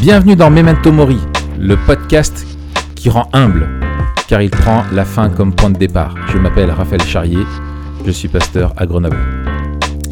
Bienvenue 0.00 0.36
dans 0.36 0.50
Memento 0.50 0.92
Mori, 0.92 1.18
le 1.58 1.76
podcast 1.76 2.46
qui 2.94 3.08
rend 3.08 3.28
humble, 3.32 3.68
car 4.28 4.42
il 4.42 4.50
prend 4.50 4.84
la 4.92 5.04
fin 5.04 5.30
comme 5.30 5.54
point 5.54 5.70
de 5.70 5.78
départ. 5.78 6.14
Je 6.32 6.38
m'appelle 6.38 6.70
Raphaël 6.70 7.02
Charrier, 7.02 7.44
je 8.04 8.10
suis 8.10 8.28
pasteur 8.28 8.72
à 8.76 8.86
Grenoble. 8.86 9.16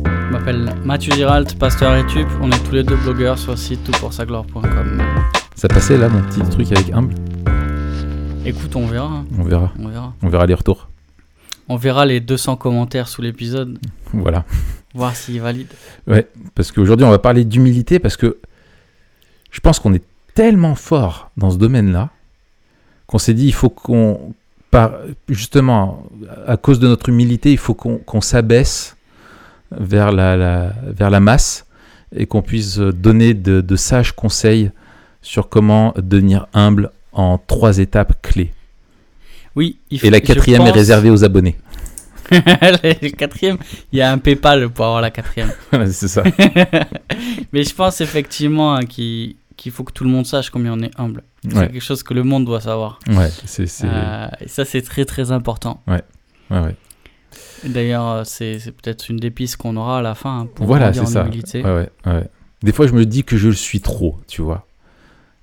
Je 0.06 0.32
m'appelle 0.32 0.74
Mathieu 0.84 1.12
Giralt, 1.14 1.58
pasteur 1.58 1.92
à 1.92 1.98
Etup. 2.00 2.26
On 2.40 2.50
est 2.50 2.64
tous 2.66 2.74
les 2.74 2.84
deux 2.84 2.96
blogueurs 2.96 3.38
sur 3.38 3.52
le 3.52 3.56
site 3.58 3.84
toutpoursagloire.com. 3.84 5.02
Ça 5.54 5.68
passait 5.68 5.98
là 5.98 6.08
mon 6.08 6.22
petit 6.22 6.40
truc 6.40 6.72
avec 6.72 6.90
humble? 6.92 7.14
Écoute, 8.44 8.74
on 8.74 8.86
verra. 8.86 9.06
hein. 9.08 9.24
On 9.38 9.42
verra. 9.44 9.72
On 9.78 9.88
verra. 9.88 10.14
On 10.22 10.28
verra 10.28 10.46
les 10.46 10.54
retours. 10.54 10.88
On 11.68 11.76
verra 11.76 12.06
les 12.06 12.20
200 12.20 12.56
commentaires 12.56 13.08
sous 13.08 13.22
l'épisode, 13.22 13.78
Voilà. 14.12 14.44
voir 14.94 15.14
s'ils 15.16 15.40
valident. 15.40 15.72
Ouais, 16.06 16.26
parce 16.54 16.70
qu'aujourd'hui 16.72 17.04
on 17.06 17.10
va 17.10 17.18
parler 17.18 17.44
d'humilité 17.44 17.98
parce 17.98 18.16
que 18.16 18.38
je 19.50 19.60
pense 19.60 19.78
qu'on 19.78 19.94
est 19.94 20.02
tellement 20.34 20.74
fort 20.74 21.30
dans 21.36 21.50
ce 21.50 21.56
domaine-là 21.58 22.10
qu'on 23.06 23.18
s'est 23.18 23.34
dit 23.34 23.46
il 23.46 23.52
faut 23.54 23.68
qu'on, 23.70 24.32
par, 24.70 24.92
justement, 25.28 26.04
à 26.46 26.56
cause 26.56 26.78
de 26.80 26.88
notre 26.88 27.08
humilité, 27.10 27.52
il 27.52 27.58
faut 27.58 27.74
qu'on 27.74 27.98
qu'on 27.98 28.20
s'abaisse 28.22 28.96
vers 29.70 30.12
la, 30.12 30.36
la- 30.36 30.72
vers 30.86 31.10
la 31.10 31.20
masse 31.20 31.66
et 32.14 32.26
qu'on 32.26 32.42
puisse 32.42 32.78
donner 32.78 33.34
de, 33.34 33.60
de 33.60 33.76
sages 33.76 34.12
conseils 34.12 34.70
sur 35.22 35.48
comment 35.48 35.94
devenir 35.96 36.46
humble 36.54 36.90
en 37.12 37.38
trois 37.38 37.78
étapes 37.78 38.20
clés. 38.22 38.52
Oui, 39.54 39.76
il 39.90 39.98
faut, 40.00 40.06
Et 40.06 40.10
la 40.10 40.20
quatrième 40.20 40.62
est 40.62 40.70
réservée 40.70 41.10
aux 41.10 41.24
abonnés. 41.24 41.56
la 43.02 43.10
quatrième, 43.10 43.58
il 43.92 43.98
y 43.98 44.02
a 44.02 44.10
un 44.12 44.18
PayPal 44.18 44.68
pour 44.70 44.84
avoir 44.86 45.00
la 45.00 45.10
quatrième. 45.10 45.52
C'est 45.90 46.08
ça. 46.08 46.22
Mais 47.52 47.62
je 47.64 47.74
pense 47.74 48.00
effectivement 48.00 48.74
hein, 48.74 48.84
qu'il 48.84 49.34
faut 49.70 49.84
que 49.84 49.92
tout 49.92 50.04
le 50.04 50.10
monde 50.10 50.26
sache 50.26 50.50
combien 50.50 50.72
on 50.72 50.80
est 50.80 50.90
humble. 50.98 51.22
C'est 51.44 51.54
Ouais, 51.56 51.68
quelque 51.68 51.80
chose 51.80 52.02
que 52.02 52.14
le 52.14 52.22
monde 52.22 52.44
doit 52.44 52.60
savoir. 52.60 52.98
ouais, 53.08 53.30
c'est, 53.44 53.66
Euh, 53.84 54.26
ça, 54.46 54.64
c'est 54.64 54.82
très 54.82 55.04
très 55.04 55.32
important. 55.32 55.82
ouais, 55.88 56.02
ouais. 56.50 56.76
D'ailleurs, 57.64 58.08
euh, 58.08 58.22
c'est 58.24 58.58
peut-être 58.82 59.08
une 59.08 59.16
des 59.18 59.30
pistes 59.30 59.56
qu'on 59.56 59.76
aura 59.76 59.98
à 59.98 60.02
la 60.02 60.14
fin 60.14 60.40
hein, 60.40 60.48
pour 60.54 60.66
Voilà, 60.66 60.92
c'est 60.92 61.06
ça. 61.06 61.24
ouais, 61.26 61.62
ouais. 62.06 62.30
Des 62.62 62.72
fois, 62.72 62.86
je 62.86 62.92
me 62.92 63.04
dis 63.06 63.24
que 63.24 63.36
je 63.36 63.48
le 63.48 63.54
suis 63.54 63.80
trop, 63.80 64.18
tu 64.28 64.42
vois. 64.42 64.66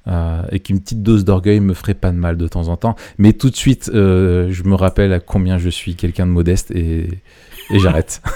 Euh, 0.09 0.41
et 0.51 0.59
qu'une 0.59 0.79
petite 0.79 1.03
dose 1.03 1.23
d'orgueil 1.23 1.59
me 1.59 1.75
ferait 1.75 1.93
pas 1.93 2.11
de 2.11 2.17
mal 2.17 2.35
de 2.35 2.47
temps 2.47 2.67
en 2.67 2.77
temps. 2.77 2.95
Mais 3.19 3.33
tout 3.33 3.51
de 3.51 3.55
suite, 3.55 3.91
euh, 3.93 4.47
je 4.51 4.63
me 4.63 4.73
rappelle 4.73 5.13
à 5.13 5.19
combien 5.19 5.59
je 5.59 5.69
suis 5.69 5.93
quelqu'un 5.95 6.25
de 6.25 6.31
modeste 6.31 6.71
et, 6.71 7.09
et 7.69 7.79
j'arrête. 7.79 8.21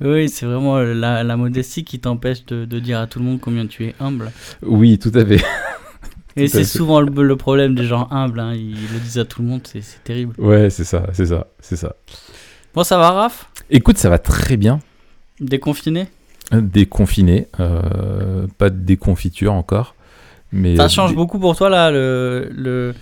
Oui, 0.00 0.28
c'est 0.28 0.44
vraiment 0.44 0.78
la, 0.78 1.22
la 1.22 1.36
modestie 1.36 1.84
qui 1.84 2.00
t'empêche 2.00 2.44
de, 2.46 2.64
de 2.64 2.78
dire 2.80 2.98
à 2.98 3.06
tout 3.06 3.20
le 3.20 3.24
monde 3.24 3.40
combien 3.40 3.66
tu 3.66 3.84
es 3.84 3.94
humble. 4.00 4.32
oui, 4.62 4.98
tout 4.98 5.12
à 5.14 5.24
fait. 5.24 5.42
Et 6.36 6.48
c'est 6.48 6.64
souvent 6.64 7.00
le, 7.00 7.22
le 7.22 7.36
problème 7.36 7.76
des 7.76 7.84
gens 7.84 8.08
humbles, 8.10 8.40
hein, 8.40 8.54
ils 8.54 8.72
le 8.92 8.98
disent 8.98 9.18
à 9.18 9.24
tout 9.24 9.40
le 9.40 9.48
monde, 9.48 9.60
c'est 9.64 9.82
c'est 9.82 10.02
terrible. 10.02 10.34
Ouais, 10.38 10.68
c'est 10.68 10.82
ça, 10.84 11.06
c'est 11.12 11.26
ça, 11.26 11.46
c'est 11.60 11.76
ça. 11.76 11.94
Bon, 12.74 12.82
ça 12.82 12.98
va, 12.98 13.12
Raph? 13.12 13.48
Écoute, 13.70 13.98
ça 13.98 14.10
va 14.10 14.18
très 14.18 14.56
bien. 14.56 14.80
Déconfiné? 15.40 16.08
Déconfiné, 16.52 17.46
euh, 17.60 18.48
pas 18.58 18.70
de 18.70 18.78
déconfiture 18.78 19.52
encore. 19.52 19.94
Mais 20.54 20.76
Ça 20.76 20.84
euh, 20.84 20.88
change 20.88 21.14
beaucoup 21.14 21.38
pour 21.38 21.56
toi, 21.56 21.68
là, 21.68 21.90
le, 21.90 22.48
le 22.54 22.70
euh, 22.70 22.92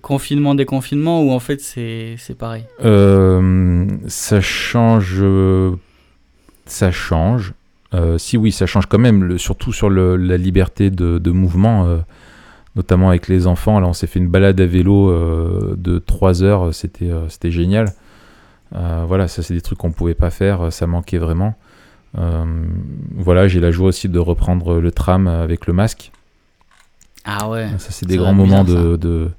confinement, 0.00 0.54
déconfinement, 0.54 1.22
ou 1.22 1.32
en 1.32 1.40
fait 1.40 1.60
c'est 1.60 2.14
c'est 2.18 2.38
pareil? 2.38 2.64
Euh, 2.84 3.86
ça 4.06 4.40
change. 4.40 5.22
Ça 6.66 6.90
change. 6.90 7.52
Euh, 7.92 8.18
si 8.18 8.36
oui, 8.36 8.50
ça 8.52 8.66
change 8.66 8.86
quand 8.86 8.98
même, 8.98 9.22
le- 9.24 9.38
surtout 9.38 9.72
sur 9.72 9.90
le- 9.90 10.16
la 10.16 10.36
liberté 10.36 10.90
de, 10.90 11.18
de 11.18 11.30
mouvement, 11.30 11.86
euh, 11.86 11.98
notamment 12.76 13.08
avec 13.10 13.28
les 13.28 13.46
enfants. 13.46 13.78
Là, 13.80 13.86
on 13.86 13.92
s'est 13.92 14.06
fait 14.06 14.18
une 14.18 14.28
balade 14.28 14.60
à 14.60 14.66
vélo 14.66 15.12
de 15.76 15.98
3 15.98 16.42
heures, 16.42 16.74
c'était 16.74 17.10
c'était 17.28 17.50
génial. 17.50 17.92
Voilà, 18.72 19.28
ça 19.28 19.42
c'est 19.42 19.54
des 19.54 19.60
trucs 19.60 19.78
qu'on 19.78 19.92
pouvait 19.92 20.14
pas 20.14 20.30
faire, 20.30 20.72
ça 20.72 20.86
manquait 20.88 21.18
vraiment. 21.18 21.54
Voilà, 23.16 23.46
j'ai 23.46 23.60
la 23.60 23.70
joie 23.70 23.88
aussi 23.88 24.08
de 24.08 24.18
reprendre 24.18 24.80
le 24.80 24.90
tram 24.90 25.28
avec 25.28 25.66
le 25.68 25.72
masque. 25.72 26.10
Ah 27.24 27.48
ouais. 27.48 27.68
Ça, 27.78 27.90
c'est 27.90 28.06
des 28.06 28.16
grands 28.16 28.34
moments 28.34 28.64
de, 28.64 28.96
de- 28.96 29.30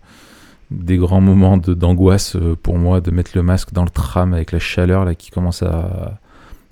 des 0.72 0.98
grands 0.98 1.22
moments 1.22 1.58
de- 1.58 1.74
d'angoisse 1.76 2.36
euh, 2.36 2.56
pour 2.62 2.78
moi 2.78 3.00
de 3.02 3.12
mettre 3.12 3.32
le 3.36 3.44
masque 3.44 3.72
dans 3.74 3.84
le 3.84 3.90
tram 3.92 4.34
avec 4.34 4.52
la 4.52 4.60
chaleur 4.60 5.06
là 5.06 5.14
qui 5.16 5.30
commence 5.32 5.62
à, 5.64 6.20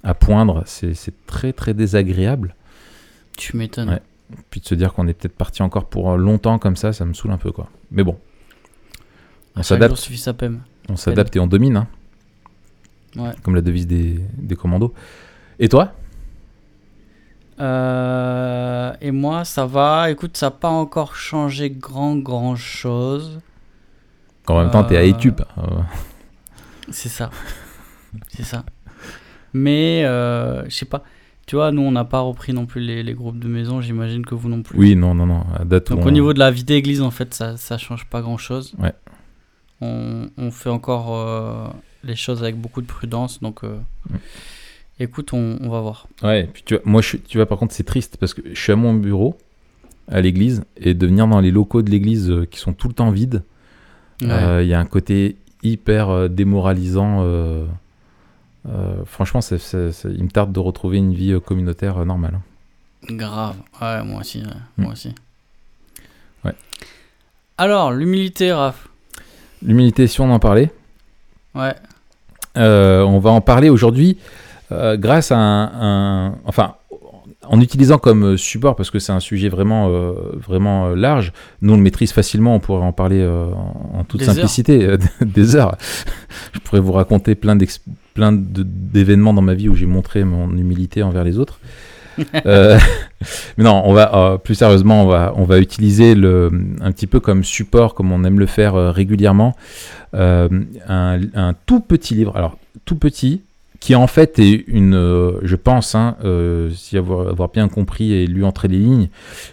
à 0.04 0.14
poindre. 0.16 0.64
C'est 0.66 0.94
c'est 0.96 1.14
très 1.28 1.54
très 1.54 1.74
désagréable. 1.76 2.56
Tu 3.38 3.56
m'étonnes. 3.58 3.90
Ouais. 3.90 4.02
Puis 4.50 4.62
de 4.62 4.66
se 4.66 4.74
dire 4.76 4.94
qu'on 4.94 5.08
est 5.08 5.14
peut-être 5.14 5.36
parti 5.38 5.62
encore 5.62 5.86
pour 5.86 6.18
longtemps 6.18 6.58
comme 6.58 6.76
ça, 6.76 6.92
ça 6.94 7.06
me 7.06 7.14
saoule 7.14 7.32
un 7.32 7.38
peu 7.38 7.52
quoi. 7.52 7.70
Mais 7.92 8.04
bon, 8.04 8.18
on 9.56 9.62
s'adapte, 9.62 10.10
on 10.90 10.96
s'adapte 10.96 11.36
et 11.36 11.40
on 11.40 11.46
domine, 11.48 11.78
hein, 11.78 11.88
Ouais. 13.16 13.30
comme 13.44 13.54
la 13.54 13.62
devise 13.62 13.86
des, 13.86 14.20
des 14.40 14.56
commandos. 14.56 14.92
Et 15.60 15.70
toi? 15.70 15.94
Euh, 17.60 18.94
et 19.02 19.12
moi, 19.12 19.46
ça 19.46 19.66
va. 19.66 20.10
Écoute, 20.12 20.38
ça 20.38 20.48
n'a 20.48 20.52
pas 20.52 20.70
encore 20.70 21.16
changé 21.16 21.70
grand 21.70 22.16
grand 22.18 22.56
chose. 22.56 23.40
En 24.48 24.60
même 24.62 24.72
temps, 24.72 24.84
t'es 24.84 24.98
à 24.98 25.02
Euh, 25.02 25.08
Etup. 25.08 25.42
euh, 25.58 25.62
C'est 26.90 27.10
ça. 27.10 27.30
C'est 28.30 28.44
ça. 28.44 28.64
Mais, 29.54 30.04
euh, 30.06 30.64
je 30.66 30.76
sais 30.76 30.86
pas. 30.86 31.04
Tu 31.46 31.56
vois, 31.56 31.72
nous, 31.72 31.82
on 31.82 31.92
n'a 31.92 32.06
pas 32.06 32.20
repris 32.22 32.54
non 32.54 32.66
plus 32.66 32.82
les, 32.82 33.04
les 33.04 33.14
groupes 33.14 33.40
de 33.40 33.48
maison. 33.48 33.82
J'imagine 33.82 34.26
que 34.26 34.34
vous 34.36 34.50
non 34.50 34.62
plus. 34.64 34.78
oui, 34.80 34.96
non, 34.96 35.14
non, 35.14 35.26
non. 35.26 35.44
À 35.58 35.64
date 35.66 35.90
où 35.90 35.96
Donc, 35.96 36.06
on- 36.06 36.08
au 36.08 36.12
niveau 36.12 36.34
de 36.34 36.40
la 36.40 36.52
vie 36.52 36.64
d'église, 36.64 37.02
en 37.02 37.12
fait, 37.12 37.34
ça, 37.34 37.58
ça 37.58 37.78
change 37.78 38.06
pas 38.10 38.22
grand 38.22 38.38
chose. 38.38 38.74
Ouais. 38.80 38.94
On, 39.82 40.30
on 40.38 40.52
fait 40.52 40.70
encore 40.70 41.16
euh, 41.16 41.68
les 42.04 42.16
choses 42.16 42.42
avec 42.44 42.56
beaucoup 42.60 42.82
de 42.82 42.88
prudence. 42.88 43.40
Donc, 43.42 43.64
euh, 43.64 43.78
Mm. 44.10 44.16
Écoute, 45.00 45.34
on, 45.34 45.58
on 45.62 45.70
va 45.70 45.82
voir. 45.82 46.08
Ouais, 46.24 46.50
puis 46.54 46.64
tu 46.66 46.76
vois, 46.76 46.84
moi, 46.86 47.02
je, 47.02 47.18
tu 47.18 47.38
vois, 47.38 47.46
par 47.46 47.58
contre, 47.58 47.74
c'est 47.74 47.84
triste 47.84 48.18
parce 48.18 48.34
que 48.34 48.42
je 48.54 48.60
suis 48.60 48.72
à 48.72 48.76
mon 48.76 48.94
bureau, 48.94 49.38
à 50.10 50.22
l'église, 50.22 50.64
et 50.78 50.94
de 50.94 51.06
venir 51.08 51.28
dans 51.28 51.40
les 51.40 51.52
locaux 51.52 51.82
de 51.82 51.90
l'église 51.90 52.30
euh, 52.30 52.46
qui 52.46 52.60
sont 52.60 52.74
tout 52.74 52.88
le 52.88 52.94
temps 52.94 53.12
vides, 53.12 53.44
Ouais. 54.22 54.30
euh, 54.32 54.64
il 54.64 54.70
y 54.70 54.74
a 54.74 54.80
un 54.80 54.86
côté 54.86 55.38
hyper 55.64 56.10
euh, 56.10 56.28
démoralisant. 56.30 57.24
franchement, 59.06 59.40
il 59.42 60.24
me 60.24 60.30
tarde 60.30 60.52
de 60.54 60.60
retrouver 60.60 60.98
une 60.98 61.14
vie 61.14 61.38
communautaire 61.46 62.06
normale. 62.06 62.40
Grave. 63.10 63.56
Ouais, 63.82 64.04
moi 64.04 64.22
aussi. 64.22 64.40
ouais, 64.40 64.46
Mm. 64.78 64.84
Moi 64.84 64.92
aussi. 64.94 65.14
Ouais. 66.46 66.54
Alors, 67.58 67.92
l'humilité, 67.92 68.54
Raph. 68.54 68.88
L'humilité, 69.62 70.08
si 70.08 70.22
on 70.22 70.32
en 70.32 70.40
parlait, 70.40 70.72
Ouais. 71.56 71.74
on 72.56 73.20
va 73.20 73.32
en 73.32 73.42
parler 73.42 73.70
aujourd'hui 73.70 74.18
euh, 74.74 74.98
grâce 74.98 75.32
à 75.32 75.38
un, 75.38 76.28
un- 76.30 76.36
Enfin, 76.46 76.76
en 77.46 77.60
utilisant 77.60 77.98
comme 77.98 78.38
support, 78.38 78.76
parce 78.76 78.90
que 78.90 79.00
c'est 79.00 79.12
un 79.12 79.20
sujet 79.20 79.50
vraiment, 79.50 79.90
euh, 79.90 80.14
vraiment 80.48 80.88
euh, 80.88 80.96
large, 80.96 81.34
nous 81.62 81.74
on 81.74 81.76
le 81.78 81.82
maîtrise 81.84 82.12
facilement, 82.14 82.56
on 82.56 82.60
pourrait 82.60 82.86
en 82.86 82.94
parler 82.94 83.20
euh, 83.22 83.48
en, 83.94 84.04
toute 84.06 84.22
Des 84.22 84.26
simplicité, 84.28 84.96
des 85.22 85.56
heures. 85.56 85.76
Je 86.54 86.60
pourrais 86.60 86.80
vous 86.82 86.94
raconter 86.94 87.36
plein 87.36 87.56
d'événements 88.18 89.34
dans 89.34 89.42
ma 89.42 89.54
vie 89.56 89.68
où 89.70 89.76
j'ai 89.76 89.86
montré 89.86 90.24
mon 90.24 90.50
humilité 90.56 91.04
envers 91.04 91.24
les 91.24 91.38
autres. 91.40 91.60
Euh, 92.46 92.78
mais 93.58 93.64
non, 93.64 93.82
on 93.86 93.94
va 93.94 94.16
euh, 94.16 94.38
plus 94.38 94.54
sérieusement, 94.54 95.04
on 95.04 95.08
va, 95.08 95.34
on 95.36 95.46
va 95.46 95.58
utiliser 95.58 96.14
le, 96.14 96.52
un 96.80 96.92
petit 96.92 97.08
peu 97.08 97.20
comme 97.20 97.44
support, 97.44 97.96
comme 97.96 98.12
on 98.12 98.24
aime 98.24 98.38
le 98.40 98.46
faire 98.46 98.76
euh, 98.76 98.92
régulièrement, 98.92 99.56
un, 100.14 100.50
un 100.88 101.54
tout 101.66 101.80
petit 101.80 102.14
livre. 102.14 102.38
Alors, 102.38 102.56
tout 102.86 102.98
petit, 102.98 103.42
qui 103.84 103.96
en 103.96 104.08
fait 104.08 104.40
est 104.40 104.64
une, 104.68 104.96
euh, 104.96 105.40
je 105.42 105.58
pense, 105.58 105.94
hein, 105.94 106.16
euh, 106.24 106.70
si 106.70 106.98
avoir, 106.98 107.28
avoir 107.28 107.50
bien 107.50 107.68
compris 107.68 108.14
et 108.14 108.26
lu 108.28 108.46
entre 108.46 108.70
les 108.70 108.78
lignes, 108.78 109.10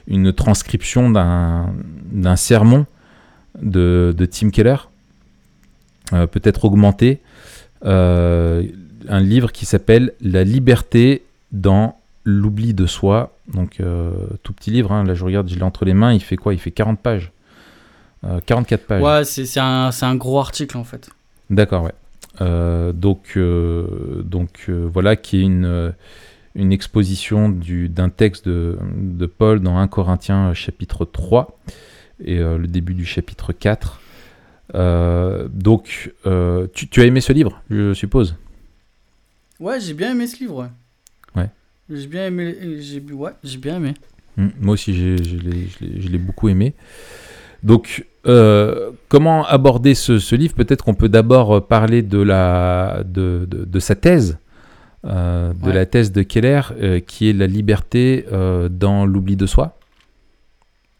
une 0.06 0.32
transcription 0.32 1.10
d'un 1.10 1.74
d'un 2.12 2.36
sermon 2.36 2.86
de, 3.60 4.14
de 4.16 4.26
Tim 4.26 4.50
Keller, 4.50 4.76
euh, 6.12 6.28
peut-être 6.28 6.64
augmenté, 6.64 7.18
un 7.82 9.20
livre 9.20 9.50
qui 9.50 9.66
s'appelle 9.66 10.12
La 10.20 10.44
liberté 10.44 11.24
dans 11.50 11.98
l'oubli 12.22 12.72
de 12.72 12.86
soi. 12.86 13.34
Donc, 13.52 13.82
tout 14.44 14.52
petit 14.52 14.70
livre, 14.70 14.92
hein, 14.92 15.02
là 15.02 15.14
je 15.14 15.24
regarde, 15.24 15.48
je 15.48 15.56
l'ai 15.56 15.64
entre 15.64 15.84
les 15.84 15.94
mains, 15.94 16.12
il 16.12 16.20
fait 16.22 16.36
quoi? 16.36 16.54
Il 16.54 16.60
fait 16.60 16.70
40 16.70 17.00
pages. 17.00 17.32
Euh, 18.22 18.38
44 18.46 18.86
pages. 18.86 19.02
Ouais, 19.02 19.24
c'est 19.24 19.44
c'est 19.44 19.58
un, 19.58 19.90
c'est 19.90 20.06
un 20.06 20.14
gros 20.14 20.38
article 20.38 20.76
en 20.76 20.84
fait. 20.84 21.10
D'accord, 21.48 21.82
ouais. 21.82 21.94
Euh, 22.40 22.92
donc, 22.92 23.32
euh, 23.36 24.22
donc 24.24 24.66
euh, 24.68 24.88
voilà, 24.92 25.16
qui 25.16 25.38
est 25.38 25.42
une, 25.42 25.92
une 26.54 26.72
exposition 26.72 27.48
du- 27.48 27.88
d'un 27.88 28.08
texte 28.08 28.48
de, 28.48 28.78
de 28.96 29.26
Paul 29.26 29.60
dans 29.60 29.78
1 29.78 29.88
Corinthiens 29.88 30.54
chapitre 30.54 31.04
3 31.04 31.58
et 32.24 32.38
le 32.38 32.66
début 32.66 32.94
du 32.94 33.04
chapitre 33.04 33.52
4. 33.52 34.00
Euh, 34.74 35.48
donc, 35.52 36.12
tu, 36.74 36.88
tu 36.88 37.00
as 37.00 37.04
aimé 37.06 37.20
ce 37.20 37.32
livre, 37.32 37.62
je 37.70 37.92
suppose? 37.94 38.36
Ouais, 39.58 39.80
j'ai 39.80 39.94
bien 39.94 40.12
aimé 40.12 40.26
ce 40.26 40.38
livre. 40.38 40.70
Ouais. 41.36 41.48
J'ai 41.90 42.06
bien 42.06 42.26
aimé. 42.26 42.54
J'ai 42.80 43.00
ouais, 43.12 43.32
j'ai 43.42 43.58
bien 43.58 43.76
aimé. 43.76 43.94
Mm. 44.36 44.48
Moi 44.60 44.74
aussi, 44.74 44.94
je 44.94 45.04
l'ai- 45.16 45.24
je 45.24 45.36
l'ai 45.36 46.00
je 46.00 46.08
l'ai 46.08 46.18
beaucoup 46.18 46.48
aimé. 46.48 46.74
Donc, 47.62 48.06
euh, 48.26 48.90
comment 49.08 49.46
aborder 49.46 49.94
ce, 49.94 50.18
ce 50.18 50.34
livre? 50.36 50.54
Peut-être 50.54 50.84
qu'on 50.84 50.94
peut 50.94 51.08
d'abord 51.08 51.56
euh, 51.56 51.60
parler 51.60 52.02
de, 52.02 52.18
la, 52.20 53.02
de, 53.04 53.46
de, 53.48 53.64
de 53.64 53.78
sa 53.80 53.94
thèse, 53.94 54.38
euh, 55.04 55.52
de 55.54 55.66
Ouais. 55.68 55.72
la 55.72 55.86
thèse 55.86 56.12
de 56.12 56.22
Keller, 56.22 56.60
euh, 56.80 57.00
qui 57.00 57.30
est 57.30 57.32
la 57.32 57.46
liberté 57.46 58.26
dans 58.70 59.06
l'oubli 59.06 59.36
de 59.36 59.46
soi. 59.46 59.78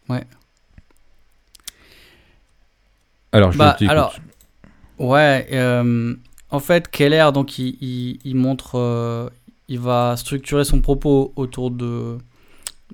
Ouais. 0.09 0.23
Alors, 3.31 3.51
je 3.51 3.57
Bah, 3.57 3.77
alors, 3.87 4.15
Ouais, 4.99 5.47
en 6.49 6.59
fait, 6.59 6.89
Keller, 6.89 7.29
donc, 7.33 7.57
il, 7.57 7.77
il- 7.81 8.19
il 8.23 8.35
montre, 8.35 9.31
il 9.67 9.79
va 9.79 10.15
structurer 10.17 10.63
son 10.63 10.81
propos 10.81 11.31
autour 11.35 11.71
de, 11.71 12.17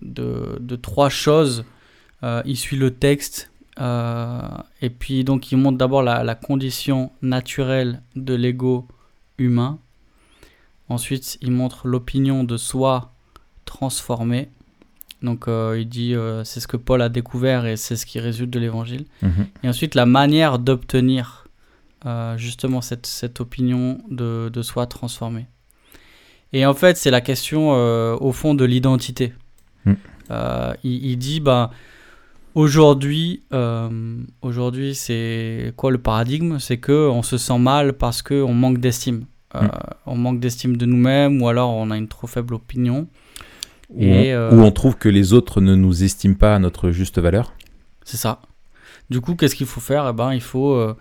de, 0.01 0.57
de 0.59 0.75
trois 0.75 1.09
choses. 1.09 1.65
Il 2.45 2.55
suit 2.55 2.77
le 2.77 2.91
texte, 2.91 3.51
euh, 3.79 4.41
et 4.81 4.89
puis 4.89 5.23
donc 5.23 5.51
il 5.51 5.57
montre 5.57 5.77
d'abord 5.77 6.01
la, 6.01 6.23
la 6.23 6.35
condition 6.35 7.11
naturelle 7.21 8.01
de 8.15 8.33
l'ego 8.33 8.87
humain. 9.37 9.79
Ensuite, 10.89 11.37
il 11.41 11.51
montre 11.51 11.87
l'opinion 11.87 12.43
de 12.43 12.57
soi 12.57 13.11
transformée. 13.65 14.49
Donc, 15.21 15.47
euh, 15.47 15.77
il 15.77 15.89
dit, 15.89 16.15
euh, 16.15 16.43
c'est 16.43 16.59
ce 16.59 16.67
que 16.67 16.77
Paul 16.77 17.01
a 17.01 17.09
découvert 17.09 17.65
et 17.65 17.75
c'est 17.75 17.97
ce 17.97 18.05
qui 18.05 18.19
résulte 18.19 18.49
de 18.49 18.59
l'évangile. 18.59 19.05
Mhm. 19.21 19.47
Et 19.63 19.69
ensuite, 19.69 19.95
la 19.95 20.05
manière 20.05 20.59
d'obtenir 20.59 21.43
justement 22.37 22.79
cette, 22.79 23.05
cette 23.05 23.41
opinion 23.41 23.99
de, 24.09 24.49
de 24.53 24.61
soi 24.61 24.87
transformée. 24.87 25.45
Et 26.53 26.65
en 26.65 26.73
fait, 26.73 26.95
c'est 26.95 27.11
la 27.11 27.19
question 27.19 27.71
au 28.15 28.31
fond 28.31 28.53
de 28.53 28.63
l'identité. 28.63 29.33
Mm. 29.83 29.93
Il, 30.85 31.05
il 31.05 31.17
dit, 31.17 31.41
bah, 31.41 31.69
aujourd'hui, 32.57 33.43
euh, 33.53 34.17
aujourd'hui, 34.41 34.95
c'est 34.95 35.73
quoi 35.77 35.91
le 35.91 35.99
paradigme? 35.99 36.57
C'est 36.57 36.77
que 36.77 37.07
on 37.07 37.21
se 37.21 37.37
sent 37.37 37.59
mal 37.59 37.93
parce 37.93 38.21
qu'on 38.23 38.53
manque 38.53 38.79
d'estime. 38.79 39.25
Euh, 39.55 39.61
Mm. 39.61 39.69
On 40.07 40.15
manque 40.17 40.39
d'estime 40.39 40.75
de 40.75 40.85
nous-mêmes 40.85 41.41
ou 41.41 41.47
alors 41.47 41.69
on 41.69 41.89
a 41.91 41.97
une 41.97 42.07
trop 42.07 42.27
faible 42.27 42.53
opinion. 42.53 43.07
Et, 43.97 44.33
on, 44.33 44.37
euh, 44.37 44.51
où 44.51 44.61
on 44.61 44.71
trouve 44.71 44.97
que 44.97 45.07
les 45.07 45.33
autres 45.33 45.61
ne 45.61 45.75
nous 45.75 46.03
estiment 46.03 46.35
pas 46.35 46.55
à 46.55 46.59
notre 46.59 46.91
juste 46.91 47.19
valeur. 47.19 47.53
C'est 48.03 48.17
ça. 48.17 48.41
Du 49.09 49.21
coup, 49.21 49.35
qu'est-ce 49.35 49.55
qu'il 49.55 49.67
faut 49.67 49.79
faire? 49.79 50.07
Eh 50.09 50.13
ben, 50.13 50.33
il 50.33 50.41
faut, 50.41 50.93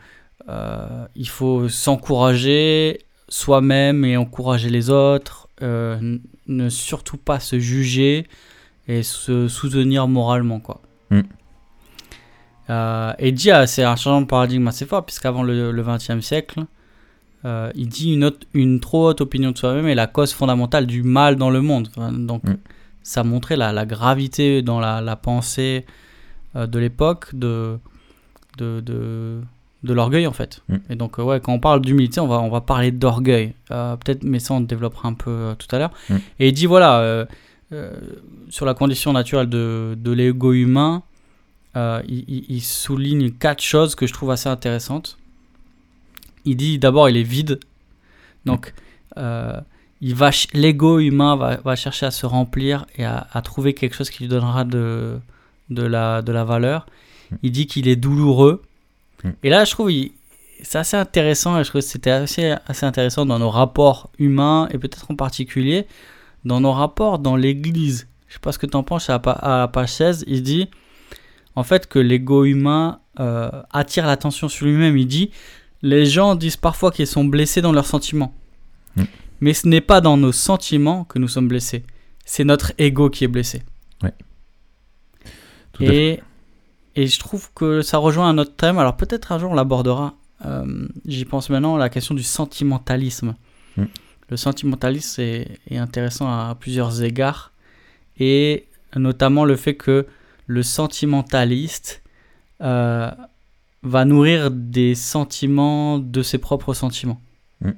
il 1.16 1.28
faut 1.28 1.68
s'encourager 1.68 3.00
soi-même 3.28 4.04
et 4.04 4.16
encourager 4.16 4.70
les 4.70 4.90
autres. 4.90 5.48
ne 5.60 6.68
surtout 6.68 7.16
pas 7.16 7.40
se 7.40 7.58
juger 7.58 8.26
et 8.88 9.02
se 9.02 9.48
soutenir 9.48 10.06
moralement, 10.06 10.60
quoi. 10.60 10.82
Mm. 11.10 11.22
Euh, 12.68 13.12
et 13.18 13.32
dit, 13.32 13.50
c'est 13.66 13.84
un 13.84 13.96
changement 13.96 14.22
de 14.22 14.26
paradigme 14.26 14.66
assez 14.68 14.86
fort, 14.86 15.04
puisqu'avant 15.04 15.42
le, 15.42 15.70
le 15.70 15.82
20e 15.82 16.20
siècle, 16.20 16.64
euh, 17.44 17.70
il 17.76 17.88
dit 17.88 18.14
une, 18.14 18.24
haute- 18.24 18.46
une 18.54 18.80
trop 18.80 19.08
haute 19.08 19.20
opinion 19.20 19.52
de 19.52 19.58
soi-même 19.58 19.86
est 19.86 19.94
la 19.94 20.06
cause 20.08 20.32
fondamentale 20.32 20.86
du 20.86 21.02
mal 21.02 21.36
dans 21.36 21.50
le 21.50 21.60
monde. 21.60 21.88
Enfin, 21.96 22.12
donc, 22.12 22.42
Mm. 22.44 22.56
ça 23.02 23.22
montrait 23.22 23.56
la, 23.56 23.72
la 23.72 23.86
gravité 23.86 24.62
dans 24.62 24.80
la, 24.80 25.00
la 25.00 25.14
pensée 25.16 25.86
euh, 26.56 26.66
de 26.66 26.78
l'époque 26.80 27.32
de, 27.34 27.78
de, 28.58 28.80
de, 28.80 29.40
de 29.84 29.92
l'orgueil, 29.94 30.26
en 30.26 30.32
fait. 30.32 30.60
Mm. 30.68 30.76
Et 30.90 30.96
donc, 30.96 31.20
euh, 31.20 31.22
ouais, 31.22 31.38
quand 31.40 31.52
on 31.52 31.60
parle 31.60 31.82
d'humilité, 31.82 32.18
on 32.18 32.26
va, 32.26 32.40
on 32.40 32.48
va 32.50 32.62
parler 32.62 32.90
d'orgueil. 32.90 33.52
Peut-être, 33.68 34.24
mais 34.24 34.40
ça, 34.40 34.54
on 34.54 34.60
développera 34.60 35.08
un 35.08 35.14
peu 35.14 35.54
tout 35.56 35.68
à 35.74 35.78
l'heure. 35.78 35.92
Mm. 36.10 36.14
Et 36.40 36.48
il 36.48 36.52
dit, 36.52 36.66
voilà, 36.66 37.26
sur 38.48 38.66
la 38.66 38.74
condition 38.74 39.12
naturelle 39.12 39.48
de, 39.48 39.96
de 39.98 40.10
l'ego 40.12 40.52
humain, 40.52 41.02
euh, 41.76 42.02
il, 42.08 42.60
souligne 42.62 43.30
quatre 43.30 43.62
choses 43.62 43.94
que 43.94 44.06
je 44.06 44.12
trouve 44.12 44.30
assez 44.30 44.48
intéressantes. 44.48 45.18
Il 46.44 46.56
dit 46.56 46.78
d'abord, 46.78 47.08
il 47.08 47.16
est 47.16 47.22
vide. 47.22 47.60
Donc, 48.44 48.72
euh, 49.18 49.60
il 50.00 50.14
va 50.14 50.30
ch- 50.32 50.48
l'ego 50.54 50.98
humain 51.00 51.36
va, 51.36 51.56
va 51.58 51.76
chercher 51.76 52.06
à 52.06 52.10
se 52.10 52.24
remplir 52.26 52.86
et 52.96 53.04
à, 53.04 53.26
à 53.32 53.42
trouver 53.42 53.74
quelque 53.74 53.94
chose 53.94 54.10
qui 54.10 54.22
lui 54.22 54.28
donnera 54.28 54.64
de, 54.64 55.18
de, 55.70 55.82
la, 55.82 56.22
de 56.22 56.32
la 56.32 56.44
valeur. 56.44 56.86
Il 57.42 57.50
dit 57.52 57.66
qu'il 57.66 57.88
est 57.88 57.96
douloureux. 57.96 58.62
Mm. 59.24 59.30
Et 59.42 59.50
là, 59.50 59.64
je 59.64 59.72
trouve, 59.72 59.90
il- 59.92 60.12
c'est 60.62 60.78
assez 60.78 60.96
intéressant 60.96 61.58
et 61.58 61.64
je 61.64 61.68
trouve 61.68 61.82
que 61.82 61.86
c'était 61.86 62.10
assez, 62.10 62.54
assez 62.66 62.86
intéressant 62.86 63.26
dans 63.26 63.38
nos 63.38 63.50
rapports 63.50 64.10
humains 64.18 64.68
et 64.70 64.78
peut-être 64.78 65.10
en 65.10 65.14
particulier 65.16 65.86
dans 66.46 66.60
nos 66.60 66.72
rapports 66.72 67.18
dans 67.18 67.36
l'Église. 67.36 68.06
Je 68.28 68.34
sais 68.34 68.40
pas 68.40 68.52
ce 68.52 68.58
que 68.58 68.66
tu 68.66 68.76
en 68.76 68.82
penses 68.82 69.10
à 69.10 69.14
la, 69.14 69.18
pa- 69.18 69.32
à 69.32 69.58
la 69.58 69.68
page 69.68 69.92
16. 69.92 70.24
Il 70.28 70.42
dit 70.42 70.68
en 71.56 71.64
fait 71.64 71.88
que 71.88 71.98
l'ego 71.98 72.44
humain 72.44 73.00
euh, 73.18 73.50
attire 73.72 74.06
l'attention 74.06 74.48
sur 74.48 74.66
lui-même. 74.66 74.96
Il 74.96 75.06
dit 75.06 75.30
les 75.82 76.06
gens 76.06 76.34
disent 76.34 76.56
parfois 76.56 76.90
qu'ils 76.90 77.06
sont 77.06 77.24
blessés 77.24 77.62
dans 77.62 77.72
leurs 77.72 77.86
sentiments. 77.86 78.34
Mm. 78.96 79.04
Mais 79.40 79.54
ce 79.54 79.66
n'est 79.66 79.80
pas 79.80 80.00
dans 80.00 80.16
nos 80.16 80.32
sentiments 80.32 81.04
que 81.04 81.18
nous 81.18 81.28
sommes 81.28 81.48
blessés. 81.48 81.84
C'est 82.24 82.44
notre 82.44 82.72
ego 82.78 83.10
qui 83.10 83.24
est 83.24 83.28
blessé. 83.28 83.62
Tout 85.72 85.82
à 85.82 85.86
fait. 85.86 86.22
Et, 86.94 87.02
et 87.02 87.06
je 87.06 87.18
trouve 87.18 87.50
que 87.54 87.82
ça 87.82 87.98
rejoint 87.98 88.28
un 88.28 88.38
autre 88.38 88.54
thème. 88.54 88.78
Alors 88.78 88.96
peut-être 88.96 89.32
un 89.32 89.38
jour 89.38 89.50
on 89.50 89.54
l'abordera. 89.54 90.14
Euh, 90.44 90.88
J'y 91.06 91.24
pense 91.24 91.48
maintenant, 91.50 91.76
la 91.76 91.88
question 91.88 92.14
du 92.14 92.22
sentimentalisme. 92.22 93.34
Mm. 93.76 93.84
Le 94.28 94.36
sentimentalisme 94.36 95.20
est, 95.22 95.58
est 95.70 95.78
intéressant 95.78 96.26
à 96.28 96.54
plusieurs 96.58 97.02
égards. 97.02 97.52
Et 98.18 98.66
notamment 98.94 99.44
le 99.44 99.56
fait 99.56 99.74
que 99.74 100.06
le 100.46 100.62
sentimentaliste 100.62 102.02
euh, 102.62 103.10
va 103.82 104.04
nourrir 104.04 104.50
des 104.50 104.94
sentiments 104.94 105.98
de 105.98 106.22
ses 106.22 106.38
propres 106.38 106.74
sentiments. 106.74 107.20
Mm. 107.60 107.70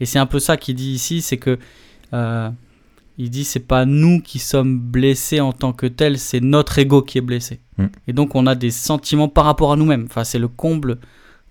Et 0.00 0.06
c'est 0.06 0.18
un 0.18 0.26
peu 0.26 0.38
ça 0.38 0.56
qu'il 0.56 0.74
dit 0.74 0.92
ici, 0.92 1.22
c'est 1.22 1.36
que 1.36 1.58
euh, 2.12 2.50
il 3.18 3.30
dit 3.30 3.44
c'est 3.44 3.60
pas 3.60 3.84
nous 3.84 4.20
qui 4.20 4.38
sommes 4.38 4.78
blessés 4.78 5.40
en 5.40 5.52
tant 5.52 5.72
que 5.72 5.86
tels, 5.86 6.18
c'est 6.18 6.40
notre 6.40 6.78
ego 6.78 7.02
qui 7.02 7.18
est 7.18 7.22
blessé. 7.22 7.60
Mm. 7.78 7.86
Et 8.08 8.12
donc 8.12 8.34
on 8.34 8.46
a 8.46 8.54
des 8.54 8.70
sentiments 8.70 9.28
par 9.28 9.44
rapport 9.44 9.72
à 9.72 9.76
nous-mêmes. 9.76 10.06
Enfin, 10.08 10.24
c'est 10.24 10.38
le 10.38 10.48
comble 10.48 10.98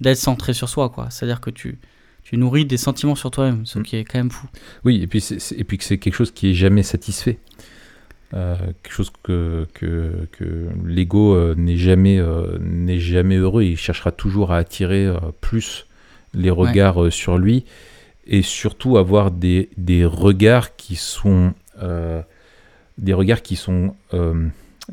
d'être 0.01 0.17
centré 0.17 0.53
sur 0.53 0.67
soi, 0.67 0.89
quoi. 0.89 1.09
C'est-à-dire 1.09 1.39
que 1.39 1.49
tu, 1.49 1.79
tu 2.23 2.37
nourris 2.37 2.65
des 2.65 2.77
sentiments 2.77 3.15
sur 3.15 3.31
toi-même, 3.31 3.65
ce 3.65 3.79
Mm. 3.79 3.83
qui 3.83 3.95
est 3.97 4.03
quand 4.03 4.19
même 4.19 4.31
fou. 4.31 4.47
Oui, 4.83 5.01
et 5.01 5.07
puis, 5.07 5.23
et 5.55 5.63
puis 5.63 5.77
que 5.77 5.83
c'est 5.83 5.97
quelque 5.97 6.15
chose 6.15 6.31
qui 6.31 6.49
est 6.49 6.53
jamais 6.53 6.83
satisfait. 6.83 7.39
Euh, 8.33 8.55
quelque 8.81 8.93
chose 8.93 9.11
que, 9.21 9.67
que, 9.75 10.27
que 10.31 10.67
l'ego 10.85 11.35
euh, 11.35 11.53
n'est 11.55 11.77
jamais, 11.77 12.17
euh, 12.17 12.57
n'est 12.59 12.97
jamais 12.97 13.35
heureux. 13.35 13.63
Il 13.63 13.77
cherchera 13.77 14.11
toujours 14.11 14.51
à 14.51 14.57
attirer 14.57 15.07
plus 15.39 15.85
les 16.33 16.49
regards 16.49 17.11
sur 17.11 17.37
lui 17.37 17.65
et 18.25 18.41
surtout 18.41 18.97
avoir 18.97 19.29
des, 19.29 19.69
des 19.77 20.03
regards 20.05 20.75
qui 20.75 20.95
sont 20.95 21.53
des 22.97 23.13
regards 23.13 23.41
qui 23.43 23.55
sont 23.55 23.95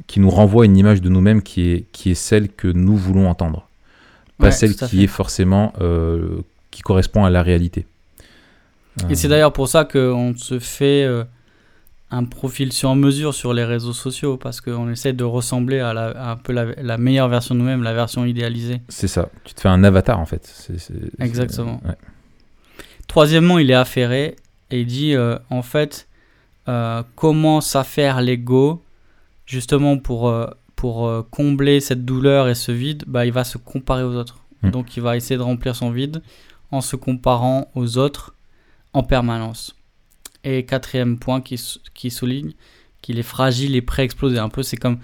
qui 0.06 0.20
nous 0.20 0.30
renvoient 0.30 0.64
à 0.64 0.66
une 0.66 0.76
image 0.76 1.00
de 1.00 1.08
nous-mêmes 1.08 1.42
qui 1.42 1.70
est, 1.70 1.84
qui 1.92 2.10
est 2.10 2.14
celle 2.14 2.48
que 2.48 2.68
nous 2.68 2.96
voulons 2.96 3.28
entendre, 3.28 3.68
pas 4.38 4.46
Ouais, 4.46 4.52
celle 4.52 4.74
qui 4.74 4.98
fait. 4.98 5.02
est 5.04 5.06
forcément 5.06 5.72
qui 6.70 6.82
correspond 6.82 7.24
à 7.24 7.30
la 7.30 7.42
réalité. 7.42 7.86
Et 9.08 9.14
c'est 9.14 9.28
d'ailleurs 9.28 9.52
pour 9.54 9.68
ça 9.68 9.86
qu'on 9.86 10.34
se 10.36 10.58
fait 10.58 11.06
un 12.10 12.24
profil 12.24 12.72
sur 12.72 12.94
mesure 12.94 13.34
sur 13.34 13.52
les 13.52 13.64
réseaux 13.64 13.92
sociaux, 13.92 14.36
parce 14.36 14.60
qu'on 14.60 14.90
essaie 14.90 15.12
de 15.12 15.24
ressembler 15.24 15.78
à, 15.80 15.92
la, 15.92 16.08
à 16.10 16.30
un 16.32 16.36
peu 16.36 16.52
la, 16.52 16.66
la 16.76 16.98
meilleure 16.98 17.28
version 17.28 17.54
de 17.54 17.60
nous-mêmes, 17.60 17.82
la 17.82 17.94
version 17.94 18.24
idéalisée. 18.24 18.80
C'est 18.88 19.08
ça. 19.08 19.28
Tu 19.44 19.54
te 19.54 19.60
fais 19.60 19.68
un 19.68 19.84
avatar 19.84 20.18
en 20.18 20.26
fait. 20.26 20.70
Exactement. 21.18 21.80
ouais. 21.84 21.96
Troisièmement, 23.06 23.58
il 23.58 23.70
est 23.70 23.74
affairé 23.74 24.36
et 24.70 24.80
il 24.80 24.86
dit 24.86 25.14
euh, 25.14 25.36
en 25.50 25.62
fait 25.62 26.08
euh, 26.68 27.02
comment 27.16 27.60
s'affaire 27.60 28.20
l'ego 28.20 28.82
justement 29.46 29.98
pour, 29.98 30.28
euh, 30.28 30.46
pour 30.76 31.08
euh, 31.08 31.26
combler 31.28 31.80
cette 31.80 32.04
douleur 32.04 32.48
et 32.48 32.54
ce 32.54 32.70
vide, 32.70 33.02
bah, 33.06 33.26
il 33.26 33.32
va 33.32 33.42
se 33.42 33.58
comparer 33.58 34.04
aux 34.04 34.14
autres. 34.14 34.38
Mm. 34.62 34.70
Donc 34.70 34.96
il 34.96 35.02
va 35.02 35.16
essayer 35.16 35.36
de 35.36 35.42
remplir 35.42 35.74
son 35.74 35.90
vide 35.90 36.22
en 36.70 36.80
se 36.80 36.94
comparant 36.94 37.68
aux 37.74 37.98
autres 37.98 38.34
en 38.92 39.02
permanence. 39.02 39.74
Et 40.44 40.64
quatrième 40.64 41.18
point 41.18 41.40
qui, 41.40 41.60
qui 41.94 42.10
souligne 42.10 42.52
qu'il 43.02 43.18
est 43.18 43.24
fragile 43.24 43.76
et 43.76 43.82
prêt 43.82 44.02
à 44.02 44.04
exploser. 44.04 44.38
Un 44.38 44.48
peu, 44.48 44.62
c'est 44.62 44.76
comme 44.76 44.98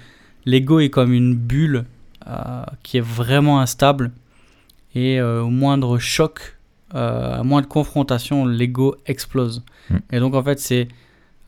l'ego 0.44 0.80
est 0.80 0.90
comme 0.90 1.12
une 1.12 1.34
bulle 1.34 1.84
euh, 2.26 2.64
qui 2.82 2.98
est 2.98 3.04
vraiment 3.04 3.60
instable 3.60 4.12
et 4.96 5.20
euh, 5.20 5.42
au 5.42 5.50
moindre 5.50 5.98
choc, 5.98 6.56
euh, 6.94 7.40
à 7.40 7.42
moindre 7.42 7.68
confrontation, 7.68 8.46
l'ego 8.46 8.96
explose. 9.04 9.62
Mm. 9.90 9.96
Et 10.10 10.20
donc 10.20 10.34
en 10.34 10.42
fait, 10.42 10.58
c'est 10.58 10.88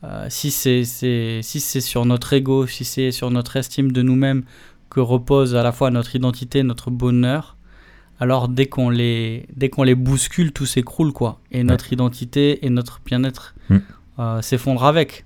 euh, 0.03 0.27
si 0.29 0.51
c'est 0.51 0.83
si 0.83 1.59
c'est 1.59 1.81
sur 1.81 2.05
notre 2.05 2.31
ego, 2.33 2.67
si 2.67 2.85
c'est 2.85 3.11
sur 3.11 3.31
notre 3.31 3.55
estime 3.55 3.91
de 3.91 4.03
nous-mêmes 4.03 4.43
que 4.89 4.99
repose 4.99 5.55
à 5.55 5.63
la 5.63 5.71
fois 5.71 5.89
notre 5.89 6.15
identité, 6.15 6.61
notre 6.61 6.91
bonheur, 6.91 7.57
alors 8.19 8.47
dès 8.49 8.65
qu'on 8.67 8.89
les, 8.89 9.45
dès 9.55 9.69
qu'on 9.69 9.83
les 9.83 9.95
bouscule, 9.95 10.51
tout 10.51 10.65
s'écroule, 10.65 11.13
quoi. 11.13 11.39
Et 11.51 11.63
notre 11.63 11.93
identité 11.93 12.65
et 12.65 12.69
notre 12.69 12.99
bien-être 13.05 13.55
Mm. 13.69 13.77
euh, 14.19 14.41
s'effondrent 14.41 14.85
avec. 14.85 15.25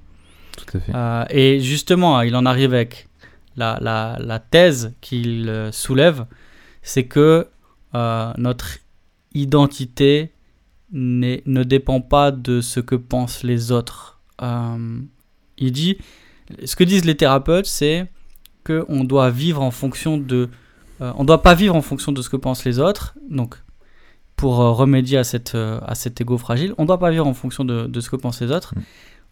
Tout 0.58 0.78
à 0.78 0.80
fait. 0.80 0.92
Euh, 0.94 1.26
et 1.30 1.60
justement, 1.60 2.22
il 2.22 2.36
en 2.36 2.46
arrive 2.46 2.74
avec 2.74 3.08
la, 3.56 3.80
la, 3.82 4.18
la 4.20 4.40
thèse 4.40 4.94
qu'il 5.02 5.50
euh, 5.50 5.72
soulève, 5.72 6.26
c'est 6.82 7.06
que 7.06 7.48
euh, 7.96 8.34
notre 8.38 8.78
identité 9.34 10.32
ne 10.92 11.64
dépend 11.64 12.02
pas 12.02 12.30
de 12.32 12.62
ce 12.62 12.80
que 12.80 12.96
pensent 12.96 13.44
les 13.44 13.72
autres. 13.72 14.20
Il 15.58 15.72
dit, 15.72 15.98
ce 16.66 16.76
que 16.76 16.84
disent 16.84 17.06
les 17.06 17.16
thérapeutes, 17.16 17.66
c'est 17.66 18.08
que 18.64 18.86
on 18.90 19.04
doit 19.04 19.32
vivre 19.32 19.62
en 19.62 19.72
fonction 19.72 20.18
de, 20.18 20.50
euh, 21.04 21.12
on 21.18 21.24
doit 21.26 21.42
pas 21.42 21.54
vivre 21.54 21.76
en 21.76 21.82
fonction 21.82 22.12
de 22.12 22.22
ce 22.22 22.30
que 22.30 22.38
pensent 22.38 22.66
les 22.66 22.80
autres. 22.80 23.16
Donc, 23.30 23.56
pour 24.36 24.62
euh, 24.62 24.72
remédier 24.72 25.18
à 25.18 25.24
cette 25.24 25.56
euh, 25.56 25.80
à 25.86 25.96
cet 25.96 26.20
ego 26.22 26.38
fragile, 26.38 26.74
on 26.78 26.86
doit 26.86 27.00
pas 27.00 27.12
vivre 27.12 27.28
en 27.28 27.34
fonction 27.34 27.66
de, 27.66 27.86
de 27.86 28.00
ce 28.00 28.10
que 28.10 28.16
pensent 28.16 28.42
les 28.42 28.52
autres. 28.52 28.74
Mm. 28.76 28.82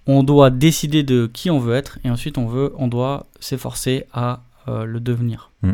On 0.08 0.24
doit 0.24 0.50
décider 0.50 1.04
de 1.04 1.30
qui 1.32 1.50
on 1.50 1.60
veut 1.60 1.76
être 1.76 2.00
et 2.04 2.10
ensuite 2.10 2.38
on 2.38 2.48
veut, 2.48 2.74
on 2.78 2.88
doit 2.88 3.28
s'efforcer 3.40 4.06
à 4.14 4.42
euh, 4.68 4.86
le 4.86 5.00
devenir. 5.00 5.52
Mm. 5.64 5.72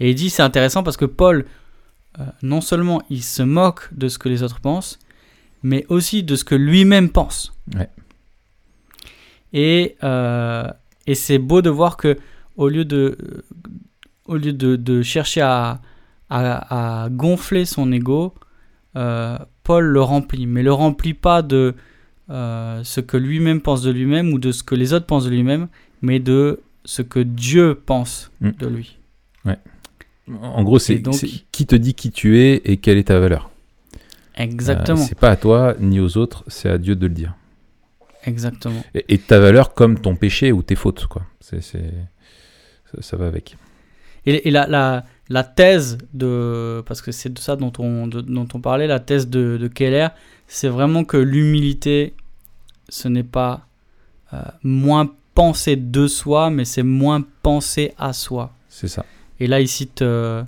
Et 0.00 0.10
il 0.10 0.14
dit 0.14 0.30
c'est 0.30 0.42
intéressant 0.42 0.82
parce 0.82 0.96
que 0.96 1.04
Paul, 1.04 1.44
euh, 2.18 2.24
non 2.42 2.60
seulement 2.60 3.02
il 3.10 3.22
se 3.22 3.42
moque 3.42 3.92
de 3.92 4.08
ce 4.08 4.18
que 4.18 4.28
les 4.30 4.42
autres 4.42 4.60
pensent, 4.60 4.98
mais 5.62 5.84
aussi 5.88 6.22
de 6.22 6.36
ce 6.36 6.44
que 6.44 6.54
lui-même 6.54 7.10
pense. 7.10 7.52
Ouais. 7.74 7.90
Et, 9.52 9.96
euh, 10.02 10.68
et 11.06 11.14
c'est 11.14 11.38
beau 11.38 11.60
de 11.60 11.70
voir 11.70 11.96
que 11.96 12.18
au 12.56 12.68
lieu 12.68 12.84
de, 12.84 13.44
au 14.26 14.36
lieu 14.36 14.52
de, 14.52 14.76
de 14.76 15.02
chercher 15.02 15.40
à, 15.42 15.80
à, 16.30 17.04
à 17.04 17.08
gonfler 17.10 17.64
son 17.64 17.90
ego, 17.92 18.34
euh, 18.96 19.38
Paul 19.64 19.84
le 19.84 20.00
remplit, 20.00 20.46
mais 20.46 20.62
le 20.62 20.72
remplit 20.72 21.14
pas 21.14 21.42
de 21.42 21.74
euh, 22.30 22.80
ce 22.84 23.00
que 23.00 23.16
lui-même 23.16 23.60
pense 23.60 23.82
de 23.82 23.90
lui-même 23.90 24.32
ou 24.32 24.38
de 24.38 24.50
ce 24.52 24.62
que 24.62 24.74
les 24.74 24.92
autres 24.92 25.06
pensent 25.06 25.24
de 25.24 25.30
lui-même, 25.30 25.68
mais 26.02 26.20
de 26.20 26.60
ce 26.84 27.02
que 27.02 27.20
Dieu 27.20 27.74
pense 27.86 28.30
Mm. 28.40 28.50
de 28.58 28.66
lui. 28.66 28.98
En 30.40 30.62
gros, 30.62 30.78
c'est 30.78 31.02
qui 31.52 31.66
te 31.66 31.76
dit 31.76 31.92
qui 31.92 32.10
tu 32.10 32.38
es 32.40 32.62
et 32.64 32.78
quelle 32.78 32.96
est 32.96 33.08
ta 33.08 33.20
valeur. 33.20 33.50
Exactement, 34.36 34.98
Euh, 34.98 35.04
c'est 35.06 35.18
pas 35.18 35.28
à 35.30 35.36
toi 35.36 35.74
ni 35.78 36.00
aux 36.00 36.16
autres, 36.16 36.44
c'est 36.46 36.70
à 36.70 36.78
Dieu 36.78 36.96
de 36.96 37.06
le 37.06 37.12
dire. 37.14 37.34
exactement. 38.24 38.82
Et, 38.94 39.04
et 39.10 39.18
ta 39.18 39.38
valeur 39.38 39.74
comme 39.74 39.98
ton 40.00 40.16
péché 40.16 40.50
ou 40.50 40.62
tes 40.62 40.76
fautes, 40.76 41.06
quoi. 41.08 41.22
C'est, 41.40 41.60
c'est- 41.62 41.92
ça, 42.90 43.02
ça 43.02 43.16
va 43.18 43.26
avec. 43.26 43.56
Et, 44.26 44.48
et 44.48 44.50
la, 44.50 44.66
la, 44.66 45.04
la 45.28 45.44
thèse 45.44 45.98
de. 46.12 46.82
Parce 46.86 47.02
que 47.02 47.12
c'est 47.12 47.32
de 47.32 47.38
ça 47.38 47.56
dont 47.56 47.72
on, 47.78 48.06
de- 48.06 48.20
dont 48.20 48.48
on 48.54 48.60
parlait, 48.60 48.86
la 48.86 49.00
thèse 49.00 49.28
de, 49.28 49.58
de 49.60 49.68
Keller, 49.68 50.08
c'est 50.46 50.68
vraiment 50.68 51.04
que 51.04 51.16
l'humilité, 51.16 52.14
ce 52.88 53.08
n'est 53.08 53.22
pas 53.22 53.66
euh, 54.32 54.40
moins 54.62 55.10
penser 55.34 55.76
de 55.76 56.06
soi, 56.06 56.50
mais 56.50 56.64
c'est 56.64 56.82
moins 56.82 57.24
penser 57.42 57.92
à 57.98 58.12
soi. 58.12 58.52
C'est 58.68 58.88
ça. 58.88 59.04
Et 59.40 59.46
là, 59.46 59.60
il 59.60 59.68
cite, 59.68 60.02
euh, 60.02 60.42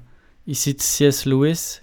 il 0.47 0.55
cite 0.57 0.81
C.S. 0.83 1.27
Lewis. 1.27 1.81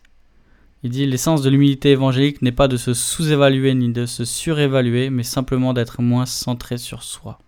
Il 0.86 0.90
dit 0.90 1.06
L'essence 1.06 1.42
de 1.42 1.50
l'humilité 1.50 1.92
évangélique 1.92 2.42
n'est 2.42 2.52
pas 2.52 2.68
de 2.68 2.76
se 2.78 2.94
sous-évaluer 2.94 3.74
ni 3.74 3.90
de 3.92 4.06
se 4.06 4.26
surévaluer, 4.26 5.10
mais 5.10 5.24
simplement 5.24 5.74
d'être 5.74 6.02
moins 6.02 6.26
centré 6.26 6.78
sur 6.78 7.04
soi. 7.04 7.40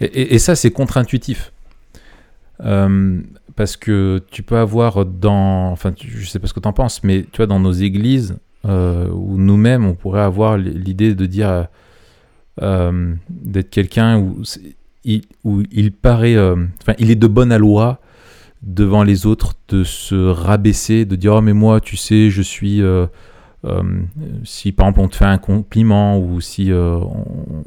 Et, 0.00 0.04
et- 0.04 0.34
et 0.34 0.38
ça, 0.38 0.56
c'est 0.56 0.70
contre-intuitif. 0.70 1.52
Euh, 2.64 3.20
parce 3.54 3.76
que 3.76 4.22
tu 4.30 4.42
peux 4.42 4.56
avoir 4.58 5.04
dans. 5.06 5.70
Enfin, 5.70 5.92
je 5.96 6.26
sais 6.26 6.38
pas 6.38 6.46
ce 6.46 6.54
que 6.54 6.60
tu 6.60 6.68
en 6.68 6.72
penses, 6.72 7.02
mais 7.04 7.22
tu 7.32 7.38
vois, 7.38 7.46
dans 7.46 7.60
nos 7.60 7.72
églises, 7.72 8.36
euh, 8.66 9.08
ou 9.10 9.36
nous-mêmes, 9.38 9.84
on 9.86 9.94
pourrait 9.94 10.22
avoir 10.22 10.56
l'idée 10.58 11.14
de 11.14 11.26
dire. 11.26 11.66
euh, 12.62 13.14
d'être 13.28 13.70
quelqu'un 13.70 14.18
où, 14.18 14.42
il, 15.04 15.22
où 15.44 15.62
paraît. 16.02 16.36
euh, 16.36 16.56
Enfin, 16.82 16.94
il 16.98 17.10
est 17.10 17.16
de 17.16 17.26
bonne 17.26 17.52
aloi 17.52 18.00
devant 18.62 19.02
les 19.04 19.26
autres 19.26 19.54
de 19.68 19.84
se 19.84 20.14
rabaisser, 20.28 21.04
de 21.04 21.16
dire 21.16 21.34
Oh, 21.34 21.40
mais 21.42 21.52
moi, 21.52 21.80
tu 21.80 21.96
sais, 21.96 22.30
je 22.30 22.42
suis. 22.42 22.82
euh, 22.82 23.06
euh, 23.64 23.82
si 24.44 24.70
par 24.70 24.86
exemple 24.86 25.00
on 25.00 25.08
te 25.08 25.16
fait 25.16 25.24
un 25.24 25.38
compliment 25.38 26.18
ou 26.20 26.40
si 26.40 26.70
euh, 26.70 26.98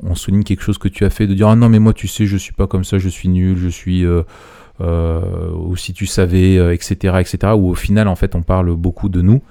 on, 0.04 0.16
souligne 0.16 0.44
quelque 0.44 0.62
chose 0.62 0.78
que 0.78 0.88
tu 0.88 1.04
as 1.04 1.10
fait, 1.10 1.28
de 1.28 1.34
dire 1.34 1.50
ah 1.50 1.56
non 1.58 1.68
mais 1.68 1.80
moi 1.80 1.94
tu 1.94 2.08
sais 2.08 2.26
je 2.26 2.38
suis 2.38 2.54
pas 2.54 2.68
comme 2.68 2.84
ça, 2.86 3.00
je 3.00 3.10
suis 3.10 3.28
nul, 3.28 3.58
je 3.58 3.68
suis 3.68 4.06
euh, 4.06 4.22
euh, 4.22 4.24
ou 4.80 5.76
si 5.76 5.94
tu 5.94 6.06
savais 6.06 6.58
euh, 6.58 6.74
etc 6.74 7.18
etc 7.20 7.54
où 7.56 7.70
au 7.70 7.76
final 7.76 8.08
en 8.08 8.16
fait 8.16 8.36
on 8.36 8.44
parle 8.44 8.74
beaucoup 8.76 9.10
de 9.10 9.22
nous 9.22 9.42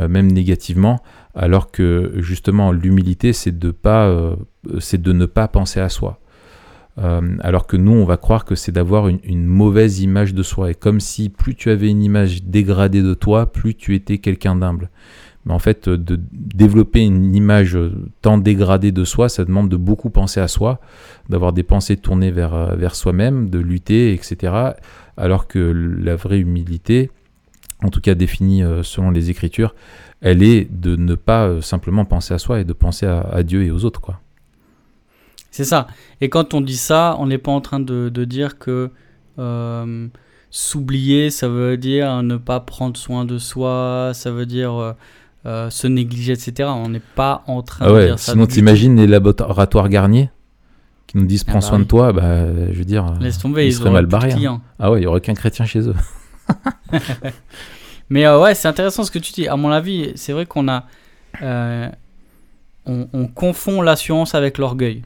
euh, 0.00 0.08
même 0.08 0.32
négativement 0.32 1.00
alors 1.36 1.70
que 1.70 2.14
justement 2.16 2.72
l'humilité 2.72 3.32
c'est 3.32 3.56
de 3.56 3.70
pas 3.70 4.06
euh, 4.06 4.34
c'est 4.80 5.00
de 5.00 5.12
ne 5.12 5.26
pas 5.26 5.46
penser 5.46 5.78
à 5.78 5.88
soi. 5.88 6.20
Euh, 6.98 7.36
alors 7.40 7.66
que 7.68 7.76
nous 7.76 7.92
on 7.92 8.04
va 8.04 8.16
croire 8.16 8.44
que 8.44 8.56
c'est 8.56 8.72
d'avoir 8.72 9.08
une 9.08 9.46
mauvaise 9.46 10.00
image 10.00 10.34
de 10.34 10.42
soi. 10.42 10.72
Et 10.72 10.74
comme 10.74 10.98
si 10.98 11.28
plus 11.28 11.54
tu 11.54 11.70
avais 11.70 11.88
une 11.88 12.02
image 12.02 12.42
dégradée 12.42 13.02
de 13.02 13.14
toi 13.14 13.52
plus 13.52 13.76
tu 13.76 13.94
étais 13.94 14.18
quelqu'un 14.18 14.56
d'humble 14.56 14.90
mais 15.46 15.52
en 15.52 15.58
fait, 15.58 15.88
euh, 15.88 15.98
de 15.98 16.18
développer 16.32 17.00
une 17.00 17.34
image 17.34 17.76
euh, 17.76 17.92
tant 18.22 18.38
dégradée 18.38 18.92
de 18.92 19.04
soi, 19.04 19.28
ça 19.28 19.44
demande 19.44 19.68
de 19.68 19.76
beaucoup 19.76 20.10
penser 20.10 20.40
à 20.40 20.48
soi, 20.48 20.80
d'avoir 21.28 21.52
des 21.52 21.62
pensées 21.62 21.96
tournées 21.96 22.30
vers, 22.30 22.54
euh, 22.54 22.74
vers 22.76 22.94
soi-même, 22.94 23.50
de 23.50 23.58
lutter, 23.58 24.14
etc. 24.14 24.74
Alors 25.16 25.46
que 25.46 25.58
la 25.58 26.16
vraie 26.16 26.38
humilité, 26.38 27.10
en 27.82 27.90
tout 27.90 28.00
cas 28.00 28.14
définie 28.14 28.62
selon 28.82 29.10
les 29.10 29.30
Écritures, 29.30 29.74
elle 30.20 30.42
est 30.42 30.66
de 30.72 30.96
ne 30.96 31.14
pas 31.14 31.60
simplement 31.60 32.04
penser 32.04 32.32
à 32.34 32.38
soi 32.38 32.60
et 32.60 32.64
de 32.64 32.72
penser 32.72 33.06
à, 33.06 33.42
Dieu 33.42 33.62
et 33.62 33.70
aux 33.70 33.84
autres. 33.84 34.00
quoi. 34.00 34.20
C'est 35.50 35.64
ça. 35.64 35.86
Et 36.20 36.28
quand 36.30 36.54
on 36.54 36.62
dit 36.62 36.76
ça, 36.76 37.14
on 37.20 37.26
n'est 37.26 37.38
pas 37.38 37.52
en 37.52 37.60
train 37.60 37.78
de, 37.78 38.08
dire 38.24 38.58
que 38.58 38.90
s'oublier, 40.50 41.30
ça 41.30 41.48
veut 41.48 41.76
dire 41.76 42.22
ne 42.22 42.36
pas 42.36 42.58
prendre 42.58 42.96
soin 42.96 43.24
de 43.24 43.38
soi, 43.38 44.12
ça 44.14 44.32
veut 44.32 44.46
dire 44.46 44.96
euh, 45.46 45.68
se 45.70 45.86
négliger, 45.86 46.32
etc. 46.32 46.68
On 46.74 46.88
n'est 46.88 47.00
pas 47.00 47.42
en 47.46 47.62
train 47.62 47.86
Ah 47.86 47.88
de 47.90 47.94
ouais, 47.94 48.06
dire 48.06 48.18
ça. 48.18 48.32
sinon 48.32 48.46
t'imagines 48.46 48.96
les 48.96 49.06
laboratoires 49.06 49.88
Garnier 49.88 50.30
qui 51.06 51.18
nous 51.18 51.26
disent 51.26 51.44
Ah 51.46 51.50
prends 51.50 51.60
bah 51.60 51.66
soin 51.66 51.78
oui. 51.78 51.84
de 51.84 51.88
toi, 51.88 52.12
bah, 52.12 52.46
je 52.72 52.78
veux 52.78 52.84
dire. 52.84 53.12
Laisse 53.20 53.38
tomber, 53.38 53.64
ils 53.64 53.68
ils, 53.68 53.74
seraient 53.74 53.90
mal 53.90 54.06
de 54.06 54.10
barrés, 54.10 54.32
hein. 54.32 54.60
ah 54.78 54.90
ouais, 54.90 55.00
il 55.00 55.04
y 55.04 55.06
aurait 55.06 55.18
aucun 55.18 55.34
chrétien 55.34 55.64
chez 55.66 55.80
eux. 55.88 55.94
Mais 58.10 58.26
euh, 58.26 58.40
ouais, 58.40 58.54
c'est 58.54 58.68
intéressant 58.68 59.02
ce 59.04 59.10
que 59.10 59.18
tu 59.18 59.32
dis. 59.32 59.48
À 59.48 59.56
mon 59.56 59.70
avis, 59.70 60.12
c'est 60.14 60.32
vrai 60.32 60.46
qu'on 60.46 60.68
a. 60.68 60.84
euh, 61.42 61.88
on, 62.86 63.08
on 63.12 63.26
confond 63.26 63.80
l'assurance 63.80 64.34
avec 64.34 64.58
l'orgueil. 64.58 65.02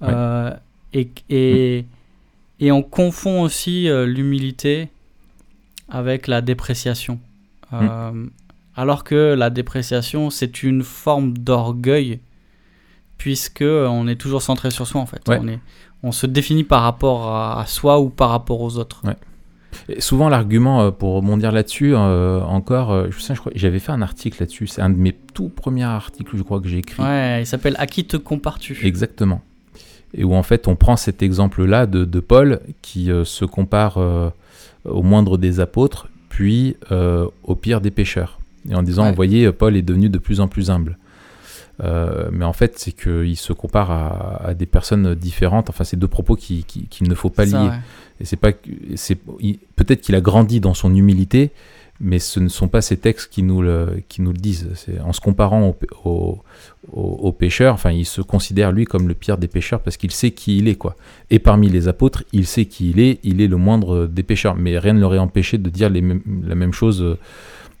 Ouais. 0.00 0.08
Euh, 0.10 0.50
et, 0.92 1.10
et, 1.28 1.84
et 2.60 2.70
on 2.72 2.82
confond 2.82 3.42
aussi 3.42 3.88
l'humilité 4.06 4.88
avec 5.88 6.26
la 6.28 6.40
dépréciation. 6.40 7.18
Euh, 7.72 8.26
Alors 8.76 9.04
que 9.04 9.34
la 9.34 9.50
dépréciation, 9.50 10.30
c'est 10.30 10.62
une 10.62 10.82
forme 10.82 11.36
d'orgueil, 11.38 12.20
puisque 13.16 13.62
on 13.62 14.06
est 14.06 14.16
toujours 14.16 14.42
centré 14.42 14.70
sur 14.70 14.86
soi 14.86 15.00
en 15.00 15.06
fait. 15.06 15.26
Ouais. 15.28 15.38
On, 15.40 15.48
est, 15.48 15.58
on 16.02 16.12
se 16.12 16.26
définit 16.26 16.64
par 16.64 16.82
rapport 16.82 17.28
à, 17.28 17.60
à 17.60 17.66
soi 17.66 18.00
ou 18.00 18.10
par 18.10 18.30
rapport 18.30 18.60
aux 18.60 18.76
autres. 18.76 19.02
Et 19.88 20.00
souvent, 20.00 20.28
l'argument, 20.28 20.82
euh, 20.82 20.90
pour 20.90 21.14
rebondir 21.14 21.52
là-dessus, 21.52 21.94
euh, 21.94 22.40
encore, 22.42 22.92
euh, 22.92 23.08
je 23.10 23.18
sais, 23.20 23.34
je 23.34 23.40
crois, 23.40 23.52
j'avais 23.54 23.78
fait 23.78 23.92
un 23.92 24.02
article 24.02 24.40
là-dessus. 24.40 24.66
C'est 24.66 24.80
un 24.82 24.90
de 24.90 24.96
mes 24.96 25.12
tout 25.12 25.48
premiers 25.48 25.84
articles, 25.84 26.36
je 26.36 26.42
crois, 26.42 26.60
que 26.60 26.68
j'ai 26.68 26.78
écrit. 26.78 27.02
Ouais, 27.02 27.42
il 27.42 27.46
s'appelle 27.46 27.76
À 27.78 27.86
qui 27.86 28.04
te 28.04 28.16
compares-tu? 28.16 28.78
Exactement. 28.84 29.42
Et 30.14 30.24
où 30.24 30.34
en 30.34 30.42
fait, 30.42 30.66
on 30.66 30.76
prend 30.76 30.96
cet 30.96 31.22
exemple-là 31.22 31.86
de, 31.86 32.04
de 32.04 32.20
Paul 32.20 32.60
qui 32.80 33.10
euh, 33.10 33.24
se 33.24 33.44
compare 33.44 33.98
euh, 33.98 34.30
au 34.84 35.02
moindre 35.02 35.36
des 35.36 35.60
apôtres, 35.60 36.08
puis 36.28 36.76
au 37.44 37.54
pire 37.54 37.80
des 37.80 37.90
pécheurs. 37.90 38.38
Et 38.70 38.74
en 38.74 38.82
disant, 38.82 39.04
Ouais. 39.04 39.10
vous 39.10 39.16
voyez, 39.16 39.50
Paul 39.52 39.76
est 39.76 39.82
devenu 39.82 40.08
de 40.08 40.18
plus 40.18 40.40
en 40.40 40.48
plus 40.48 40.70
humble. 40.70 40.98
Euh, 41.84 42.28
mais 42.32 42.44
en 42.44 42.54
fait, 42.54 42.78
c'est 42.78 42.92
qu'il 42.92 43.36
se 43.36 43.52
compare 43.52 43.90
à, 43.90 44.46
à 44.48 44.54
des 44.54 44.64
personnes 44.66 45.14
différentes. 45.14 45.68
Enfin, 45.68 45.84
c'est 45.84 45.98
deux 45.98 46.08
propos 46.08 46.34
qui- 46.34 46.64
qui- 46.64 46.86
qu'il 46.88 47.08
ne 47.08 47.14
faut 47.14 47.28
pas 47.30 47.44
lier. 47.44 47.50
Ça, 47.50 47.64
ouais. 47.64 47.70
Et 48.20 48.24
c'est 48.24 48.36
pas, 48.36 48.52
que- 48.52 48.70
c'est 48.94 49.18
il- 49.40 49.58
peut-être 49.76 50.00
qu'il 50.00 50.14
a 50.14 50.22
grandi 50.22 50.58
dans 50.60 50.72
son 50.72 50.94
humilité, 50.94 51.50
mais 52.00 52.18
ce 52.18 52.40
ne 52.40 52.48
sont 52.48 52.68
pas 52.68 52.80
ces 52.80 52.96
textes 52.96 53.30
qui 53.30 53.42
nous 53.42 53.60
le, 53.60 54.02
qui 54.08 54.22
nous 54.22 54.32
le 54.32 54.38
disent. 54.38 54.68
C'est 54.74 54.98
en 55.00 55.12
se 55.12 55.20
comparant 55.20 55.68
au, 55.68 55.76
au, 56.08 56.38
au- 56.92 57.00
au 57.28 57.32
pécheur, 57.32 57.74
enfin, 57.74 57.90
il 57.90 58.06
se 58.06 58.22
considère 58.22 58.72
lui 58.72 58.86
comme 58.86 59.06
le 59.06 59.14
pire 59.14 59.36
des 59.36 59.48
pécheurs 59.48 59.80
parce 59.80 59.98
qu'il 59.98 60.12
sait 60.12 60.30
qui 60.30 60.56
il 60.56 60.68
est, 60.68 60.76
quoi. 60.76 60.96
Et 61.28 61.38
parmi 61.38 61.68
les 61.68 61.88
apôtres, 61.88 62.24
il 62.32 62.46
sait 62.46 62.64
qui 62.64 62.88
il 62.90 63.00
est, 63.00 63.18
il 63.22 63.42
est 63.42 63.48
le 63.48 63.56
moindre 63.58 64.06
des 64.06 64.22
pécheurs. 64.22 64.56
Mais 64.56 64.78
rien 64.78 64.94
ne 64.94 65.00
l'aurait 65.00 65.18
empêché 65.18 65.58
de 65.58 65.68
dire 65.68 65.90
les 65.90 66.02
la 66.42 66.54
même 66.54 66.72
chose, 66.72 67.02
euh, 67.02 67.18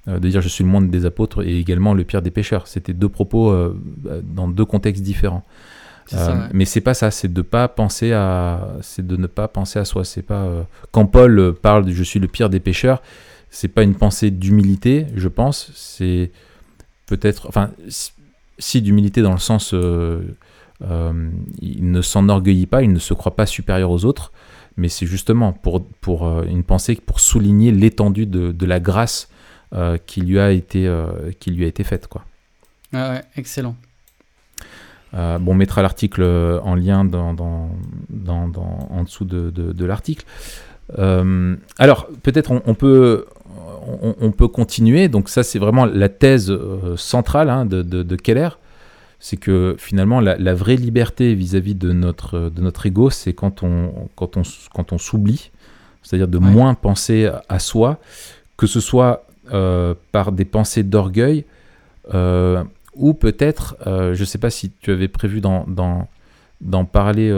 de 0.06 0.28
dire 0.28 0.40
je 0.40 0.48
suis 0.48 0.62
le 0.62 0.70
moindre 0.70 0.88
des 0.88 1.04
apôtres 1.04 1.44
et 1.44 1.58
également 1.58 1.94
le 1.94 2.04
pire 2.04 2.22
des 2.22 2.30
pécheurs. 2.30 2.66
C'était 2.66 2.92
deux 2.92 3.08
propos 3.08 3.50
euh, 3.50 3.76
dans 4.22 4.48
deux 4.48 4.64
contextes 4.64 5.02
différents. 5.02 5.44
Ça, 6.06 6.30
Euh, 6.30 6.34
ouais. 6.34 6.48
Mais 6.52 6.64
c'est 6.64 6.80
pas 6.80 6.94
ça, 6.94 7.10
c'est 7.10 7.32
de 7.32 7.42
pas 7.42 7.68
penser 7.68 8.12
à, 8.12 8.76
c'est 8.80 9.06
de 9.06 9.16
ne 9.16 9.26
pas 9.26 9.48
penser 9.48 9.78
à 9.78 9.84
soi. 9.84 10.04
C'est 10.04 10.22
pas 10.22 10.44
euh, 10.44 10.62
quand 10.92 11.06
Paul 11.06 11.38
euh, 11.38 11.52
parle 11.52 11.84
de 11.84 11.92
je 11.92 12.02
suis 12.02 12.20
le 12.20 12.28
pire 12.28 12.48
des 12.48 12.60
pécheurs, 12.60 13.02
c'est 13.50 13.68
pas 13.68 13.82
une 13.82 13.94
pensée 13.94 14.30
d'humilité, 14.30 15.06
je 15.14 15.28
pense. 15.28 15.70
C'est 15.74 16.30
peut-être, 17.06 17.48
enfin, 17.48 17.70
si, 18.58 18.82
d'humilité 18.82 19.22
dans 19.22 19.32
le 19.32 19.38
sens, 19.38 19.72
euh, 19.74 20.20
euh, 20.82 21.30
il 21.60 21.90
ne 21.90 22.02
s'enorgueillit 22.02 22.66
pas, 22.66 22.82
il 22.82 22.92
ne 22.92 22.98
se 22.98 23.14
croit 23.14 23.34
pas 23.34 23.46
supérieur 23.46 23.90
aux 23.90 24.04
autres, 24.04 24.32
mais 24.76 24.88
c'est 24.88 25.06
justement 25.06 25.52
pour, 25.52 25.86
pour 25.86 26.42
une 26.42 26.64
pensée 26.64 26.96
pour 26.96 27.18
souligner 27.20 27.72
l'étendue 27.72 28.26
de, 28.26 28.66
la 28.66 28.78
grâce 28.78 29.30
qui 30.06 30.20
lui 30.20 30.38
a 30.38 30.50
été 30.50 30.90
qui 31.40 31.50
lui 31.50 31.64
a 31.64 31.68
été 31.68 31.84
faite, 31.84 32.06
quoi. 32.06 32.24
Ah 32.92 33.10
ouais, 33.10 33.22
excellent. 33.36 33.76
bon, 35.12 35.40
on 35.46 35.54
mettra 35.54 35.82
l'article 35.82 36.22
en 36.62 36.74
lien 36.74 37.04
dans, 37.04 37.34
dans, 37.34 37.70
dans, 38.08 38.88
en 38.90 39.02
dessous 39.02 39.24
de, 39.24 39.50
de 39.50 39.84
l'article. 39.84 40.24
alors, 40.96 42.08
peut-être 42.22 42.52
on, 42.64 42.74
peut, 42.74 43.26
on, 43.86 44.32
peut 44.32 44.48
continuer. 44.48 45.08
Donc 45.08 45.28
ça, 45.28 45.42
c'est 45.42 45.58
vraiment 45.58 45.86
la 45.86 46.08
thèse 46.08 46.50
euh, 46.50 46.96
centrale 46.96 47.50
hein, 47.50 47.66
de, 47.66 48.16
Keller. 48.16 48.50
C'est 49.18 49.36
que 49.36 49.76
finalement, 49.78 50.20
la, 50.20 50.54
vraie 50.54 50.76
liberté 50.76 51.34
vis-à-vis 51.34 51.74
de, 51.74 51.92
notre, 51.92 52.50
de 52.50 52.60
notre 52.60 52.86
ego, 52.86 53.10
c'est 53.10 53.32
quand 53.32 53.62
on, 53.62 54.08
quand 54.14 54.36
on, 54.36 54.42
quand 54.74 54.92
on 54.92 54.98
s'oublie, 54.98 55.50
c'est-à-dire 56.02 56.28
de 56.28 56.38
moins 56.38 56.74
penser 56.74 57.30
à 57.48 57.58
soi, 57.58 57.98
que 58.56 58.66
ce 58.66 58.80
soit 58.80 59.25
euh, 59.25 59.25
par 60.12 60.32
des 60.32 60.44
pensées 60.44 60.82
d'orgueil, 60.82 61.44
euh, 62.14 62.62
ou 62.94 63.14
peut-être, 63.14 63.76
je 63.84 64.18
ne 64.18 64.24
sais 64.24 64.38
pas 64.38 64.50
si 64.50 64.70
tu 64.70 64.90
avais 64.90 65.08
prévu 65.08 65.40
d'en 65.40 66.84
parler 66.84 67.30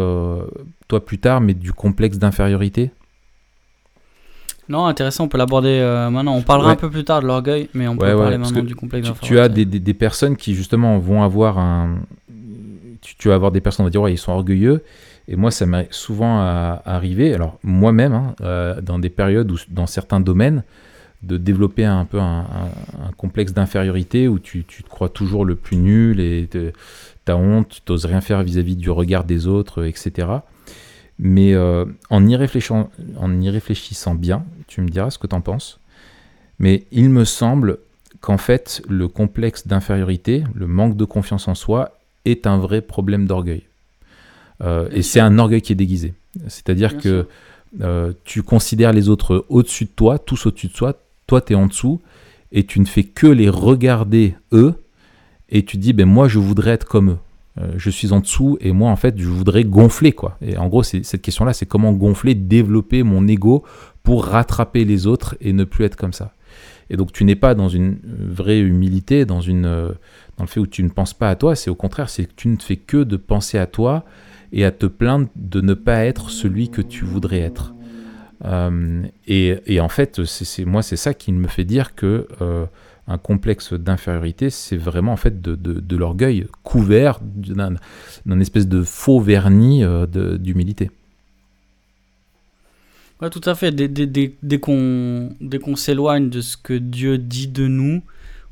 toi 0.89 1.05
plus 1.05 1.19
tard, 1.19 1.41
mais 1.41 1.55
du 1.55 1.73
complexe 1.73 2.19
d'infériorité? 2.19 2.91
Non, 4.69 4.85
intéressant, 4.85 5.25
on 5.25 5.29
peut 5.29 5.39
l'aborder 5.39 5.79
euh, 5.81 6.11
maintenant. 6.11 6.35
On 6.35 6.43
parlera 6.43 6.73
un 6.73 6.77
peu 6.77 6.91
plus 6.91 7.05
tard 7.05 7.23
de 7.23 7.27
l'orgueil, 7.27 7.71
mais 7.73 7.89
on 7.89 7.97
peut 7.97 8.15
parler 8.15 8.37
maintenant 8.37 8.63
du 8.63 8.75
complexe 8.75 9.09
tu, 9.23 9.29
tu 9.29 9.39
as 9.39 9.49
des, 9.49 9.65
des, 9.65 9.95
personnes 9.95 10.37
qui, 10.37 10.55
justement, 10.55 10.99
vont 10.99 11.23
avoir 11.23 11.59
un. 11.59 12.01
Tu, 13.01 13.29
vas 13.29 13.35
avoir 13.35 13.51
des 13.51 13.63
personnes 13.63 13.85
qui 13.85 13.89
vont 13.89 13.91
dire, 13.91 14.03
ouais, 14.03 14.13
ils 14.13 14.19
sont 14.19 14.33
orgueilleux. 14.33 14.83
Et 15.27 15.37
moi, 15.37 15.51
ça 15.51 15.65
m'est 15.65 15.89
souvent 15.91 16.41
arrivé, 16.85 17.35
alors 17.35 17.59
moi-même, 17.63 18.13
hein, 18.13 18.35
euh, 18.43 18.81
dans 18.81 18.99
des 18.99 19.11
périodes 19.11 19.51
où, 19.51 19.57
dans 19.71 19.87
certains 19.87 20.21
domaines, 20.21 20.65
de 21.23 21.37
développer 21.37 21.85
un 21.85 22.05
peu 22.05 22.21
un, 22.21 22.47
complexe 23.17 23.53
d'infériorité 23.53 24.29
où 24.29 24.39
tu, 24.39 24.65
tu, 24.65 24.83
te 24.83 24.89
crois 24.89 25.09
toujours 25.09 25.45
le 25.45 25.57
plus 25.57 25.77
nul 25.77 26.21
et 26.21 26.49
tu 26.51 26.73
as 27.27 27.37
honte, 27.37 27.83
tu 27.85 27.93
n'oses 27.93 28.05
rien 28.05 28.21
faire 28.21 28.43
vis-à-vis 28.43 28.75
-vis 28.75 28.79
du 28.79 28.91
regard 28.91 29.25
des 29.25 29.47
autres, 29.47 29.85
etc. 29.85 30.29
Mais 31.19 31.55
euh, 31.55 31.85
en, 32.11 32.27
y 32.27 32.37
réfléchissant, 32.37 32.91
en 33.17 33.41
y 33.41 33.51
réfléchissant 33.51 34.15
bien, 34.15 34.45
tu 34.69 34.81
me 34.81 34.89
diras 34.89 35.11
ce 35.11 35.19
que 35.19 35.27
tu 35.27 35.35
en 35.35 35.41
penses, 35.41 35.81
mais 36.59 36.85
il 36.93 37.11
me 37.11 37.25
semble 37.25 37.79
qu'en 38.21 38.39
fait, 38.39 38.83
le 38.89 39.09
complexe 39.09 39.67
d'infériorité, 39.67 40.45
le 40.55 40.67
manque 40.67 40.97
de 40.97 41.05
confiance 41.05 41.49
en 41.49 41.55
soi, 41.55 41.99
est 42.25 42.47
un 42.47 42.59
vrai 42.59 42.81
problème 42.81 43.27
d'orgueil. 43.27 43.63
Euh, 44.61 44.89
et 44.93 45.03
c'est 45.03 45.21
un 45.21 45.39
orgueil 45.39 45.63
qui 45.63 45.73
est 45.73 45.77
déguisé. 45.77 46.15
C'est-à-dire 46.47 46.99
que 46.99 47.27
euh, 47.81 48.13
tu 48.25 48.43
considères 48.43 48.93
les 48.93 49.09
autres 49.09 49.45
au-dessus 49.49 49.85
de 49.85 49.91
toi, 49.91 50.19
tous 50.19 50.47
au-dessus 50.47 50.69
de 50.69 50.73
toi, 50.73 50.97
toi 51.29 51.41
tu 51.41 51.53
es 51.53 51.57
en 51.57 51.69
dessous, 51.69 52.01
et 52.51 52.65
tu 52.65 52.81
ne 52.81 52.87
fais 52.87 53.05
que 53.05 53.29
les 53.29 53.49
regarder 53.49 54.35
eux, 54.53 54.75
et 55.49 55.65
tu 55.65 55.77
dis, 55.77 55.93
ben 55.93 56.07
moi 56.07 56.27
je 56.27 56.41
voudrais 56.41 56.73
être 56.73 56.87
comme 56.87 57.11
eux. 57.11 57.19
Euh, 57.61 57.73
je 57.77 57.91
suis 57.91 58.13
en 58.13 58.21
dessous 58.21 58.57
et 58.61 58.73
moi 58.73 58.91
en 58.91 58.97
fait 58.97 59.19
je 59.19 59.29
voudrais 59.29 59.65
gonfler 59.65 60.13
quoi. 60.13 60.37
Et 60.43 60.57
en 60.57 60.69
gros 60.69 60.83
cette 60.83 61.23
question 61.23 61.45
là, 61.45 61.53
c'est 61.53 61.67
comment 61.67 61.93
gonfler, 61.93 62.35
développer 62.35 63.03
mon 63.03 63.27
ego 63.27 63.65
pour 64.03 64.25
rattraper 64.27 64.85
les 64.85 65.07
autres 65.07 65.37
et 65.41 65.53
ne 65.53 65.65
plus 65.65 65.85
être 65.85 65.97
comme 65.97 66.13
ça. 66.13 66.35
Et 66.91 66.97
donc 66.97 67.13
tu 67.13 67.25
n'es 67.25 67.37
pas 67.37 67.55
dans 67.55 67.69
une 67.69 67.99
vraie 68.05 68.61
humilité, 68.61 69.25
dans 69.25 69.41
une 69.41 69.67
euh, 69.67 69.89
dans 70.37 70.45
le 70.45 70.49
fait 70.49 70.61
où 70.61 70.67
tu 70.67 70.83
ne 70.85 70.89
penses 70.89 71.15
pas 71.15 71.31
à 71.31 71.35
toi, 71.35 71.57
c'est 71.57 71.71
au 71.71 71.75
contraire, 71.75 72.09
c'est 72.09 72.27
que 72.27 72.35
tu 72.37 72.49
ne 72.49 72.57
fais 72.59 72.77
que 72.77 73.03
de 73.03 73.17
penser 73.17 73.59
à 73.59 73.67
toi 73.67 74.05
et 74.53 74.65
à 74.65 74.71
te 74.71 74.87
plaindre 74.87 75.29
de 75.35 75.61
ne 75.61 75.75
pas 75.75 76.05
être 76.05 76.31
celui 76.31 76.71
que 76.71 76.81
tu 76.81 77.05
voudrais 77.05 77.41
être. 77.41 77.75
Euh, 78.45 79.03
et, 79.27 79.81
en 79.81 79.89
fait, 79.89 80.21
moi 80.65 80.83
c'est 80.83 80.97
ça 80.97 81.15
qui 81.15 81.33
me 81.33 81.49
fait 81.49 81.65
dire 81.65 81.95
que 81.95 82.27
un 83.09 83.19
complexe 83.19 83.73
d'infériorité, 83.73 84.51
c'est 84.51 84.77
vraiment 84.77 85.13
en 85.13 85.17
fait 85.17 85.41
de, 85.41 85.97
l'orgueil 85.97 86.47
couvert 86.63 87.21
d'un 87.23 88.41
espèce 88.41 88.69
de 88.69 88.83
faux 88.83 89.21
vernis 89.21 89.83
euh, 89.83 90.07
d'humilité. 90.37 90.91
Ouais, 93.21 93.31
tout 93.31 93.41
à 93.47 93.55
fait. 93.55 93.73
Dès, 93.73 94.59
qu'on 94.61 95.77
s'éloigne 95.77 96.29
de 96.29 96.41
ce 96.41 96.57
que 96.57 96.75
Dieu 96.75 97.19
dit 97.19 97.49
de 97.49 97.67
nous, 97.67 98.03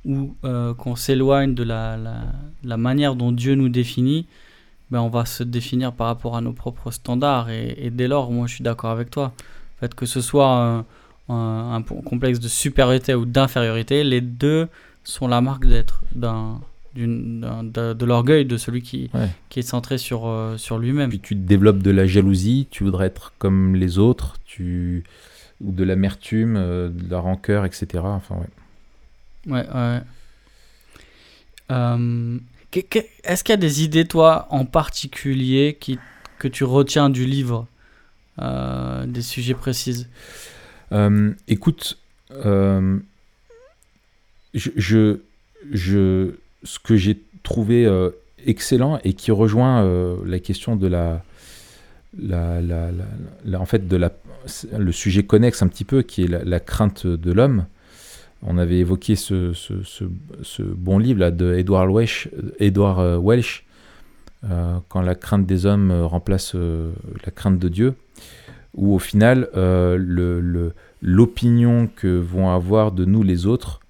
ou 0.07 0.35
euh, 0.44 0.72
qu'on 0.72 0.96
s'éloigne 0.96 1.55
de 1.55 1.62
la, 1.62 1.99
la, 2.64 2.77
manière 2.77 3.14
dont 3.14 3.33
Dieu 3.33 3.57
nous 3.57 3.68
définit, 3.68 4.27
ben 4.90 5.01
on 5.01 5.09
va 5.09 5.27
se 5.27 5.42
définir 5.42 5.92
par 5.92 6.07
rapport 6.07 6.37
à 6.37 6.40
nos 6.40 6.53
propres 6.53 6.90
standards. 6.90 7.51
Et, 7.51 7.90
dès 7.92 8.09
lors, 8.09 8.33
moi 8.33 8.46
je 8.46 8.55
suis 8.55 8.64
d'accord 8.64 8.90
avec 8.90 9.11
toi. 9.11 9.35
Fait, 9.80 9.94
que 9.94 10.06
ce 10.06 10.20
soit 10.20 10.84
un, 11.28 11.82
complexe 11.82 12.40
de 12.40 12.48
supériorité 12.48 13.14
ou 13.14 13.24
d'infériorité, 13.24 14.04
les 14.04 14.20
deux 14.20 14.68
sont 15.04 15.28
la 15.28 15.40
marque 15.40 15.66
d'être 15.66 16.02
d'un 16.14 16.60
de, 17.04 17.92
de 17.92 18.04
l'orgueil 18.06 18.46
de 18.46 18.56
celui 18.56 18.82
qui, 18.82 19.10
qui 19.48 19.58
est 19.58 19.62
centré 19.62 19.98
sur, 19.98 20.26
euh, 20.26 20.56
sur 20.56 20.78
lui-même. 20.78 21.10
Puis 21.10 21.20
tu 21.20 21.34
développes 21.34 21.82
de 21.82 21.90
la 21.90 22.06
jalousie, 22.06 22.68
tu 22.70 22.84
voudrais 22.84 23.06
être 23.06 23.34
comme 23.38 23.74
les 23.76 23.98
autres, 23.98 24.36
tu 24.44 25.04
ou 25.60 25.72
de 25.72 25.84
l'amertume, 25.84 26.56
euh, 26.56 26.88
de 26.88 27.10
la 27.10 27.18
rancœur, 27.18 27.64
etc. 27.64 27.86
Enfin, 28.04 28.36
ouais. 28.36 29.52
Ouais, 29.52 29.66
ouais. 29.74 30.00
Euh, 31.70 32.38
est-ce 33.24 33.42
qu'il 33.42 33.52
y 33.52 33.54
a 33.54 33.56
des 33.56 33.82
idées, 33.82 34.04
toi, 34.04 34.46
en 34.50 34.66
particulier, 34.66 35.78
qui, 35.80 35.98
que 36.38 36.48
tu 36.48 36.64
retiens 36.64 37.08
du 37.08 37.24
livre, 37.24 37.66
des 38.38 39.22
sujets 39.22 39.55
précis 39.55 40.07
euh, 40.92 41.33
écoute, 41.49 41.99
euh, 42.33 42.99
je, 44.55 45.18
je, 45.72 46.31
ce 46.62 46.79
que 46.79 46.96
j'ai 46.96 47.20
trouvé 47.42 47.87
euh, 47.87 48.11
excellent 48.44 48.99
et 49.05 49.12
qui 49.12 49.31
rejoint 49.31 49.85
la 50.25 50.38
question 50.38 50.77
de 50.77 50.87
la, 50.87 51.22
la, 52.18 52.61
la, 52.61 53.61
en 53.61 53.66
fait 53.66 53.88
de 53.88 53.96
la, 53.96 54.12
le 54.77 54.92
sujet 54.92 55.25
connexe 55.25 55.62
un 55.62 55.68
petit 55.68 55.85
peu, 55.85 56.03
qui 56.03 56.25
est 56.25 56.29
la, 56.29 56.61
crainte 56.61 57.07
de 57.07 57.33
l'homme. 57.33 57.66
On 58.42 58.59
avait 58.59 58.79
évoqué 58.79 59.16
ce, 59.16 59.53
ce, 59.55 59.75
ce, 60.42 60.62
bon 60.62 60.99
livre 60.99 61.20
là, 61.20 61.31
de 61.31 61.55
Edward 61.55 61.90
Welsh, 61.90 62.29
Edward 62.61 63.18
Welsh 63.20 63.64
quand 64.88 65.03
la 65.03 65.14
crainte 65.14 65.46
des 65.46 65.66
hommes 65.66 65.90
remplace 65.90 66.55
la 66.55 67.31
crainte 67.33 67.59
de 67.59 67.68
Dieu 67.68 67.94
où 68.77 68.94
au 68.94 68.99
final, 68.99 69.49
euh, 69.57 70.70
l'opinion 71.03 71.88
que 71.96 72.18
vont 72.18 72.51
avoir 72.51 72.92
de 72.92 73.05
nous 73.05 73.22
les 73.22 73.46
autres 73.46 73.81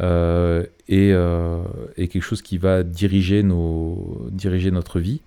euh, 0.00 0.64
euh, 0.90 1.62
est, 1.96 2.08
quelque 2.08 2.22
chose 2.22 2.42
qui 2.42 2.58
va 2.58 2.82
diriger 2.82 3.42
notre 3.42 5.00
vie. 5.00 5.20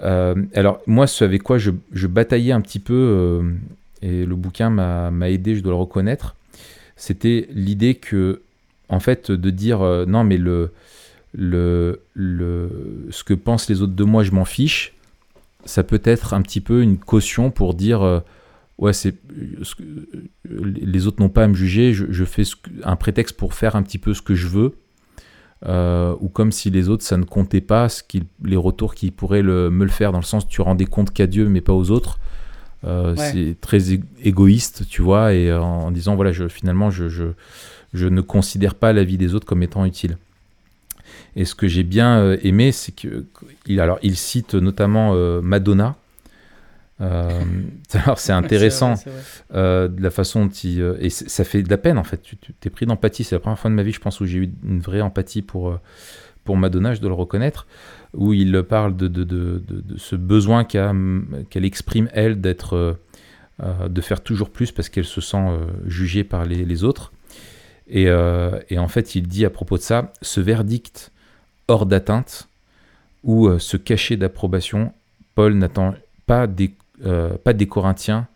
alors 0.00 0.80
moi, 0.86 1.06
ce 1.06 1.24
avec 1.24 1.42
quoi 1.42 1.58
je, 1.58 2.06
bataillais 2.06 2.52
un 2.52 2.60
petit 2.60 2.78
peu, 2.78 3.42
et 4.02 4.26
le 4.26 4.36
bouquin 4.36 4.70
m'a 4.70 5.30
aidé, 5.30 5.56
je 5.56 5.62
dois 5.62 5.72
le 5.72 5.78
reconnaître, 5.78 6.36
c'était 6.96 7.48
l'idée 7.50 7.94
que, 7.94 8.42
en 8.88 9.00
fait, 9.00 9.30
de 9.32 9.50
dire 9.50 9.80
non, 10.06 10.24
mais 10.24 10.36
le, 10.36 10.72
le, 11.34 12.00
le, 12.14 13.06
ce 13.10 13.24
que 13.24 13.34
pensent 13.34 13.68
les 13.68 13.82
autres 13.82 13.94
de 13.94 14.04
moi, 14.04 14.22
je 14.22 14.30
m'en 14.30 14.44
fiche. 14.44 14.94
Ça 15.64 15.82
peut 15.82 16.00
être 16.04 16.32
un 16.32 16.42
petit 16.42 16.60
peu 16.60 16.82
une 16.82 16.98
caution 16.98 17.50
pour 17.50 17.74
dire 17.74 18.02
euh, 18.02 18.20
ouais 18.78 18.92
c'est 18.92 19.14
les 20.44 21.06
autres 21.06 21.22
n'ont 21.22 21.30
pas 21.30 21.44
à 21.44 21.46
me 21.46 21.54
juger 21.54 21.94
je, 21.94 22.24
fais 22.24 22.42
un 22.82 22.96
prétexte 22.96 23.36
pour 23.36 23.54
faire 23.54 23.74
un 23.76 23.82
petit 23.82 23.98
peu 23.98 24.14
ce 24.14 24.22
que 24.22 24.34
je 24.34 24.46
veux. 24.46 24.74
Euh, 25.66 26.14
ou 26.20 26.28
comme 26.28 26.52
si 26.52 26.68
les 26.68 26.90
autres 26.90 27.02
ça 27.02 27.16
ne 27.16 27.24
comptait 27.24 27.62
pas 27.62 27.88
ce 27.88 28.02
les 28.42 28.56
retours 28.56 28.94
qui 28.94 29.10
pourraient 29.10 29.42
me 29.42 29.84
le 29.84 29.90
faire 29.90 30.12
dans 30.12 30.18
le 30.18 30.24
sens 30.24 30.46
tu 30.46 30.60
rendais 30.60 30.84
compte 30.84 31.10
qu'à 31.12 31.26
Dieu 31.26 31.48
mais 31.48 31.62
pas 31.62 31.72
aux 31.72 31.90
autres. 31.90 32.18
Euh, 32.84 33.16
c'est 33.16 33.56
très 33.62 33.94
égoïste 34.22 34.86
tu 34.86 35.00
vois 35.00 35.32
et 35.32 35.50
en, 35.50 35.90
disant 35.90 36.16
voilà 36.16 36.32
je, 36.32 36.48
finalement 36.48 36.90
je, 36.90 37.08
je, 37.08 37.24
je 37.94 38.06
ne 38.06 38.20
considère 38.20 38.74
pas 38.74 38.92
la 38.92 39.04
vie 39.04 39.16
des 39.16 39.34
autres 39.34 39.46
comme 39.46 39.62
étant 39.62 39.86
utile 39.86 40.18
et 41.36 41.44
ce 41.44 41.54
que 41.54 41.66
j'ai 41.66 41.82
bien 41.82 42.18
euh, 42.18 42.36
aimé, 42.42 42.72
c'est 42.72 42.92
que 42.92 43.26
il, 43.66 43.80
alors, 43.80 43.98
il 44.02 44.16
cite 44.16 44.54
notamment 44.54 45.12
euh, 45.14 45.40
Madonna. 45.40 45.96
Euh, 47.00 47.28
alors 47.92 48.20
c'est 48.20 48.32
intéressant 48.32 48.94
de 49.52 50.02
la 50.02 50.10
façon 50.10 50.46
dont 50.46 50.52
il, 50.52 50.96
et 51.00 51.10
ça 51.10 51.42
fait 51.44 51.62
de 51.62 51.70
la 51.70 51.78
peine 51.78 51.98
en 51.98 52.04
fait. 52.04 52.22
Tu 52.22 52.36
t'es 52.36 52.70
pris 52.70 52.86
d'empathie. 52.86 53.24
C'est 53.24 53.34
la 53.34 53.40
première 53.40 53.58
fois 53.58 53.70
de 53.70 53.74
ma 53.74 53.82
vie, 53.82 53.92
je 53.92 54.00
pense, 54.00 54.20
où 54.20 54.26
j'ai 54.26 54.38
eu 54.38 54.52
une 54.64 54.80
vraie 54.80 55.00
empathie 55.00 55.42
pour 55.42 55.78
pour 56.44 56.58
Madonna, 56.58 56.92
je 56.92 57.00
dois 57.00 57.08
le 57.08 57.14
reconnaître, 57.14 57.66
où 58.12 58.34
il 58.34 58.62
parle 58.64 58.94
de, 58.98 59.08
de, 59.08 59.24
de, 59.24 59.62
de 59.66 59.96
ce 59.96 60.14
besoin 60.14 60.64
qu'elle 60.64 61.64
exprime 61.64 62.10
elle 62.12 62.38
d'être 62.38 62.98
de 63.62 64.00
faire 64.02 64.20
toujours 64.20 64.50
plus 64.50 64.70
parce 64.70 64.90
qu'elle 64.90 65.06
se 65.06 65.22
sent 65.22 65.58
jugée 65.86 66.22
par 66.22 66.44
les, 66.44 66.66
les 66.66 66.84
autres. 66.84 67.14
Et, 67.88 68.08
et 68.68 68.78
en 68.78 68.88
fait, 68.88 69.14
il 69.14 69.26
dit 69.26 69.46
à 69.46 69.50
propos 69.50 69.78
de 69.78 69.82
ça, 69.82 70.12
ce 70.20 70.42
verdict 70.42 71.13
hors 71.68 71.86
d'atteinte 71.86 72.48
ou 73.22 73.48
euh, 73.48 73.58
ce 73.58 73.76
cachet 73.76 74.16
d'approbation, 74.16 74.92
Paul 75.34 75.54
n'attend 75.54 75.94
pas 76.26 76.46
des, 76.46 76.74
euh, 77.04 77.36
pas 77.42 77.52
des 77.52 77.66
Corinthiens 77.66 78.28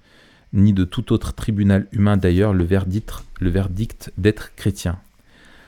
ni 0.53 0.73
de 0.73 0.85
tout 0.85 1.13
autre 1.13 1.35
tribunal 1.35 1.87
humain 1.93 2.17
d'ailleurs 2.17 2.55
le 2.55 2.65
verdict, 2.65 3.13
le 3.39 3.51
verdict 3.51 4.13
d'être 4.17 4.55
chrétien. 4.57 4.99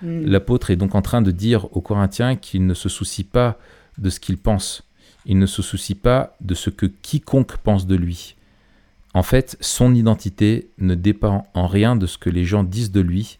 Mm. 0.02 0.24
L'apôtre 0.24 0.70
est 0.70 0.76
donc 0.76 0.94
en 0.94 1.02
train 1.02 1.22
de 1.22 1.30
dire 1.30 1.74
aux 1.76 1.82
Corinthiens 1.82 2.36
qu'il 2.36 2.66
ne 2.66 2.74
se 2.74 2.88
soucie 2.88 3.24
pas 3.24 3.58
de 3.98 4.08
ce 4.08 4.20
qu'ils 4.20 4.38
pensent. 4.38 4.82
Il 5.26 5.38
ne 5.38 5.46
se 5.46 5.60
soucie 5.60 5.94
pas 5.94 6.34
de 6.40 6.54
ce 6.54 6.70
que 6.70 6.86
quiconque 6.86 7.58
pense 7.58 7.86
de 7.86 7.94
lui. 7.94 8.36
En 9.12 9.22
fait, 9.22 9.56
son 9.60 9.94
identité 9.94 10.70
ne 10.78 10.94
dépend 10.94 11.46
en 11.54 11.66
rien 11.66 11.96
de 11.96 12.06
ce 12.06 12.16
que 12.16 12.30
les 12.30 12.44
gens 12.44 12.64
disent 12.64 12.92
de 12.92 13.00
lui. 13.00 13.36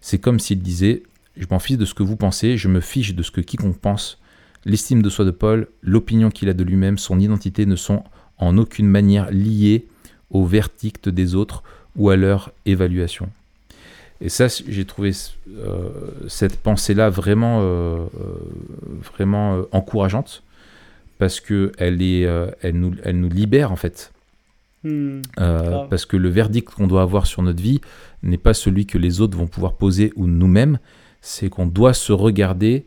C'est 0.00 0.18
comme 0.18 0.38
s'il 0.38 0.62
disait 0.62 1.02
Je 1.40 1.46
m'en 1.50 1.58
fiche 1.58 1.78
de 1.78 1.86
ce 1.86 1.94
que 1.94 2.02
vous 2.02 2.16
pensez, 2.16 2.56
je 2.56 2.68
me 2.68 2.80
fiche 2.80 3.14
de 3.14 3.22
ce 3.22 3.30
que 3.30 3.40
quiconque 3.40 3.78
pense. 3.78 4.20
L'estime 4.66 5.00
de 5.00 5.08
soi 5.08 5.24
de 5.24 5.30
Paul, 5.30 5.68
l'opinion 5.82 6.30
qu'il 6.30 6.50
a 6.50 6.52
de 6.52 6.62
lui-même, 6.62 6.98
son 6.98 7.18
identité 7.18 7.64
ne 7.64 7.76
sont 7.76 8.04
en 8.36 8.58
aucune 8.58 8.86
manière 8.86 9.30
liées 9.30 9.86
au 10.30 10.44
verdict 10.44 11.08
des 11.08 11.34
autres 11.34 11.62
ou 11.96 12.10
à 12.10 12.16
leur 12.16 12.52
évaluation. 12.66 13.30
Et 14.20 14.28
ça, 14.28 14.48
j'ai 14.48 14.84
trouvé 14.84 15.12
euh, 15.48 15.88
cette 16.28 16.56
pensée-là 16.56 17.08
vraiment, 17.08 17.60
euh, 17.62 17.64
euh, 17.64 18.34
vraiment 19.14 19.56
euh, 19.56 19.62
encourageante 19.72 20.42
parce 21.18 21.40
que 21.40 21.72
elle 21.78 22.02
est, 22.02 22.22
elle 22.62 22.78
nous, 22.78 22.94
elle 23.02 23.18
nous 23.18 23.28
libère 23.28 23.72
en 23.72 23.76
fait. 23.76 24.12
Mm. 24.82 25.20
Euh, 25.38 25.62
Grave. 25.62 25.88
parce 25.90 26.06
que 26.06 26.16
le 26.16 26.30
verdict 26.30 26.70
qu'on 26.70 26.86
doit 26.86 27.02
avoir 27.02 27.26
sur 27.26 27.42
notre 27.42 27.62
vie 27.62 27.80
n'est 28.22 28.38
pas 28.38 28.54
celui 28.54 28.86
que 28.86 28.96
les 28.96 29.20
autres 29.20 29.36
vont 29.36 29.46
pouvoir 29.46 29.74
poser 29.74 30.12
ou 30.16 30.26
nous-mêmes, 30.26 30.78
c'est 31.20 31.48
qu'on 31.48 31.66
doit 31.66 31.94
se 31.94 32.12
regarder 32.12 32.86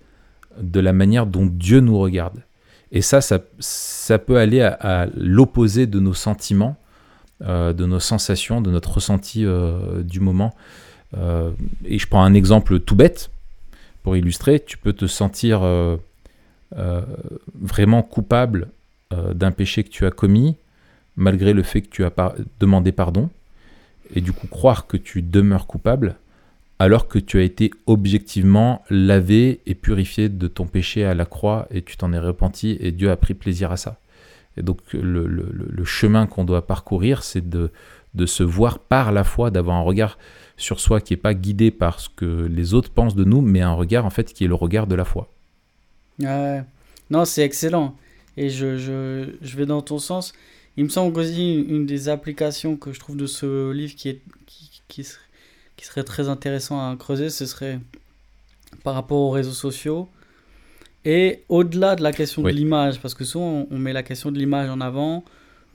de 0.60 0.80
la 0.80 0.93
manière 0.93 1.26
dont 1.26 1.46
Dieu 1.46 1.80
nous 1.80 1.98
regarde. 2.00 2.43
Et 2.91 3.02
ça, 3.02 3.22
ça, 3.22 4.19
peut 4.19 4.38
aller 4.38 4.62
à, 4.62 5.08
l'opposé 5.15 5.88
de 5.88 6.00
nos 6.00 6.13
sentiments, 6.13 6.78
euh, 7.41 7.74
de 7.74 7.86
nos 7.86 8.00
sensations, 8.00 8.62
de 8.62 8.69
notre 8.69 8.93
ressenti 8.93 9.46
euh, 9.46 10.04
du 10.04 10.19
moment. 10.19 10.54
Euh, 11.17 11.52
et 11.86 11.98
je 11.98 12.08
prends 12.08 12.24
un 12.24 12.36
exemple 12.36 12.80
tout 12.80 12.96
bête 12.96 13.32
pour 14.04 14.15
illustrer. 14.15 14.60
Tu 14.60 14.78
peux 14.78 14.93
te 14.93 15.08
sentir 15.08 15.62
vraiment 17.60 18.04
coupable 18.04 18.69
d'un 19.12 19.52
péché 19.52 19.84
que 19.84 19.89
tu 19.89 20.06
as 20.06 20.12
commis, 20.12 20.56
malgré 21.15 21.54
le 21.54 21.63
fait 21.63 21.82
que 21.82 21.89
tu 21.89 22.04
as 22.04 22.36
demandé 22.60 22.91
pardon, 22.91 23.30
et 24.13 24.22
du 24.22 24.34
coup 24.34 24.48
croire 24.48 24.88
que 24.88 24.98
tu 24.98 25.22
demeures 25.22 25.67
coupable, 25.67 26.15
alors 26.84 27.08
que 27.08 27.17
tu 27.17 27.39
as 27.39 27.43
été 27.43 27.72
objectivement 27.88 28.84
lavé 28.89 29.62
et 29.65 29.74
purifié 29.74 30.28
de 30.28 30.50
ton 30.50 30.65
péché 30.65 31.06
à 31.06 31.13
la 31.13 31.24
croix, 31.24 31.65
et 31.72 31.82
tu 31.82 31.96
t'en 31.96 32.12
es 32.12 32.19
repenti, 32.19 32.76
et 32.82 32.91
Dieu 32.91 33.10
a 33.10 33.15
pris 33.15 33.36
plaisir 33.36 33.72
à 33.72 33.78
ça. 33.78 34.02
Et 34.58 34.63
donc 34.63 34.80
le, 34.91 35.86
chemin 35.86 36.28
qu'on 36.28 36.43
doit 36.43 36.67
parcourir, 36.67 37.24
c'est 37.24 37.48
de, 37.50 37.72
se 38.26 38.43
voir 38.43 38.80
par 38.80 39.13
la 39.13 39.24
foi, 39.24 39.50
d'avoir 39.50 39.78
un 39.78 39.82
regard 39.82 40.17
sur 40.58 40.82
soi 40.82 41.00
qui 41.00 41.13
n'est 41.13 41.17
pas 41.17 41.34
guidé 41.34 41.72
par 41.72 42.02
ce 42.02 42.10
que 42.10 42.50
les 42.52 42.74
autres 42.74 42.91
pensent 42.91 43.15
de 43.15 43.24
nous, 43.24 43.39
mais 43.39 43.62
un 43.62 43.72
regard 43.72 44.06
en 44.06 44.10
fait 44.10 44.34
qui 44.34 44.43
est 44.43 44.50
le 44.50 44.56
regard 44.56 44.86
de 44.86 44.96
la 44.96 45.06
foi. 45.06 45.32
Ouais. 46.19 46.63
Non, 47.10 47.24
c'est 47.24 47.43
excellent. 47.43 47.96
Et 48.36 48.50
je, 48.50 49.56
vais 49.56 49.65
dans 49.65 49.82
ton 49.82 50.00
sens. 50.00 50.34
Il 50.76 50.84
me 50.84 50.89
semble 50.89 51.17
aussi 51.17 51.62
une, 51.62 51.76
une 51.78 51.86
des 51.86 52.10
applications 52.10 52.76
que 52.76 52.91
je 52.91 53.00
trouve 53.00 53.15
de 53.15 53.26
ce 53.26 53.72
livre 53.72 53.96
qui, 53.96 54.10
est, 54.10 54.22
qui, 54.46 54.82
qui, 54.89 55.06
serait, 55.06 55.23
qui 55.76 55.86
serait 55.86 56.04
très 56.04 56.30
intéressant 56.30 56.80
à 56.80 56.96
creuser, 56.96 57.30
ce 57.30 57.46
serait 57.46 57.80
par 58.84 58.94
rapport 58.94 59.20
aux 59.20 59.32
réseaux 59.32 59.52
sociaux. 59.52 60.10
Et 61.06 61.44
au-delà 61.50 61.96
de 61.96 62.04
la 62.04 62.12
question 62.12 62.44
Oui. 62.44 62.54
de 62.54 62.58
l'image, 62.58 63.00
parce 63.02 63.14
que 63.14 63.26
souvent 63.26 63.68
on, 63.70 63.78
met 63.78 63.94
la 63.94 64.04
question 64.04 64.32
de 64.32 64.38
l'image 64.38 64.70
en 64.70 64.80
avant 64.80 65.24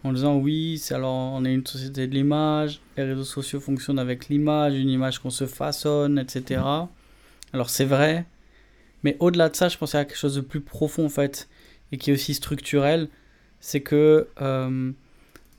en 0.04 0.12
disant 0.12 0.36
oui, 0.36 0.78
c'est 0.78 0.94
alors 0.94 1.12
on 1.12 1.44
est 1.44 1.52
une 1.52 1.66
société 1.66 2.06
de 2.06 2.14
l'image, 2.14 2.80
les 2.96 3.04
réseaux 3.04 3.24
sociaux 3.24 3.60
fonctionnent 3.60 3.98
avec 3.98 4.28
l'image, 4.28 4.74
une 4.74 4.88
image 4.88 5.18
qu'on 5.18 5.30
se 5.30 5.46
façonne, 5.46 6.18
etc. 6.18 6.62
Alors 7.52 7.68
c'est 7.68 7.84
vrai, 7.84 8.24
mais 9.02 9.16
au-delà 9.20 9.48
de 9.48 9.56
ça, 9.56 9.68
je 9.68 9.76
pensais 9.76 9.98
à 9.98 10.04
quelque 10.04 10.16
chose 10.16 10.36
de 10.36 10.40
plus 10.40 10.60
profond 10.60 11.06
en 11.06 11.10
fait, 11.10 11.48
et 11.92 11.98
qui 11.98 12.10
est 12.10 12.14
aussi 12.14 12.32
structurel, 12.32 13.08
c'est 13.60 13.80
que 13.80 14.28
euh, 14.40 14.92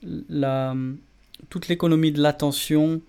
la, 0.02 0.74
toute 1.48 1.68
l'économie 1.68 2.12
de 2.12 2.20
l'attention, 2.20 3.00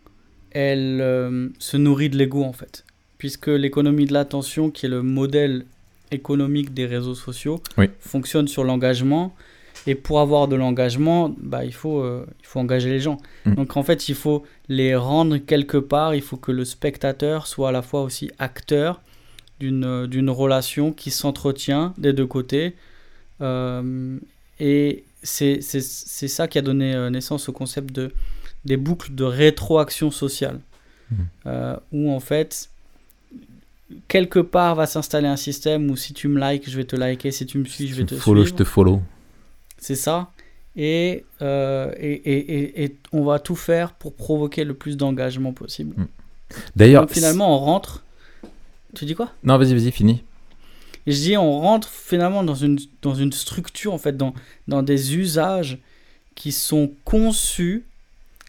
elle 0.52 1.00
euh, 1.02 1.50
se 1.60 1.78
nourrit 1.78 2.10
de 2.10 2.18
l'ego 2.18 2.44
en 2.44 2.54
fait. 2.54 2.84
Puisque 3.18 3.48
l'économie 3.48 4.06
de 4.06 4.14
l'attention, 4.14 4.72
qui 4.72 4.86
est 4.86 4.90
le 4.90 5.02
modèle 5.04 5.66
économique 6.12 6.74
des 6.74 6.86
réseaux 6.86 7.16
sociaux, 7.16 7.62
Oui. 7.78 7.86
fonctionne 8.00 8.48
sur 8.48 8.64
l'engagement. 8.64 9.34
Et 9.88 9.96
pour 9.96 10.20
avoir 10.20 10.48
de 10.48 10.56
l'engagement, 10.56 11.34
bah, 11.40 11.64
il, 11.66 11.74
faut, 11.74 12.02
euh, 12.02 12.26
il 12.42 12.46
faut 12.46 12.60
engager 12.60 12.90
les 12.90 13.00
gens. 13.00 13.18
Mm. 13.46 13.56
Donc 13.56 13.78
en 13.78 13.84
fait, 13.84 14.10
il 14.10 14.16
faut 14.16 14.44
les 14.70 14.96
rendre 14.96 15.38
quelque 15.38 15.78
part. 15.78 16.14
Il 16.14 16.22
faut 16.22 16.38
que 16.38 16.52
le 16.52 16.66
spectateur 16.66 17.48
soit 17.48 17.70
à 17.70 17.72
la 17.72 17.82
fois 17.82 18.02
aussi 18.04 18.30
acteur 18.40 19.02
d'une 19.60 19.84
euh, 19.86 20.08
d'une 20.08 20.30
relation 20.30 20.92
qui 20.92 21.10
s'entretient 21.12 21.94
des 21.98 22.14
deux 22.14 22.28
côtés. 22.28 22.74
Euh, 23.42 24.18
et 24.60 25.04
c'est 25.24 25.62
c'est- 25.62 25.82
c'est 25.82 26.28
ça 26.28 26.48
qui 26.48 26.58
a 26.60 26.62
donné 26.62 27.10
naissance 27.10 27.50
au 27.50 27.52
concept 27.54 27.92
de, 27.96 28.12
des 28.66 28.78
boucles 28.78 29.14
de 29.16 29.24
rétroaction 29.24 30.12
sociale. 30.12 30.60
Mhm. 31.12 31.18
Euh, 31.48 31.76
où 31.92 32.12
en 32.12 32.20
fait, 32.20 32.70
quelque 34.08 34.40
part 34.40 34.76
va 34.76 34.86
s'installer 34.86 35.28
un 35.28 35.36
système 35.36 35.90
où 35.92 35.98
si 35.98 36.14
tu 36.14 36.28
me 36.28 36.40
likes, 36.40 36.70
je 36.70 36.78
vais 36.78 36.86
te 36.86 36.96
liker, 36.96 37.32
si 37.32 37.46
tu 37.46 37.58
me 37.58 37.66
suis, 37.66 37.88
je 37.88 37.96
vais 37.96 38.06
te 38.06 38.16
follow, 38.16 38.42
je 38.42 38.48
suivre. 38.48 38.58
te 38.58 38.64
follow. 38.64 39.02
C'est 39.78 39.96
ça. 39.96 40.32
Et, 40.78 41.26
euh, 41.42 41.92
et, 41.98 42.14
et, 42.14 42.38
et, 42.60 42.84
et 42.86 42.98
on 43.12 43.26
va 43.26 43.40
tout 43.40 43.58
faire 43.58 43.92
pour 43.94 44.14
provoquer 44.14 44.64
le 44.64 44.74
plus 44.74 44.96
d'engagement 44.96 45.52
possible. 45.52 45.96
D'ailleurs, 46.78 47.04
Donc 47.04 47.12
finalement, 47.14 47.56
on 47.56 47.60
rentre. 47.60 48.04
Tu 48.96 49.06
dis 49.06 49.16
quoi? 49.16 49.34
Non, 49.44 49.58
vas-y, 49.58 49.74
vas-y, 49.74 49.92
fini. 49.92 50.24
Et 51.08 51.12
je 51.12 51.18
dis, 51.18 51.36
on 51.36 51.60
rentre 51.60 51.90
finalement 51.90 52.44
dans 52.44 52.56
une, 52.56 52.80
dans 53.02 53.16
une 53.16 53.34
structure, 53.34 53.94
en 53.94 53.98
fait, 53.98 54.16
dans, 54.16 54.34
dans 54.68 54.84
des 54.84 55.18
usages 55.18 55.80
qui 56.36 56.52
sont 56.52 56.92
conçus, 57.04 57.86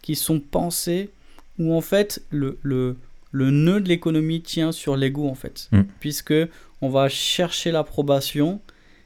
qui 0.03 0.15
sont 0.17 0.41
pensés, 0.41 1.11
où 1.59 1.75
en 1.75 1.81
fait, 1.81 2.23
le, 2.31 2.59
le, 2.62 2.97
le 3.31 3.51
nœud 3.51 3.81
de 3.81 3.88
l'économie 3.88 4.43
tient 4.43 4.73
sur 4.73 4.97
l'ego, 4.97 5.29
en 5.29 5.35
fait. 5.35 5.69
Mm. 5.73 5.83
Puisque 6.01 6.35
on 6.81 6.88
va 6.88 7.09
chercher 7.09 7.71
l'approbation, 7.71 8.61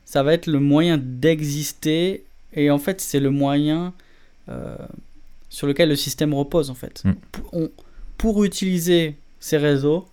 ça 0.05 0.23
va 0.23 0.33
être 0.33 0.47
le 0.47 0.59
moyen 0.61 0.99
d'exister, 0.99 2.25
et 2.55 2.71
en 2.71 2.79
fait, 2.79 3.01
c'est 3.01 3.21
le 3.21 3.31
moyen 3.31 3.93
euh, 4.49 4.77
sur 5.51 5.67
lequel 5.67 5.89
le 5.91 5.97
système 5.97 6.33
repose, 6.35 6.71
en 6.71 6.75
fait. 6.75 7.03
Mm. 7.05 7.13
Pour, 7.33 7.55
on- 7.55 7.71
pour 8.17 8.45
utiliser 8.45 9.17
ces 9.41 9.59
réseaux, 9.59 10.07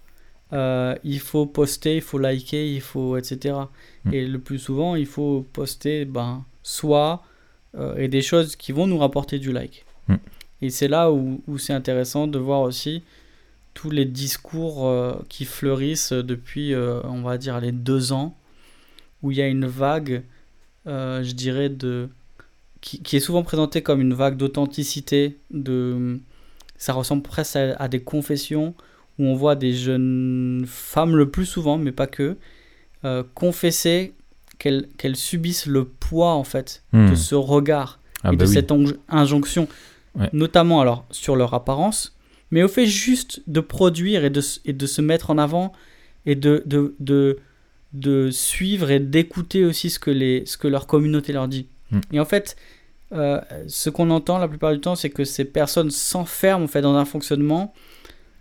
euh, 0.51 0.95
il 1.03 1.19
faut 1.19 1.45
poster, 1.45 1.95
il 1.95 2.01
faut 2.01 2.17
liker, 2.19 2.71
il 2.73 2.81
faut 2.81 3.15
etc. 3.17 3.55
Mm. 4.05 4.13
Et 4.13 4.27
le 4.27 4.39
plus 4.39 4.59
souvent, 4.59 4.95
il 4.95 5.05
faut 5.05 5.45
poster 5.53 6.03
ben, 6.05 6.43
soit 6.63 7.23
euh, 7.75 7.95
et 7.95 8.07
des 8.09 8.21
choses 8.21 8.55
qui 8.57 8.71
vont 8.73 8.85
nous 8.87 8.97
rapporter 8.97 9.39
du 9.39 9.51
like. 9.53 9.85
Et 10.63 10.69
c'est 10.69 10.87
là 10.87 11.11
où, 11.11 11.41
où 11.47 11.57
c'est 11.57 11.73
intéressant 11.73 12.25
de 12.27 12.39
voir 12.39 12.61
aussi 12.61 13.03
tous 13.73 13.89
les 13.89 14.05
discours 14.05 14.87
euh, 14.87 15.13
qui 15.29 15.43
fleurissent 15.45 16.13
depuis, 16.13 16.73
euh, 16.73 17.01
on 17.03 17.21
va 17.21 17.37
dire, 17.37 17.59
les 17.59 17.71
deux 17.73 18.13
ans, 18.13 18.35
où 19.21 19.31
il 19.31 19.37
y 19.37 19.41
a 19.41 19.47
une 19.47 19.65
vague, 19.65 20.23
euh, 20.87 21.21
je 21.23 21.33
dirais, 21.33 21.67
de 21.69 22.07
qui, 22.81 23.01
qui 23.01 23.17
est 23.17 23.19
souvent 23.19 23.43
présentée 23.43 23.81
comme 23.81 23.99
une 24.01 24.13
vague 24.13 24.37
d'authenticité, 24.37 25.37
de 25.51 26.19
ça 26.77 26.93
ressemble 26.93 27.23
presque 27.23 27.55
à, 27.57 27.73
à 27.75 27.87
des 27.87 28.01
confessions 28.01 28.73
où 29.19 29.25
on 29.25 29.35
voit 29.35 29.55
des 29.55 29.73
jeunes 29.73 30.63
femmes 30.67 31.15
le 31.15 31.29
plus 31.29 31.45
souvent, 31.45 31.77
mais 31.77 31.91
pas 31.91 32.07
que, 32.07 32.37
confesser 33.35 34.13
qu'elles 34.59 34.87
qu'elles 34.97 35.15
subissent 35.17 35.65
le 35.65 35.83
poids 35.85 36.31
en 36.33 36.43
fait 36.45 36.83
Hmm. 36.93 37.09
de 37.09 37.15
ce 37.15 37.35
regard 37.35 37.99
Ah 38.23 38.31
et 38.31 38.35
bah 38.37 38.45
de 38.45 38.49
oui. 38.49 38.53
cette 38.55 38.71
injonction, 39.09 39.67
Ouais. 40.15 40.29
notamment 40.31 40.79
alors 40.79 41.05
sur 41.09 41.35
leur 41.35 41.55
apparence, 41.55 42.15
mais 42.51 42.61
au 42.61 42.67
fait 42.67 42.85
juste 42.85 43.41
de 43.47 43.59
produire 43.61 44.23
et 44.25 44.29
de, 44.29 44.41
et 44.65 44.73
de 44.73 44.85
se 44.85 45.01
mettre 45.01 45.31
en 45.31 45.39
avant 45.39 45.73
et 46.27 46.35
de, 46.35 46.61
de, 46.67 46.93
de, 46.99 47.39
de 47.93 48.29
suivre 48.29 48.91
et 48.91 48.99
d'écouter 48.99 49.65
aussi 49.65 49.89
ce 49.89 49.97
que, 49.97 50.11
les, 50.11 50.43
ce 50.45 50.57
que 50.57 50.67
leur 50.67 50.85
communauté 50.85 51.33
leur 51.33 51.47
dit. 51.47 51.65
Mm. 51.89 51.99
Et 52.11 52.19
en 52.19 52.25
fait, 52.25 52.55
euh, 53.11 53.41
ce 53.67 53.89
qu'on 53.89 54.11
entend 54.11 54.37
la 54.37 54.47
plupart 54.47 54.71
du 54.71 54.79
temps, 54.79 54.95
c'est 54.95 55.09
que 55.09 55.23
ces 55.23 55.45
personnes 55.45 55.89
s'enferment 55.89 56.65
en 56.65 56.67
fait 56.67 56.81
dans 56.81 56.95
un 56.95 57.05
fonctionnement 57.05 57.73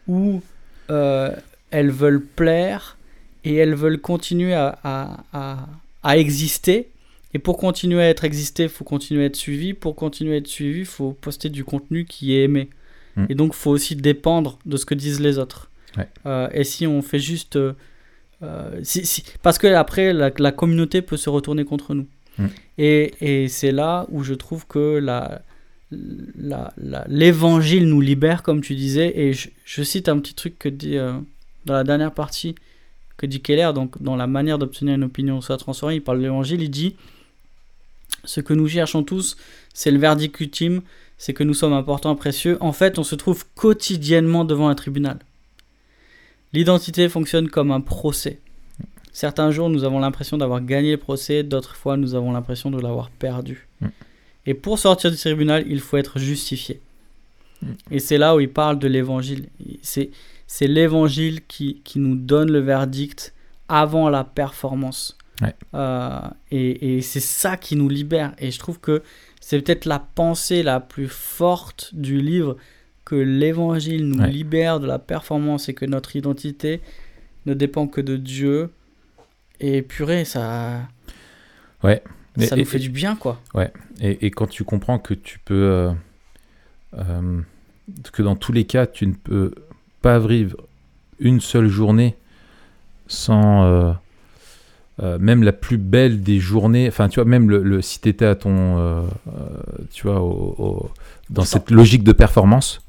où 0.07 0.43
euh, 0.91 1.35
elles 1.71 1.91
veulent 1.91 2.25
plaire 2.25 2.99
et 3.45 3.55
elles 3.55 3.75
veulent 3.75 4.01
continuer 4.01 4.53
à, 4.53 4.79
à, 4.85 5.25
à, 5.33 5.67
à 6.03 6.19
exister 6.19 6.91
Et 7.35 7.38
pour 7.38 7.57
continuer 7.57 8.03
à 8.03 8.09
être 8.09 8.25
existé, 8.25 8.64
il 8.64 8.68
faut 8.68 8.85
continuer 8.85 9.23
à 9.23 9.27
être 9.27 9.37
suivi. 9.37 9.75
Pour 9.75 9.97
continuer 9.97 10.35
à 10.35 10.37
être 10.37 10.47
suivi, 10.47 10.81
il 10.81 10.85
faut 10.87 11.12
poster 11.12 11.49
du 11.49 11.64
contenu 11.64 12.05
qui 12.05 12.35
est 12.35 12.45
aimé. 12.45 12.68
Mm. 13.16 13.27
Et 13.31 13.35
donc, 13.35 13.53
il 13.55 13.57
faut 13.57 13.71
aussi 13.71 13.97
dépendre 13.97 14.59
de 14.66 14.77
ce 14.77 14.85
que 14.85 14.95
disent 14.95 15.21
les 15.21 15.38
autres. 15.38 15.71
Ouais. 15.97 16.09
Euh, 16.27 16.49
et 16.53 16.64
si 16.64 16.87
on 16.87 17.01
fait 17.03 17.18
juste... 17.18 17.57
euh, 17.57 17.73
euh, 18.42 18.81
si, 18.83 19.07
si- 19.07 19.25
parce 19.42 19.57
que 19.59 19.66
après, 19.68 20.12
la, 20.12 20.31
la 20.37 20.53
communauté 20.53 21.01
peut 21.01 21.16
se 21.16 21.31
retourner 21.31 21.64
contre 21.64 21.95
nous. 21.95 22.07
Mm. 22.38 22.47
Et, 22.79 23.12
et 23.21 23.49
c'est 23.49 23.73
là 23.73 24.07
où 24.11 24.23
je 24.23 24.35
trouve 24.35 24.66
que 24.66 24.99
la, 24.99 25.42
la- 25.90 26.73
la- 26.77 27.05
l'évangile 27.09 27.87
nous 27.88 28.01
libère, 28.01 28.42
comme 28.42 28.61
tu 28.61 28.75
disais. 28.75 29.12
Et 29.18 29.33
je, 29.33 29.49
je 29.64 29.83
cite 29.83 30.09
un 30.09 30.18
petit 30.18 30.35
truc 30.35 30.59
que 30.59 30.68
dit 30.68 30.97
euh, 30.99 31.12
dans 31.64 31.75
la 31.75 31.85
dernière 31.85 32.12
partie 32.12 32.55
que 33.16 33.27
dit 33.27 33.40
Keller, 33.40 33.71
donc 33.75 34.03
dans 34.03 34.16
la 34.16 34.27
manière 34.27 34.59
d'obtenir 34.59 34.95
une 34.95 35.05
opinion 35.05 35.40
soit 35.40 35.57
transformée, 35.57 35.97
il 35.97 36.03
parle 36.03 36.18
de 36.18 36.25
l'évangile, 36.25 36.62
il 36.62 36.71
dit 36.71 36.97
Ce 38.25 38.40
que 38.40 38.55
nous 38.55 38.68
cherchons 38.68 39.03
tous, 39.03 39.37
c'est 39.75 39.90
le 39.90 39.98
verdict 39.98 40.38
ultime, 40.40 40.83
c'est 41.18 41.35
que 41.35 41.44
nous 41.44 41.55
sommes 41.55 41.72
importants, 41.72 42.16
précieux. 42.16 42.57
En 42.61 42.72
fait, 42.72 42.98
on 42.98 43.05
se 43.05 43.14
trouve 43.14 43.44
quotidiennement 43.55 44.44
devant 44.44 44.68
un 44.68 44.75
tribunal. 44.75 45.18
L'identité 46.53 47.09
fonctionne 47.09 47.48
comme 47.48 47.70
un 47.70 47.81
procès. 47.81 48.38
Certains 49.12 49.51
jours, 49.51 49.68
nous 49.68 49.85
avons 49.85 50.01
l'impression 50.01 50.38
d'avoir 50.38 50.62
gagné 50.62 50.92
le 50.92 50.96
procès, 50.96 51.42
d'autres 51.42 51.77
fois, 51.77 51.96
nous 51.96 52.14
avons 52.14 52.33
l'impression 52.33 52.70
de 52.70 52.81
l'avoir 52.81 53.11
perdu. 53.11 53.68
Mm. 53.81 53.88
Et 54.46 54.55
pour 54.55 54.79
sortir 54.79 55.11
du 55.11 55.16
tribunal, 55.16 55.64
il 55.68 55.81
faut 55.81 55.96
être 55.96 56.18
justifié. 56.18 56.81
Mm. 57.61 57.66
Et 57.90 57.98
c'est 57.98 58.18
là 58.18 58.35
où 58.35 58.40
il 58.40 58.48
parle 58.48 58.79
de 58.79 58.88
l'évangile. 58.88 59.48
C'est, 59.83 60.11
c'est 60.46 60.66
l'évangile 60.66 61.44
qui, 61.46 61.83
qui 61.85 61.98
nous 61.98 62.16
donne 62.16 62.51
le 62.51 62.61
verdict 62.61 63.35
avant 63.68 64.09
la 64.09 64.25
performance. 64.25 65.16
Ouais. 65.43 65.55
Euh, 65.75 66.21
et, 66.51 66.97
et 66.97 67.03
c'est 67.03 67.21
ça 67.21 67.57
qui 67.57 67.77
nous 67.77 67.89
libère. 67.89 68.33
Et 68.39 68.51
je 68.51 68.59
trouve 68.59 68.79
que 68.81 69.03
c'est 69.41 69.61
peut-être 69.61 69.85
la 69.87 69.99
pensée 69.99 70.63
la 70.63 70.81
plus 70.81 71.09
forte 71.09 71.91
du 71.95 72.21
livre 72.21 72.57
que 73.05 73.17
l'évangile 73.17 74.07
nous 74.09 74.23
Ouais. 74.23 74.31
libère 74.31 74.79
de 74.81 74.87
la 74.87 74.99
performance 74.99 75.69
et 75.69 75.75
que 75.75 75.85
notre 75.85 76.15
identité 76.17 76.81
ne 77.47 77.55
dépend 77.55 77.87
que 77.89 78.01
de 78.01 78.17
Dieu. 78.17 78.71
Et 79.61 79.83
purée, 79.83 80.25
ça, 80.25 80.81
Ouais. 81.83 82.03
Ça 82.39 82.57
et- 82.57 82.61
nous 82.61 82.65
fait 82.65 82.79
du 82.79 82.89
bien, 82.89 83.15
quoi. 83.17 83.41
Et, 84.01 84.27
et 84.27 84.31
quand 84.31 84.47
tu 84.47 84.65
comprends 84.65 84.99
que 84.99 85.15
tu 85.15 85.39
peux. 85.41 85.55
euh, 85.55 85.93
euh, 86.99 87.41
que 88.13 88.23
dans 88.23 88.37
tous 88.37 88.53
les 88.53 88.65
cas, 88.65 88.87
tu 88.87 89.07
ne 89.07 89.13
peux 89.15 89.53
pas 90.01 90.19
vivre 90.19 90.57
une 91.19 91.41
seule 91.41 91.69
journée 91.69 92.17
sans. 93.07 93.65
Euh, 95.03 95.19
même 95.21 95.43
la 95.43 95.53
plus 95.53 95.79
belle 95.79 96.23
des 96.23 96.38
journées, 96.38 96.87
enfin 96.88 97.09
tu 97.09 97.17
vois, 97.21 97.29
même 97.29 97.51
le, 97.51 97.62
le- 97.62 97.83
si 97.83 98.01
tu 98.01 98.09
étais 98.09 98.25
à 98.27 98.35
ton, 98.37 98.79
euh, 98.79 99.01
euh, 99.29 99.33
tu 99.93 100.07
vois, 100.07 100.21
au- 100.21 100.55
au- 100.59 100.91
dans 101.31 101.45
cette 101.45 101.71
logique 101.71 102.05
de 102.05 102.12
performance, 102.12 102.81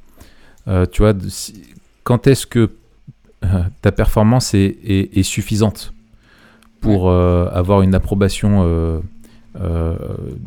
tu 0.92 1.02
vois, 1.02 1.14
de- 1.14 1.28
si- 1.30 1.64
quand 2.04 2.28
est-ce 2.28 2.46
que 2.46 2.70
ta 3.82 3.92
performance 3.92 4.54
est, 4.54 4.78
est- 4.86 5.18
est 5.18 5.24
suffisante 5.24 5.94
pour 6.82 7.10
avoir 7.12 7.82
une 7.82 7.96
approbation 7.96 9.02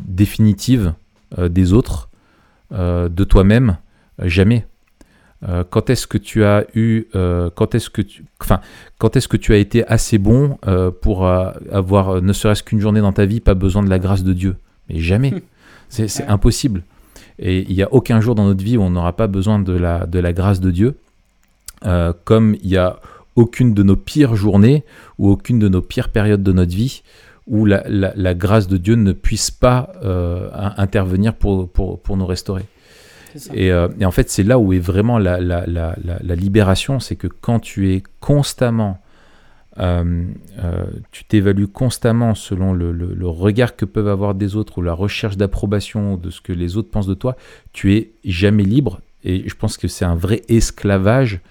définitive 0.07 0.93
des 1.37 1.73
autres, 1.73 2.09
de 2.71 3.23
toi-même, 3.23 3.77
jamais. 4.23 4.65
Euh, 5.47 5.63
quand 5.69 5.89
est-ce 5.91 6.07
que 6.07 6.17
tu 6.17 6.43
as 6.43 6.65
eu, 6.73 7.05
euh, 7.15 7.49
quand 7.53 7.75
est-ce 7.75 7.89
que 7.91 8.01
tu, 8.01 8.23
enfin, 8.41 8.59
quand 8.97 9.15
est-ce 9.15 9.27
que 9.27 9.37
tu 9.37 9.53
as 9.53 9.57
été 9.57 9.85
assez 9.87 10.17
bon 10.17 10.57
euh, 10.67 10.89
pour 10.89 11.27
avoir, 11.27 12.21
ne 12.21 12.33
serait-ce 12.33 12.63
qu'une 12.63 12.79
journée 12.79 13.01
dans 13.01 13.13
ta 13.13 13.25
vie, 13.25 13.39
pas 13.39 13.53
besoin 13.53 13.83
de 13.83 13.89
la 13.89 13.99
grâce 13.99 14.23
de 14.23 14.33
Dieu? 14.33 14.55
Mais 14.89 14.99
jamais. 14.99 15.33
C'est 15.89 16.21
Ouais. 16.23 16.27
impossible. 16.27 16.83
Et 17.39 17.65
il 17.69 17.75
n'y 17.75 17.83
a 17.83 17.93
aucun 17.93 18.19
jour 18.19 18.33
dans 18.33 18.45
notre 18.45 18.63
vie 18.63 18.77
où 18.77 18.81
on 18.81 18.89
n'aura 18.89 19.13
pas 19.15 19.27
besoin 19.27 19.59
de 19.59 19.73
la, 19.73 20.05
de 20.07 20.17
la 20.19 20.33
grâce 20.33 20.59
de 20.59 20.71
Dieu, 20.71 20.95
comme 22.23 22.55
il 22.63 22.69
n'y 22.69 22.77
a 22.77 22.99
aucune 23.35 23.73
de 23.75 23.83
nos 23.83 23.95
pires 23.95 24.35
journées 24.35 24.83
ou 25.19 25.29
aucune 25.29 25.59
de 25.59 25.67
nos 25.67 25.81
pires 25.81 26.09
périodes 26.09 26.41
de 26.41 26.51
notre 26.51 26.75
vie 26.75 27.03
où 27.45 27.65
la, 27.65 27.83
la- 27.87 28.11
la 28.15 28.33
grâce 28.33 28.67
de 28.67 28.77
Dieu 28.77 28.95
ne 28.95 29.11
puisse 29.13 29.51
pas 29.51 29.91
in- 30.03 30.73
intervenir 30.77 31.35
pour, 31.35 31.69
pour, 31.69 31.99
pour 32.01 32.17
nous 32.17 32.25
restaurer. 32.25 32.65
Euh, 33.53 33.89
et 33.99 34.05
en 34.05 34.11
fait, 34.11 34.29
c'est 34.29 34.43
là 34.43 34.59
où 34.59 34.73
est 34.73 34.79
vraiment 34.79 35.17
la, 35.17 35.37
libération, 36.35 36.99
c'est 36.99 37.15
que 37.15 37.27
quand 37.27 37.59
tu 37.59 37.93
es 37.93 38.03
constamment, 38.19 38.99
euh, 39.79 40.25
euh, 40.63 40.85
tu 41.11 41.23
t'évalues 41.25 41.67
constamment 41.67 42.35
selon 42.35 42.73
le, 42.73 43.27
regard 43.27 43.75
que 43.75 43.85
peuvent 43.85 44.07
avoir 44.07 44.35
des 44.35 44.55
autres 44.55 44.79
ou 44.79 44.81
la 44.81 44.93
recherche 44.93 45.37
d'approbation 45.37 46.17
de 46.17 46.29
ce 46.29 46.41
que 46.41 46.53
les 46.53 46.77
autres 46.77 46.89
pensent 46.89 47.07
de 47.07 47.13
toi, 47.13 47.35
tu 47.73 47.95
es 47.95 48.11
jamais 48.23 48.63
libre. 48.63 49.01
Et 49.23 49.47
je 49.47 49.55
pense 49.55 49.77
que 49.77 49.87
c'est 49.87 50.05
un 50.05 50.15
vrai 50.15 50.41
esclavage 50.47 51.41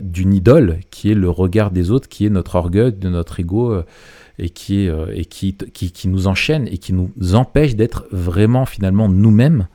d'une 0.00 0.32
idole 0.32 0.78
qui 0.90 1.10
est 1.10 1.14
le 1.14 1.28
regard 1.28 1.72
des 1.72 1.90
autres, 1.90 2.08
qui 2.08 2.24
est 2.24 2.30
notre 2.30 2.54
orgueil, 2.54 2.92
de 2.92 3.08
notre 3.08 3.40
ego. 3.40 3.82
et 4.38 4.48
qui 4.48 4.78
nous 6.06 6.26
enchaîne 6.26 6.68
et 6.68 6.78
qui 6.78 6.94
nous 6.94 7.34
empêche 7.34 7.74
d'être 7.74 8.06
vraiment 8.12 8.64
finalement 8.64 9.08
nous-mêmes 9.08 9.66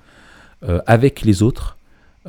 euh, 0.63 0.79
avec 0.85 1.21
les 1.21 1.43
autres 1.43 1.77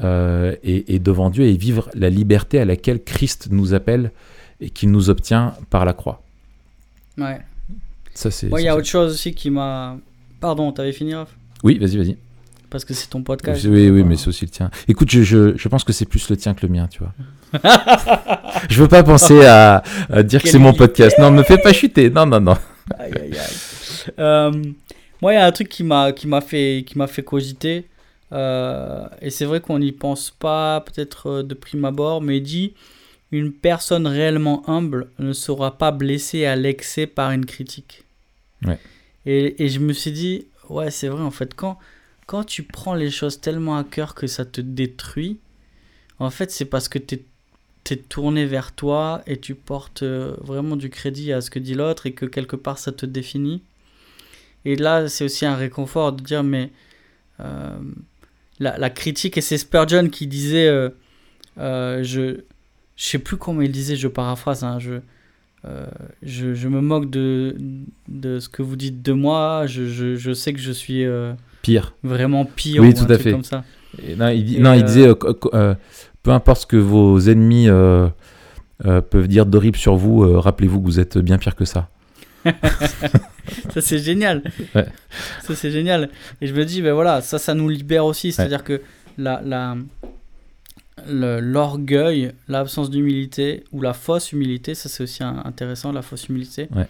euh, 0.03 0.55
et, 0.63 0.95
et 0.95 0.99
devant 0.99 1.31
Dieu 1.31 1.45
et 1.45 1.57
vivre 1.57 1.91
la 1.95 2.11
liberté 2.11 2.59
à 2.61 2.65
laquelle 2.65 3.03
Christ 3.03 3.49
nous 3.51 3.75
appelle 3.75 4.13
et 4.61 4.71
qu'il 4.71 4.91
nous 4.91 5.11
obtient 5.11 5.55
par 5.71 5.85
la 5.85 5.93
croix. 5.93 6.23
Ouais. 7.17 7.41
Ça, 8.15 8.31
c'est. 8.31 8.49
Moi, 8.49 8.61
il 8.61 8.65
y 8.65 8.69
a 8.69 8.77
autre 8.77 8.87
chose 8.87 9.13
aussi 9.13 9.33
qui 9.33 9.51
m'a. 9.51 9.97
Pardon, 10.41 10.73
t'avais 10.73 10.93
fini, 10.93 11.15
Raph? 11.15 11.31
Oui, 11.63 11.79
vas-y, 11.79 11.97
vas-y. 11.97 12.17
Parce 12.71 12.85
que 12.85 12.93
c'est 12.93 13.09
ton 13.09 13.23
podcast. 13.23 13.65
Oui, 13.65 13.89
oui, 13.89 14.05
mais 14.05 14.17
c'est 14.17 14.29
aussi 14.29 14.45
le 14.45 14.51
tien. 14.51 14.71
Écoute, 14.89 15.11
je, 15.11 15.23
je, 15.23 15.57
je 15.57 15.69
pense 15.69 15.85
que 15.85 15.93
c'est 15.93 16.05
plus 16.05 16.29
le 16.29 16.37
tien 16.37 16.53
que 16.55 16.67
le 16.67 16.73
mien, 16.73 16.87
tu 16.87 16.99
vois. 16.99 17.15
je 18.69 18.83
veux 18.83 18.89
pas 18.89 19.03
penser 19.03 19.47
à, 19.47 19.83
à 20.11 20.23
dire 20.23 20.43
que 20.43 20.49
c'est 20.49 20.59
mon 20.59 20.75
podcast. 20.75 21.17
Non, 21.19 21.31
me 21.31 21.43
fais 21.43 21.59
pas 21.59 21.73
chuter. 21.73 22.11
Non, 22.11 22.27
non, 22.27 22.41
non. 22.41 22.57
Aïe, 22.99 23.13
aïe, 23.17 23.39
aïe. 23.39 24.13
Euh, 24.19 24.53
moi, 25.23 25.33
il 25.33 25.37
y 25.37 25.39
a 25.39 25.47
un 25.47 25.53
truc 25.53 25.69
qui 25.69 25.83
m'a 25.83 26.13
qui 26.13 26.27
m'a 26.27 26.41
fait 26.41 26.85
qui 26.87 26.99
m'a 26.99 27.07
fait 27.07 27.23
cogiter. 27.23 27.87
Euh, 28.33 29.09
et 29.21 29.31
c'est 29.31 29.45
vrai 29.45 29.61
qu'on 29.61 29.79
n'y 29.79 29.93
pense 29.93 30.31
pas 30.31 30.81
peut-être 30.81 31.27
euh, 31.29 31.43
de 31.43 31.55
prime 31.55 31.85
abord, 31.85 32.21
mais 32.21 32.39
il 32.39 32.43
dit 32.43 32.75
une 33.33 33.53
personne 33.53 34.07
réellement 34.07 34.69
humble 34.69 35.11
ne 35.19 35.33
sera 35.33 35.77
pas 35.77 35.91
blessée 35.91 36.47
à 36.47 36.57
l'excès 36.57 37.07
par 37.07 37.31
une 37.31 37.47
critique. 37.47 38.05
Ouais. 38.65 38.79
Et, 39.27 39.65
et 39.65 39.69
je 39.69 39.81
me 39.81 39.93
suis 39.93 40.13
dit 40.13 40.47
ouais 40.69 40.91
c'est 40.91 41.09
vrai 41.09 41.23
en 41.23 41.31
fait 41.31 41.55
quand 41.55 41.79
quand 42.27 42.45
tu 42.45 42.63
prends 42.63 42.95
les 42.95 43.11
choses 43.11 43.41
tellement 43.41 43.79
à 43.79 43.85
cœur 43.85 44.15
que 44.15 44.27
ça 44.27 44.45
te 44.45 44.61
détruit, 44.61 45.39
en 46.19 46.31
fait 46.31 46.51
c'est 46.51 46.67
parce 46.67 46.89
que 46.89 46.99
tu 46.99 47.21
es 47.91 47.97
tourné 47.97 48.45
vers 48.45 48.73
toi 48.73 49.23
et 49.27 49.39
tu 49.39 49.55
portes 49.55 50.03
euh, 50.03 50.35
vraiment 50.41 50.77
du 50.77 50.91
crédit 50.91 51.33
à 51.33 51.41
ce 51.41 51.51
que 51.51 51.59
dit 51.59 51.75
l'autre 51.75 52.07
et 52.07 52.13
que 52.13 52.27
quelque 52.27 52.57
part 52.57 52.79
ça 52.79 52.93
te 52.93 53.07
définit. 53.07 53.63
Et 54.65 54.77
là, 54.77 55.09
c'est 55.09 55.25
aussi 55.25 55.47
un 55.47 55.57
réconfort 55.57 56.13
de 56.13 56.23
dire, 56.23 56.43
mais 56.43 56.71
euh, 57.41 57.79
la, 58.61 58.77
la 58.79 58.91
critique, 58.91 59.37
et 59.39 59.41
c'est 59.41 59.59
Spurgeon 59.59 60.09
qui 60.09 60.27
disait, 60.27 60.69
euh, 60.69 60.89
euh, 61.59 62.03
je 62.03 62.41
je 62.97 63.05
sais 63.05 63.19
plus 63.19 63.37
comment 63.37 63.61
il 63.63 63.71
disait, 63.71 63.95
je 63.95 64.09
paraphrase, 64.09 64.65
hein, 64.65 64.79
je, 64.81 64.95
euh, 65.65 65.87
je, 66.23 66.55
je 66.55 66.67
me 66.69 66.81
moque 66.81 67.09
de, 67.11 67.55
de 68.09 68.41
ce 68.41 68.49
que 68.49 68.61
vous 68.63 68.75
dites 68.75 69.03
de 69.03 69.13
moi, 69.13 69.67
je, 69.69 69.87
je, 69.87 70.17
je 70.17 70.33
sais 70.33 70.53
que 70.53 70.59
je 70.59 70.73
suis 70.73 71.05
Pire. 71.63 71.95
vraiment 72.03 72.45
pire 72.45 72.83
Oui, 72.83 72.89
ou 72.89 72.93
tout 72.93 73.01
un 73.03 73.05
à 73.05 73.09
truc 73.15 73.21
fait. 73.23 73.31
comme 73.31 73.45
ça. 73.45 73.63
Et 74.05 74.17
non, 74.17 74.29
il, 74.29 74.57
Et 74.57 74.61
non, 74.61 74.73
il 74.73 74.83
disait, 74.85 75.09
peu 76.23 76.31
importe 76.33 76.63
ce 76.63 76.67
que 76.67 76.77
vos 76.77 77.21
ennemis 77.21 77.69
peuvent 79.11 79.29
dire 79.29 79.47
d'horrible 79.47 79.77
sur 79.77 79.95
vous, 79.97 80.41
rappelez-vous 80.41 80.81
que 80.81 80.85
vous 80.87 80.99
êtes 81.01 81.19
bien 81.19 81.39
pire 81.39 81.55
que 81.55 81.65
ça. 81.65 81.89
Ça, 83.73 83.81
c'est 83.81 83.99
génial. 83.99 84.43
Ouais. 84.75 84.87
Ça, 85.43 85.55
c'est 85.55 85.71
génial. 85.71 86.11
Et 86.41 86.47
je 86.47 86.55
me 86.55 86.65
dis, 86.65 86.83
ben 86.83 86.93
voilà, 86.93 87.21
ça, 87.23 87.39
ça 87.39 87.55
nous 87.55 87.69
libère 87.69 88.05
aussi. 88.05 88.33
C'est-à-dire 88.33 88.63
que 88.65 88.83
la, 89.17 89.41
la, 89.45 89.77
le- 91.07 91.41
l'orgueil, 91.41 92.33
l'absence 92.49 92.91
d'humilité 92.91 93.65
ou 93.73 93.81
la 93.81 93.95
fausse 93.95 94.33
humilité, 94.33 94.75
ça, 94.75 94.89
c'est 94.89 95.03
aussi 95.03 95.23
un- 95.23 95.43
intéressant, 95.45 95.93
la 95.93 96.03
fausse 96.03 96.29
humilité, 96.29 96.69
Ouais. 96.75 96.87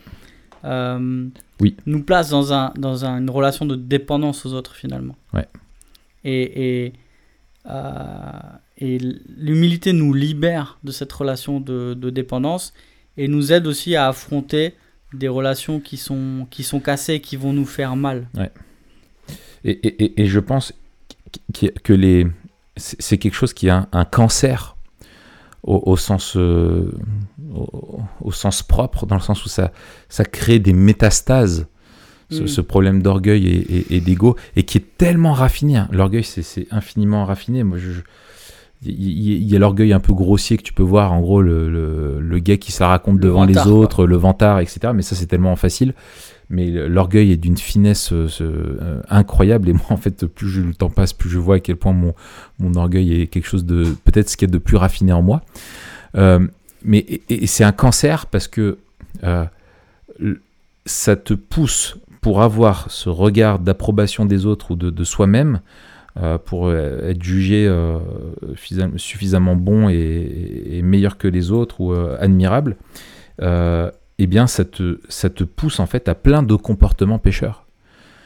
euh, 0.65 1.27
Oui. 1.61 1.77
nous 1.87 2.03
place 2.03 2.29
dans, 2.31 2.53
un, 2.53 2.73
dans 2.77 3.05
un- 3.05 3.19
une 3.19 3.31
relation 3.31 3.65
de 3.67 3.77
dépendance 3.77 4.45
aux 4.47 4.53
autres, 4.53 4.75
finalement. 4.75 5.17
Ouais. 5.33 5.47
Et, 6.25 6.85
et, 6.87 6.93
euh, 7.71 7.93
et 8.79 8.99
l'humilité 9.37 9.93
nous 9.93 10.13
libère 10.13 10.79
de 10.85 10.91
cette 10.91 11.13
relation 11.13 11.61
de, 11.61 11.95
de 11.95 12.11
dépendance 12.11 12.73
et 13.17 13.29
nous 13.29 13.53
aide 13.53 13.67
aussi 13.67 13.95
à 13.97 14.09
affronter 14.09 14.75
des 15.13 15.29
relations 15.29 15.81
qui 15.81 15.97
sont, 15.97 16.47
qui 16.51 16.63
sont 16.63 16.81
cassées 16.81 17.21
qui 17.21 17.37
vont 17.37 17.53
nous 17.53 17.67
faire 17.67 17.97
mal. 17.97 18.29
Et, 19.65 19.71
et- 19.71 20.05
et- 20.05 20.23
et 20.23 20.27
je 20.27 20.39
pense 20.41 20.73
qu- 21.53 21.73
que 21.83 21.93
les, 21.93 22.27
c'est 22.77 23.19
quelque 23.19 23.35
chose 23.35 23.53
qui 23.55 23.69
a 23.71 23.79
un, 23.79 23.89
un 23.93 24.05
cancer 24.05 24.77
au, 25.65 25.97
sens, 25.97 26.35
euh, 26.37 26.93
au, 28.21 28.33
sens 28.33 28.63
propre, 28.63 29.05
dans 29.07 29.17
le 29.17 29.21
sens 29.21 29.45
où 29.45 29.49
ça, 29.49 29.73
ça 30.09 30.25
crée 30.25 30.59
des 30.61 30.73
métastases, 30.73 31.67
ce, 32.31 32.61
mm. 32.61 32.65
problème 32.65 33.03
d'orgueil 33.03 33.85
et, 33.91 34.01
d'ego, 34.01 34.37
et 34.57 34.63
qui 34.63 34.79
est 34.79 34.97
tellement 34.97 35.33
raffiné. 35.33 35.77
Hein. 35.79 35.89
L'orgueil, 35.93 36.25
c'est 36.25 36.67
infiniment 36.71 37.25
raffiné. 37.25 37.65
Moi, 37.65 37.79
je, 37.79 37.91
il 38.85 39.51
y, 39.51 39.57
a 39.57 39.59
l'orgueil 39.59 39.93
un 39.93 39.99
peu 39.99 40.13
grossier 40.13 40.57
que 40.57 40.63
tu 40.63 40.73
peux 40.73 40.85
voir, 40.85 41.13
en 41.13 41.21
gros, 41.21 41.43
le, 41.43 41.69
le, 42.21 42.39
gars 42.39 42.57
qui 42.57 42.71
se 42.71 42.83
raconte 42.85 43.19
devant 43.19 43.45
les 43.45 43.59
autres, 43.67 44.07
le 44.07 44.17
vantard, 44.17 44.61
etc. 44.61 44.93
Mais 44.95 45.03
ça, 45.03 45.17
c'est 45.17 45.27
tellement 45.27 45.57
facile. 45.57 45.95
Mais 46.51 46.71
l'orgueil 46.71 47.33
est 47.33 47.37
d'une 47.37 47.59
finesse 47.59 48.13
euh, 48.13 48.27
euh, 48.41 49.03
incroyable. 49.11 49.69
Et 49.69 49.73
moi 49.75 49.85
en 49.91 49.97
fait 49.97 50.25
plus 50.27 50.63
le 50.63 50.73
temps 50.73 50.89
passe 50.89 51.13
plus 51.13 51.29
je 51.29 51.39
vois 51.39 51.57
à 51.57 51.61
quel 51.61 51.77
point 51.77 51.93
mon, 51.93 52.15
mon 52.59 52.75
orgueil 52.75 53.21
est 53.21 53.27
quelque 53.27 53.47
chose 53.47 53.67
de 53.67 53.85
peut-être 54.05 54.31
ce 54.31 54.37
qu'il 54.37 54.49
y 54.49 54.51
a 54.51 54.53
de 54.53 54.59
plus 54.59 54.77
raffiné 54.77 55.13
en 55.13 55.23
moi. 55.23 55.43
Euh, 56.15 56.47
mais 56.85 57.05
et, 57.29 57.47
c'est 57.47 57.65
un 57.65 57.73
cancer 57.73 58.27
parce 58.27 58.49
que 58.49 58.79
ça 60.87 61.17
te 61.17 61.35
pousse 61.35 61.99
pour 62.21 62.41
avoir 62.41 62.91
ce 62.91 63.11
regard 63.11 63.59
d'approbation 63.59 64.25
des 64.25 64.47
autres 64.47 64.71
ou 64.71 64.77
de, 64.77 65.05
soi-même 65.05 65.61
pour 66.45 66.73
être 66.73 67.23
jugé 67.23 67.73
suffisamment 68.97 69.55
bon 69.57 69.89
et, 69.89 70.81
meilleur 70.83 71.19
que 71.19 71.29
les 71.29 71.51
autres 71.53 71.81
ou 71.81 71.93
admirable 71.93 72.77
eh 74.19 74.27
bien, 74.27 74.47
ça 74.47 74.65
te, 74.65 74.99
ça 75.09 75.31
te 75.31 75.45
pousse 75.45 75.81
en 75.81 75.87
fait 75.87 76.09
à 76.09 76.15
plein 76.15 76.43
de 76.43 76.55
comportements 76.57 77.19
pêcheurs. 77.19 77.65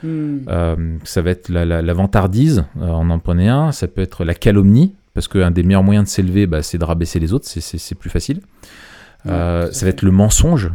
Hmm. 0.03 0.39
Euh, 0.49 0.97
ça 1.05 1.23
va 1.23 1.31
être 1.31 1.49
la, 1.49 1.65
la, 1.65 1.95
vantardise, 1.95 2.65
euh, 2.81 2.87
on 2.87 3.09
en 3.11 3.19
prenait 3.19 3.49
un, 3.49 3.71
ça 3.71 3.87
peut 3.87 4.01
être 4.01 4.25
la 4.25 4.35
calomnie, 4.35 4.95
parce 5.15 5.29
qu'un 5.29 5.51
des 5.51 5.63
meilleurs 5.63 5.85
moyens 5.85 6.07
de 6.07 6.11
s'élever, 6.11 6.47
bah, 6.47 6.63
c'est 6.63 6.79
de 6.79 6.85
rabaisser 6.85 7.21
les 7.21 7.33
autres, 7.33 7.47
c'est 7.47 7.95
plus 7.95 8.11
facile. 8.11 8.41
Euh, 9.27 9.71
ça 9.71 9.87
va 9.87 9.91
être 9.91 10.03
le 10.03 10.11
mensonge. 10.11 10.71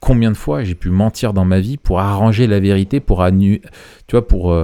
combien 0.00 0.30
de 0.30 0.36
fois 0.36 0.64
j'ai 0.64 0.74
pu 0.74 0.90
mentir 0.90 1.32
dans 1.32 1.46
ma 1.46 1.60
vie 1.60 1.78
pour 1.78 2.00
arranger 2.00 2.46
la 2.46 2.60
vérité, 2.60 3.00
pour, 3.00 3.24
tu 3.30 3.60
vois, 4.12 4.26
pour, 4.26 4.54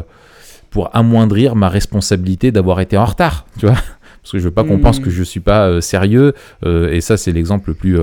pour 0.76 0.94
amoindrir 0.94 1.56
ma 1.56 1.70
responsabilité 1.70 2.52
d'avoir 2.52 2.80
été 2.80 2.98
en 2.98 3.06
retard, 3.06 3.46
tu 3.58 3.64
vois 3.66 3.76
parce 4.22 4.32
que 4.32 4.38
je 4.38 4.44
veux 4.44 4.50
pas 4.50 4.64
qu'on 4.64 4.80
pense 4.80 4.98
que 4.98 5.08
hmm. 5.08 5.12
je 5.12 5.22
suis 5.22 5.40
pas 5.40 5.80
sérieux, 5.80 6.34
et 6.64 7.00
ça 7.00 7.16
c'est 7.16 7.30
l'exemple 7.30 7.70
le 7.70 7.74
plus 7.74 7.96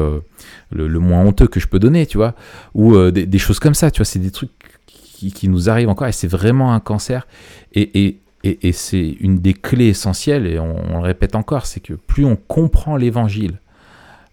le, 0.73 0.99
moins 0.99 1.23
honteux 1.23 1.47
que 1.47 1.59
je 1.59 1.67
peux 1.67 1.79
donner, 1.79 2.05
tu 2.05 2.17
vois, 2.17 2.33
ou 2.73 2.95
euh, 2.95 3.11
des, 3.11 3.37
choses 3.37 3.59
comme 3.59 3.73
ça, 3.73 3.91
tu 3.91 3.99
vois, 3.99 4.05
c'est 4.05 4.19
des 4.19 4.31
trucs 4.31 4.51
qui, 4.85 5.47
nous 5.47 5.69
arrivent 5.69 5.89
encore 5.89 6.07
et 6.07 6.11
c'est 6.11 6.27
vraiment 6.27 6.73
un 6.73 6.79
cancer. 6.79 7.27
Et, 7.73 8.05
et, 8.05 8.19
et, 8.43 8.71
c'est 8.71 9.17
une 9.19 9.39
des 9.39 9.53
clés 9.53 9.87
essentielles, 9.87 10.47
et 10.47 10.59
on, 10.59 10.97
le 10.97 11.03
répète 11.03 11.35
encore, 11.35 11.65
c'est 11.65 11.79
que 11.79 11.93
plus 11.93 12.25
on 12.25 12.35
comprend 12.35 12.97
l'évangile, 12.97 13.59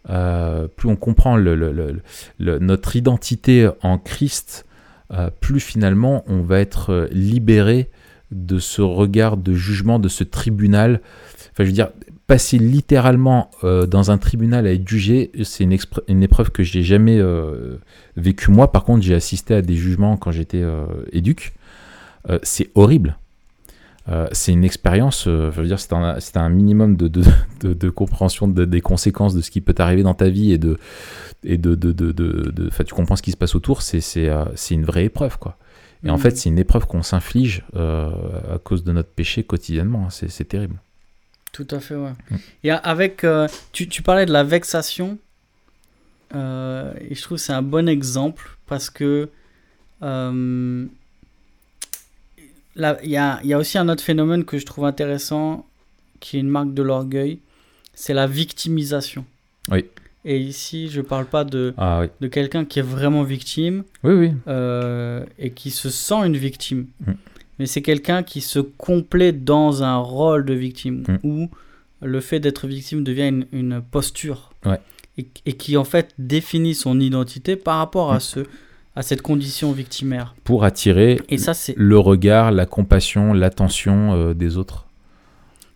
euh, 0.09 0.67
plus 0.67 0.89
on 0.89 0.97
comprend 0.97 1.37
le, 1.37 2.01
notre 2.39 2.97
identité 2.97 3.69
en 3.83 3.99
Christ, 3.99 4.67
euh, 5.13 5.31
plus 5.41 5.61
finalement 5.61 6.25
on 6.27 6.41
va 6.41 6.61
être 6.61 7.09
libéré 7.13 7.91
de 8.31 8.59
ce 8.59 8.83
regard 8.83 9.37
de 9.37 9.55
jugement, 9.55 9.99
de 9.99 10.09
ce 10.09 10.25
tribunal. 10.25 11.01
Enfin, 11.53 11.65
je 11.65 11.65
veux 11.65 11.73
dire, 11.73 11.91
passer 12.31 12.59
littéralement 12.59 13.51
euh, 13.65 13.87
dans 13.87 14.13
un 14.13 14.19
tribunal 14.19 14.65
à 14.67 14.73
être 14.73 14.89
jugé, 14.89 15.33
c'est 15.43 15.65
une, 15.65 15.77
une, 16.07 16.23
épreuve 16.23 16.51
que 16.51 16.63
j'ai 16.63 16.85
jamais 16.85 17.19
euh, 17.19 17.79
vécue 18.17 18.53
moi. 18.53 18.71
Par 18.71 18.85
contre, 18.85 19.03
j'ai 19.03 19.17
assisté 19.17 19.53
à 19.53 19.63
des 19.63 19.75
jugements 19.75 20.17
quand 20.17 20.31
j'étais 20.31 20.63
euh, 20.63 20.85
éduc. 21.13 21.55
c'est 22.45 22.71
horrible. 22.77 23.17
c'est 24.31 24.53
une 24.53 24.63
expérience, 24.65 25.25
je 25.27 25.61
veux 25.61 25.67
dire, 25.67 25.81
c'est 25.81 25.93
un, 25.93 26.19
un, 26.35 26.49
minimum 26.49 26.97
de, 26.97 27.09
de, 27.09 27.25
de, 27.63 27.91
compréhension 27.91 28.47
des 28.47 28.81
conséquences 28.81 29.35
de 29.35 29.41
ce 29.41 29.51
qui 29.51 29.61
peut 29.61 29.75
t'arriver 29.75 30.05
dans 30.05 30.15
ta 30.15 30.29
vie 30.29 30.53
et 30.53 30.59
de, 30.59 30.79
et 31.43 31.59
de, 31.59 31.75
tu 31.75 32.95
comprends 32.95 33.17
ce 33.17 33.23
qui 33.23 33.33
se 33.33 33.37
passe 33.37 33.55
autour. 33.55 33.83
C'est, 33.83 33.99
une 34.71 34.85
vraie 34.85 35.07
épreuve, 35.07 35.39
quoi. 35.39 35.57
Et 36.05 36.11
en 36.11 36.17
mmh. 36.17 36.21
fait, 36.21 36.37
c'est 36.37 36.49
une 36.49 36.59
épreuve 36.59 36.87
qu'on 36.87 37.03
s'inflige 37.03 37.63
à 37.75 38.59
cause 38.63 38.85
de 38.85 38.93
notre 38.93 39.11
péché 39.11 39.45
quotidiennement. 39.45 40.07
Hein. 40.07 40.11
C'est, 40.11 40.49
terrible. 40.49 40.77
Tout 41.53 41.67
à 41.71 41.81
fait, 41.81 41.97
ouais. 41.97 42.13
Mm. 42.31 42.37
Et 42.65 42.71
avec, 42.71 43.25
euh, 43.25 43.49
tu, 43.73 43.89
tu, 43.89 44.03
parlais 44.03 44.27
de 44.27 44.33
la 44.33 44.45
vexation, 44.45 45.19
euh, 46.35 46.93
et 47.01 47.15
je 47.15 47.23
trouve 47.23 47.39
que 47.39 47.43
c'est 47.43 47.53
un 47.53 47.63
bon 47.63 47.89
exemple 47.89 48.57
parce 48.67 48.89
que 48.89 49.29
euh, 50.03 50.87
il 52.77 53.11
y, 53.11 53.17
a, 53.17 53.41
y, 53.43 53.53
a, 53.53 53.59
aussi 53.59 53.79
un 53.79 53.89
autre 53.89 54.03
phénomène 54.03 54.45
que 54.45 54.59
je 54.59 54.65
trouve 54.65 54.85
intéressant, 54.85 55.67
qui 56.21 56.37
est 56.37 56.41
une 56.41 56.49
marque 56.49 56.73
de 56.73 56.83
l'orgueil, 56.83 57.41
c'est 57.95 58.15
la 58.15 58.27
victimisation. 58.27 59.25
Oui. 59.71 59.85
Et 60.25 60.39
ici, 60.39 60.89
je 60.89 61.01
parle 61.01 61.25
pas 61.25 61.45
de, 61.45 61.73
ah, 61.79 62.01
oui. 62.03 62.09
de 62.21 62.29
quelqu'un 62.29 62.65
qui 62.65 62.79
est 62.79 62.83
vraiment 62.83 63.23
victime 63.23 63.85
oui, 64.05 64.13
oui. 64.13 64.55
et 65.39 65.51
qui 65.51 65.71
se 65.71 65.89
sent 65.89 66.27
une 66.27 66.37
victime. 66.37 66.87
Mm 67.07 67.13
mais 67.61 67.67
c'est 67.67 67.83
quelqu'un 67.83 68.23
qui 68.23 68.41
se 68.41 68.59
complète 68.59 69.45
dans 69.45 69.83
un 69.83 69.99
rôle 69.99 70.47
de 70.47 70.55
victime, 70.55 71.05
mm. 71.07 71.17
où 71.25 71.51
le 72.01 72.21
fait 72.21 72.41
d'être 72.41 72.67
victime 72.67 73.05
devient 73.05 73.45
une, 73.53 73.83
posture, 73.83 74.51
et, 75.19 75.53
qui 75.53 75.77
en 75.77 75.85
fait 75.85 76.15
définit 76.19 76.75
son 76.75 76.99
identité 76.99 77.57
par 77.57 77.77
rapport 77.77 78.15
à, 78.15 78.17
mm. 78.17 78.21
ce, 78.21 78.41
à 78.97 79.03
cette 79.03 79.21
condition 79.21 79.73
victimaire. 79.73 80.35
Pour 80.43 80.65
attirer 80.65 81.21
et 81.29 81.37
ça, 81.37 81.53
le 81.77 81.99
regard, 81.99 82.51
la 82.51 82.65
compassion, 82.65 83.35
l'attention 83.35 84.15
euh, 84.15 84.33
des 84.33 84.57
autres. 84.57 84.87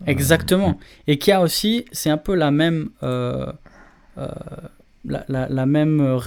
Euh, 0.01 0.07
Exactement. 0.07 0.79
Et 1.07 1.19
qui 1.19 1.33
a 1.33 1.43
aussi, 1.43 1.85
c'est 1.93 2.09
un 2.09 2.17
peu 2.17 2.35
la 2.35 2.51
même... 2.51 2.89
Euh, 3.03 3.53
la, 4.17 5.25
la, 5.29 5.67
même 5.67 6.21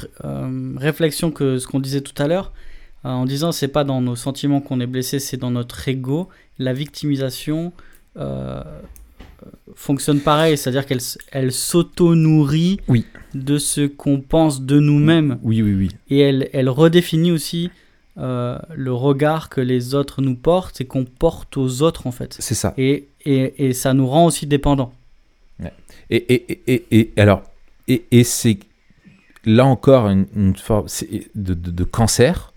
réflexion 0.78 1.32
que 1.32 1.58
ce 1.58 1.67
qu'on 1.67 1.80
disait 1.80 2.02
tout 2.02 2.21
à 2.21 2.28
l'heure, 2.28 2.52
euh, 3.06 3.10
en 3.10 3.26
disant 3.26 3.52
c'est 3.52 3.67
pas 3.67 3.84
dans 3.84 4.02
nos 4.02 4.15
sentiments 4.15 4.60
qu'on 4.60 4.80
est 4.80 4.88
blessé, 4.88 5.19
c'est 5.19 5.38
dans 5.38 5.52
notre 5.52 5.88
ego. 5.88 6.30
La 6.60 6.73
victimisation 6.73 7.71
euh, 8.17 8.63
fonctionne 9.76 10.19
pareil, 10.19 10.58
c'est-à-dire 10.58 10.86
qu'elle 10.86 11.02
elle, 11.32 11.52
s'auto-nourrit 11.52 12.80
oui. 12.88 13.06
de 13.36 13.58
ce 13.60 13.86
qu'on 13.86 14.19
pense 14.19 14.62
de 14.62 14.80
nous-mêmes. 14.80 15.38
Oui, 15.43 15.62
oui, 15.62 15.76
oui. 15.76 15.89
Et 16.10 16.19
elle, 16.19 16.50
elle 16.54 16.69
redéfinit 16.69 17.32
aussi 17.32 17.69
euh, 18.17 18.58
le 18.73 18.93
regard 18.93 19.50
que 19.50 19.62
les 19.62 19.93
autres 19.93 20.21
nous 20.23 20.36
portent 20.36 20.82
et 20.82 20.86
qu'on 20.86 21.06
porte 21.06 21.56
aux 21.56 21.84
autres 21.84 22.08
en 22.08 22.12
fait. 22.12 22.36
C'est 22.39 22.56
ça. 22.56 22.73
Et, 22.78 23.08
et, 23.26 23.67
et, 23.67 23.73
ça 23.73 23.93
nous 23.93 24.08
rend 24.08 24.26
aussi 24.26 24.47
dépendants. 24.47 24.91
Et, 26.10 26.15
et, 26.15 26.86
et, 26.89 27.12
alors, 27.17 27.43
et, 27.88 28.23
c'est 28.23 28.60
là 29.45 29.65
encore 29.65 30.10
une, 30.10 30.56
forme 30.56 30.88
de, 31.36 31.54
de, 31.54 31.71
de, 31.71 31.84
cancer 31.84 32.54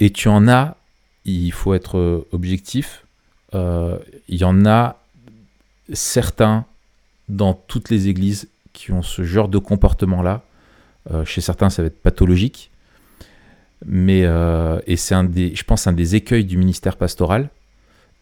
et 0.00 0.10
tu 0.10 0.28
en 0.28 0.48
as, 0.48 0.76
il 1.24 1.52
faut 1.52 1.74
être 1.74 1.98
euh, 1.98 2.26
objectif, 2.32 3.04
euh, 3.54 3.98
il 4.28 4.36
y 4.36 4.44
en 4.44 4.66
a 4.66 4.96
certains 5.92 6.64
dans 7.28 7.54
toutes 7.54 7.90
les 7.90 8.08
églises 8.08 8.48
qui 8.72 8.92
ont 8.92 9.02
ce 9.02 9.22
genre 9.22 9.48
de 9.48 9.58
comportement-là. 9.58 10.42
Euh, 11.10 11.24
chez 11.24 11.40
certains, 11.40 11.70
ça 11.70 11.82
va 11.82 11.86
être 11.86 12.02
pathologique. 12.02 12.70
Mais, 13.86 14.24
et 14.88 14.96
c'est 14.96 15.14
un 15.14 15.22
des, 15.22 15.54
je 15.54 15.62
pense, 15.62 15.86
un 15.86 15.92
des 15.92 16.16
écueils 16.16 16.44
du 16.44 16.56
ministère 16.56 16.96
pastoral 16.96 17.48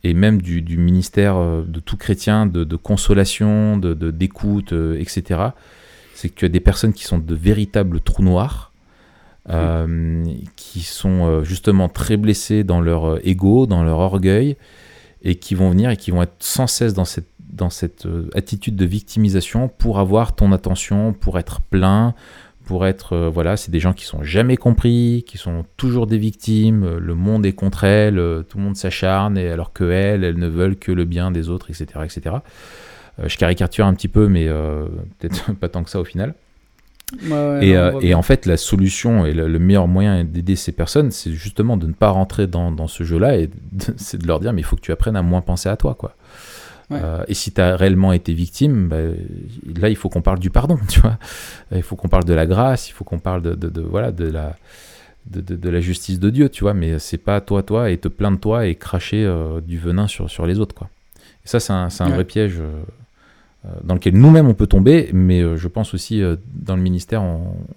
et 0.05 0.12
même 0.12 0.42
du, 0.42 0.77
ministère 0.77 1.37
de 1.40 1.81
tout 1.81 1.96
chrétien, 1.96 2.44
de, 2.44 2.77
consolation, 2.77 3.79
de, 3.79 3.94
d'écoute, 4.11 4.75
etc. 4.99 5.40
C'est 6.16 6.31
que 6.31 6.35
tu 6.35 6.44
as 6.44 6.48
des 6.48 6.61
personnes 6.61 6.92
qui 6.92 7.05
sont 7.05 7.18
de 7.18 7.35
véritables 7.35 8.00
trous 8.00 8.22
noirs 8.22 8.72
euh, 9.48 10.24
qui 10.57 10.81
sont 10.81 11.24
euh, 11.24 11.44
justement 11.44 11.88
très 11.88 12.16
blessés 12.16 12.64
dans 12.64 12.81
leur 12.81 13.05
euh, 13.05 13.20
ego, 13.22 13.66
dans 13.66 13.85
leur 13.85 14.00
orgueil, 14.00 14.57
et 15.22 15.37
qui 15.37 15.55
vont 15.55 15.70
venir 15.70 15.88
et 15.90 15.96
qui 15.96 16.11
vont 16.11 16.20
être 16.20 16.35
sans 16.40 16.66
cesse 16.66 16.94
dans 16.94 17.05
cette, 17.05 17.29
dans 17.38 17.70
cette 17.70 18.09
attitude 18.35 18.74
de 18.74 18.85
victimisation 18.85 19.68
pour 19.68 20.00
avoir 20.00 20.35
ton 20.35 20.50
attention, 20.50 21.12
pour 21.12 21.38
être 21.38 21.61
plein, 21.61 22.14
pour 22.64 22.87
être 22.87 23.31
voilà, 23.33 23.57
c'est 23.57 23.70
des 23.70 23.79
gens 23.79 23.92
qui 23.92 24.05
sont 24.05 24.24
jamais 24.24 24.57
compris, 24.57 25.24
qui 25.29 25.38
sont 25.38 25.64
toujours 25.76 26.09
des 26.09 26.18
victimes, 26.18 26.96
le 26.96 27.14
monde 27.14 27.46
est 27.46 27.52
contre 27.52 27.85
elles, 27.85 28.16
tout 28.48 28.59
le 28.59 28.64
monde 28.64 28.76
s'acharne 28.76 29.38
alors 29.38 29.72
que 29.72 29.85
elles, 29.85 30.24
elles 30.24 30.38
ne 30.38 30.48
veulent 30.48 30.76
que 30.76 30.90
le 30.90 31.05
bien 31.05 31.31
des 31.31 31.48
autres, 31.48 31.71
etc., 31.71 32.00
etc. 32.04 32.37
je 33.25 33.37
caricature 33.37 33.87
un 33.87 33.94
petit 33.94 34.08
peu, 34.08 34.29
mais 34.29 34.46
peut-être 35.19 35.52
pas 35.60 35.69
tant 35.69 35.85
que 35.85 35.90
ça 35.90 36.00
au 36.00 36.04
final 36.04 36.35
et, 37.12 37.77
euh, 37.77 38.00
et 38.00 38.14
en 38.14 38.23
fait, 38.23 38.46
la 38.46 38.56
solution 38.56 39.27
et 39.27 39.33
le, 39.33 39.58
meilleur 39.58 39.87
moyen 39.87 40.25
d'aider 40.25 40.56
ces 40.56 40.73
personnes, 40.73 41.12
c'est 41.12 41.33
justement 41.33 41.77
de 41.77 41.87
ne 41.87 41.92
pas 41.92 42.10
rentrer 42.10 42.48
dans, 42.48 42.73
dans 42.73 42.88
ce 42.88 43.04
jeu-là 43.04 43.37
et 43.37 43.48
c'est 43.96 44.21
de 44.21 44.27
leur 44.27 44.40
dire, 44.40 44.52
mais 44.52 44.60
il 44.60 44.64
faut 44.64 44.77
que 44.77 44.81
tu 44.81 44.92
apprennes 44.92 45.17
à 45.17 45.23
moins 45.23 45.40
penser 45.40 45.69
à 45.69 45.77
toi, 45.77 45.94
quoi. 45.94 46.17
Euh, 46.92 47.25
et 47.27 47.35
si 47.35 47.50
tu 47.50 47.60
as 47.60 47.75
réellement 47.75 48.12
été 48.12 48.33
victime, 48.33 48.88
bah, 48.88 48.98
là, 49.81 49.88
il 49.88 49.96
faut 49.96 50.08
qu'on 50.08 50.23
parle 50.23 50.38
du 50.38 50.50
pardon, 50.50 50.79
tu 50.88 51.00
vois. 51.00 51.19
Il 51.73 51.83
faut 51.83 51.96
qu'on 51.96 52.08
parle 52.08 52.25
de 52.25 52.35
la 52.35 52.46
grâce, 52.46 52.88
il 52.88 52.92
faut 52.92 53.04
qu'on 53.04 53.19
parle 53.19 53.42
de, 53.42 53.54
de, 53.54 53.81
voilà, 53.81 54.12
de 54.12 54.25
la, 54.25 54.56
de, 55.27 55.40
de, 55.40 55.69
la 55.69 55.81
justice 55.81 56.21
de 56.21 56.31
Dieu, 56.31 56.48
tu 56.48 56.62
vois. 56.62 56.75
Mais 56.75 57.00
c'est 57.00 57.19
pas 57.19 57.40
toi, 57.40 57.64
toi, 57.64 57.90
et 57.90 57.98
te 57.98 58.06
plaindre 58.06 58.38
toi 58.38 58.67
et 58.67 58.77
cracher 58.77 59.25
euh, 59.25 59.60
du 59.60 59.79
venin 59.79 60.06
sur, 60.06 60.31
sur 60.31 60.46
les 60.46 60.60
autres, 60.60 60.77
quoi. 60.77 60.88
Et 61.44 61.48
ça, 61.48 61.58
c'est 61.58 61.73
un, 61.73 61.88
un 62.00 62.08
vrai 62.08 62.25
piège 62.25 62.60
dans 63.83 63.94
lequel 63.94 64.14
nous-mêmes 64.14 64.48
on 64.48 64.54
peut 64.54 64.67
tomber, 64.67 65.10
mais 65.12 65.56
je 65.56 65.69
pense 65.69 65.94
aussi 65.94 66.23
dans 66.54 66.77
le 66.77 66.83
ministère 66.83 67.23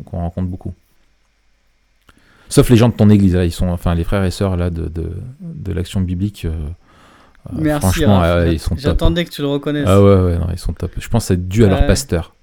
qu'on 0.06 0.18
rencontre 0.20 0.48
beaucoup. 0.48 0.74
Sauf 2.50 2.70
les 2.70 2.78
gens 2.78 2.90
de 2.90 2.94
ton 2.94 3.10
église, 3.10 3.36
là, 3.36 3.46
ils 3.46 3.52
sont, 3.52 3.68
enfin 3.68 3.94
les 3.94 4.04
frères 4.04 4.24
et 4.24 4.32
sœurs 4.32 4.58
là 4.58 4.70
de, 4.70 4.88
de, 4.88 5.12
de 5.40 5.72
l'action 5.72 6.02
biblique. 6.02 6.48
Merci. 7.54 7.80
Franchement, 7.80 8.44
ils 8.44 8.60
sont 8.60 8.76
top. 8.76 8.84
J'attendais 8.84 9.26
que 9.26 9.30
tu 9.30 9.42
le 9.42 9.48
reconnaisses. 9.48 9.86
Ah 9.88 10.02
ouais, 10.02 10.16
ouais, 10.16 10.38
non, 10.38 10.48
ils 10.52 10.60
sont 10.60 10.74
top. 10.74 10.92
Je 10.98 11.08
pense 11.10 11.24
que 11.24 11.28
c'est 11.30 11.48
dû 11.48 11.66
à 11.66 11.68
leur 11.68 11.86
pasteur. 11.86 12.34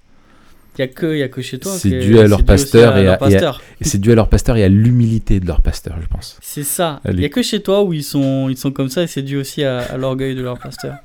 Il 0.79 0.83
n'y 0.83 1.21
a, 1.21 1.25
a 1.25 1.27
que 1.27 1.41
chez 1.41 1.57
toi. 1.57 1.71
C'est 1.71 1.89
dû 1.89 2.19
à 2.19 2.27
leur 2.27 2.43
pasteur, 2.43 2.97
et, 2.97 3.07
à, 3.07 3.17
c'est 3.81 3.97
dû 3.97 4.11
à 4.11 4.15
leur 4.15 4.29
pasteur 4.29 4.57
et 4.57 4.63
à 4.63 4.67
l'humilité 4.67 5.39
de 5.39 5.47
leur 5.47 5.61
pasteur, 5.61 5.97
je 6.01 6.07
pense. 6.07 6.37
C'est 6.41 6.63
ça. 6.63 7.01
Il 7.09 7.15
n'y 7.15 7.25
a 7.25 7.29
que 7.29 7.41
chez 7.41 7.61
toi 7.61 7.83
où 7.83 7.93
ils 7.93 8.03
sont, 8.03 8.47
ils 8.49 8.57
sont 8.57 8.71
comme 8.71 8.89
ça 8.89 9.03
et 9.03 9.07
c'est 9.07 9.23
dû 9.23 9.37
aussi 9.37 9.63
à, 9.63 9.97
l'orgueil 9.97 10.35
de 10.35 10.41
leur 10.41 10.59
pasteur. 10.59 10.95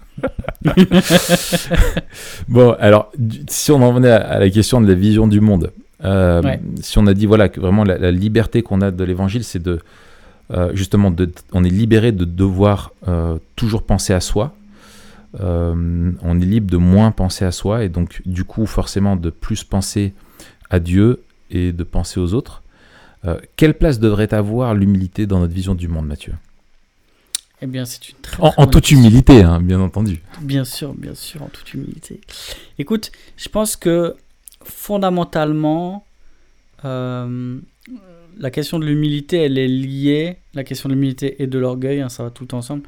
bon, 2.48 2.76
alors, 2.78 3.10
si 3.48 3.70
on 3.72 3.82
en 3.82 3.92
venait 3.92 4.10
à, 4.10 4.38
la 4.38 4.50
question 4.50 4.80
de 4.80 4.86
la 4.88 4.94
vision 4.94 5.26
du 5.26 5.40
monde, 5.40 5.72
euh, 6.04 6.42
si 6.80 6.98
on 6.98 7.06
a 7.06 7.14
dit 7.14 7.26
voilà 7.26 7.48
que 7.48 7.60
vraiment 7.60 7.84
la, 7.84 8.10
liberté 8.10 8.62
qu'on 8.62 8.80
a 8.80 8.90
de 8.90 9.04
l'évangile, 9.04 9.44
c'est 9.44 9.62
de 9.62 9.80
euh, 10.52 10.70
justement, 10.74 11.10
de, 11.10 11.30
on 11.52 11.64
est 11.64 11.70
libéré 11.70 12.12
de 12.12 12.24
devoir 12.24 12.92
euh, 13.08 13.38
toujours 13.56 13.84
penser 13.84 14.12
à 14.12 14.20
soi, 14.20 14.54
on 15.40 16.40
est 16.40 16.44
libre 16.44 16.70
de 16.70 16.76
moins 16.76 17.10
penser 17.10 17.46
à 17.46 17.52
soi 17.52 17.84
et 17.84 17.88
donc 17.88 18.20
du 18.26 18.44
coup 18.44 18.66
forcément 18.66 19.16
de 19.16 19.30
plus 19.30 19.64
penser 19.64 20.12
à 20.68 20.78
Dieu 20.78 21.22
et 21.50 21.72
de 21.72 21.84
penser 21.84 22.20
aux 22.20 22.34
autres. 22.34 22.62
Quelle 23.56 23.72
place 23.72 23.98
devrait 23.98 24.34
avoir 24.34 24.74
l'humilité 24.74 25.26
dans 25.26 25.38
notre 25.38 25.54
vision 25.54 25.74
du 25.74 25.88
monde, 25.88 26.06
Mathieu? 26.06 26.34
Eh 27.62 27.66
bien, 27.66 27.84
c'est 27.84 28.08
une 28.08 28.16
très, 28.20 28.42
en, 28.42 28.66
toute 28.66 28.90
humilité, 28.90 29.42
hein, 29.42 29.60
bien 29.60 29.80
entendu. 29.80 30.20
Bien 30.40 30.64
sûr, 30.64 30.94
bien 30.94 31.14
sûr, 31.14 31.42
en 31.42 31.48
toute 31.48 31.72
humilité. 31.74 32.20
Écoute, 32.76 33.12
je 33.36 33.48
pense 33.48 33.76
que 33.76 34.16
fondamentalement, 34.64 36.04
euh, 36.84 37.60
la 38.36 38.50
question 38.50 38.80
de 38.80 38.84
l'humilité, 38.84 39.36
elle 39.38 39.58
est 39.58 39.68
liée, 39.68 40.38
la 40.54 40.64
question 40.64 40.88
de 40.88 40.94
l'humilité 40.94 41.40
et 41.40 41.46
de 41.46 41.56
l'orgueil, 41.56 42.00
hein, 42.00 42.08
ça 42.08 42.24
va 42.24 42.30
tout 42.30 42.52
ensemble, 42.56 42.82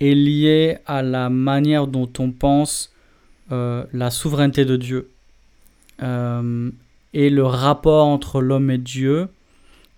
est 0.00 0.14
lié 0.14 0.76
à 0.84 1.02
la 1.02 1.30
manière 1.30 1.86
dont 1.86 2.10
on 2.18 2.30
pense 2.30 2.92
euh, 3.52 3.84
la 3.94 4.10
souveraineté 4.10 4.66
de 4.66 4.76
Dieu 4.76 5.10
euh, 6.02 6.70
et 7.14 7.30
le 7.30 7.44
rapport 7.44 8.06
entre 8.06 8.42
l'homme 8.42 8.70
et 8.70 8.78
Dieu, 8.78 9.28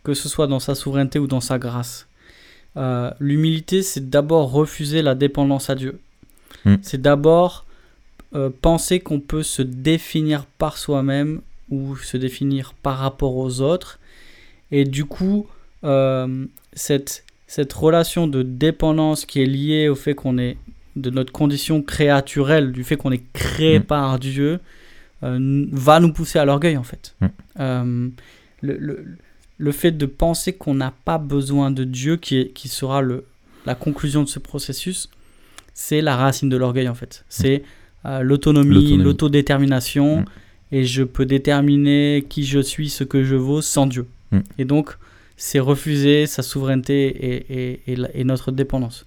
que 0.05 0.15
ce 0.15 0.29
soit 0.29 0.47
dans 0.47 0.61
sa 0.61 0.77
souveraineté 0.77 1.19
ou 1.19 1.27
dans 1.27 1.41
sa 1.41 1.59
grâce. 1.59 2.07
Euh, 2.77 3.11
l'humilité, 3.21 3.83
c'est 3.83 4.09
d'abord 4.09 4.51
refuser 4.51 5.03
la 5.03 5.15
dépendance 5.15 5.71
à 5.71 5.75
Dieu. 5.75 5.99
Hmm. 6.65 6.77
C'est 6.83 7.01
d'abord 7.01 7.67
penser 8.63 8.99
qu'on 8.99 9.21
peut 9.21 9.43
se 9.43 9.61
définir 9.61 10.47
par 10.47 10.79
soi-même 10.79 11.43
ou 11.69 11.97
se 11.97 12.17
définir 12.17 12.73
par 12.83 12.97
rapport 12.97 13.37
aux 13.37 13.61
autres. 13.61 13.99
Et 14.71 14.87
du 14.87 15.05
coup, 15.05 15.47
cette 16.73 17.25
cette 17.53 17.75
relation 17.75 18.27
de 18.29 18.43
dépendance 18.43 19.27
qui 19.27 19.43
est 19.43 19.47
liée 19.47 19.91
au 19.91 19.95
fait 19.95 20.15
qu'on 20.15 20.39
est 20.39 20.57
de 20.97 21.11
notre 21.11 21.33
condition 21.33 21.83
créaturelle, 21.83 22.73
du 22.73 22.83
fait 22.83 22.97
qu'on 22.97 23.13
est 23.13 23.31
créé 23.35 23.79
mm. 23.79 23.83
par 23.83 24.19
Dieu, 24.19 24.59
euh, 25.23 25.67
va 25.71 26.01
nous 26.01 26.15
pousser 26.15 26.39
à 26.39 26.47
l'orgueil 26.47 26.79
en 26.79 26.83
fait. 26.83 27.15
Mm. 27.21 27.27
Euh, 27.61 28.09
le, 28.63 28.77
le, 28.79 29.05
le, 29.63 29.73
fait 29.73 29.93
de 29.93 30.07
penser 30.07 30.53
qu'on 30.53 30.75
n'a 30.75 30.93
pas 31.05 31.19
besoin 31.19 31.71
de 31.71 31.85
Dieu, 31.85 32.17
qui, 32.17 32.39
est, 32.39 32.49
qui 32.49 32.69
sera 32.69 33.01
le, 33.01 33.25
la 33.67 33.75
conclusion 33.75 34.23
de 34.23 34.29
ce 34.29 34.39
processus, 34.39 35.09
c'est 35.75 36.01
la 36.01 36.17
racine 36.17 36.49
de 36.49 36.57
l'orgueil 36.57 36.89
en 36.89 36.95
fait. 36.95 37.21
Mm. 37.21 37.25
C'est 37.29 37.63
euh, 38.05 38.21
l'autonomie, 38.23 38.97
l'autodétermination, 38.97 40.25
et 40.73 40.85
je 40.85 41.03
peux 41.03 41.27
déterminer 41.27 42.25
qui 42.29 42.45
je 42.45 42.59
suis, 42.59 42.89
ce 42.89 43.05
que 43.05 43.23
je 43.23 43.37
vaux 43.37 43.63
sans 43.63 43.87
Dieu. 43.87 44.07
Et 44.57 44.65
donc, 44.65 44.97
c'est 45.37 45.59
refuser 45.59 46.27
sa 46.27 46.43
souveraineté 46.43 47.83
et, 47.87 48.25
notre 48.25 48.51
dépendance. 48.51 49.07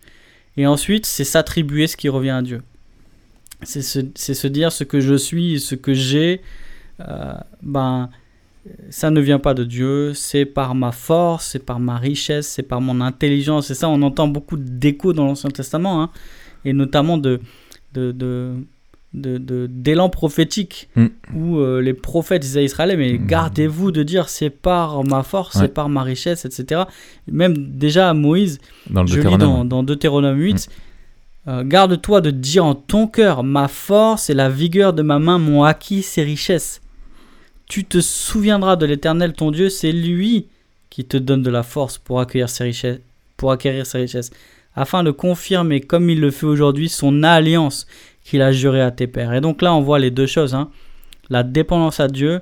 Et 0.57 0.67
ensuite, 0.67 1.05
c'est 1.07 1.23
s'attribuer 1.23 1.87
ce 1.87 1.97
qui 1.97 2.09
revient 2.09 2.29
à 2.29 2.41
Dieu. 2.43 2.61
C'est 3.63 3.81
se, 3.81 4.47
dire 4.47 4.71
ce 4.71 4.83
que 4.83 4.99
je 4.99 5.15
suis, 5.15 5.59
ce 5.59 5.73
que 5.73 5.93
j'ai, 5.93 6.41
euh, 6.99 7.33
ben, 7.63 8.09
ça 8.89 9.11
ne 9.11 9.21
vient 9.21 9.39
pas 9.39 9.53
de 9.53 9.63
Dieu, 9.63 10.13
c'est 10.13 10.45
par 10.45 10.75
ma 10.75 10.91
force, 10.91 11.49
c'est 11.51 11.63
par 11.63 11.79
ma 11.79 11.97
richesse, 11.97 12.47
c'est 12.47 12.63
par 12.63 12.81
mon 12.81 13.01
intelligence. 13.01 13.69
Et 13.69 13.75
ça, 13.75 13.89
on 13.89 14.01
entend 14.01 14.27
beaucoup 14.27 14.57
d'échos 14.57 15.13
dans 15.13 15.25
l'Ancien 15.25 15.49
Testament, 15.51 16.01
hein, 16.01 16.09
et 16.63 16.73
notamment 16.73 17.17
de, 17.17 17.39
de, 17.93 18.55
d'élan 19.13 20.09
prophétique 20.09 20.89
mm. 20.95 21.05
où 21.35 21.57
euh, 21.59 21.81
les 21.81 21.93
prophètes 21.93 22.41
disaient 22.41 22.61
à 22.61 22.63
Israël 22.63 22.95
mais 22.97 23.13
mm. 23.13 23.25
gardez-vous 23.25 23.91
de 23.91 24.03
dire 24.03 24.29
c'est 24.29 24.49
par 24.49 25.03
ma 25.03 25.23
force, 25.23 25.57
c'est 25.59 25.73
par 25.73 25.87
ma 25.87 26.03
richesse, 26.03 26.45
etc. 26.45 26.83
Même 27.31 27.55
déjà 27.55 28.09
à 28.09 28.13
Moïse, 28.13 28.59
dans 28.89 29.05
je 29.05 29.19
lis 29.19 29.37
dans, 29.37 29.63
dans 29.63 29.83
Deutéronome 29.83 30.39
8, 30.39 30.53
mm. 30.53 31.49
euh, 31.49 31.63
garde-toi 31.63 32.21
de 32.21 32.31
dire 32.31 32.65
en 32.65 32.75
ton 32.75 33.07
cœur 33.07 33.43
ma 33.43 33.67
force 33.67 34.29
et 34.29 34.33
la 34.33 34.49
vigueur 34.49 34.93
de 34.93 35.03
ma 35.03 35.19
main 35.19 35.37
m'ont 35.37 35.63
acquis 35.63 36.01
ces 36.01 36.23
richesses. 36.23 36.81
Tu 37.67 37.83
te 37.85 38.01
souviendras 38.01 38.75
de 38.75 38.85
l'Éternel 38.85 39.33
ton 39.33 39.51
Dieu, 39.51 39.69
c'est 39.69 39.91
lui 39.91 40.47
qui 40.89 41.05
te 41.05 41.17
donne 41.17 41.41
de 41.43 41.49
la 41.49 41.63
force 41.63 41.97
pour 41.97 42.19
accueillir 42.19 42.49
ses 42.49 42.63
richesses, 42.63 42.99
pour 43.37 43.51
acquérir 43.51 43.85
ses 43.85 43.99
richesses, 43.99 44.31
afin 44.75 45.03
de 45.03 45.11
confirmer 45.11 45.81
comme 45.81 46.09
il 46.09 46.19
le 46.19 46.31
fait 46.31 46.45
aujourd'hui 46.45 46.89
son 46.89 47.23
alliance 47.23 47.87
qu'il 48.23 48.41
a 48.41 48.51
juré 48.51 48.81
à 48.81 48.91
tes 48.91 49.07
pères. 49.07 49.33
Et 49.33 49.41
donc 49.41 49.61
là, 49.61 49.73
on 49.73 49.81
voit 49.81 49.99
les 49.99 50.11
deux 50.11 50.25
choses, 50.25 50.53
hein. 50.55 50.69
la 51.29 51.43
dépendance 51.43 51.99
à 51.99 52.07
Dieu 52.07 52.41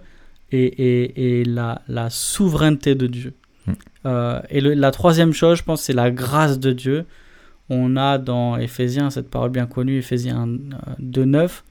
et, 0.51 1.39
et, 1.39 1.43
la, 1.45 1.81
la, 1.87 2.09
souveraineté 2.09 2.95
de 2.95 3.07
Dieu. 3.07 3.33
Mm. 3.65 3.71
Euh, 4.05 4.39
et 4.49 4.61
la 4.61 4.91
troisième 4.91 5.33
chose, 5.33 5.57
je 5.57 5.63
pense, 5.63 5.81
c'est 5.81 5.93
la 5.93 6.11
grâce 6.11 6.59
de 6.59 6.71
Dieu. 6.71 7.05
On 7.69 7.97
a 7.97 8.17
dans 8.17 8.57
Éphésiens, 8.57 9.09
cette 9.09 9.29
parole 9.29 9.49
bien 9.49 9.65
connue, 9.65 9.97
Éphésiens 9.97 10.47
2.9, 11.01 11.61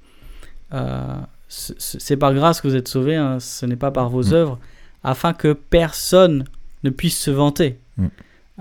euh, 0.74 1.16
c'est 1.52 2.16
par 2.16 2.32
grâce 2.32 2.60
que 2.60 2.68
vous 2.68 2.76
êtes 2.76 2.88
sauvés, 2.88 3.16
hein, 3.16 3.38
ce 3.38 3.66
n'est 3.66 3.76
pas 3.76 3.90
par 3.90 4.08
vos 4.08 4.30
mm. 4.30 4.32
œuvres, 4.32 4.58
afin 5.04 5.34
que 5.34 5.52
personne 5.52 6.44
ne 6.82 6.90
puisse 6.90 7.18
se 7.18 7.30
vanter. 7.30 7.78
Mm. 7.98 8.06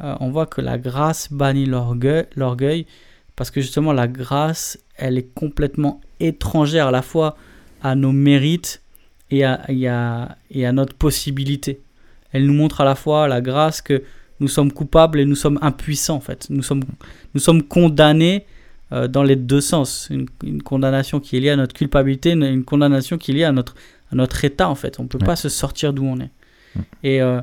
Euh, 0.03 0.15
on 0.19 0.29
voit 0.29 0.45
que 0.45 0.59
la 0.59 0.77
grâce 0.77 1.31
bannit 1.31 1.65
l'orgueil, 1.65 2.85
parce 3.35 3.49
que 3.49 3.61
justement 3.61 3.93
la 3.93 4.07
grâce 4.07 4.77
elle 4.97 5.17
est 5.17 5.33
complètement 5.33 6.01
étrangère 6.19 6.87
à 6.87 6.91
la 6.91 7.01
fois 7.01 7.35
à 7.81 7.95
nos 7.95 8.11
mérites 8.11 8.81
et 9.31 9.45
à, 9.45 9.65
et 9.69 9.87
à, 10.65 10.71
notre 10.73 10.93
possibilité. 10.93 11.81
Elle 12.33 12.45
nous 12.45 12.53
montre 12.53 12.81
à 12.81 12.85
la 12.85 12.95
fois 12.95 13.27
la 13.27 13.41
grâce 13.41 13.81
que 13.81 14.03
nous 14.39 14.47
sommes 14.47 14.71
coupables 14.71 15.19
et 15.19 15.25
nous 15.25 15.35
sommes 15.35 15.57
impuissants 15.61 16.17
en 16.17 16.19
fait. 16.19 16.47
Nous 16.49 16.61
sommes, 16.61 16.83
nous 17.33 17.39
sommes 17.39 17.63
condamnés 17.63 18.45
euh, 18.93 19.07
dans 19.07 19.23
les 19.23 19.35
deux 19.35 19.61
sens. 19.61 20.09
Une, 20.09 20.61
condamnation 20.61 21.19
qui 21.19 21.37
est 21.37 21.39
liée 21.39 21.49
à 21.49 21.55
notre 21.55 21.73
culpabilité, 21.73 22.31
une, 22.31 22.63
condamnation 22.63 23.17
qui 23.17 23.31
est 23.31 23.35
liée 23.35 23.43
à 23.43 23.51
notre, 23.51 23.75
à 24.11 24.15
notre 24.15 24.43
état 24.43 24.67
en 24.67 24.75
fait. 24.75 24.99
On 24.99 25.03
ne 25.03 25.07
peut 25.07 25.19
pas 25.19 25.35
se 25.35 25.49
sortir 25.49 25.93
d'où 25.93 26.05
on 26.05 26.19
est. 26.19 26.31
Et, 27.03 27.21
euh, 27.21 27.41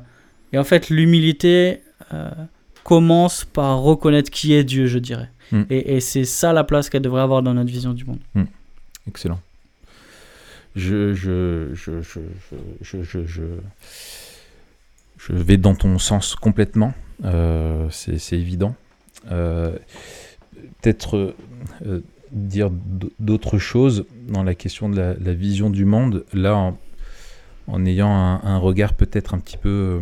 et, 0.53 0.59
en 0.59 0.65
fait 0.65 0.89
l'humilité 0.89 1.83
euh, 2.15 2.31
commence 2.85 3.45
par 3.45 3.81
reconnaître 3.81 4.31
qui 4.31 4.55
est 4.55 4.65
Dieu, 4.65 4.87
je 4.87 4.99
dirais. 4.99 5.31
Mm. 5.53 5.63
Et, 5.71 6.01
c'est 6.01 6.25
ça 6.25 6.53
la 6.53 6.65
place 6.65 6.91
qu'elle 6.91 7.03
devrait 7.03 7.23
avoir 7.23 7.43
dans 7.43 7.55
notre 7.55 7.71
vision 7.71 7.93
du 7.93 8.05
monde. 8.05 8.21
Mm. 8.35 8.45
Excellent. 9.09 9.41
Je, 10.77 11.15
je, 11.15 11.75
je, 11.75 12.03
je, 12.03 12.21
je, 13.03 13.25
je, 13.25 13.43
vais 15.33 15.57
dans 15.57 15.75
ton 15.75 15.99
sens 15.99 16.35
complètement. 16.35 16.95
C'est 17.91 18.37
évident. 18.37 18.75
Euh, 19.31 19.77
peut-être 20.81 21.35
euh, 21.87 22.01
dire 22.33 22.71
d'autres 23.19 23.59
choses 23.59 24.05
dans 24.29 24.43
la 24.43 24.55
question 24.55 24.89
de 24.89 25.17
la, 25.19 25.33
vision 25.33 25.71
du 25.71 25.85
monde, 25.85 26.25
là, 26.33 26.57
en, 26.57 26.79
en 27.67 27.87
ayant 27.87 28.11
un, 28.11 28.59
regard 28.59 28.95
peut-être 28.95 29.35
un 29.35 29.39
petit 29.39 29.57
peu 29.57 30.01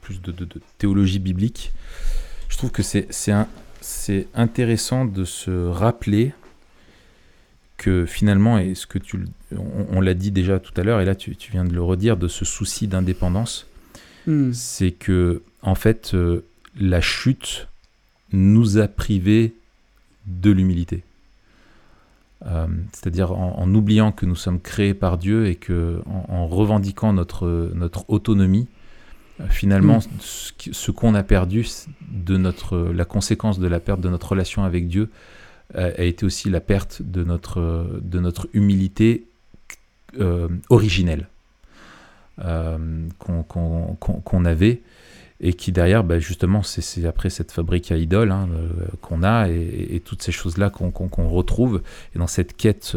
plus 0.00 0.22
de, 0.22 0.32
de, 0.32 0.46
théologie 0.78 1.18
biblique. 1.18 1.72
Je 2.48 2.56
trouve 2.56 2.70
que 2.70 2.82
c'est 2.82 4.26
intéressant 4.34 5.04
de 5.04 5.24
se 5.24 5.50
rappeler 5.68 6.32
que 7.76 8.06
finalement, 8.06 8.58
et 8.58 8.74
ce 8.74 8.86
que 8.86 8.98
tu, 8.98 9.18
on, 9.52 10.00
l'a 10.00 10.14
dit 10.14 10.30
déjà 10.30 10.58
tout 10.58 10.72
à 10.80 10.84
l'heure, 10.84 11.00
et 11.00 11.04
là 11.04 11.14
tu, 11.14 11.36
viens 11.50 11.64
de 11.64 11.74
le 11.74 11.82
redire, 11.82 12.16
de 12.16 12.28
ce 12.28 12.44
souci 12.44 12.86
d'indépendance, 12.86 13.66
hmm. 14.26 14.52
c'est 14.52 14.92
que 14.92 15.42
en 15.62 15.74
fait, 15.74 16.12
euh, 16.14 16.44
la 16.78 17.00
chute 17.00 17.68
nous 18.32 18.78
a 18.78 18.88
privés 18.88 19.54
de 20.26 20.50
l'humilité. 20.50 21.04
Euh, 22.46 22.66
c'est-à-dire 22.92 23.32
en, 23.32 23.72
oubliant 23.74 24.12
que 24.12 24.26
nous 24.26 24.34
sommes 24.34 24.60
créés 24.60 24.92
par 24.92 25.16
Dieu 25.16 25.46
et 25.46 25.54
que 25.54 26.02
en, 26.06 26.46
revendiquant 26.46 27.12
notre, 27.12 27.70
notre 27.74 28.04
autonomie, 28.10 28.68
finalement, 29.48 29.98
mm. 29.98 30.02
ce, 30.20 30.90
qu'on 30.90 31.14
a 31.14 31.22
perdu, 31.22 31.66
de 32.10 32.36
notre, 32.36 32.78
la 32.78 33.04
conséquence 33.04 33.58
de 33.58 33.66
la 33.66 33.80
perte 33.80 34.00
de 34.00 34.10
notre 34.10 34.30
relation 34.30 34.64
avec 34.64 34.88
Dieu, 34.88 35.10
a, 35.74 36.02
été 36.02 36.26
aussi 36.26 36.50
la 36.50 36.60
perte 36.60 37.00
de 37.02 37.24
notre, 37.24 38.00
de 38.02 38.20
notre 38.20 38.48
humilité 38.52 39.26
euh, 40.18 40.48
originelle 40.68 41.28
qu'on 43.18 44.44
avait 44.44 44.82
et 45.46 45.52
qui 45.52 45.70
derrière, 45.70 46.02
bah, 46.02 46.18
justement, 46.18 46.62
c'est 46.62 47.04
après 47.04 47.30
cette 47.30 47.52
fabrique 47.52 47.92
à 47.92 47.96
idoles 47.96 48.32
hein, 48.32 48.48
qu'on 49.02 49.22
a 49.22 49.48
et, 49.48 50.00
toutes 50.04 50.22
ces 50.22 50.32
choses-là 50.32 50.70
qu'on 50.70 51.28
retrouve 51.28 51.82
et 52.14 52.18
dans 52.18 52.26
cette 52.26 52.56
quête 52.56 52.96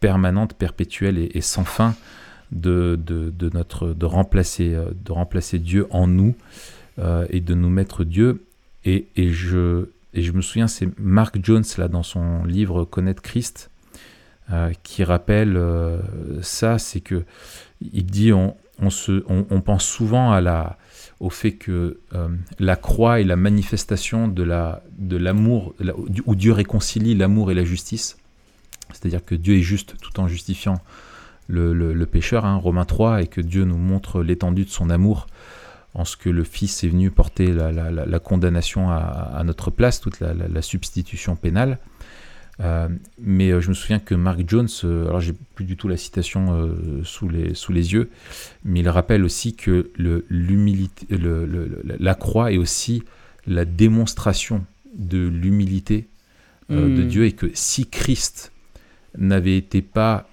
permanente, 0.00 0.54
perpétuelle 0.54 1.18
et, 1.18 1.40
sans 1.42 1.64
fin 1.64 1.94
de, 2.50 2.98
de, 3.06 3.50
notre, 3.52 3.88
de, 3.88 4.06
remplacer, 4.06 4.70
de 4.70 5.12
remplacer 5.12 5.58
Dieu 5.58 5.86
en 5.90 6.06
nous 6.06 6.34
et 7.28 7.40
de 7.40 7.54
nous 7.54 7.70
mettre 7.70 8.04
Dieu. 8.04 8.44
Et, 8.86 9.06
et, 9.16 9.28
je, 9.28 9.88
et 10.14 10.22
je 10.22 10.32
me 10.32 10.40
souviens, 10.40 10.66
c'est 10.66 10.88
Mark 10.98 11.38
Jones, 11.42 11.64
là, 11.78 11.88
dans 11.88 12.02
son 12.02 12.44
livre 12.44 12.84
Connaître 12.84 13.22
Christ, 13.22 13.70
euh, 14.52 14.72
qui 14.82 15.04
rappelle 15.04 15.56
euh, 15.56 16.00
ça, 16.42 16.78
c'est 16.78 17.00
que 17.00 17.22
il 17.92 18.04
dit 18.04 18.32
on, 18.32 18.56
on, 18.80 18.90
se, 18.90 19.24
on, 19.28 19.60
pense 19.60 19.84
souvent 19.84 20.38
au 21.20 21.30
fait 21.30 21.52
que 21.52 22.00
euh, 22.14 22.28
la 22.58 22.76
croix 22.76 23.20
est 23.20 23.24
la 23.24 23.36
manifestation 23.36 24.26
de 24.26 24.42
la 24.42 24.82
de 24.98 25.16
l'amour 25.16 25.74
où 26.26 26.34
Dieu 26.34 26.52
réconcilie 26.52 27.14
l'amour 27.14 27.50
et 27.50 27.54
la 27.54 27.64
justice. 27.64 28.16
C'est-à-dire 28.92 29.24
que 29.24 29.34
Dieu 29.34 29.56
est 29.56 29.62
juste 29.62 29.96
tout 30.00 30.18
en 30.18 30.26
justifiant 30.26 30.80
le, 31.46 31.72
le, 31.72 32.06
pécheur, 32.06 32.44
hein, 32.44 32.56
Romains 32.56 32.84
3, 32.84 33.22
et 33.22 33.26
que 33.26 33.40
Dieu 33.40 33.64
nous 33.64 33.76
montre 33.76 34.22
l'étendue 34.22 34.64
de 34.64 34.70
son 34.70 34.88
amour 34.88 35.26
en 35.94 36.04
ce 36.04 36.16
que 36.16 36.30
le 36.30 36.44
Fils 36.44 36.84
est 36.84 36.88
venu 36.88 37.10
porter 37.10 37.52
la, 37.52 38.18
condamnation 38.20 38.90
à, 38.90 39.42
notre 39.44 39.70
place, 39.70 40.00
toute 40.00 40.20
la, 40.20 40.62
substitution 40.62 41.36
pénale. 41.36 41.78
Euh, 42.60 42.88
mais 43.18 43.50
euh, 43.50 43.60
je 43.60 43.70
me 43.70 43.74
souviens 43.74 43.98
que 43.98 44.14
Mark 44.14 44.40
Jones, 44.46 44.68
euh, 44.84 45.08
alors 45.08 45.20
j'ai 45.20 45.34
plus 45.54 45.64
du 45.64 45.76
tout 45.76 45.88
la 45.88 45.96
citation 45.96 46.70
sous, 47.04 47.28
les, 47.28 47.54
sous 47.54 47.72
les 47.72 47.92
yeux, 47.92 48.10
mais 48.64 48.80
il 48.80 48.88
rappelle 48.88 49.24
aussi 49.24 49.54
que 49.54 49.90
le, 49.96 50.26
la 51.98 52.14
croix 52.14 52.52
est 52.52 52.58
aussi 52.58 53.02
la 53.46 53.64
démonstration 53.64 54.64
de 54.94 55.26
l'humilité 55.26 56.06
de 56.68 56.76
hmm. 56.76 57.08
Dieu 57.08 57.24
et 57.24 57.32
que 57.32 57.50
si 57.54 57.86
Christ 57.86 58.52
n'avait 59.18 59.56
été 59.56 59.82
pas 59.82 60.28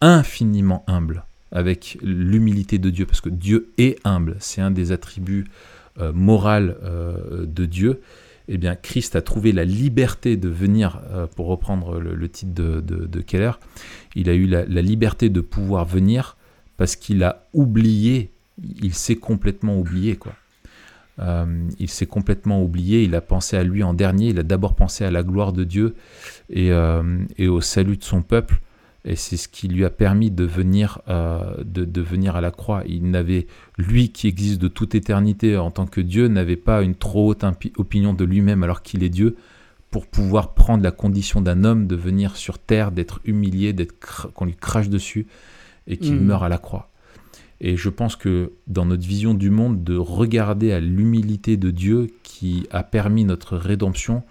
infiniment 0.00 0.84
humble, 0.86 1.24
avec 1.54 1.98
l'humilité 2.02 2.78
de 2.78 2.90
Dieu, 2.90 3.06
parce 3.06 3.20
que 3.20 3.30
Dieu 3.30 3.70
est 3.78 3.98
humble, 4.04 4.36
c'est 4.40 4.60
un 4.60 4.72
des 4.72 4.92
attributs 4.92 5.46
euh, 6.00 6.12
moraux 6.12 6.48
euh, 6.48 7.46
de 7.46 7.64
Dieu, 7.64 8.00
eh 8.48 8.58
bien 8.58 8.76
Christ 8.76 9.16
a 9.16 9.22
trouvé 9.22 9.52
la 9.52 9.64
liberté 9.64 10.36
de 10.36 10.48
venir, 10.48 11.00
euh, 11.10 11.26
pour 11.26 11.46
reprendre 11.46 11.98
le, 11.98 12.28
titre 12.28 12.52
de, 12.54 13.20
Keller, 13.20 13.52
il 14.14 14.28
a 14.28 14.34
eu 14.34 14.46
la, 14.46 14.64
liberté 14.64 15.30
de 15.30 15.40
pouvoir 15.40 15.84
venir 15.84 16.36
parce 16.76 16.96
qu'il 16.96 17.22
a 17.22 17.46
oublié, 17.52 18.30
il 18.62 18.94
s'est 18.94 19.16
complètement 19.16 19.78
oublié, 19.78 20.16
quoi. 20.16 20.34
il 21.78 21.88
s'est 21.88 22.06
complètement 22.06 22.62
oublié, 22.62 23.04
il 23.04 23.14
a 23.14 23.20
pensé 23.20 23.56
à 23.56 23.62
lui 23.62 23.82
en 23.82 23.94
dernier, 23.94 24.28
il 24.28 24.38
a 24.38 24.42
d'abord 24.42 24.74
pensé 24.74 25.04
à 25.04 25.10
la 25.10 25.22
gloire 25.22 25.52
de 25.52 25.64
Dieu 25.64 25.94
et, 26.50 26.70
et 27.38 27.48
au 27.48 27.60
salut 27.60 27.96
de 27.96 28.04
son 28.04 28.22
peuple, 28.22 28.60
et 29.04 29.16
c'est 29.16 29.36
ce 29.36 29.48
qui 29.48 29.68
lui 29.68 29.84
a 29.84 29.90
permis 29.90 30.30
de 30.30 30.44
venir, 30.44 31.00
euh, 31.08 31.56
de, 31.62 32.00
venir 32.00 32.36
à 32.36 32.40
la 32.40 32.50
croix. 32.50 32.82
Il 32.86 33.10
n'avait, 33.10 33.46
lui 33.76 34.08
qui 34.10 34.28
existe 34.28 34.60
de 34.60 34.68
toute 34.68 34.94
éternité 34.94 35.58
en 35.58 35.70
tant 35.70 35.86
que 35.86 36.00
Dieu, 36.00 36.28
n'avait 36.28 36.56
pas 36.56 36.82
une 36.82 36.94
trop 36.94 37.28
haute 37.28 37.44
opinion 37.76 38.14
de 38.14 38.24
lui-même 38.24 38.62
alors 38.62 38.82
qu'il 38.82 39.02
est 39.02 39.10
Dieu, 39.10 39.36
pour 39.90 40.06
pouvoir 40.06 40.54
prendre 40.54 40.82
la 40.82 40.90
condition 40.90 41.42
d'un 41.42 41.64
homme, 41.64 41.86
de 41.86 41.96
venir 41.96 42.36
sur 42.36 42.58
terre, 42.58 42.92
d'être 42.92 43.20
humilié, 43.24 43.72
d'être 43.74 44.32
qu'on 44.32 44.46
lui 44.46 44.56
crache 44.56 44.88
dessus 44.88 45.26
et 45.86 45.98
qu'il 45.98 46.14
mm. 46.14 46.24
meure 46.24 46.42
à 46.42 46.48
la 46.48 46.58
croix. 46.58 46.88
Et 47.60 47.76
je 47.76 47.90
pense 47.90 48.16
que 48.16 48.52
dans 48.66 48.86
notre 48.86 49.06
vision 49.06 49.34
du 49.34 49.50
monde, 49.50 49.84
de 49.84 49.96
regarder 49.96 50.72
à 50.72 50.80
l'humilité 50.80 51.56
de 51.56 51.70
Dieu 51.70 52.08
qui 52.22 52.66
a 52.70 52.82
permis 52.82 53.24
notre 53.24 53.56
rédemption, 53.56 54.22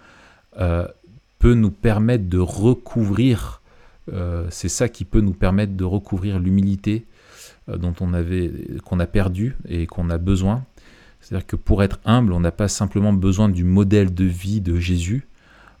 euh, 0.58 0.86
peut 1.38 1.54
nous 1.54 1.70
permettre 1.70 2.28
de 2.28 2.38
recouvrir 2.38 3.62
c'est 4.50 4.68
ça 4.68 4.88
qui 4.88 5.04
peut 5.04 5.20
nous 5.20 5.32
permettre 5.32 5.74
de 5.74 5.84
recouvrir 5.84 6.38
l'humilité 6.38 7.06
euh, 7.70 7.78
dont 7.78 7.94
on 8.00 8.12
avait, 8.12 8.50
qu'on 8.84 9.00
a 9.00 9.06
perdu 9.06 9.56
et 9.66 9.86
qu'on 9.86 10.10
a 10.10 10.18
besoin. 10.18 10.64
C'est-à-dire 11.20 11.46
que 11.46 11.56
pour 11.56 11.82
être 11.82 11.98
humble, 12.04 12.34
on 12.34 12.40
n'a 12.40 12.52
pas 12.52 12.68
simplement 12.68 13.14
besoin 13.14 13.48
du 13.48 13.64
modèle 13.64 14.12
de 14.12 14.24
vie 14.24 14.60
de 14.60 14.78
Jésus. 14.78 15.26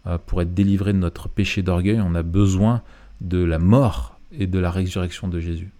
Euh, 0.06 0.16
pour 0.16 0.40
être 0.40 0.54
délivré 0.54 0.94
de 0.94 0.98
notre 0.98 1.28
péché 1.28 1.62
d'orgueil, 1.62 2.00
on 2.00 2.14
a 2.14 2.22
besoin 2.22 2.82
de 3.20 3.44
la 3.44 3.58
mort 3.58 4.18
et 4.32 4.46
de 4.46 4.58
la 4.58 4.70
résurrection 4.70 5.28
de 5.28 5.40
Jésus. 5.40 5.70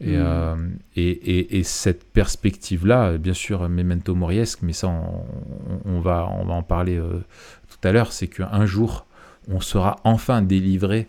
Et, 0.00 0.18
mmh. 0.18 0.78
et, 0.96 1.62
cette 1.62 2.04
perspective-là, 2.12 3.16
bien 3.16 3.32
sûr, 3.32 3.68
memento 3.68 4.14
moriesque, 4.14 4.58
mais 4.62 4.72
ça, 4.72 4.88
on, 5.84 6.00
va, 6.00 6.28
on 6.30 6.44
va 6.44 6.52
en 6.52 6.62
parler 6.62 7.00
tout 7.68 7.88
à 7.88 7.92
l'heure, 7.92 8.12
c'est 8.12 8.26
qu'un 8.26 8.66
jour, 8.66 9.06
on 9.48 9.60
sera 9.60 9.96
enfin 10.04 10.42
délivré 10.42 11.08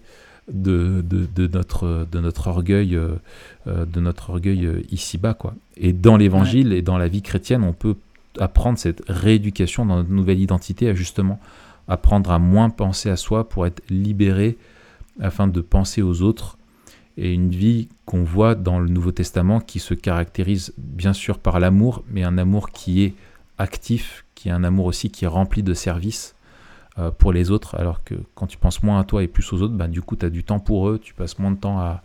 de, 0.52 1.04
de, 1.08 1.48
notre, 1.48 2.08
de 2.12 2.20
notre 2.20 2.48
orgueil, 2.48 2.96
euh, 2.96 3.16
euh, 3.68 3.86
de 3.86 4.00
notre 4.00 4.30
orgueil 4.30 4.66
euh, 4.66 4.82
ici-bas. 4.92 5.34
Quoi. 5.34 5.56
Et 5.78 5.94
dans 5.94 6.18
l'évangile 6.18 6.74
et 6.74 6.82
dans 6.82 6.98
la 6.98 7.08
vie 7.08 7.22
chrétienne, 7.22 7.64
on 7.64 7.74
peut 7.74 7.96
apprendre 8.40 8.78
cette 8.78 9.02
rééducation 9.08 9.86
dans 9.86 9.98
notre 9.98 10.12
nouvelle 10.12 10.40
identité, 10.40 10.90
à 10.90 10.94
justement 10.94 11.40
apprendre 11.88 12.32
à 12.32 12.40
moins 12.40 12.70
penser 12.70 13.10
à 13.10 13.16
soi 13.16 13.48
pour 13.50 13.66
être 13.66 13.82
libéré 13.90 14.58
afin 15.20 15.48
de 15.48 15.62
penser 15.62 16.02
aux 16.02 16.22
autres. 16.22 16.58
Et 17.18 17.34
une 17.34 17.50
vie 17.50 17.88
qu'on 18.06 18.24
voit 18.24 18.56
dans 18.56 18.80
le 18.80 18.90
Nouveau 18.90 19.12
Testament 19.12 19.62
qui 19.62 19.80
se 19.80 19.94
caractérise 19.94 20.74
bien 20.78 21.14
sûr 21.14 21.40
par 21.40 21.60
l'amour, 21.60 22.04
mais 22.12 22.24
un 22.24 22.38
amour 22.38 22.72
qui 22.72 23.04
est 23.04 23.14
actif, 23.58 24.26
qui 24.36 24.50
est 24.50 24.52
un 24.52 24.66
amour 24.66 24.86
aussi 24.86 25.10
qui 25.10 25.24
est 25.24 25.30
rempli 25.30 25.64
de 25.64 25.74
service 25.74 26.35
euh, 26.98 27.12
pour 27.12 27.34
les 27.34 27.52
autres, 27.52 27.76
alors 27.76 28.06
que 28.06 28.16
quand 28.36 28.48
tu 28.48 28.58
penses 28.58 28.82
moins 28.82 29.02
à 29.02 29.04
toi 29.04 29.22
et 29.22 29.28
plus 29.28 29.52
aux 29.52 29.62
autres, 29.62 29.74
bah, 29.74 29.88
du 29.88 30.02
coup, 30.02 30.16
tu 30.16 30.26
as 30.26 30.30
du 30.30 30.46
temps 30.46 30.60
pour 30.60 30.90
eux, 30.90 30.98
tu 30.98 31.14
passes 31.14 31.38
moins 31.40 31.52
de 31.52 31.58
temps 31.58 31.78
à, 31.78 32.02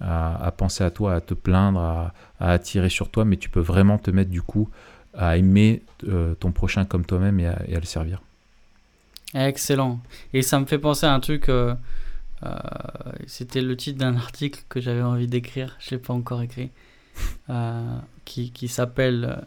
à, 0.00 0.50
penser 0.56 0.82
à 0.82 0.90
toi, 0.90 1.14
à 1.14 1.20
te 1.20 1.34
plaindre, 1.34 1.78
à, 1.78 2.12
attirer 2.40 2.88
sur 2.88 3.10
toi, 3.10 3.24
mais 3.24 3.36
tu 3.36 3.48
peux 3.48 3.60
vraiment 3.60 3.96
te 3.96 4.10
mettre 4.10 4.30
du 4.30 4.42
coup 4.42 4.68
à 5.16 5.36
aimer 5.36 5.82
euh, 6.08 6.34
ton 6.34 6.50
prochain 6.50 6.84
comme 6.84 7.06
toi-même 7.06 7.38
et, 7.38 7.46
à, 7.46 7.78
le 7.78 7.84
servir. 7.84 8.22
Excellent. 9.34 10.00
Et 10.32 10.42
ça 10.42 10.58
me 10.58 10.66
fait 10.66 10.78
penser 10.78 11.06
à 11.06 11.14
un 11.14 11.20
truc, 11.20 11.48
euh, 11.48 11.76
c'était 13.28 13.62
le 13.62 13.76
titre 13.76 13.98
d'un 14.00 14.16
article 14.16 14.64
que 14.68 14.80
j'avais 14.80 15.02
envie 15.02 15.28
d'écrire, 15.28 15.76
je 15.78 15.94
ne 15.94 15.98
l'ai 16.00 16.04
pas 16.04 16.12
encore 16.12 16.42
écrit, 16.42 16.70
qui, 18.24 18.50
qui 18.50 18.66
s'appelle 18.66 19.46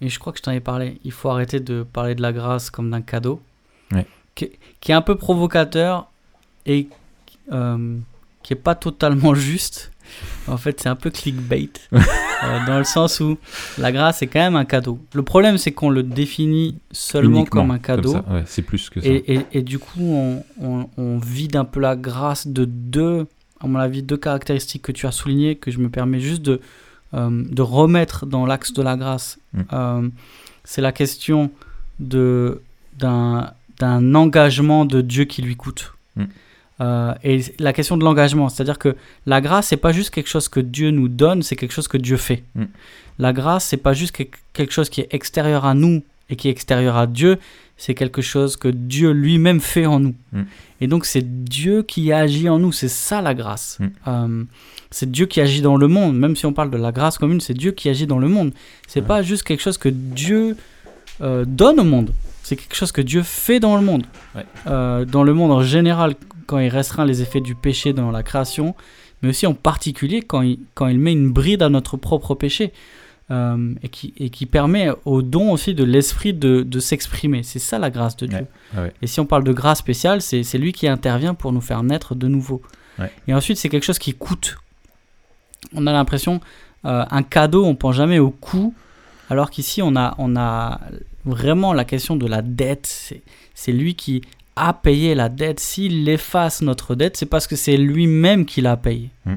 et 0.00 0.08
je 0.08 0.18
crois 0.18 0.32
que 0.32 0.38
je 0.38 0.42
t'en 0.42 0.52
ai 0.52 0.60
parlé, 0.60 1.00
il 1.04 1.12
faut 1.12 1.28
arrêter 1.28 1.60
de 1.60 1.82
parler 1.82 2.14
de 2.14 2.22
la 2.22 2.32
grâce 2.32 2.70
comme 2.70 2.90
d'un 2.90 3.02
cadeau, 3.02 3.40
qui, 4.34 4.92
est 4.92 4.94
un 4.94 5.02
peu 5.02 5.16
provocateur 5.16 6.08
et 6.64 6.86
euh, 7.52 7.96
qui 8.42 8.52
est 8.52 8.56
pas 8.56 8.74
totalement 8.74 9.34
juste. 9.34 9.92
En 10.46 10.56
fait, 10.56 10.80
c'est 10.80 10.88
un 10.88 10.96
peu 10.96 11.10
clickbait, 11.10 11.68
euh, 11.92 11.98
dans 12.66 12.78
le 12.78 12.84
sens 12.84 13.20
où 13.20 13.36
la 13.76 13.92
grâce 13.92 14.22
est 14.22 14.26
quand 14.26 14.38
même 14.38 14.56
un 14.56 14.64
cadeau. 14.64 14.98
Le 15.12 15.22
problème, 15.22 15.58
c'est 15.58 15.72
qu'on 15.72 15.90
le 15.90 16.02
définit 16.02 16.78
seulement 16.92 17.44
comme 17.44 17.70
un 17.70 17.78
cadeau. 17.78 18.16
c'est 18.46 18.62
plus 18.62 18.88
que 18.88 19.00
ça. 19.00 19.06
Et, 19.06 19.40
et, 19.52 19.62
du 19.62 19.78
coup, 19.78 20.00
on, 20.00 20.44
on, 20.62 20.88
on, 20.96 21.18
vide 21.18 21.56
un 21.56 21.66
peu 21.66 21.80
la 21.80 21.94
grâce 21.94 22.46
de 22.46 22.64
deux, 22.64 23.26
à 23.60 23.66
mon 23.66 23.78
avis, 23.78 24.02
deux 24.02 24.16
caractéristiques 24.16 24.82
que 24.82 24.92
tu 24.92 25.06
as 25.06 25.12
soulignées, 25.12 25.56
que 25.56 25.70
je 25.70 25.78
me 25.78 25.90
permets 25.90 26.20
juste 26.20 26.40
de, 26.40 26.62
de 27.12 27.62
remettre 27.62 28.26
dans 28.26 28.44
l'axe 28.46 28.72
de 28.72 28.82
la 28.82 28.96
grâce, 28.96 29.38
mm. 29.52 29.60
euh, 29.72 30.08
c'est 30.64 30.82
la 30.82 30.92
question 30.92 31.50
de, 31.98 32.62
d'un, 32.98 33.52
d'un 33.78 34.14
engagement 34.14 34.84
de 34.84 35.00
Dieu 35.00 35.24
qui 35.24 35.42
lui 35.42 35.56
coûte. 35.56 35.92
Mm. 36.16 36.24
Euh, 36.80 37.14
et 37.24 37.40
la 37.58 37.72
question 37.72 37.96
de 37.96 38.04
l'engagement, 38.04 38.48
c'est-à-dire 38.48 38.78
que 38.78 38.94
la 39.26 39.40
grâce, 39.40 39.68
c'est 39.68 39.76
pas 39.76 39.92
juste 39.92 40.10
quelque 40.10 40.28
chose 40.28 40.48
que 40.48 40.60
Dieu 40.60 40.90
nous 40.90 41.08
donne, 41.08 41.42
c'est 41.42 41.56
quelque 41.56 41.72
chose 41.72 41.88
que 41.88 41.96
Dieu 41.96 42.16
fait. 42.16 42.44
Mm. 42.54 42.64
La 43.18 43.32
grâce, 43.32 43.64
c'est 43.64 43.78
pas 43.78 43.94
juste 43.94 44.16
quelque 44.52 44.72
chose 44.72 44.88
qui 44.90 45.00
est 45.00 45.12
extérieur 45.12 45.64
à 45.64 45.74
nous 45.74 46.04
et 46.30 46.36
qui 46.36 46.48
est 46.48 46.50
extérieur 46.50 46.96
à 46.96 47.06
Dieu, 47.06 47.38
c'est 47.76 47.94
quelque 47.94 48.22
chose 48.22 48.56
que 48.56 48.68
Dieu 48.68 49.12
lui-même 49.12 49.60
fait 49.60 49.86
en 49.86 50.00
nous. 50.00 50.14
Et 50.80 50.86
donc 50.86 51.04
c'est 51.04 51.44
Dieu 51.44 51.82
qui 51.82 52.12
agit 52.12 52.48
en 52.48 52.58
nous, 52.58 52.72
c'est 52.72 52.88
ça 52.88 53.22
la 53.22 53.34
grâce 53.34 53.78
c'est 54.90 55.10
Dieu 55.10 55.26
qui 55.26 55.40
agit 55.40 55.60
dans 55.60 55.76
le 55.76 55.88
monde. 55.88 56.16
Même 56.16 56.36
si 56.36 56.46
on 56.46 56.52
parle 56.52 56.70
de 56.70 56.76
la 56.76 56.92
grâce 56.92 57.18
commune, 57.18 57.40
c'est 57.40 57.54
Dieu 57.54 57.72
qui 57.72 57.88
agit 57.88 58.06
dans 58.06 58.18
le 58.18 58.28
monde. 58.28 58.52
C'est 58.86 59.02
pas 59.02 59.22
juste 59.22 59.42
quelque 59.42 59.60
chose 59.60 59.78
que 59.78 59.88
Dieu 59.88 60.56
euh, 61.20 61.44
donne 61.46 61.80
au 61.80 61.84
monde. 61.84 62.12
C'est 62.42 62.56
quelque 62.56 62.76
chose 62.76 62.92
que 62.92 63.02
Dieu 63.02 63.22
fait 63.22 63.60
dans 63.60 63.76
le 63.76 63.82
monde. 63.82 64.04
Euh, 64.66 65.04
dans 65.04 65.22
le 65.22 65.34
monde 65.34 65.52
en 65.52 65.62
général, 65.62 66.14
quand 66.46 66.58
il 66.58 66.68
restreint 66.68 67.04
les 67.04 67.20
effets 67.20 67.40
du 67.40 67.54
péché 67.54 67.92
dans 67.92 68.10
la 68.10 68.22
création, 68.22 68.74
mais 69.22 69.30
aussi 69.30 69.46
en 69.46 69.54
particulier 69.54 70.22
quand 70.22 70.42
il, 70.42 70.58
quand 70.74 70.86
il 70.86 70.98
met 70.98 71.12
une 71.12 71.30
bride 71.30 71.62
à 71.62 71.68
notre 71.68 71.96
propre 71.96 72.34
péché. 72.34 72.72
Euh, 73.30 73.74
et, 73.82 73.88
qui, 73.88 74.14
et 74.16 74.30
qui 74.30 74.46
permet 74.46 74.88
au 75.04 75.22
don 75.22 75.52
aussi 75.52 75.74
de 75.74 75.84
l'esprit 75.84 76.32
de, 76.32 76.62
de 76.62 76.80
s'exprimer. 76.80 77.42
C'est 77.42 77.58
ça 77.58 77.78
la 77.78 77.90
grâce 77.90 78.16
de 78.16 78.26
Dieu. 78.26 78.38
Ouais, 78.38 78.78
ouais, 78.78 78.82
ouais. 78.84 78.92
Et 79.02 79.06
si 79.06 79.20
on 79.20 79.26
parle 79.26 79.44
de 79.44 79.52
grâce 79.52 79.78
spéciale, 79.78 80.22
c'est 80.22 80.58
lui 80.58 80.72
qui 80.72 80.88
intervient 80.88 81.34
pour 81.34 81.52
nous 81.52 81.60
faire 81.60 81.82
naître 81.82 82.14
de 82.14 82.28
nouveau. 82.28 82.62
Ouais. 82.98 83.10
Et 83.26 83.34
ensuite, 83.34 83.58
c'est 83.58 83.68
quelque 83.68 83.84
chose 83.84 83.98
qui 83.98 84.14
coûte. 84.14 84.56
On 85.74 85.86
a 85.86 85.92
l'impression, 85.92 86.40
euh, 86.84 87.04
un 87.10 87.22
cadeau, 87.22 87.64
on 87.64 87.74
pense 87.74 87.96
jamais 87.96 88.18
au 88.18 88.30
coût, 88.30 88.74
alors 89.30 89.50
qu'ici, 89.50 89.82
on 89.82 89.94
a, 89.96 90.14
on 90.18 90.36
a 90.36 90.80
vraiment 91.24 91.74
la 91.74 91.84
question 91.84 92.16
de 92.16 92.26
la 92.26 92.40
dette. 92.42 92.86
C'est- 93.54 93.72
lui 93.72 93.94
qui 93.94 94.22
a 94.56 94.72
payé 94.72 95.14
la 95.14 95.28
dette. 95.28 95.60
S'il 95.60 96.08
efface 96.08 96.62
notre 96.62 96.94
dette, 96.94 97.16
c'est 97.16 97.26
parce 97.26 97.46
que 97.46 97.56
c'est 97.56 97.76
lui-même 97.76 98.46
qui 98.46 98.62
l'a 98.62 98.76
payé. 98.76 99.10
Mm. 99.26 99.34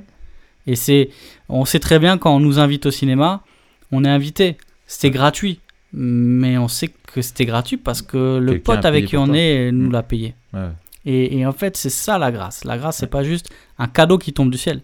Et 0.68 0.76
c'est, 0.76 1.10
on 1.50 1.66
sait 1.66 1.80
très 1.80 2.00
bien 2.00 2.18
quand 2.18 2.34
on 2.36 2.40
nous 2.40 2.60
invite 2.60 2.86
au 2.86 2.92
cinéma, 2.92 3.44
on 3.92 4.04
est 4.06 4.10
invité. 4.10 4.58
C'était 4.88 5.12
gratuit. 5.12 5.60
Mais 5.94 6.58
on 6.58 6.70
sait 6.70 6.90
que 7.14 7.22
c'était 7.22 7.46
gratuit 7.46 7.76
parce 7.78 8.02
que 8.02 8.38
le 8.38 8.60
pote 8.60 8.86
avec 8.86 9.08
qui 9.08 9.18
on 9.18 9.34
est 9.34 9.72
nous 9.74 9.90
Mm. 9.90 9.92
l'a 9.92 10.04
payé. 10.04 10.36
Ouais, 10.54 10.70
Et, 11.06 11.38
et 11.40 11.46
en 11.46 11.52
fait, 11.52 11.76
c'est 11.76 11.90
ça 11.90 12.18
la 12.18 12.32
grâce. 12.32 12.64
La 12.64 12.78
grâce, 12.78 12.98
c'est 12.98 13.08
pas 13.08 13.24
juste 13.24 13.50
un 13.78 13.88
cadeau 13.88 14.18
qui 14.18 14.32
tombe 14.32 14.50
du 14.52 14.58
ciel. 14.58 14.82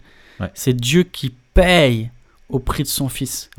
C'est 0.54 0.74
Dieu 0.74 1.02
qui 1.04 1.32
paye 1.54 2.10
au 2.50 2.58
prix 2.58 2.82
de 2.82 2.88
son 2.88 3.08
Fils 3.08 3.50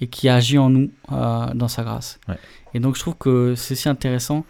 et 0.00 0.06
qui 0.06 0.28
agit 0.30 0.56
en 0.58 0.70
nous 0.70 0.90
euh, 1.12 1.52
dans 1.54 1.68
sa 1.68 1.82
grâce. 1.84 2.18
Et 2.72 2.80
donc, 2.80 2.96
je 2.96 3.00
trouve 3.00 3.16
que 3.16 3.54
c'est 3.54 3.74
si 3.74 3.88
intéressant 3.88 4.44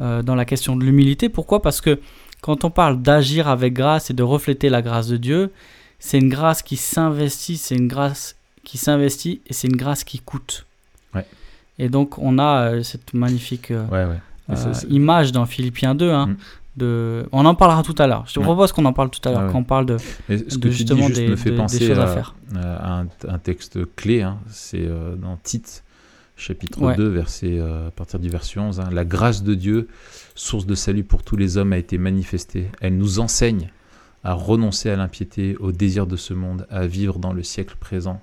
euh, 0.00 0.22
dans 0.22 0.34
la 0.34 0.44
question 0.44 0.76
de 0.76 0.84
l'humilité. 0.84 1.28
Pourquoi? 1.28 1.62
Parce 1.62 1.80
que 1.80 1.98
quand 2.42 2.64
on 2.64 2.70
parle 2.70 3.00
d'agir 3.00 3.46
avec 3.48 3.72
grâce 3.72 4.10
et 4.10 4.14
de 4.14 4.22
refléter 4.24 4.68
la 4.68 4.82
grâce 4.82 5.06
de 5.08 5.16
Dieu, 5.16 5.52
c'est 6.00 6.18
une 6.18 6.28
grâce 6.28 6.62
qui 6.62 6.76
s'investit, 6.76 7.56
c'est 7.56 7.76
une 7.76 7.88
grâce 7.88 8.36
qui 8.64 8.78
s'investit 8.78 9.40
et 9.46 9.52
c'est 9.52 9.68
une 9.68 9.76
grâce 9.76 10.04
qui 10.04 10.18
coûte. 10.18 10.66
Ouais. 11.14 11.26
Et 11.78 11.88
donc, 11.88 12.18
on 12.18 12.38
a 12.38 12.72
euh, 12.72 12.82
cette 12.82 13.14
magnifique 13.14 13.70
euh, 13.70 13.86
ouais, 13.86 14.04
ouais. 14.04 14.20
Mais 14.48 14.56
ça, 14.56 14.68
euh, 14.68 14.88
image 14.90 15.32
dans 15.32 15.46
Philippiens 15.46 15.94
2. 15.94 16.10
Hein, 16.10 16.26
Mm. 16.26 16.36
de... 16.76 17.26
On 17.32 17.44
en 17.46 17.54
parlera 17.54 17.82
tout 17.82 17.94
à 17.98 18.06
l'heure. 18.06 18.24
Je 18.28 18.34
te 18.34 18.40
propose 18.40 18.72
qu'on 18.72 18.84
en 18.84 18.92
parle 18.92 19.10
tout 19.10 19.26
à 19.28 19.32
l'heure, 19.32 19.44
Ah 19.48 19.52
quand 19.52 19.58
on 19.58 19.64
parle 19.64 19.86
de, 19.86 19.96
de 20.28 20.36
que 20.36 20.44
tu 20.44 20.58
dis 20.58 20.72
justement 20.72 21.06
juste 21.08 21.18
des, 21.20 21.28
me 21.28 21.36
fait 21.36 21.50
des- 21.50 21.56
des 21.56 21.56
penser 21.62 21.86
choses 21.88 21.98
à, 21.98 22.04
à, 22.04 22.06
faire. 22.14 22.34
à 22.54 23.00
un, 23.00 23.06
un 23.28 23.38
texte 23.38 23.78
clé, 23.96 24.22
hein. 24.22 24.38
c'est 24.50 24.84
euh, 24.86 25.14
dans 25.16 25.36
Tite, 25.42 25.82
chapitre 26.36 26.80
Ouais. 26.80 26.96
2, 26.96 27.08
verset, 27.08 27.58
euh, 27.58 27.88
à 27.88 27.90
partir 27.90 28.18
du 28.20 28.28
verset 28.28 28.60
11. 28.60 28.80
hein. 28.80 28.88
La 28.92 29.04
grâce 29.04 29.42
de 29.42 29.54
Dieu, 29.54 29.88
source 30.34 30.64
de 30.66 30.74
salut 30.74 31.04
pour 31.04 31.22
tous 31.22 31.36
les 31.36 31.56
hommes, 31.56 31.72
a 31.72 31.78
été 31.78 31.98
manifestée. 31.98 32.68
Elle 32.80 32.96
nous 32.96 33.18
enseigne 33.20 33.70
à 34.24 34.32
renoncer 34.34 34.90
à 34.90 34.96
l'impiété, 34.96 35.56
au 35.60 35.72
désir 35.72 36.06
de 36.06 36.16
ce 36.16 36.34
monde, 36.34 36.66
à 36.70 36.86
vivre 36.86 37.18
dans 37.18 37.32
le 37.32 37.42
siècle 37.42 37.76
présent 37.80 38.20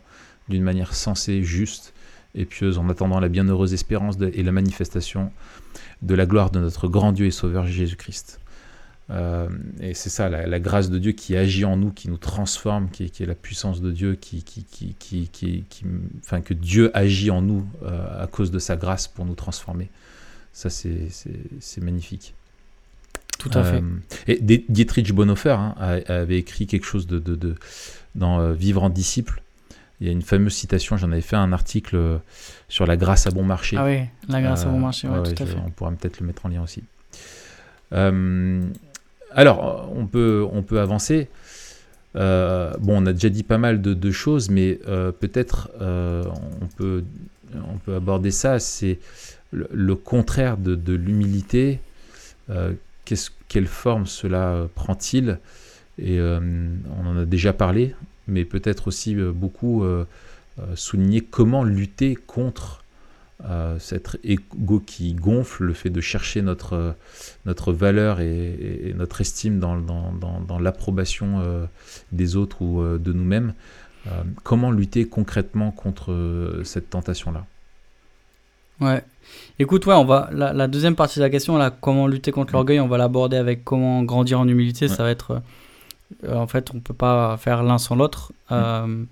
d'une 0.49 0.63
manière 0.63 0.93
sensée, 0.95 1.43
juste 1.43 1.93
et 2.35 2.45
pieuse, 2.45 2.77
en 2.77 2.87
attendant 2.89 3.19
la 3.19 3.29
bienheureuse 3.29 3.73
espérance 3.73 4.17
de- 4.17 4.31
et 4.33 4.43
la 4.43 4.51
manifestation 4.51 5.31
de 6.01 6.13
la 6.15 6.25
gloire 6.25 6.51
de 6.51 6.59
notre 6.59 6.87
grand 6.87 7.11
Dieu 7.11 7.25
et 7.25 7.31
Sauveur 7.31 7.65
Jésus-Christ. 7.67 8.39
Euh, 9.09 9.47
et 9.79 9.93
c'est 9.93 10.09
ça, 10.09 10.27
la, 10.29 10.45
la 10.45 10.59
grâce 10.59 10.89
de 10.89 10.99
Dieu 10.99 11.13
qui 11.13 11.37
agit 11.37 11.63
en 11.63 11.77
nous, 11.77 11.91
qui 11.91 12.09
nous 12.09 12.17
transforme, 12.17 12.89
qui, 12.89 13.05
est- 13.05 13.09
qui 13.09 13.23
est 13.23 13.25
la 13.25 13.35
puissance 13.35 13.81
de 13.81 13.91
Dieu, 13.91 14.15
qui, 14.15 14.43
qui, 14.43 14.65
qui, 14.99 15.69
enfin, 16.19 16.41
que 16.41 16.53
Dieu 16.53 16.91
agit 16.93 17.31
en 17.31 17.41
nous 17.41 17.65
euh, 17.83 18.23
à 18.23 18.27
cause 18.27 18.51
de 18.51 18.59
sa 18.59 18.75
grâce 18.75 19.07
pour 19.07 19.25
nous 19.25 19.35
transformer. 19.35 19.89
Ça, 20.51 20.69
c'est 20.69 21.81
magnifique. 21.81 22.33
Tout 23.39 23.51
à 23.53 23.63
fait. 23.63 23.77
Euh, 23.77 23.81
et 24.27 24.39
Di- 24.41 24.65
Dietrich 24.67 25.13
Bonhoeffer 25.13 25.51
hein, 25.57 25.75
avait 26.07 26.39
écrit 26.39 26.67
quelque 26.67 26.85
chose 26.85 27.07
de, 27.07 27.17
de, 27.19 27.35
de- 27.35 27.55
dans 28.15 28.51
Vivre 28.51 28.83
en 28.83 28.89
disciple. 28.89 29.41
Il 29.99 30.07
y 30.07 30.09
a 30.09 30.13
une 30.13 30.21
fameuse 30.21 30.53
citation, 30.53 30.95
j'en 30.97 31.11
avais 31.11 31.21
fait 31.21 31.35
un 31.35 31.51
article 31.53 31.95
euh, 31.95 32.17
sur 32.69 32.85
la 32.85 32.97
grâce 32.97 33.25
à 33.25 33.31
bon 33.31 33.43
marché. 33.43 33.77
Ah 33.79 33.85
oui, 33.85 34.01
la 34.29 34.41
grâce 34.41 34.63
à 34.63 34.67
Euh, 34.67 34.71
bon 34.71 34.79
marché, 34.79 35.07
ouais, 35.07 35.19
ouais, 35.19 35.33
tout 35.33 35.43
à 35.43 35.45
fait. 35.45 35.57
On 35.65 35.71
pourra 35.71 35.91
peut-être 35.91 36.19
le 36.19 36.27
mettre 36.27 36.45
en 36.45 36.49
lien 36.49 36.61
aussi. 36.61 36.83
Euh, 37.93 38.61
alors, 39.33 39.91
on 39.95 40.05
peut, 40.05 40.45
on 40.51 40.61
peut 40.61 40.79
avancer. 40.79 41.29
Euh, 42.15 42.73
bon, 42.79 43.01
on 43.03 43.05
a 43.05 43.13
déjà 43.13 43.29
dit 43.29 43.43
pas 43.43 43.57
mal 43.57 43.81
de, 43.81 43.93
de 43.93 44.11
choses, 44.11 44.49
mais 44.49 44.79
euh, 44.87 45.11
peut-être 45.11 45.69
euh, 45.81 46.23
on, 46.61 46.67
peut, 46.67 47.03
on 47.55 47.77
peut 47.77 47.95
aborder 47.95 48.31
ça. 48.31 48.59
C'est 48.59 48.99
le, 49.51 49.67
le 49.71 49.95
contraire 49.95 50.57
de, 50.57 50.75
de 50.75 50.93
l'humilité. 50.93 51.79
Euh, 52.49 52.73
quelle 53.47 53.67
forme 53.67 54.05
cela 54.05 54.49
euh, 54.49 54.67
prend-il? 54.73 55.39
Et 55.99 56.19
euh, 56.19 56.39
on 57.01 57.07
en 57.07 57.17
a 57.17 57.25
déjà 57.25 57.53
parlé, 57.53 57.95
mais 58.27 58.45
peut-être 58.45 58.87
aussi 58.87 59.15
euh, 59.15 59.31
beaucoup 59.31 59.83
euh, 59.83 60.05
euh, 60.59 60.75
souligner 60.75 61.21
comment 61.21 61.63
lutter 61.63 62.15
contre 62.15 62.83
euh, 63.45 63.77
cet 63.79 64.17
ego 64.23 64.79
qui 64.79 65.13
gonfle, 65.13 65.65
le 65.65 65.73
fait 65.73 65.89
de 65.91 66.01
chercher 66.01 66.41
notre, 66.41 66.95
notre 67.45 67.71
valeur 67.71 68.19
et, 68.19 68.93
notre 68.97 69.21
estime 69.21 69.59
dans, 69.59 69.77
dans, 69.77 70.11
dans- 70.11 70.41
dans 70.41 70.59
l'approbation 70.59 71.39
euh, 71.41 71.65
des 72.11 72.35
autres 72.35 72.61
ou 72.61 72.81
euh, 72.81 72.97
de 72.97 73.13
nous-mêmes. 73.13 73.53
Comment 74.43 74.71
lutter 74.71 75.05
concrètement 75.05 75.71
contre 75.71 76.61
cette 76.63 76.89
tentation-là? 76.89 77.45
Ouais. 78.79 79.03
Écoute, 79.59 79.85
ouais, 79.85 79.95
on 79.95 80.05
va 80.05 80.29
la, 80.31 80.53
la 80.53 80.69
deuxième 80.69 80.95
partie 80.95 81.19
de 81.19 81.23
la 81.25 81.29
question, 81.29 81.57
là, 81.57 81.71
comment 81.71 82.07
lutter 82.07 82.31
contre 82.31 82.53
l'orgueil, 82.53 82.79
on 82.79 82.87
va 82.87 82.97
l'aborder 82.97 83.35
avec 83.35 83.65
comment 83.65 84.03
grandir 84.03 84.39
en 84.39 84.47
humilité. 84.47 84.87
Ouais. 84.87 84.95
Ça 84.95 85.03
va 85.03 85.09
être, 85.11 85.41
en 86.27 86.47
fait, 86.47 86.71
on 86.73 86.79
peut 86.79 86.93
pas 86.93 87.37
faire 87.37 87.63
l'un 87.63 87.77
sans 87.77 87.95
l'autre. 87.95 88.31
Euh, 88.51 89.03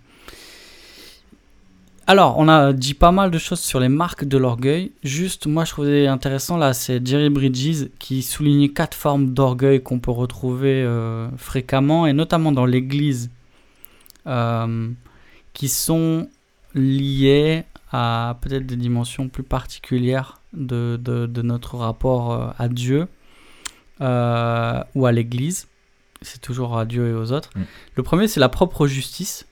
alors, 2.08 2.38
on 2.38 2.48
a 2.48 2.72
dit 2.72 2.94
pas 2.94 3.12
mal 3.12 3.32
de 3.32 3.38
choses 3.40 3.60
sur 3.60 3.80
les 3.80 3.90
marques 3.90 4.26
de 4.26 4.38
l'orgueil. 4.38 4.92
Juste, 5.04 5.48
moi, 5.48 5.66
je 5.66 5.72
trouvais 5.72 6.08
intéressant 6.08 6.56
là, 6.56 6.74
c'est 6.74 7.06
Jerry 7.06 7.30
Bridges 7.30 7.90
qui 7.98 8.22
soulignait 8.22 8.70
quatre 8.70 8.96
formes 8.96 9.34
d'orgueil 9.34 9.82
qu'on 9.82 10.00
peut 10.00 10.12
retrouver 10.12 10.84
euh, 10.84 11.28
fréquemment 11.38 12.06
et 12.06 12.14
notamment 12.14 12.52
dans 12.52 12.68
l'Église, 12.68 13.32
euh, 14.28 14.92
qui 15.54 15.68
sont 15.68 16.30
liées 16.76 17.64
à 17.92 18.38
peut-être 18.42 18.68
des 18.68 18.76
dimensions 18.76 19.30
plus 19.30 19.44
particulières 19.44 20.42
de, 20.54 21.42
notre 21.42 21.78
rapport 21.78 22.34
euh, 22.34 22.48
à 22.58 22.68
Dieu 22.68 23.08
euh, 24.02 24.84
ou 24.94 25.06
à 25.06 25.12
l'Église. 25.12 25.68
C'est 26.22 26.42
toujours 26.42 26.78
à 26.78 26.86
Dieu 26.86 27.08
et 27.10 27.14
aux 27.14 27.32
autres. 27.32 27.50
Mm. 27.56 27.62
Le 27.96 28.04
premier, 28.04 28.28
c'est 28.28 28.40
la 28.40 28.50
propre 28.50 28.88
justice. 28.88 29.46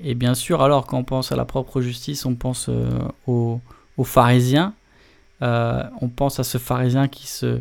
Et 0.00 0.14
bien 0.14 0.34
sûr, 0.34 0.62
alors 0.62 0.86
quand 0.86 0.98
on 0.98 1.04
pense 1.04 1.32
à 1.32 1.36
la 1.36 1.44
propre 1.44 1.80
justice, 1.80 2.24
on 2.24 2.34
pense 2.36 2.68
euh, 2.68 2.88
aux, 3.26 3.60
aux 3.96 4.04
pharisiens. 4.04 4.74
Euh, 5.42 5.82
on 6.00 6.08
pense 6.08 6.38
à 6.40 6.44
ce 6.44 6.58
pharisien 6.58 7.08
qui, 7.08 7.26
se, 7.26 7.60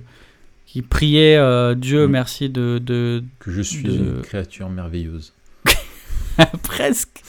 qui 0.66 0.82
priait 0.82 1.36
euh, 1.38 1.76
Dieu, 1.76 2.08
Mm. 2.08 2.12
merci 2.12 2.50
de, 2.50 2.80
de, 2.84 3.24
Que 3.40 3.52
je 3.52 3.62
suis 3.62 3.84
De- 3.84 3.92
une 4.18 4.22
créature 4.22 4.70
merveilleuse. 4.70 5.34
presque 6.64 7.24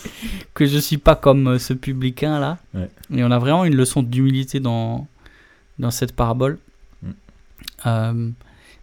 que 0.55 0.67
je 0.67 0.77
suis 0.79 0.99
pas 0.99 1.17
comme 1.17 1.49
euh, 1.49 1.59
ce 1.59 1.73
publicain 1.73 2.39
là. 2.41 2.59
Ouais. 2.75 2.91
Et 3.15 3.25
on 3.25 3.31
a 3.31 3.39
vraiment 3.39 3.65
une 3.65 3.75
leçon 3.77 4.03
d'humilité 4.03 4.61
dans, 4.61 5.07
dans 5.79 5.91
cette 5.91 6.15
parabole. 6.15 6.59
Mm. 7.85 8.31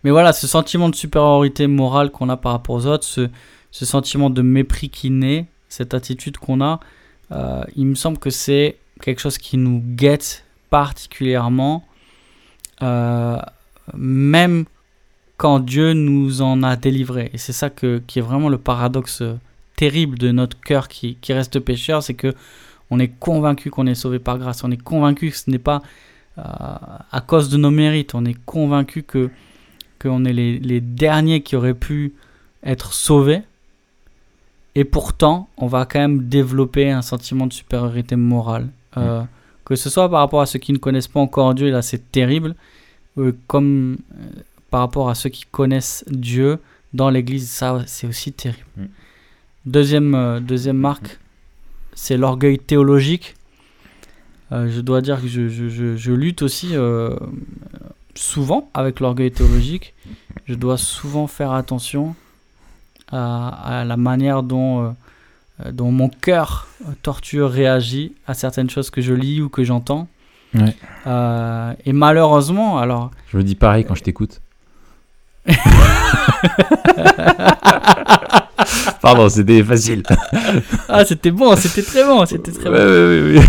Mais 0.05 0.11
voilà, 0.11 0.33
ce 0.33 0.45
sentiment 0.45 0.87
de 0.89 0.95
supériorité 0.95 1.65
morale 1.65 2.11
qu'on 2.11 2.29
a 2.29 2.37
par 2.37 2.51
rapport 2.51 2.75
aux 2.75 2.85
autres, 2.85 3.05
ce, 3.05 3.27
sentiment 3.71 4.29
de 4.29 4.43
mépris 4.43 4.89
qui 4.89 5.09
naît, 5.09 5.47
cette 5.67 5.95
attitude 5.95 6.37
qu'on 6.37 6.61
a, 6.61 6.79
euh, 7.31 7.63
il 7.75 7.87
me 7.87 7.95
semble 7.95 8.19
que 8.19 8.29
c'est 8.29 8.77
quelque 9.01 9.19
chose 9.19 9.39
qui 9.39 9.57
nous 9.57 9.81
guette 9.83 10.45
particulièrement, 10.69 11.87
euh, 12.83 13.39
même 13.95 14.65
quand 15.37 15.57
Dieu 15.57 15.93
nous 15.93 16.43
en 16.43 16.61
a 16.61 16.75
délivré. 16.75 17.31
Et 17.33 17.39
c'est 17.39 17.51
ça 17.51 17.71
qui 17.71 17.87
est 17.87 18.21
vraiment 18.21 18.49
le 18.49 18.59
paradoxe 18.59 19.23
euh, 19.23 19.39
terrible 19.75 20.19
de 20.19 20.31
notre 20.31 20.61
cœur 20.61 20.87
qui, 20.87 21.17
reste 21.29 21.59
pécheur, 21.59 22.03
c'est 22.03 22.13
que 22.13 22.35
on 22.91 22.99
est 22.99 23.07
convaincu 23.07 23.71
qu'on 23.71 23.87
est 23.87 23.95
sauvé 23.95 24.19
par 24.19 24.37
grâce, 24.37 24.63
on 24.63 24.69
est 24.69 24.77
convaincu 24.83 25.31
que 25.31 25.37
ce 25.37 25.49
n'est 25.49 25.57
pas 25.57 25.81
à 26.37 27.21
cause 27.25 27.49
de 27.49 27.57
nos 27.57 27.71
mérites, 27.71 28.13
on 28.13 28.25
est 28.25 28.37
convaincu 28.45 29.01
que 29.01 29.31
qu'on 30.07 30.25
est 30.25 30.33
les, 30.33 30.59
les 30.59 30.81
derniers 30.81 31.41
qui 31.41 31.55
auraient 31.55 31.73
pu 31.73 32.13
être 32.63 32.93
sauvés, 32.93 33.41
et 34.75 34.83
pourtant 34.83 35.49
on 35.57 35.67
va 35.67 35.85
quand 35.85 35.99
même 35.99 36.27
développer 36.27 36.91
un 36.91 37.01
sentiment 37.01 37.47
de 37.47 37.53
supériorité 37.53 38.15
morale. 38.15 38.67
Euh, 38.97 39.23
Que 39.65 39.75
ce 39.75 39.89
soit 39.89 40.09
par 40.09 40.19
rapport 40.19 40.41
à 40.41 40.45
ceux 40.45 40.59
qui 40.59 40.73
ne 40.73 40.77
connaissent 40.77 41.07
pas 41.07 41.19
encore 41.19 41.53
Dieu, 41.55 41.67
et 41.67 41.71
là 41.71 41.81
c'est 41.81 42.11
terrible, 42.11 42.55
euh, 43.17 43.31
comme 43.47 43.97
euh, 44.13 44.41
par 44.69 44.81
rapport 44.81 45.09
à 45.09 45.15
ceux 45.15 45.29
qui 45.29 45.45
connaissent 45.51 46.03
Dieu 46.09 46.59
dans 46.93 47.09
l'Église, 47.09 47.49
ça 47.49 47.83
c'est 47.87 48.07
aussi 48.07 48.31
terrible. 48.31 48.65
Mm. 48.77 48.83
Deuxième, 49.65 50.39
deuxième 50.41 50.77
marque, 50.77 51.19
c'est 51.95 52.17
l'orgueil 52.17 52.59
théologique. 52.59 53.35
Je 54.51 54.79
dois 54.81 55.01
dire 55.01 55.19
que 55.21 55.27
je, 55.27 55.49
je- 55.49 55.69
je- 55.69 55.97
je 55.97 56.11
lutte 56.11 56.43
aussi 56.43 56.75
souvent 58.15 58.69
avec 58.73 58.99
l'orgueil 58.99 59.31
théologique. 59.31 59.93
Je 60.47 60.55
dois 60.55 60.77
souvent 60.77 61.27
faire 61.27 61.51
attention 61.51 62.15
à, 63.11 63.79
à 63.81 63.85
la 63.85 63.97
manière 63.97 64.41
dont 64.43 64.83
euh, 64.83 65.71
dont 65.71 65.91
mon 65.91 66.09
cœur 66.09 66.67
torture 67.01 67.49
réagit 67.49 68.13
à 68.27 68.33
certaines 68.33 68.69
choses 68.69 68.89
que 68.89 69.01
je 69.01 69.13
lis 69.13 69.41
ou 69.41 69.47
que 69.49 69.63
j'entends. 69.63 70.07
Ouais. 70.53 70.75
Euh, 71.07 71.73
et 71.85 71.93
malheureusement, 71.93 72.77
alors. 72.79 73.11
Je 73.31 73.37
me 73.37 73.43
dis 73.43 73.55
pareil 73.55 73.85
quand 73.85 73.95
je 73.95 74.03
t'écoute. 74.03 74.41
Pardon, 79.01 79.29
c'était 79.29 79.63
facile. 79.63 80.03
ah, 80.89 81.05
c'était 81.05 81.31
bon, 81.31 81.55
c'était 81.55 81.83
très 81.83 82.03
bon, 82.03 82.25
c'était 82.25 82.51
très 82.51 82.69
Ouais, 82.69 82.77
bon. 83.33 83.39
ouais. 83.39 83.45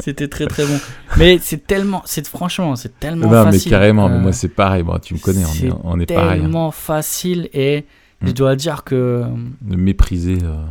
C'était 0.00 0.28
très 0.28 0.46
très 0.46 0.64
bon. 0.64 0.78
Mais 1.16 1.38
c'est 1.42 1.66
tellement, 1.66 2.02
c'est 2.06 2.26
franchement, 2.26 2.76
c'est 2.76 2.98
tellement 3.00 3.28
Non, 3.30 3.44
mais 3.46 3.52
facile. 3.52 3.70
carrément, 3.70 4.08
mais 4.08 4.16
Euh, 4.16 4.20
moi 4.20 4.32
c'est 4.32 4.48
pareil. 4.48 4.82
Bon, 4.82 4.98
tu 4.98 5.14
me 5.14 5.18
connais, 5.18 5.44
on 5.44 5.48
est, 5.52 5.56
c'est 5.56 5.70
on 5.84 6.00
est 6.00 6.06
pareil. 6.06 6.38
hein. 6.38 6.42
tellement 6.42 6.70
facile 6.70 7.48
et 7.52 7.84
je 8.22 8.30
Mm. 8.30 8.32
dois 8.32 8.56
dire 8.56 8.84
que 8.84 9.24
De 9.62 9.76
mépriser. 9.76 10.38
euh, 10.42 10.62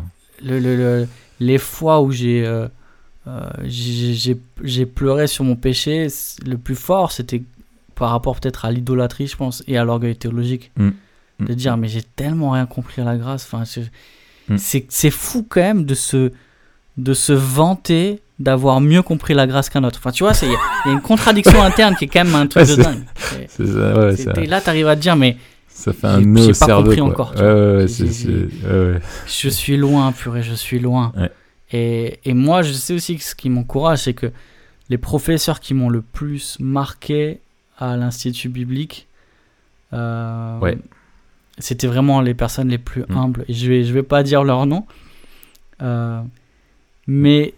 le, 0.44 0.60
le- 0.60 0.76
le- 0.76 1.08
les 1.40 1.58
fois 1.58 2.02
où 2.02 2.12
j'ai 2.12 2.46
euh, 2.46 2.68
j'ai- 3.66 4.38
j'ai 4.64 4.86
pleuré 4.86 5.28
sur 5.28 5.44
mon 5.44 5.56
péché, 5.56 6.08
le 6.46 6.58
plus 6.58 6.76
fort, 6.76 7.12
c'était 7.12 7.42
par 7.96 8.12
rapport 8.12 8.40
peut-être 8.40 8.66
à 8.66 8.72
l'idolâtrie, 8.72 9.28
je 9.28 9.36
pense, 9.36 9.64
et 9.68 9.78
à 9.78 9.84
l'orgueil 9.84 10.16
théologique. 10.16 10.72
Mm. 10.78 10.90
De 11.42 11.52
Mm. 11.52 11.56
dire, 11.56 11.78
mais 11.78 11.88
j'ai 11.88 12.02
tellement 12.04 12.52
rien 12.52 12.66
compris 12.66 13.02
à 13.02 13.06
la 13.06 13.18
grâce. 13.18 13.46
Enfin, 13.52 13.64
Mm. 14.50 14.58
c'est 14.58 14.86
c'est 14.90 15.12
fou 15.12 15.46
quand 15.48 15.62
même 15.62 15.84
de 15.86 15.94
se, 15.96 16.32
de 16.98 17.14
se 17.14 17.34
vanter 17.34 18.22
d'avoir 18.40 18.82
mieux 18.82 19.02
compris 19.02 19.34
la 19.34 19.48
grâce 19.48 19.70
qu'un 19.70 19.84
autre. 19.84 20.00
Enfin, 20.00 20.12
tu 20.12 20.24
vois, 20.24 20.34
il 20.44 20.50
y, 20.50 20.52
a- 20.52 20.58
il 20.86 20.90
y 20.90 20.92
a 20.92 20.94
une 20.94 21.02
contradiction 21.02 21.62
interne 21.64 21.96
qui 21.96 22.06
est 22.06 22.08
quand 22.08 22.24
même 22.24 22.36
un 22.36 22.46
truc 22.48 22.68
Ouais, 22.68 22.76
de 22.76 22.82
dingue. 22.84 23.04
C'est- 23.48 23.66
ça, 23.66 24.00
ouais, 24.00 24.16
ça, 24.16 24.34
et 24.34 24.46
là, 24.46 24.62
tu 24.62 24.70
arrives 24.70 24.88
à 24.88 24.96
te 24.96 25.02
dire, 25.02 25.16
mais 25.16 25.38
ça 25.68 25.92
fait 25.94 26.08
un 26.08 26.22
nœud 26.22 26.44
au 26.44 26.48
pas 26.50 26.54
cerveau. 26.54 26.84
compris 26.84 26.98
quoi. 26.98 27.08
encore, 27.10 27.32
Ouais, 27.36 27.86
je 27.88 29.50
suis 29.50 29.78
loin, 29.78 30.12
purée, 30.12 30.44
je 30.44 30.54
suis 30.54 30.80
loin. 30.80 31.12
Et, 31.72 32.20
et 32.26 32.34
moi, 32.34 32.62
je 32.62 32.72
sais 32.74 32.94
aussi 32.94 33.18
que 33.18 33.24
ce 33.24 33.36
qui 33.36 33.50
m'encourage, 33.50 34.00
c'est 34.04 34.14
que 34.14 34.32
les 34.90 34.98
professeurs 34.98 35.60
qui 35.60 35.74
m'ont 35.74 35.90
le 35.90 36.02
plus 36.02 36.58
marqué 36.60 37.40
à 37.78 37.98
l'Institut 37.98 38.50
biblique, 38.50 39.08
euh, 39.94 40.76
c'était 41.58 41.88
vraiment 41.88 42.22
les 42.22 42.34
personnes 42.34 42.70
les 42.70 42.78
plus 42.78 43.04
Mm. 43.10 43.18
humbles. 43.18 43.46
Et 43.50 43.54
je 43.54 43.68
vais, 43.70 43.84
je 43.84 43.94
vais 43.94 44.04
pas 44.04 44.24
dire 44.24 44.44
leur 44.44 44.66
nom, 44.66 44.86
euh, 45.82 46.22
mais, 47.08 47.54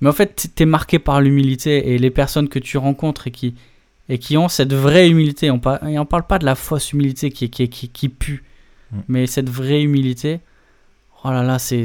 mais 0.00 0.08
en 0.08 0.12
fait, 0.12 0.50
tu 0.54 0.62
es 0.62 0.66
marqué 0.66 0.98
par 0.98 1.20
l'humilité 1.20 1.92
et 1.94 1.98
les 1.98 2.10
personnes 2.10 2.48
que 2.48 2.58
tu 2.58 2.78
rencontres 2.78 3.26
et 3.28 3.30
qui, 3.30 3.54
et 4.08 4.18
qui 4.18 4.36
ont 4.36 4.48
cette 4.48 4.72
vraie 4.72 5.08
humilité. 5.08 5.50
On 5.50 5.58
par- 5.58 5.86
et 5.86 5.98
on 5.98 6.06
parle 6.06 6.24
pas 6.26 6.38
de 6.38 6.44
la 6.44 6.54
fausse 6.54 6.92
humilité 6.92 7.30
qui, 7.30 7.48
qui, 7.50 7.68
qui, 7.68 7.88
qui 7.88 8.08
pue, 8.08 8.44
Mm. 8.92 8.98
mais 9.06 9.26
cette 9.28 9.48
vraie 9.48 9.82
humilité. 9.82 10.40
Oh 11.22 11.30
là 11.30 11.44
là, 11.44 11.58
c'est 11.60 11.84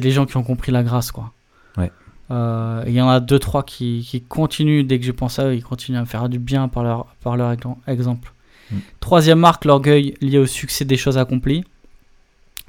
les 0.00 0.10
gens 0.10 0.24
qui 0.24 0.36
ont 0.38 0.42
compris 0.42 0.72
la 0.72 0.82
grâce, 0.82 1.10
quoi. 1.12 1.32
Ouais. 1.76 1.90
Euh, 2.30 2.82
Il 2.86 2.94
y 2.94 3.00
en 3.02 3.08
a 3.10 3.20
deux, 3.20 3.38
trois 3.38 3.62
qui, 3.62 4.06
qui 4.08 4.22
continuent, 4.22 4.84
dès 4.86 4.98
que 4.98 5.04
je 5.04 5.12
pense 5.12 5.38
à 5.38 5.48
eux, 5.48 5.54
ils 5.54 5.62
continuent 5.64 5.98
à 5.98 6.02
me 6.02 6.06
faire 6.06 6.28
du 6.30 6.38
bien 6.38 6.68
par 6.68 6.82
leur, 6.82 7.06
par 7.22 7.36
leur 7.36 7.52
ex- 7.52 7.66
exemple. 7.86 8.32
Mm. 8.70 8.76
Troisième 9.00 9.38
marque, 9.40 9.64
l'orgueil 9.66 10.14
lié 10.22 10.38
au 10.38 10.46
succès 10.46 10.84
des 10.86 10.96
choses 10.96 11.18
accomplies. 11.18 11.64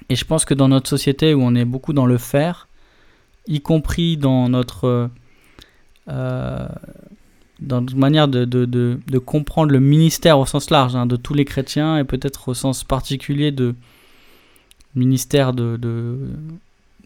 Et 0.09 0.15
je 0.15 0.25
pense 0.25 0.43
que 0.43 0.53
dans 0.53 0.67
notre 0.67 0.89
société 0.89 1.33
où 1.33 1.41
on 1.41 1.55
est 1.55 1.65
beaucoup 1.65 1.93
dans 1.93 2.05
le 2.07 2.17
faire, 2.17 2.67
y 3.49 3.59
compris 3.59 4.15
dans 4.15 4.47
notre, 4.47 5.09
euh, 6.07 6.67
dans 7.59 7.81
notre 7.81 7.97
manière 7.97 8.27
de, 8.27 8.45
de, 8.45 8.63
de, 8.65 8.99
de 9.05 9.17
comprendre 9.17 9.71
le 9.71 9.79
ministère 9.79 10.39
au 10.39 10.45
sens 10.45 10.69
large, 10.69 10.95
hein, 10.95 11.05
de 11.05 11.17
tous 11.17 11.33
les 11.33 11.45
chrétiens, 11.45 11.97
et 11.97 12.03
peut-être 12.05 12.49
au 12.49 12.53
sens 12.53 12.83
particulier 12.83 13.51
de 13.51 13.75
ministère 14.95 15.51
de, 15.53 15.77
de, 15.77 16.17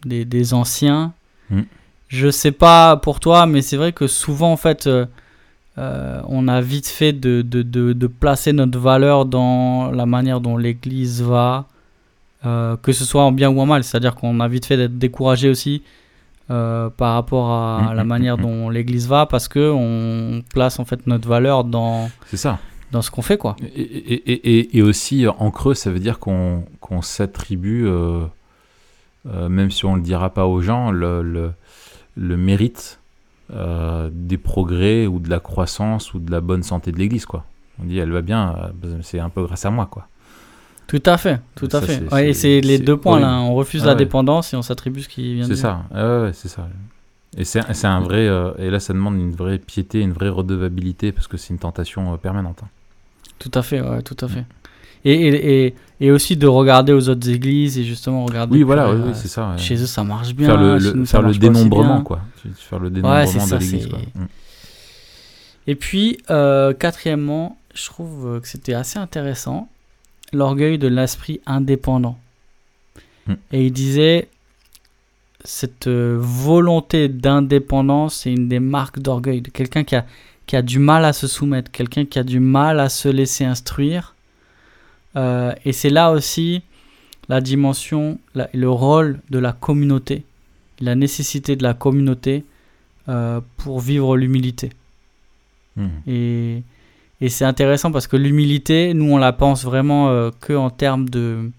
des, 0.04 0.24
des 0.24 0.54
anciens. 0.54 1.12
Mm. 1.50 1.62
Je 2.08 2.30
sais 2.30 2.52
pas 2.52 2.96
pour 2.96 3.18
toi, 3.18 3.46
mais 3.46 3.62
c'est 3.62 3.76
vrai 3.76 3.92
que 3.92 4.06
souvent, 4.06 4.52
en 4.52 4.56
fait, 4.56 4.86
euh, 4.86 5.06
euh, 5.78 6.20
on 6.28 6.46
a 6.46 6.60
vite 6.60 6.86
fait 6.86 7.12
de, 7.12 7.42
de, 7.42 7.62
de, 7.62 7.92
de 7.94 8.06
placer 8.06 8.52
notre 8.52 8.78
valeur 8.78 9.24
dans 9.24 9.90
la 9.90 10.06
manière 10.06 10.40
dont 10.40 10.56
l'Église 10.56 11.22
va, 11.22 11.66
euh, 12.44 12.76
que 12.76 12.92
ce 12.92 13.04
soit 13.04 13.24
en 13.24 13.32
bien 13.32 13.48
ou 13.50 13.58
en 13.60 13.66
mal. 13.66 13.82
C'est-à-dire 13.82 14.14
qu'on 14.14 14.38
a 14.40 14.48
vite 14.48 14.66
fait 14.66 14.76
d'être 14.76 14.98
découragé 14.98 15.48
aussi 15.48 15.82
euh, 16.50 16.90
par 16.90 17.14
rapport 17.14 17.50
à 17.50 17.92
Mm, 17.92 17.96
la 17.96 18.04
mm, 18.04 18.06
manière 18.06 18.38
mm, 18.38 18.42
dont 18.42 18.68
l'Église 18.70 19.08
va, 19.08 19.26
parce 19.26 19.48
que 19.48 19.70
on 19.70 20.42
place 20.52 20.78
en 20.78 20.84
fait 20.84 21.06
notre 21.06 21.28
valeur 21.28 21.64
dans, 21.64 22.10
C'est 22.26 22.36
ça. 22.36 22.58
dans 22.92 23.02
ce 23.02 23.10
qu'on 23.10 23.22
fait, 23.22 23.38
quoi. 23.38 23.56
Et, 23.62 23.80
et, 23.82 24.76
et, 24.78 24.82
aussi, 24.82 25.26
euh, 25.26 25.32
en 25.38 25.50
creux, 25.50 25.74
ça 25.74 25.90
veut 25.90 25.98
dire 26.00 26.18
qu'on 26.18 26.64
qu'on 26.80 27.00
s'attribue, 27.02 27.86
euh, 27.86 28.24
euh, 29.26 29.48
même 29.48 29.70
si 29.70 29.84
on 29.86 29.92
ne 29.92 29.96
le 29.98 30.02
dira 30.02 30.30
pas 30.30 30.46
aux 30.46 30.60
gens, 30.60 30.90
le, 30.90 31.22
le, 31.22 31.52
le 32.16 32.36
mérite 32.36 33.00
des 33.50 34.38
progrès 34.38 35.06
ou 35.06 35.20
de 35.20 35.28
la 35.30 35.38
croissance 35.38 36.12
ou 36.14 36.18
de 36.18 36.30
la 36.30 36.40
bonne 36.40 36.62
santé 36.62 36.92
de 36.92 36.98
l'Église. 36.98 37.24
quoi. 37.26 37.44
On 37.80 37.84
dit, 37.84 37.98
elle 37.98 38.10
va 38.10 38.22
bien, 38.22 38.54
c'est 39.02 39.20
un 39.20 39.28
peu 39.28 39.44
grâce 39.44 39.64
à 39.64 39.70
moi. 39.70 39.86
quoi. 39.86 40.08
Tout 40.86 41.02
à 41.06 41.16
fait, 41.16 41.40
tout 41.54 41.66
à 41.72 41.80
Ça, 41.80 41.82
fait. 41.82 42.12
Ouais, 42.12 42.28
et 42.30 42.34
c'est- 42.34 42.60
les 42.60 42.78
deux 42.78 42.96
points 42.96 43.18
là. 43.20 43.28
horrible. 43.38 43.50
On 43.50 43.54
refuse 43.54 43.82
Ah 43.82 43.86
la 43.86 43.92
ouais. 43.92 43.98
dépendance 43.98 44.52
et 44.52 44.56
on 44.56 44.62
s'attribue 44.62 45.00
ce 45.02 45.08
qui 45.08 45.34
vient 45.34 45.48
de 45.48 45.54
C'est 45.54 45.60
ça, 45.60 45.82
ouais, 45.94 46.00
ouais, 46.26 46.30
c'est 46.34 46.48
ça. 46.48 46.68
Et 47.36 47.44
c'est 47.44 47.60
c'est 47.72 47.86
un 47.88 48.00
vrai, 48.00 48.28
euh, 48.28 48.52
et 48.58 48.70
là 48.70 48.78
ça 48.78 48.92
demande 48.92 49.16
une 49.16 49.32
vraie 49.32 49.58
piété, 49.58 50.00
une 50.00 50.12
vraie 50.12 50.28
redevabilité 50.28 51.10
parce 51.10 51.26
que 51.26 51.36
c'est 51.36 51.50
une 51.52 51.58
tentation 51.58 52.12
euh, 52.12 52.16
permanente. 52.16 52.58
hein. 52.62 52.68
Tout 53.38 53.50
à 53.54 53.62
fait, 53.62 53.80
ouais, 53.80 54.02
tout 54.02 54.16
à 54.24 54.28
fait. 54.28 54.44
Et, 55.06 55.12
et, 55.14 55.66
et, 55.66 55.74
et 56.00 56.10
aussi 56.12 56.36
de 56.36 56.46
regarder 56.46 56.92
aux 56.92 57.08
autres 57.08 57.28
églises 57.28 57.76
et 57.78 57.84
justement 57.84 58.24
regarder. 58.24 58.54
Oui, 58.56 58.62
voilà, 58.62 58.90
oui, 58.94 59.00
euh, 59.10 59.14
c'est 59.14 59.28
ça. 59.28 59.54
Chez 59.58 59.74
eux, 59.82 59.86
ça 59.86 60.04
marche 60.04 60.32
bien. 60.34 60.46
faire 60.48 60.56
le, 60.60 60.78
nous, 60.92 61.04
faire 61.06 61.22
le 61.22 61.34
dénombrement, 61.34 62.02
quoi. 62.02 62.20
Faire 62.56 62.78
le 62.78 62.88
dénombrement 62.90 63.26
c'est 63.26 63.40
ça, 63.40 63.56
de 63.58 63.62
l'église. 63.64 63.88
Mm. 63.88 64.24
Et 65.66 65.74
puis, 65.74 66.18
quatrièmement, 66.78 67.58
je 67.74 67.84
trouve 67.86 68.40
que 68.40 68.48
c'était 68.48 68.74
assez 68.74 68.98
intéressant, 68.98 69.68
l'orgueil 70.34 70.78
de 70.78 70.88
l'esprit 70.88 71.40
indépendant. 71.46 72.18
Hmm. 73.26 73.34
Et 73.52 73.66
il 73.66 73.72
disait, 73.72 74.28
cette 75.44 75.86
euh, 75.86 76.16
volonté 76.20 77.08
d'indépendance, 77.08 78.20
c'est 78.20 78.32
une 78.32 78.48
des 78.48 78.60
marques 78.60 78.98
d'orgueil, 78.98 79.40
de 79.40 79.50
quelqu'un 79.50 79.84
qui 79.84 79.96
a, 79.96 80.06
qui 80.46 80.56
a 80.56 80.62
du 80.62 80.78
mal 80.78 81.04
à 81.04 81.12
se 81.12 81.26
soumettre, 81.26 81.70
quelqu'un 81.70 82.04
qui 82.04 82.18
a 82.18 82.24
du 82.24 82.40
mal 82.40 82.80
à 82.80 82.88
se 82.88 83.08
laisser 83.08 83.44
instruire. 83.44 84.14
Euh, 85.16 85.54
et 85.64 85.72
c'est 85.72 85.90
là 85.90 86.10
aussi 86.12 86.62
la 87.28 87.40
dimension, 87.40 88.18
la- 88.34 88.50
le 88.52 88.68
rôle 88.68 89.20
de 89.30 89.38
la 89.38 89.52
communauté, 89.52 90.24
la 90.80 90.94
nécessité 90.94 91.56
de 91.56 91.62
la 91.62 91.72
communauté 91.72 92.44
euh, 93.08 93.40
pour 93.58 93.80
vivre 93.80 94.16
l'humilité. 94.16 94.70
Mm. 95.76 95.86
Et, 96.06 96.62
et 97.20 97.28
c'est 97.28 97.44
intéressant 97.44 97.92
parce 97.92 98.06
que 98.06 98.16
l'humilité, 98.16 98.94
nous, 98.94 99.12
on 99.12 99.16
la 99.16 99.32
pense 99.32 99.64
vraiment 99.64 100.08
euh, 100.08 100.30
que 100.40 100.52
en 100.52 100.70
termes 100.70 101.08
de 101.08 101.50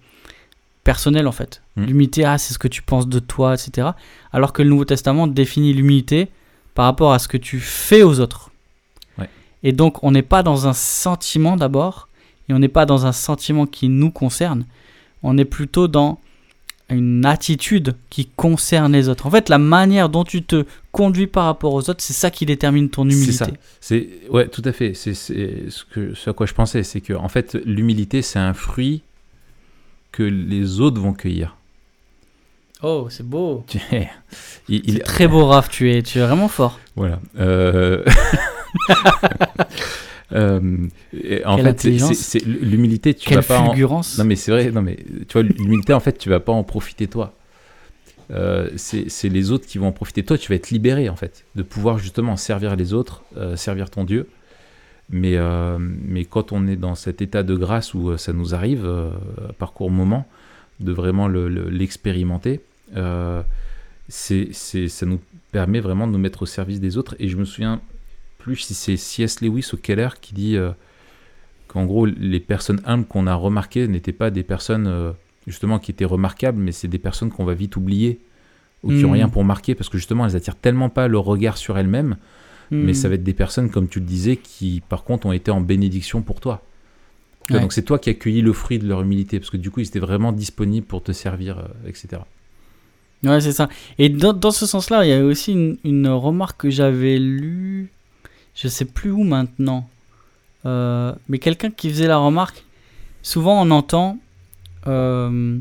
personnel, 0.83 1.27
en 1.27 1.31
fait. 1.31 1.61
Mm. 1.75 1.85
L'humilité, 1.85 2.25
ah, 2.25 2.37
c'est 2.37 2.53
ce 2.53 2.59
que 2.59 2.67
tu 2.67 2.81
penses 2.81 3.07
de 3.07 3.19
toi, 3.19 3.53
etc. 3.53 3.89
Alors 4.31 4.53
que 4.53 4.61
le 4.61 4.69
Nouveau 4.69 4.85
Testament 4.85 5.27
définit 5.27 5.73
l'humilité 5.73 6.29
par 6.73 6.85
rapport 6.85 7.13
à 7.13 7.19
ce 7.19 7.27
que 7.27 7.37
tu 7.37 7.59
fais 7.59 8.03
aux 8.03 8.19
autres. 8.19 8.51
Ouais. 9.17 9.29
Et 9.63 9.71
donc, 9.71 10.03
on 10.03 10.11
n'est 10.11 10.21
pas 10.21 10.43
dans 10.43 10.67
un 10.67 10.73
sentiment 10.73 11.55
d'abord, 11.55 12.09
et 12.49 12.53
on 12.53 12.59
n'est 12.59 12.67
pas 12.67 12.85
dans 12.85 13.05
un 13.05 13.11
sentiment 13.11 13.65
qui 13.65 13.89
nous 13.89 14.11
concerne. 14.11 14.65
On 15.23 15.37
est 15.37 15.45
plutôt 15.45 15.87
dans 15.87 16.19
une 16.89 17.25
attitude 17.25 17.95
qui 18.09 18.27
concerne 18.27 18.93
les 18.93 19.09
autres. 19.09 19.25
En 19.25 19.31
fait, 19.31 19.49
la 19.49 19.57
manière 19.57 20.09
dont 20.09 20.23
tu 20.23 20.43
te 20.43 20.65
conduis 20.95 21.27
par 21.27 21.45
rapport 21.45 21.73
aux 21.73 21.89
autres, 21.89 22.01
c'est 22.01 22.13
ça 22.13 22.31
qui 22.31 22.45
détermine 22.45 22.89
ton 22.89 23.03
C'est 23.09 23.15
humilité. 23.15 23.33
ça. 23.37 23.47
C'est 23.81 24.07
ouais, 24.29 24.47
tout 24.47 24.61
à 24.65 24.71
fait. 24.71 24.93
C'est 24.93 25.13
c'est 25.13 25.65
ce 25.69 25.83
que 25.85 26.13
ce 26.13 26.29
à 26.29 26.33
quoi 26.33 26.45
je 26.45 26.53
pensais, 26.53 26.83
c'est 26.83 27.01
que 27.01 27.13
en 27.13 27.27
fait 27.27 27.55
l'humilité 27.65 28.21
c'est 28.21 28.39
un 28.39 28.53
fruit 28.53 29.01
que 30.11 30.23
les 30.23 30.79
autres 30.79 31.01
vont 31.01 31.13
cueillir. 31.13 31.57
Oh, 32.81 33.07
c'est 33.09 33.27
beau. 33.27 33.65
Tu- 33.67 33.79
il, 34.69 34.81
il- 34.85 34.93
C'est 34.93 34.99
très 34.99 35.27
beau, 35.27 35.45
Raph. 35.45 35.69
Tu 35.69 35.91
es, 35.91 36.01
tu 36.03 36.19
es 36.19 36.21
vraiment 36.21 36.47
fort. 36.47 36.79
Voilà. 36.95 37.19
Euh, 37.39 38.03
euh, 40.33 40.87
et 41.13 41.45
en 41.45 41.55
Quelle 41.55 41.65
fait, 41.65 41.67
c'est- 41.69 41.69
intelligence. 41.69 42.13
c'est 42.15 42.39
c'est- 42.39 42.45
l'humilité. 42.45 43.13
Tu 43.13 43.27
Quelle 43.29 43.37
vas 43.39 43.43
pas 43.43 43.59
en- 43.59 43.65
fulgurance. 43.67 44.17
Non 44.17 44.25
mais 44.25 44.35
c'est 44.35 44.51
vrai, 44.51 44.71
non 44.71 44.81
mais 44.81 44.97
tu 45.27 45.33
vois 45.33 45.43
l'humilité 45.43 45.93
en 45.93 45.99
fait 45.99 46.17
tu 46.17 46.29
vas 46.29 46.39
pas 46.39 46.51
en 46.51 46.63
profiter 46.63 47.07
toi. 47.07 47.33
Euh, 48.31 48.69
c'est 48.75 49.29
les 49.29 49.51
autres 49.51 49.67
qui 49.67 49.77
vont 49.77 49.87
en 49.87 49.91
profiter. 49.91 50.23
Toi 50.23 50.37
tu 50.37 50.49
vas 50.49 50.55
être 50.55 50.71
libéré 50.71 51.09
en 51.09 51.15
fait 51.15 51.45
de 51.55 51.61
pouvoir 51.63 51.99
justement 51.99 52.37
servir 52.37 52.75
les 52.75 52.93
autres, 52.93 53.23
euh, 53.37 53.55
servir 53.55 53.89
ton 53.91 54.03
Dieu. 54.03 54.27
Mais, 55.11 55.37
euh, 55.37 55.77
mais 55.79 56.25
quand 56.25 56.51
on 56.51 56.65
est 56.65 56.75
dans 56.77 56.95
cet 56.95 57.21
état 57.21 57.43
de 57.43 57.55
grâce 57.55 57.93
où 57.93 58.17
ça 58.17 58.33
nous 58.33 58.55
arrive 58.55 58.89
par 59.59 59.73
court 59.73 59.91
moment 59.91 60.27
de 60.79 60.91
vraiment 60.91 61.27
le- 61.27 61.47
le- 61.47 61.69
l'expérimenter, 61.69 62.61
ça 64.09 65.05
nous 65.05 65.19
permet 65.51 65.79
vraiment 65.79 66.07
de 66.07 66.11
nous 66.13 66.17
mettre 66.19 66.41
au 66.43 66.45
service 66.47 66.79
des 66.79 66.97
autres. 66.97 67.15
Et 67.19 67.27
je 67.29 67.37
me 67.37 67.45
souviens 67.45 67.81
plus 68.39 68.55
si 68.57 68.73
c'est 68.73 68.97
C.S. 68.97 69.41
Lewis 69.41 69.69
ou 69.73 69.77
Keller 69.77 70.09
qui 70.21 70.33
dit 70.33 70.57
qu'en 71.67 71.85
gros, 71.85 72.05
les 72.07 72.39
personnes 72.39 72.81
humbles 72.85 73.05
qu'on 73.05 73.27
a 73.27 73.35
remarquées 73.35 73.87
n'étaient 73.87 74.11
pas 74.11 74.31
des 74.31 74.43
personnes 74.43 75.13
justement, 75.47 75.79
qui 75.79 75.91
étaient 75.91 76.05
remarquables, 76.05 76.59
mais 76.59 76.71
c'est 76.71 76.87
des 76.87 76.99
personnes 76.99 77.29
qu'on 77.31 77.45
va 77.45 77.53
vite 77.53 77.75
oublier 77.75 78.19
ou 78.83 78.89
qui 78.89 78.95
n'ont 79.03 79.09
Mm. 79.09 79.13
rien 79.13 79.29
pour 79.29 79.43
marquer 79.43 79.75
parce 79.75 79.89
que 79.89 79.97
justement, 79.97 80.25
elles 80.25 80.35
attirent 80.35 80.55
tellement 80.55 80.89
pas 80.89 81.07
le 81.07 81.17
regard 81.17 81.57
sur 81.57 81.77
elles-mêmes, 81.77 82.17
mais 82.71 82.91
Hmm. 82.91 82.93
ça 82.95 83.09
va 83.09 83.15
être 83.15 83.23
des 83.23 83.33
personnes, 83.33 83.69
comme 83.69 83.87
tu 83.87 83.99
le 83.99 84.05
disais, 84.05 84.37
qui 84.37 84.81
par 84.89 85.03
contre 85.03 85.27
ont 85.27 85.31
été 85.31 85.51
en 85.51 85.61
bénédiction 85.61 86.21
pour 86.23 86.39
toi. 86.39 86.63
Ouais. 87.51 87.59
Donc 87.59 87.73
c'est 87.73 87.83
toi 87.83 87.99
qui 87.99 88.09
as 88.09 88.15
cueilli 88.15 88.41
le 88.41 88.53
fruit 88.53 88.79
de 88.79 88.87
leur 88.87 89.01
humilité 89.01 89.39
parce 89.39 89.51
que 89.51 89.57
du 89.57 89.69
coup, 89.69 89.79
ils 89.81 89.87
étaient 89.87 89.99
vraiment 89.99 90.31
disponibles 90.31 90.87
pour 90.87 91.03
te 91.03 91.11
servir, 91.11 91.59
euh, 91.59 91.63
etc. 91.87 92.23
Ouais, 93.23 93.39
c'est 93.39 93.51
ça. 93.53 93.69
Et 93.99 94.09
dans, 94.09 94.33
dans 94.33 94.49
ce 94.51 94.65
sens-là, 94.65 95.05
il 95.05 95.09
y 95.09 95.13
a 95.13 95.23
aussi 95.23 95.51
une, 95.53 95.77
une 95.83 96.07
remarque 96.07 96.61
que 96.61 96.69
j'avais 96.71 97.17
lue, 97.19 97.89
je 98.55 98.67
sais 98.67 98.85
plus 98.85 99.11
où 99.11 99.23
maintenant, 99.23 99.87
Euh, 100.65 101.13
mais 101.29 101.37
quelqu'un 101.37 101.69
qui 101.69 101.89
faisait 101.91 102.07
la 102.07 102.17
remarque, 102.17 102.65
souvent 103.21 103.61
on 103.61 103.69
entend 103.69 104.17
euh, 104.87 105.57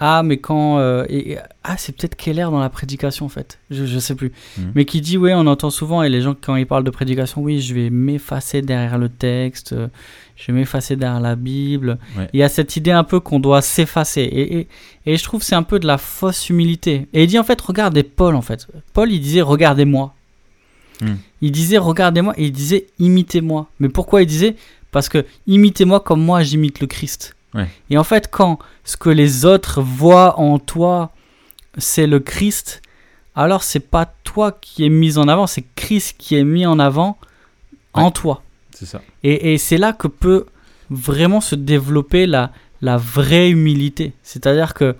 Ah, 0.00 0.22
mais 0.24 0.38
quand. 0.38 0.78
euh, 0.78 1.06
et- 1.08 1.32
et- 1.32 1.38
ah, 1.62 1.76
c'est 1.78 1.96
peut-être 1.96 2.16
Keller 2.16 2.42
dans 2.50 2.58
la 2.58 2.68
prédication 2.68 3.26
en 3.26 3.28
fait, 3.28 3.60
je, 3.70 3.86
je 3.86 3.98
sais 4.00 4.16
plus. 4.16 4.32
Mhm. 4.58 4.72
Mais 4.74 4.84
qui 4.86 5.00
dit, 5.00 5.16
oui, 5.16 5.30
on 5.32 5.46
entend 5.46 5.70
souvent, 5.70 6.02
et 6.02 6.08
les 6.08 6.20
gens, 6.20 6.34
quand 6.38 6.56
ils 6.56 6.66
parlent 6.66 6.82
de 6.84 6.90
prédication, 6.90 7.40
oui, 7.42 7.60
je 7.60 7.74
vais 7.74 7.90
m'effacer 7.90 8.60
derrière 8.60 8.98
le 8.98 9.08
texte, 9.08 9.72
euh, 9.72 9.86
je 10.36 10.46
vais 10.50 10.58
m'effacer 10.58 10.96
derrière 10.96 11.20
la 11.20 11.36
Bible. 11.36 11.98
Ouais. 12.18 12.28
Il 12.32 12.40
y 12.40 12.42
a 12.42 12.48
cette 12.48 12.76
idée 12.76 12.90
un 12.90 13.04
peu 13.04 13.20
qu'on 13.20 13.38
doit 13.38 13.62
s'effacer. 13.62 14.22
Et, 14.22 14.58
et, 14.58 14.68
et 15.06 15.16
je 15.16 15.22
trouve 15.22 15.40
que 15.40 15.46
c'est 15.46 15.54
un 15.54 15.62
peu 15.62 15.78
de 15.78 15.86
la 15.86 15.96
fausse 15.96 16.50
humilité. 16.50 17.06
Et 17.12 17.22
il 17.22 17.26
dit, 17.28 17.38
en 17.38 17.44
fait, 17.44 17.58
regardez 17.60 18.02
Paul, 18.02 18.34
en 18.34 18.42
fait. 18.42 18.66
Paul, 18.94 19.12
il 19.12 19.20
disait, 19.20 19.42
regardez-moi. 19.42 20.12
Hmm. 21.00 21.14
Il 21.40 21.52
disait, 21.52 21.78
regardez-moi, 21.78 22.34
et 22.36 22.46
il 22.46 22.52
disait, 22.52 22.86
imitez-moi. 22.98 23.68
Mais 23.78 23.88
pourquoi 23.88 24.22
il 24.22 24.26
disait? 24.26 24.56
Parce 24.90 25.08
que 25.08 25.24
imitez-moi 25.46 26.00
comme 26.00 26.22
moi, 26.22 26.42
j'imite 26.42 26.80
le 26.80 26.88
Christ. 26.88 27.36
Ouais. 27.54 27.68
Et 27.90 27.98
en 27.98 28.04
fait, 28.04 28.30
quand 28.30 28.58
ce 28.84 28.96
que 28.96 29.10
les 29.10 29.44
autres 29.44 29.80
voient 29.80 30.38
en 30.38 30.58
toi, 30.58 31.12
c'est 31.78 32.06
le 32.06 32.20
Christ, 32.20 32.82
alors 33.34 33.62
c'est 33.62 33.80
pas 33.80 34.06
toi 34.24 34.52
qui 34.52 34.84
est 34.84 34.88
mis 34.90 35.18
en 35.18 35.28
avant, 35.28 35.46
c'est 35.46 35.64
Christ 35.76 36.16
qui 36.18 36.36
est 36.36 36.44
mis 36.44 36.66
en 36.66 36.78
avant 36.78 37.16
en 37.92 38.10
toi. 38.10 38.42
C'est 38.72 38.86
ça. 38.86 39.00
Et, 39.22 39.54
et 39.54 39.58
c'est 39.58 39.78
là 39.78 39.92
que 39.92 40.08
peut 40.08 40.46
vraiment 40.90 41.40
se 41.40 41.54
développer 41.54 42.26
la, 42.26 42.50
la 42.82 42.96
vraie 42.96 43.50
humilité. 43.50 44.12
C'est-à-dire 44.22 44.74
que 44.74 44.96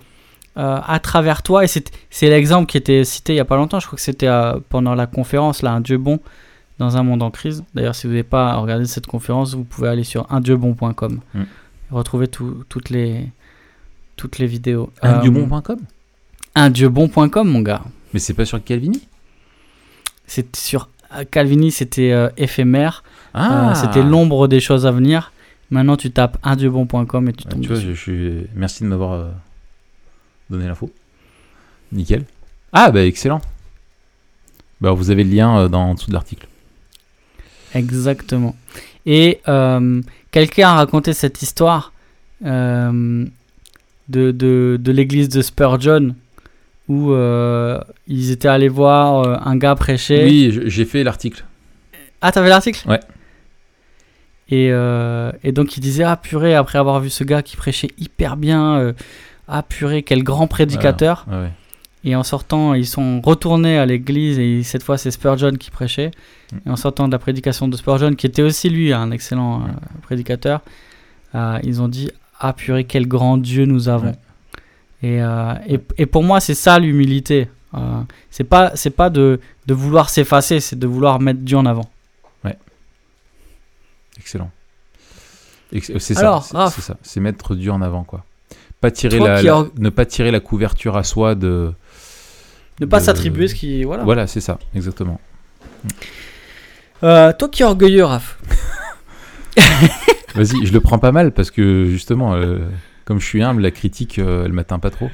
euh, 0.57 0.79
à 0.85 0.99
travers 0.99 1.43
toi, 1.43 1.65
et 1.65 1.67
c'est 1.67 2.29
l'exemple 2.29 2.65
qui 2.67 2.77
était 2.77 3.03
cité 3.03 3.33
il 3.33 3.35
y 3.35 3.41
a 3.41 3.45
pas 3.45 3.57
longtemps, 3.57 3.81
je 3.81 3.87
crois 3.87 3.97
que 3.97 4.01
c'était 4.01 4.27
euh, 4.27 4.57
pendant 4.69 4.95
la 4.95 5.05
conférence, 5.05 5.61
là, 5.61 5.71
Un 5.73 5.81
Dieu 5.81 5.97
bon 5.97 6.19
dans 6.79 6.95
un 6.97 7.03
monde 7.03 7.21
en 7.23 7.31
crise. 7.31 7.63
D'ailleurs, 7.73 7.95
si 7.95 8.07
vous 8.07 8.13
n'avez 8.13 8.23
pas 8.23 8.55
regardé 8.55 8.85
cette 8.85 9.07
conférence, 9.07 9.53
vous 9.53 9.63
pouvez 9.65 9.89
aller 9.89 10.03
sur 10.05 10.25
undieuxbon.com 10.31 11.19
Mm. 11.33 11.43
Et 11.91 11.93
retrouver 11.93 12.27
tout- 12.27 12.63
toutes, 12.69 12.89
les, 12.89 13.27
toutes 14.15 14.37
les 14.39 14.47
vidéos. 14.47 14.91
Un 15.01 15.15
Euh, 15.19 15.21
dieu-bon.com 15.21 15.79
undieuxbon.com, 16.55 17.49
mon 17.49 17.61
gars. 17.61 17.81
Mais 18.13 18.19
c'est 18.19 18.33
pas 18.33 18.45
sur 18.45 18.63
Calvini? 18.63 19.07
C'est 20.27 20.55
sur 20.55 20.89
euh, 21.13 21.25
Calvini, 21.29 21.71
c'était 21.71 22.11
euh, 22.11 22.29
éphémère. 22.37 23.03
Ah 23.33 23.71
Euh, 23.71 23.75
c'était 23.75 24.01
l'ombre 24.03 24.47
des 24.47 24.59
choses 24.61 24.85
à 24.85 24.91
venir. 24.91 25.31
Maintenant, 25.69 25.97
tu 25.97 26.11
tapes 26.11 26.37
undieuxbon.com 26.43 27.27
et 27.29 27.33
tu 27.33 27.43
tombes 27.45 27.61
tu 27.61 27.67
vois, 27.67 27.77
dessus. 27.77 27.87
je, 27.89 27.93
je 27.93 27.99
suis... 28.01 28.47
merci 28.55 28.83
de 28.83 28.87
m'avoir 28.87 29.11
euh, 29.13 29.31
donné 30.49 30.65
l'info. 30.67 30.91
Nickel. 31.91 32.23
Ah, 32.71 32.91
bah 32.91 33.05
excellent. 33.05 33.41
Bah, 34.81 34.91
vous 34.91 35.09
avez 35.09 35.23
le 35.23 35.31
lien 35.31 35.67
dans, 35.69 35.89
en 35.89 35.93
dessous 35.95 36.07
de 36.09 36.13
l'article. 36.13 36.47
Exactement. 37.73 38.55
Et 39.05 39.39
euh, 39.47 40.01
quelqu'un 40.31 40.69
a 40.69 40.73
raconté 40.75 41.13
cette 41.13 41.41
histoire 41.41 41.93
euh, 42.45 43.25
de, 44.09 44.31
de, 44.31 44.77
de 44.81 44.91
l'église 44.91 45.29
de 45.29 45.41
Spurgeon 45.41 46.15
où 46.87 47.11
euh, 47.11 47.79
ils 48.07 48.31
étaient 48.31 48.47
allés 48.47 48.67
voir 48.69 49.47
un 49.47 49.57
gars 49.57 49.75
prêcher. 49.75 50.23
Oui, 50.25 50.59
j'ai 50.65 50.85
fait 50.85 51.03
l'article. 51.03 51.45
Ah, 52.21 52.31
t'avais 52.31 52.49
l'article? 52.49 52.87
Ouais. 52.87 52.99
Et, 54.49 54.67
et 54.67 55.51
donc 55.51 55.77
il 55.77 55.79
disait 55.81 56.03
Ah 56.03 56.17
purée, 56.17 56.53
après 56.53 56.77
avoir 56.77 56.99
vu 56.99 57.09
ce 57.09 57.23
gars 57.23 57.41
qui 57.41 57.57
prêchait 57.57 57.89
hyper 57.97 58.37
bien, 58.37 58.93
ah 59.47 59.63
purée, 59.63 60.03
quel 60.03 60.23
grand 60.23 60.47
prédicateur. 60.47 61.25
Ouais, 61.27 61.37
ouais. 61.37 61.51
Et 62.07 62.15
en 62.15 62.23
sortant, 62.23 62.73
ils 62.75 62.85
sont 62.87 63.19
retournés 63.21 63.77
à 63.79 63.85
l'église 63.85 64.37
et 64.39 64.61
cette 64.63 64.83
fois 64.83 64.97
c'est 64.97 65.09
Spurgeon 65.11 65.53
qui 65.53 65.71
prêchait. 65.71 66.11
Mm. 66.53 66.57
Et 66.65 66.69
en 66.69 66.75
sortant 66.75 67.07
de 67.07 67.11
la 67.11 67.19
prédication 67.19 67.67
de 67.67 67.75
Spurgeon, 67.75 68.13
qui 68.13 68.27
était 68.27 68.43
aussi 68.43 68.69
lui 68.69 68.93
un 68.93 69.09
excellent 69.11 69.63
euh, 69.63 69.65
prédicateur, 70.03 70.61
euh, 71.33 71.59
ils 71.63 71.81
ont 71.81 71.87
dit 71.87 72.11
Ah 72.39 72.53
purée, 72.53 72.83
quel 72.83 73.07
grand 73.07 73.37
Dieu 73.37 73.65
nous 73.65 73.89
avons. 73.89 74.09
Ouais. 74.09 74.15
Et, 75.01 75.21
euh, 75.21 75.53
et, 75.67 75.79
et 75.97 76.05
pour 76.05 76.23
moi, 76.23 76.39
c'est 76.39 76.53
ça 76.53 76.79
l'humilité. 76.79 77.49
C'est 78.29 78.45
pas, 78.45 78.71
c'est 78.75 78.89
pas 78.91 79.09
de, 79.09 79.41
de 79.67 79.73
vouloir 79.73 80.09
s'effacer, 80.09 80.61
c'est 80.61 80.79
de 80.79 80.87
vouloir 80.87 81.19
mettre 81.19 81.41
Dieu 81.41 81.57
en 81.57 81.65
avant. 81.65 81.89
Excellent. 84.17 84.49
Ex- 85.73 85.89
euh, 85.89 85.99
C'est 85.99 86.13
ça, 86.13 86.39
c'est- 86.41 86.81
ça. 86.81 86.97
C'est 87.01 87.19
mettre 87.19 87.55
Dieu 87.55 87.71
en 87.71 87.81
avant, 87.81 88.03
quoi. 88.03 88.23
Pas 88.81 88.91
tirer 88.91 89.17
Toi 89.17 89.27
la, 89.29 89.39
qui 89.41 89.45
la- 89.47 89.57
or- 89.57 89.67
ne 89.77 89.89
pas 89.89 90.05
tirer 90.05 90.31
la 90.31 90.39
couverture 90.39 90.95
à 90.95 91.03
soi 91.03 91.35
de. 91.35 91.73
Ne 92.81 92.85
pas 92.85 92.99
de- 92.99 93.05
s'attribuer 93.05 93.47
ce 93.47 93.55
qui. 93.55 93.83
Voilà. 93.83 94.03
Voilà, 94.03 94.27
c'est 94.27 94.41
ça, 94.41 94.59
exactement. 94.75 95.19
Euh, 97.03 97.31
toi 97.37 97.49
qui 97.49 97.61
es 97.61 97.65
orgueilleux, 97.65 98.05
Raph. 98.05 98.37
Vas-y, 100.35 100.65
je 100.65 100.73
le 100.73 100.79
prends 100.81 100.99
pas 100.99 101.11
mal 101.11 101.31
parce 101.31 101.51
que 101.51 101.85
justement, 101.85 102.33
euh, 102.35 102.59
comme 103.05 103.19
je 103.21 103.25
suis 103.25 103.41
humble, 103.43 103.61
la 103.61 103.71
critique, 103.71 104.19
euh, 104.19 104.45
elle 104.45 104.51
m'atteint 104.53 104.79
pas 104.79 104.89
trop. 104.89 105.09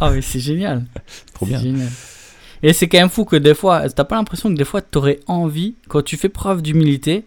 Ah, 0.00 0.10
mais 0.10 0.20
c'est 0.22 0.40
génial. 0.40 0.84
Trop 1.34 1.46
bien. 1.46 1.58
génial. 1.58 1.88
Et 2.62 2.72
c'est 2.72 2.86
quand 2.88 2.98
même 2.98 3.08
fou 3.08 3.24
que 3.24 3.36
des 3.36 3.54
fois, 3.54 3.88
t'as 3.90 4.04
pas 4.04 4.16
l'impression 4.16 4.48
que 4.50 4.54
des 4.56 4.64
fois 4.64 4.82
t'aurais 4.82 5.18
envie, 5.26 5.74
quand 5.88 6.02
tu 6.02 6.16
fais 6.16 6.28
preuve 6.28 6.62
d'humilité, 6.62 7.24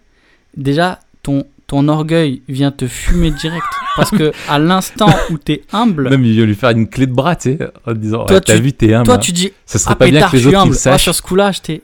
déjà 0.55 0.99
ton, 1.23 1.45
ton 1.67 1.87
orgueil 1.89 2.41
vient 2.47 2.71
te 2.71 2.87
fumer 2.87 3.31
direct. 3.31 3.65
Parce 3.95 4.11
que 4.11 4.31
à 4.49 4.59
l'instant 4.59 5.07
où 5.31 5.37
t'es 5.37 5.63
humble, 5.71 6.09
Même, 6.09 6.25
il 6.25 6.33
vient 6.33 6.45
lui 6.45 6.55
faire 6.55 6.71
une 6.71 6.87
clé 6.87 7.05
de 7.07 7.13
bras, 7.13 7.35
tu 7.35 7.57
sais, 7.57 7.69
en 7.85 7.93
disant 7.93 8.25
Toi, 8.25 8.35
ouais, 8.37 8.41
T'as 8.41 8.55
tu- 8.55 8.61
vu, 8.61 8.73
t'es 8.73 8.93
humble. 8.93 9.05
toi 9.05 9.15
hein. 9.15 9.19
tu 9.19 9.31
dis 9.31 9.51
Ça 9.65 9.79
serait 9.79 9.93
Ah, 9.93 9.95
pas 9.95 10.05
bien 10.05 10.15
pétard, 10.15 10.31
que 10.31 10.35
les 10.37 10.41
je 10.43 10.47
suis 10.49 10.55
autres 10.55 10.63
humble. 10.65 10.71
le 10.73 10.77
Ah, 10.77 10.81
sachent. 10.81 11.03
sur 11.03 11.15
ce 11.15 11.21
coup-là, 11.21 11.51
j'étais. 11.51 11.81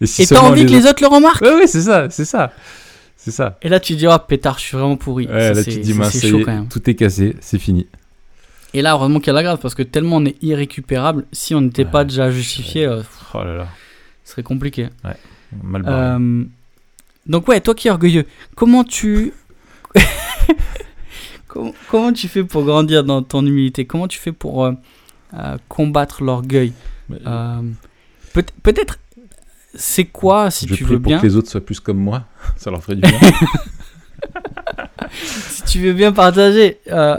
Et, 0.00 0.06
si 0.06 0.26
t'as 0.26 0.40
envie 0.40 0.64
que 0.64 0.70
les 0.70 0.86
autres 0.86 1.02
le 1.02 1.08
remarquent 1.08 1.42
Ouais, 1.42 1.54
ouais, 1.54 1.66
c'est 1.66 1.82
ça, 1.82 2.08
c'est 2.10 2.24
ça. 2.24 2.52
C'est 3.16 3.32
ça. 3.32 3.58
Et 3.60 3.68
là 3.68 3.80
tu 3.80 3.96
dis, 3.96 4.06
oh 4.06 4.16
pétard, 4.26 4.58
je 4.58 4.64
suis 4.64 4.76
vraiment 4.78 4.96
pourri. 4.96 5.26
Ouais, 5.26 5.48
Ça, 5.48 5.52
là, 5.52 5.62
tu 5.64 5.72
te 5.74 5.78
dis, 5.80 5.92
mince, 5.92 6.12
c'est 6.12 6.20
ça 6.20 6.26
y 6.26 6.30
chaud 6.30 6.38
est, 6.40 6.44
quand 6.44 6.52
même. 6.54 6.68
tout 6.68 6.88
est 6.88 6.94
cassé, 6.94 7.36
c'est 7.40 7.58
fini. 7.58 7.86
Et 8.72 8.80
là, 8.80 8.92
heureusement 8.94 9.18
qu'il 9.18 9.26
y 9.26 9.30
a 9.30 9.32
la 9.34 9.42
grâce, 9.42 9.58
parce 9.60 9.74
que 9.74 9.82
tellement 9.82 10.16
on 10.16 10.24
est 10.24 10.42
irrécupérable, 10.42 11.26
si 11.32 11.54
on 11.54 11.60
n'était 11.60 11.84
Ouais, 11.84 11.90
pas 11.90 12.04
déjà 12.04 12.30
justifié, 12.30 12.86
euh, 12.86 13.02
Oh 13.34 13.44
là 13.44 13.56
là, 13.56 13.66
ce 14.24 14.30
serait 14.32 14.42
compliqué. 14.42 14.88
mal 15.62 15.82
barré. 15.82 15.96
Euh, 16.22 16.44
donc 17.26 17.46
ouais, 17.48 17.60
toi 17.60 17.74
qui 17.74 17.88
es 17.88 17.90
orgueilleux, 17.90 18.24
comment 18.54 18.84
tu 18.84 19.34
comment, 21.52 21.72
comment 21.90 22.12
tu 22.12 22.28
fais 22.28 22.44
pour 22.44 22.64
grandir 22.64 23.04
dans 23.04 23.22
ton 23.22 23.44
humilité? 23.44 23.84
Comment 23.86 24.08
tu 24.08 24.18
fais 24.18 24.32
pour 24.32 24.64
euh, 24.64 24.72
euh, 25.34 25.56
combattre 25.68 26.22
l'orgueil? 26.22 26.72
Euh, 27.26 27.60
peut- 28.32 28.44
Peut-être, 28.62 28.98
c'est 29.74 30.04
quoi, 30.04 30.50
si 30.50 30.66
je 30.68 30.74
tu 30.74 30.84
veux 30.84 31.00
pour 31.00 31.10
bien, 31.10 31.18
que 31.20 31.26
les 31.26 31.36
autres 31.36 31.48
soient 31.50 31.60
plus 31.64 31.80
comme 31.80 31.98
moi, 31.98 32.24
ça 32.56 32.70
leur 32.70 32.82
ferait 32.82 32.96
du 32.96 33.02
bien. 33.02 33.18
si 35.12 35.62
tu 35.64 35.78
veux 35.80 35.92
bien 35.92 36.12
partager 36.12 36.78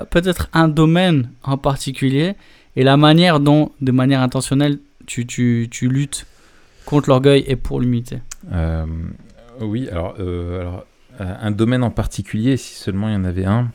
peut-être 0.10 0.50
un 0.54 0.68
domaine 0.68 1.30
en 1.44 1.58
particulier 1.58 2.36
et 2.76 2.84
la 2.84 2.98
manière 2.98 3.40
dont, 3.40 3.72
de 3.82 3.92
manière 3.92 4.22
intentionnelle, 4.22 4.80
tu, 5.06 5.26
tu, 5.26 5.68
tu 5.70 5.88
luttes 5.90 6.26
contre 6.86 7.10
l'orgueil 7.10 7.44
et 7.48 7.56
pour 7.56 7.80
l'humilité. 7.82 8.20
Oui, 9.60 9.90
alors, 9.90 10.16
alors 10.20 10.86
un 11.20 11.52
domaine 11.52 11.84
en 11.84 11.92
particulier, 11.92 12.58
si 12.58 12.76
seulement 12.76 13.08
il 13.10 13.14
y 13.14 13.18
en 13.18 13.26
avait 13.26 13.46
un. 13.46 13.70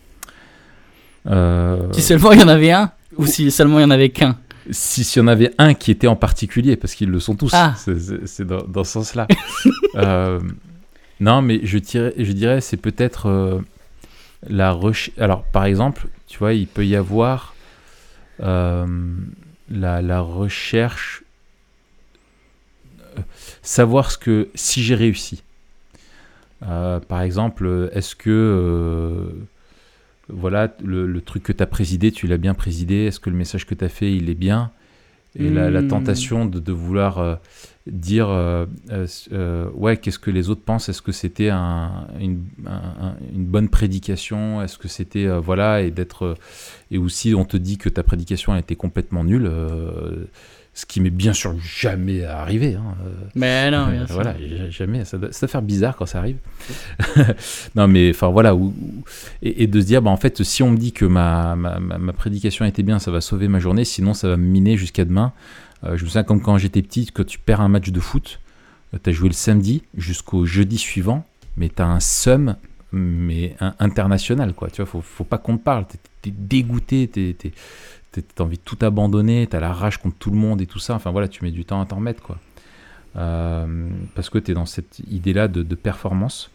Euh, 1.28 1.92
Si 1.92 2.02
seulement 2.02 2.32
il 2.32 2.40
y 2.40 2.42
en 2.42 2.48
avait 2.48 2.70
un, 2.72 2.90
ou 3.16 3.26
si 3.26 3.50
seulement 3.50 3.78
il 3.78 3.82
y 3.82 3.84
en 3.84 3.90
avait 3.90 4.10
qu'un. 4.10 4.36
si 4.70 5.04
s'il 5.04 5.20
y 5.22 5.24
en 5.24 5.28
avait 5.28 5.52
un 5.58 5.74
qui 5.74 5.90
était 5.90 6.06
en 6.06 6.16
particulier, 6.16 6.76
parce 6.76 6.94
qu'ils 6.94 7.10
le 7.10 7.20
sont 7.20 7.34
tous, 7.36 7.50
Ah. 7.54 7.74
c'est- 7.76 8.42
dans, 8.44 8.62
dans 8.62 8.84
ce 8.84 8.92
sens-là. 8.92 9.26
Euh, 9.96 10.40
non, 11.20 11.40
mais 11.40 11.60
je 11.64 11.78
dirais, 11.78 12.12
je 12.18 12.30
dirais 12.32 12.60
c'est 12.60 12.76
peut-être 12.76 13.26
euh, 13.30 13.60
la 14.46 14.72
recherche. 14.72 15.18
Alors, 15.18 15.42
par 15.44 15.64
exemple, 15.64 16.06
tu 16.26 16.38
vois, 16.38 16.52
il 16.52 16.66
peut 16.66 16.84
y 16.84 16.94
avoir 16.96 17.54
euh, 18.42 18.86
la, 19.70 20.02
la 20.02 20.20
recherche, 20.20 21.22
savoir 23.62 24.10
ce 24.10 24.18
que 24.18 24.48
si 24.54 24.82
j'ai 24.82 24.94
réussi. 24.94 25.42
Par 26.60 27.22
exemple, 27.22 27.90
est-ce 27.92 28.14
que 28.16 29.30
voilà 30.28 30.74
le, 30.84 31.06
le 31.06 31.20
truc 31.20 31.42
que 31.44 31.52
tu 31.52 31.62
as 31.62 31.66
présidé, 31.66 32.12
tu 32.12 32.26
l'as 32.26 32.38
bien 32.38 32.54
présidé 32.54 33.06
Est-ce 33.06 33.20
que 33.20 33.30
le 33.30 33.36
message 33.36 33.66
que 33.66 33.74
tu 33.74 33.84
as 33.84 33.88
fait, 33.88 34.14
il 34.14 34.30
est 34.30 34.34
bien? 34.34 34.72
Et 35.38 35.50
la, 35.50 35.70
la 35.70 35.82
Hmm. 35.82 35.84
tentation 35.84 36.46
de, 36.46 36.60
de 36.60 36.72
vouloir 36.72 37.18
euh, 37.18 37.36
dire 37.86 38.28
euh, 38.30 38.66
euh, 39.32 39.70
ouais 39.74 39.96
qu'est-ce 39.98 40.18
que 40.18 40.30
les 40.30 40.50
autres 40.50 40.62
pensent? 40.64 40.88
Est-ce 40.88 41.02
que 41.02 41.12
c'était 41.12 41.50
un, 41.50 42.06
une, 42.20 42.44
un- 42.66 43.08
un- 43.08 43.16
une 43.34 43.44
bonne 43.46 43.68
prédication? 43.68 44.62
Est-ce 44.62 44.78
que 44.78 44.88
c'était 44.88 45.28
voilà 45.38 45.82
et 45.82 45.90
d'être 45.90 46.36
et 46.90 46.98
aussi 46.98 47.34
on 47.34 47.44
te 47.44 47.56
dit 47.56 47.78
que 47.78 47.88
ta 47.88 48.02
prédication 48.02 48.52
a 48.54 48.58
été 48.58 48.76
complètement 48.76 49.24
nulle 49.24 49.50
ce 50.78 50.84
qui 50.84 51.00
m'est 51.00 51.08
bien 51.08 51.32
sûr 51.32 51.54
jamais 51.58 52.22
arrivé 52.22 52.74
hein, 52.74 52.94
euh, 53.06 53.10
Mais 53.34 53.70
non, 53.70 53.86
bien 53.88 54.02
euh, 54.02 54.06
sûr. 54.06 54.14
voilà, 54.16 54.34
jamais. 54.68 55.06
Ça 55.06 55.16
doit, 55.16 55.32
ça 55.32 55.46
doit 55.46 55.48
faire 55.50 55.62
bizarre 55.62 55.96
quand 55.96 56.04
ça 56.04 56.18
arrive. 56.18 56.36
non, 57.74 57.88
mais 57.88 58.10
enfin 58.10 58.28
voilà, 58.28 58.54
où- 58.54 58.74
où- 58.78 59.04
et, 59.42 59.62
et 59.62 59.66
de 59.66 59.80
se 59.80 59.86
dire, 59.86 60.02
bah 60.02 60.10
en 60.10 60.16
fait, 60.18 60.42
si 60.42 60.62
on 60.62 60.70
me 60.70 60.76
dit 60.76 60.92
que 60.92 61.04
ma, 61.06 61.56
ma, 61.56 61.78
ma- 61.78 62.12
prédication 62.12 62.64
était 62.66 62.82
bien, 62.82 62.98
ça 62.98 63.10
va 63.10 63.20
sauver 63.20 63.48
ma 63.48 63.58
journée, 63.58 63.84
sinon 63.84 64.12
ça 64.14 64.28
va 64.28 64.36
me 64.36 64.44
miner 64.46 64.76
jusqu'à 64.76 65.04
demain. 65.06 65.32
Euh, 65.84 65.96
je 65.96 66.04
me 66.04 66.08
souviens 66.08 66.24
comme 66.24 66.42
quand 66.42 66.58
j'étais 66.58 66.82
petit, 66.82 67.06
que 67.06 67.22
tu 67.22 67.38
perds 67.38 67.60
un 67.62 67.68
match 67.68 67.90
de 67.90 68.00
foot, 68.00 68.40
tu 69.02 69.10
as 69.10 69.12
joué 69.12 69.28
le 69.28 69.34
samedi 69.34 69.82
jusqu'au 69.96 70.44
jeudi 70.46 70.78
suivant, 70.78 71.24
mais 71.56 71.70
tu 71.74 71.80
as 71.82 71.86
un 71.86 72.00
seum 72.00 72.56
mais 72.92 73.56
un- 73.60 73.74
international 73.80 74.54
quoi 74.54 74.70
tu 74.70 74.76
vois 74.80 74.86
faut, 74.86 75.00
faut 75.02 75.24
pas 75.24 75.38
qu'on 75.38 75.58
te 75.58 75.62
parle 75.62 75.86
t'es 75.86 75.98
t'es 76.22 76.30
dégoûté 76.30 77.08
t'es- 77.08 77.34
t'as 78.22 78.44
envie 78.44 78.56
de 78.56 78.62
tout 78.62 78.78
abandonner 78.82 79.46
t'as 79.46 79.60
la 79.60 79.72
rage 79.72 79.98
contre 79.98 80.16
tout 80.16 80.30
le 80.30 80.36
monde 80.36 80.60
et 80.60 80.66
tout 80.66 80.78
ça. 80.78 80.94
Enfin 80.94 81.10
voilà 81.10 81.28
tu 81.28 81.44
mets 81.44 81.50
du 81.50 81.64
temps 81.64 81.80
à 81.80 81.86
t'en 81.86 81.96
remettre 81.96 82.22
quoi. 82.22 82.38
Euh, 83.16 83.88
parce 84.14 84.30
que 84.30 84.38
tu 84.38 84.50
es 84.50 84.54
dans 84.54 84.66
cette 84.66 85.00
idée 85.10 85.32
là 85.32 85.48
de, 85.48 85.62
performance. 85.74 86.50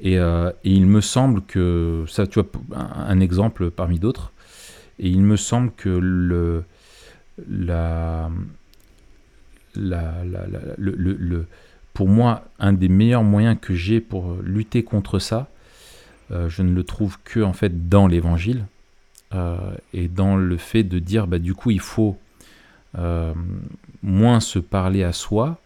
Et, 0.00 0.18
euh, 0.18 0.50
et 0.64 0.72
il 0.72 0.86
me 0.86 1.00
semble 1.00 1.42
que 1.42 2.04
ça 2.08 2.26
tu 2.26 2.40
vois 2.40 2.48
un, 2.74 3.20
exemple 3.20 3.70
parmi 3.70 3.98
d'autres. 3.98 4.32
Et 4.98 5.08
il 5.08 5.22
me 5.22 5.36
semble 5.36 5.72
que 5.72 5.88
le 5.88 6.64
la, 7.48 8.30
la, 9.76 10.12
pour 11.94 12.08
moi, 12.08 12.44
un 12.58 12.72
des 12.72 12.88
meilleurs 12.88 13.22
moyens 13.22 13.56
que 13.60 13.74
j'ai 13.74 14.00
pour 14.00 14.36
lutter 14.42 14.82
contre 14.82 15.18
ça, 15.18 15.48
euh, 16.30 16.48
je 16.48 16.62
ne 16.62 16.72
le 16.72 16.84
trouve 16.84 17.18
que 17.22 17.40
en 17.40 17.52
fait 17.52 17.88
dans 17.88 18.06
l'évangile 18.06 18.66
et 19.92 20.08
dans 20.08 20.36
le 20.36 20.56
fait 20.56 20.82
de 20.84 20.98
dire 20.98 21.26
bah, 21.26 21.38
du 21.38 21.54
coup 21.54 21.70
il 21.70 21.80
faut 21.80 22.16
euh, 22.98 23.32
moins 24.02 24.40
se 24.40 24.58
parler 24.58 25.02
à 25.02 25.12
soi, 25.12 25.58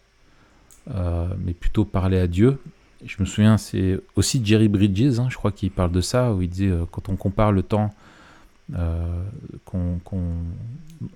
euh, 0.95 1.27
mais 1.45 1.53
plutôt 1.53 1.85
parler 1.85 2.19
à 2.19 2.27
Dieu. 2.27 2.57
Je 3.05 3.15
me 3.19 3.25
souviens, 3.25 3.57
c'est 3.57 3.99
aussi 4.15 4.41
Jerry 4.43 4.67
Bridges, 4.67 5.19
hein, 5.19 5.27
je 5.29 5.35
crois 5.37 5.51
qu'il 5.51 5.71
parle 5.71 5.91
de 5.91 6.01
ça, 6.01 6.33
où 6.33 6.41
il 6.41 6.49
disait 6.49 6.69
euh, 6.69 6.85
quand 6.91 7.09
on 7.09 7.15
compare 7.15 7.51
le 7.51 7.63
temps 7.63 7.93
euh, 8.75 9.23
qu'on, 9.65 9.99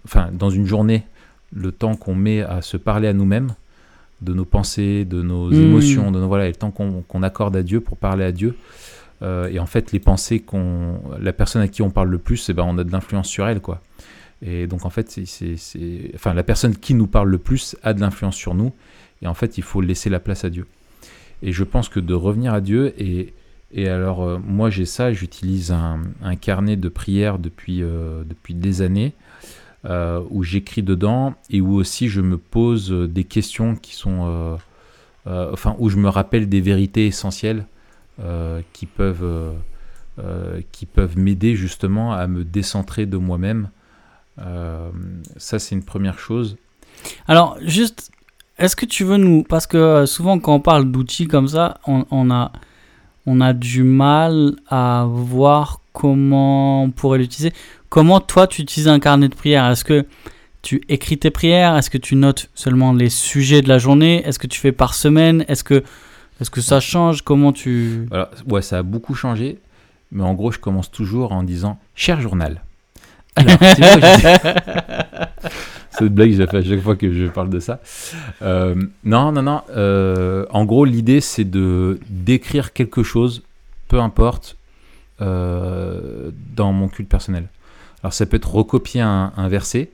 enfin, 0.06 0.30
dans 0.32 0.50
une 0.50 0.66
journée, 0.66 1.04
le 1.54 1.72
temps 1.72 1.96
qu'on 1.96 2.16
met 2.16 2.42
à 2.42 2.62
se 2.62 2.78
parler 2.78 3.08
à 3.08 3.14
nous-mêmes, 3.14 3.54
de 4.22 4.34
nos 4.34 4.46
pensées, 4.46 5.04
de 5.06 5.22
nos 5.22 5.50
Mm. 5.50 5.62
émotions, 5.62 6.12
de 6.12 6.20
nos, 6.20 6.28
voilà, 6.28 6.46
et 6.46 6.50
le 6.50 6.56
temps 6.56 6.72
qu'on, 6.72 7.02
qu'on 7.08 7.24
accorde 7.24 7.56
à 7.56 7.64
Dieu 7.64 7.82
pour 7.82 7.98
parler 7.98 8.24
à 8.24 8.32
Dieu. 8.32 8.56
Euh, 9.24 9.48
et 9.50 9.60
en 9.60 9.66
fait, 9.66 9.92
les 9.92 10.00
pensées 10.00 10.40
qu'on, 10.40 11.02
la 11.20 11.34
personne 11.34 11.62
à 11.62 11.68
qui 11.68 11.82
on 11.82 11.90
parle 11.90 12.10
le 12.10 12.18
plus, 12.18 12.50
eh 12.50 12.54
ben, 12.54 12.64
on 12.64 12.78
a 12.78 12.84
de 12.84 12.92
l'influence 12.92 13.28
sur 13.28 13.48
elle, 13.48 13.62
quoi. 13.62 13.82
Et 14.46 14.68
donc 14.68 14.86
en 14.86 14.90
fait, 14.90 15.10
c'est, 15.10 16.12
enfin, 16.16 16.34
la 16.34 16.44
personne 16.44 16.76
qui 16.76 16.94
nous 16.94 17.08
parle 17.08 17.30
le 17.30 17.38
plus 17.38 17.78
a 17.82 17.94
de 17.94 18.02
l'influence 18.02 18.36
sur 18.36 18.54
nous. 18.54 18.74
Et 19.22 19.28
en 19.28 19.34
fait, 19.34 19.58
il 19.58 19.64
faut 19.64 19.80
laisser 19.80 20.10
la 20.10 20.20
place 20.20 20.44
à 20.44 20.50
Dieu. 20.50 20.68
Et 21.42 21.54
je 21.54 21.64
pense 21.64 21.88
que 21.88 22.02
de 22.02 22.14
revenir 22.14 22.54
à 22.54 22.62
Dieu 22.62 22.94
et 22.98 23.34
et 23.76 23.90
alors, 23.90 24.22
euh, 24.22 24.38
moi, 24.38 24.70
j'ai 24.70 24.86
ça, 24.86 25.14
j'utilise 25.14 25.72
un, 25.72 26.02
un 26.22 26.36
carnet 26.36 26.76
de 26.76 26.90
prières 26.90 27.40
depuis, 27.40 27.82
euh, 27.82 28.24
depuis 28.24 28.54
des 28.54 28.84
années, 28.84 29.14
où 30.30 30.44
j'écris 30.44 30.84
dedans 30.84 31.34
et 31.50 31.60
où 31.60 31.74
aussi 31.74 32.08
je 32.08 32.22
me 32.22 32.38
pose 32.38 32.92
des 32.92 33.24
questions 33.24 33.76
qui 33.76 33.96
sont. 33.96 34.58
enfin, 35.26 35.76
où 35.80 35.90
je 35.90 35.98
me 35.98 36.08
rappelle 36.08 36.48
des 36.48 36.62
vérités 36.62 37.08
essentielles 37.08 37.66
qui 38.74 38.86
peuvent, 38.86 39.24
euh, 39.24 39.52
euh, 40.20 40.62
qui 40.72 40.86
peuvent 40.86 41.18
m'aider 41.18 41.56
justement 41.56 42.14
à 42.14 42.28
me 42.28 42.44
décentrer 42.44 43.06
de 43.06 43.18
moi-même. 43.18 43.70
Euh, 44.40 44.90
ça, 45.38 45.60
c'est 45.60 45.76
une 45.76 45.84
première 45.84 46.20
chose. 46.20 46.58
Alors, 47.28 47.58
juste, 47.62 48.12
est-ce 48.58 48.76
que 48.76 48.86
tu 48.86 49.04
veux 49.04 49.18
nous... 49.18 49.44
Parce 49.44 49.68
que 49.68 49.78
euh, 49.78 50.06
souvent, 50.06 50.40
quand 50.40 50.56
on 50.56 50.60
parle 50.60 50.92
d'outils 50.92 51.28
comme 51.28 51.48
ça, 51.48 51.80
on 51.86 52.32
a, 52.32 52.52
on 53.26 53.42
a 53.42 53.54
du 53.54 53.84
mal 53.84 54.56
à 54.70 55.06
voir 55.08 55.82
comment 55.92 56.84
on 56.84 56.92
pourrait 56.92 57.20
l'utiliser. 57.20 57.54
Comment 57.90 58.20
toi, 58.20 58.48
tu 58.48 58.62
utilises 58.62 58.88
un 58.88 59.00
carnet 59.00 59.30
de 59.30 59.36
prière? 59.36 59.70
Est-ce 59.70 59.84
que 59.84 60.06
tu 60.62 60.82
écris 60.90 61.18
tes 61.18 61.30
prières? 61.30 61.76
Est-ce 61.76 61.90
que 61.90 62.00
tu 62.00 62.16
notes 62.16 62.50
seulement 62.56 62.94
les 62.94 63.10
sujets 63.10 63.62
de 63.62 63.70
la 63.70 63.78
journée? 63.78 64.26
Est-ce 64.26 64.40
que 64.40 64.48
tu 64.48 64.60
fais 64.60 64.72
par 64.72 64.94
semaine? 64.94 65.46
Est-ce 65.48 65.64
que, 65.64 65.84
est 66.42 66.50
que 66.50 66.62
ça 66.62 66.80
change 66.80 67.22
Comment 67.22 67.52
tu... 67.54 68.06
Voilà, 68.10 68.30
ouais, 68.48 68.62
ça 68.62 68.80
a 68.80 68.84
beaucoup 68.84 69.16
changé, 69.16 69.60
mais 70.12 70.24
en 70.24 70.34
gros, 70.34 70.52
je 70.52 70.60
commence 70.60 70.92
toujours 70.92 71.32
en 71.32 71.44
disant 71.44 71.80
Cher 71.96 72.22
journal. 72.22 72.64
Alors, 73.36 73.58
Cette 75.92 76.14
blague, 76.14 76.32
je 76.34 76.40
la 76.40 76.48
fais 76.48 76.58
à 76.58 76.64
chaque 76.64 76.82
fois 76.82 76.96
que 76.96 77.14
je 77.14 77.26
parle 77.28 77.50
de 77.50 77.60
ça. 77.60 77.80
Euh, 78.42 78.76
non, 79.04 79.32
non, 79.32 79.44
non. 79.44 79.62
euh, 79.76 80.46
en 80.50 80.66
gros, 80.66 80.86
l'idée, 80.86 81.22
c'est 81.22 81.44
de 81.44 82.00
d'écrire 82.10 82.74
quelque 82.74 83.04
chose, 83.04 83.44
peu 83.88 84.00
importe, 84.00 84.58
euh, 85.22 86.32
dans 86.56 86.74
mon 86.74 86.88
culte 86.88 87.10
personnel. 87.10 87.48
Alors, 88.02 88.14
ça 88.14 88.26
peut 88.26 88.38
être 88.38 88.54
recopier 88.54 89.02
un 89.02 89.48
verset 89.48 89.92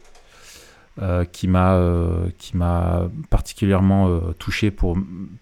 euh, 1.02 1.24
qui 1.24 1.48
m'a 1.48 1.76
euh, 1.76 2.30
qui 2.38 2.58
m'a 2.58 3.10
particulièrement 3.30 4.10
euh, 4.10 4.20
touché 4.38 4.70
pour 4.70 4.98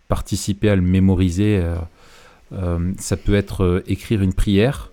participer 0.07 0.69
à 0.69 0.75
le 0.75 0.83
mémoriser. 0.83 1.63
ça 2.97 3.17
peut 3.17 3.33
être 3.35 3.83
écrire 3.87 4.21
une 4.21 4.33
prière, 4.33 4.91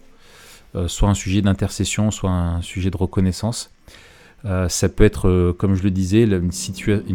soit 0.87 1.09
un 1.09 1.15
sujet 1.15 1.43
d'intercession, 1.43 2.11
soit 2.11 2.31
un 2.31 2.63
sujet 2.63 2.91
de 2.91 2.97
reconnaissance. 2.97 3.71
Ça 4.43 4.89
peut 4.89 5.05
être, 5.05 5.55
comme 5.59 5.75
je 5.75 5.85
le 5.85 5.91
disais, 5.91 6.25
une, 6.25 6.51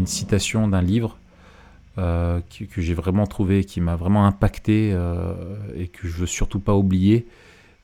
citation 0.08 0.68
d'un 0.68 0.82
livre 0.82 1.18
qui- 2.50 2.68
que 2.68 2.82
j'ai 2.82 2.94
vraiment 2.94 3.28
trouvé, 3.28 3.66
qui 3.66 3.82
m'a 3.82 3.98
vraiment 3.98 4.26
impacté 4.26 4.96
et 5.76 5.88
que 5.90 6.08
je 6.08 6.18
veux 6.20 6.26
surtout 6.28 6.60
pas 6.62 6.74
oublier. 6.74 7.28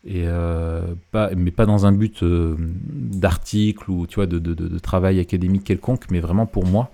Et 0.07 0.23
euh, 0.27 0.81
pas, 1.11 1.31
mais 1.35 1.49
pas 1.51 1.65
dans 1.65 1.85
un 1.87 1.91
but 1.91 2.21
euh, 2.21 2.55
d'article 2.59 3.89
ou 3.89 4.05
tu 4.07 4.15
vois, 4.15 4.27
de, 4.27 4.37
de- 4.39 4.53
de- 4.53 4.67
de 4.67 4.79
travail 4.79 5.19
académique 5.19 5.63
quelconque, 5.63 6.03
mais 6.11 6.19
vraiment 6.19 6.45
pour 6.45 6.65
moi, 6.65 6.91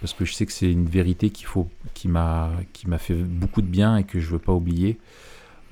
parce 0.00 0.12
que 0.12 0.24
je 0.24 0.32
sais 0.34 0.46
que 0.46 0.52
c'est 0.52 0.70
une 0.70 0.86
vérité 0.86 1.30
qu'il 1.30 1.46
faut, 1.46 1.68
qui 1.94 2.06
m'a, 2.08 2.52
qui 2.72 2.88
m'a 2.88 2.98
fait 2.98 3.14
beaucoup 3.14 3.60
de 3.60 3.66
bien 3.66 3.96
et 3.96 4.04
que 4.04 4.20
je 4.20 4.28
veux 4.30 4.38
pas 4.38 4.52
oublier. 4.52 4.98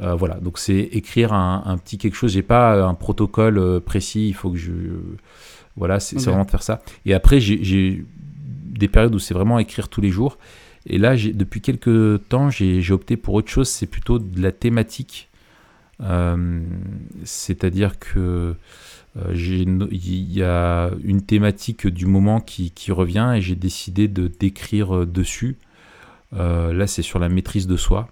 Euh, 0.01 0.15
voilà, 0.17 0.35
donc 0.41 0.59
c'est 0.59 0.79
écrire 0.81 1.33
un, 1.33 1.63
un 1.67 1.77
petit 1.79 1.99
quelque 1.99 2.17
chose. 2.17 2.33
J'ai 2.33 2.43
pas 2.43 2.85
un 2.85 2.95
protocole 2.95 3.81
précis. 3.81 4.27
Il 4.29 4.35
faut 4.35 4.51
que 4.51 4.59
je, 4.59 4.73
voilà, 5.77 6.01
c'est 6.01 6.17
c'est 6.19 6.23
Ok. 6.27 6.31
vraiment 6.31 6.45
de 6.47 6.51
faire 6.51 6.63
ça. 6.65 6.83
Et 7.07 7.15
après, 7.15 7.39
j'ai- 7.41 8.05
des 8.67 8.89
périodes 8.89 9.15
où 9.15 9.19
c'est 9.21 9.35
vraiment 9.35 9.59
écrire 9.61 9.89
tous 9.89 10.01
les 10.01 10.11
jours. 10.11 10.39
Et 10.87 10.99
là, 10.99 11.15
depuis 11.17 11.61
quelques 11.61 12.27
temps, 12.29 12.51
j'ai 12.51 12.91
opté 12.91 13.17
pour 13.17 13.35
autre 13.35 13.51
chose. 13.51 13.69
C'est 13.69 13.87
plutôt 13.87 14.19
de 14.19 14.43
la 14.43 14.51
thématique. 14.51 15.29
Euh, 16.03 16.63
C'est-à-dire 17.25 17.99
que 17.99 18.55
euh, 19.17 19.35
il 19.35 20.33
y 20.33 20.43
a 20.43 20.91
une 21.05 21.23
thématique 21.23 21.87
du 21.87 22.07
moment 22.07 22.41
qui, 22.41 22.73
revient 22.91 23.35
et 23.37 23.41
j'ai 23.41 23.57
décidé 23.57 24.09
de 24.09 24.27
d'écrire 24.27 24.97
euh, 24.97 25.07
dessus. 25.07 25.57
Là, 26.33 26.87
c'est 26.87 27.03
sur 27.03 27.19
la 27.19 27.29
maîtrise 27.29 27.67
de 27.67 27.77
soi. 27.77 28.09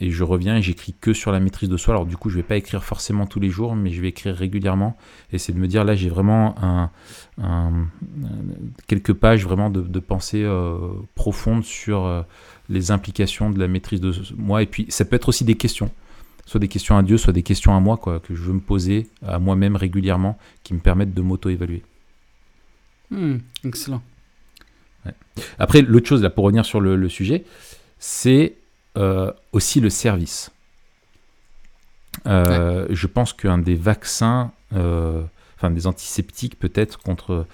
Et 0.00 0.10
je 0.10 0.24
reviens 0.24 0.56
et 0.56 0.62
j'écris 0.62 0.94
que 0.98 1.12
sur 1.12 1.30
la 1.30 1.38
maîtrise 1.38 1.68
de 1.68 1.76
soi. 1.76 1.92
Alors 1.94 2.06
du 2.06 2.16
coup, 2.16 2.30
je 2.30 2.36
vais 2.36 2.42
pas 2.42 2.56
écrire 2.56 2.82
forcément 2.82 3.26
tous 3.26 3.40
les 3.40 3.50
jours, 3.50 3.76
mais 3.76 3.90
je 3.90 4.00
vais 4.00 4.08
écrire 4.08 4.34
régulièrement. 4.34 4.96
Et 5.32 5.38
c'est 5.38 5.52
de 5.52 5.58
me 5.58 5.68
dire 5.68 5.84
là, 5.84 5.94
j'ai 5.94 6.08
vraiment 6.08 6.90
quelques 8.86 9.12
pages 9.12 9.44
vraiment 9.44 9.68
de, 9.68 9.82
de 9.82 10.00
pensée 10.00 10.44
profonde 11.14 11.62
sur 11.62 12.24
les 12.70 12.90
implications 12.90 13.50
de 13.50 13.58
la 13.58 13.68
maîtrise 13.68 14.00
de 14.00 14.12
moi. 14.36 14.62
Et 14.62 14.66
puis, 14.66 14.86
ça 14.88 15.04
peut 15.04 15.16
être 15.16 15.28
aussi 15.28 15.44
des 15.44 15.56
questions, 15.56 15.90
soit 16.46 16.60
des 16.60 16.68
questions 16.68 16.96
à 16.96 17.02
Dieu, 17.02 17.18
soit 17.18 17.32
des 17.32 17.42
questions 17.42 17.74
à 17.76 17.80
moi, 17.80 17.96
quoi, 17.96 18.20
que 18.20 18.34
je 18.34 18.42
veux 18.42 18.52
me 18.54 18.60
poser 18.60 19.08
à 19.26 19.38
moi-même 19.38 19.76
régulièrement, 19.76 20.38
qui 20.64 20.74
me 20.74 20.80
permettent 20.80 21.14
de 21.14 21.22
m'auto-évaluer. 21.22 21.82
Hmm, 23.10 23.36
excellent. 23.64 24.02
Après, 25.58 25.82
l'autre 25.82 26.06
chose, 26.06 26.22
là, 26.22 26.30
pour 26.30 26.44
revenir 26.44 26.64
sur 26.64 26.80
le, 26.80 26.96
le 26.96 27.08
sujet, 27.08 27.44
c'est 27.98 28.54
euh, 28.98 29.32
aussi 29.52 29.80
le 29.80 29.90
service. 29.90 30.50
Euh, 32.26 32.86
Je 32.90 33.06
pense 33.06 33.32
qu'un 33.32 33.58
des 33.58 33.74
vaccins, 33.74 34.52
euh, 34.74 35.22
enfin 35.56 35.70
des 35.70 35.86
antiseptiques 35.86 36.58
peut-être 36.58 36.98
contre 36.98 37.46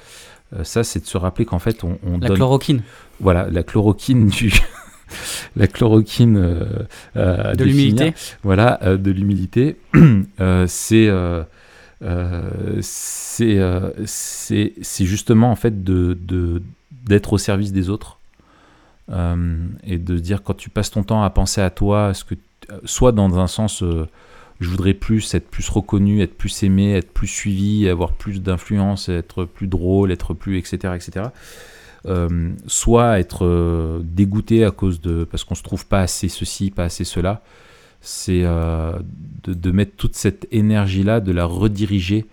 ça, 0.62 0.82
c'est 0.82 1.00
de 1.00 1.06
se 1.06 1.18
rappeler 1.18 1.44
qu'en 1.44 1.58
fait, 1.58 1.84
on, 1.84 1.98
on 2.02 2.18
La 2.18 2.28
donne 2.28 2.36
chloroquine. 2.38 2.82
voilà 3.20 3.50
la 3.50 3.62
chloroquine 3.62 4.28
du 4.28 4.50
la 5.56 5.66
chloroquine 5.66 6.36
euh, 6.36 6.64
euh, 7.16 7.52
à 7.52 7.54
De 7.54 7.64
l'humilité. 7.64 8.14
voilà 8.42 8.78
euh, 8.82 8.96
de 8.96 9.10
l'humilité 9.10 9.76
Euh, 10.40 10.66
c'est 10.68 11.08
euh, 11.08 11.42
euh, 12.02 12.78
c'est 12.80 13.58
euh, 13.58 13.90
justement 15.00 15.50
en 15.50 15.56
fait 15.56 15.84
de 15.84 16.16
d'être 17.06 17.32
au 17.32 17.38
service 17.38 17.72
des 17.72 17.88
autres. 17.88 18.18
Euh, 19.10 19.66
et 19.84 19.98
de 19.98 20.18
dire 20.18 20.42
quand 20.42 20.54
tu 20.54 20.68
passes 20.68 20.90
ton 20.90 21.02
temps 21.02 21.22
à 21.22 21.30
penser 21.30 21.60
à 21.62 21.70
toi, 21.70 22.12
ce 22.12 22.24
que, 22.24 22.34
soit 22.84 23.12
dans 23.12 23.38
un 23.38 23.46
sens, 23.46 23.82
euh, 23.82 24.06
je 24.60 24.68
voudrais 24.68 24.92
plus 24.92 25.34
être 25.34 25.48
plus 25.48 25.68
reconnu, 25.70 26.20
être 26.20 26.36
plus 26.36 26.62
aimé, 26.62 26.94
être 26.94 27.10
plus 27.12 27.26
suivi, 27.26 27.88
avoir 27.88 28.12
plus 28.12 28.42
d'influence, 28.42 29.08
être 29.08 29.44
plus 29.44 29.66
drôle, 29.66 30.12
être 30.12 30.34
plus, 30.34 30.58
etc., 30.58 30.94
etc. 30.94 31.26
Euh, 32.08 32.52
soit 32.66 33.18
être 33.18 34.00
dégoûté 34.02 34.64
à 34.64 34.70
cause 34.70 35.00
de 35.00 35.24
parce 35.24 35.44
qu'on 35.44 35.54
se 35.54 35.62
trouve 35.62 35.86
pas 35.86 36.00
assez 36.00 36.28
ceci, 36.28 36.70
pas 36.70 36.84
assez 36.84 37.04
cela. 37.04 37.42
C'est 38.00 38.42
de, 38.42 39.02
de, 39.44 39.70
mettre 39.72 39.96
toute 39.96 40.14
cette 40.14 40.46
énergie 40.52 41.02
là, 41.02 41.20
de 41.20 41.32
la 41.32 41.44
rediriger 41.44 42.26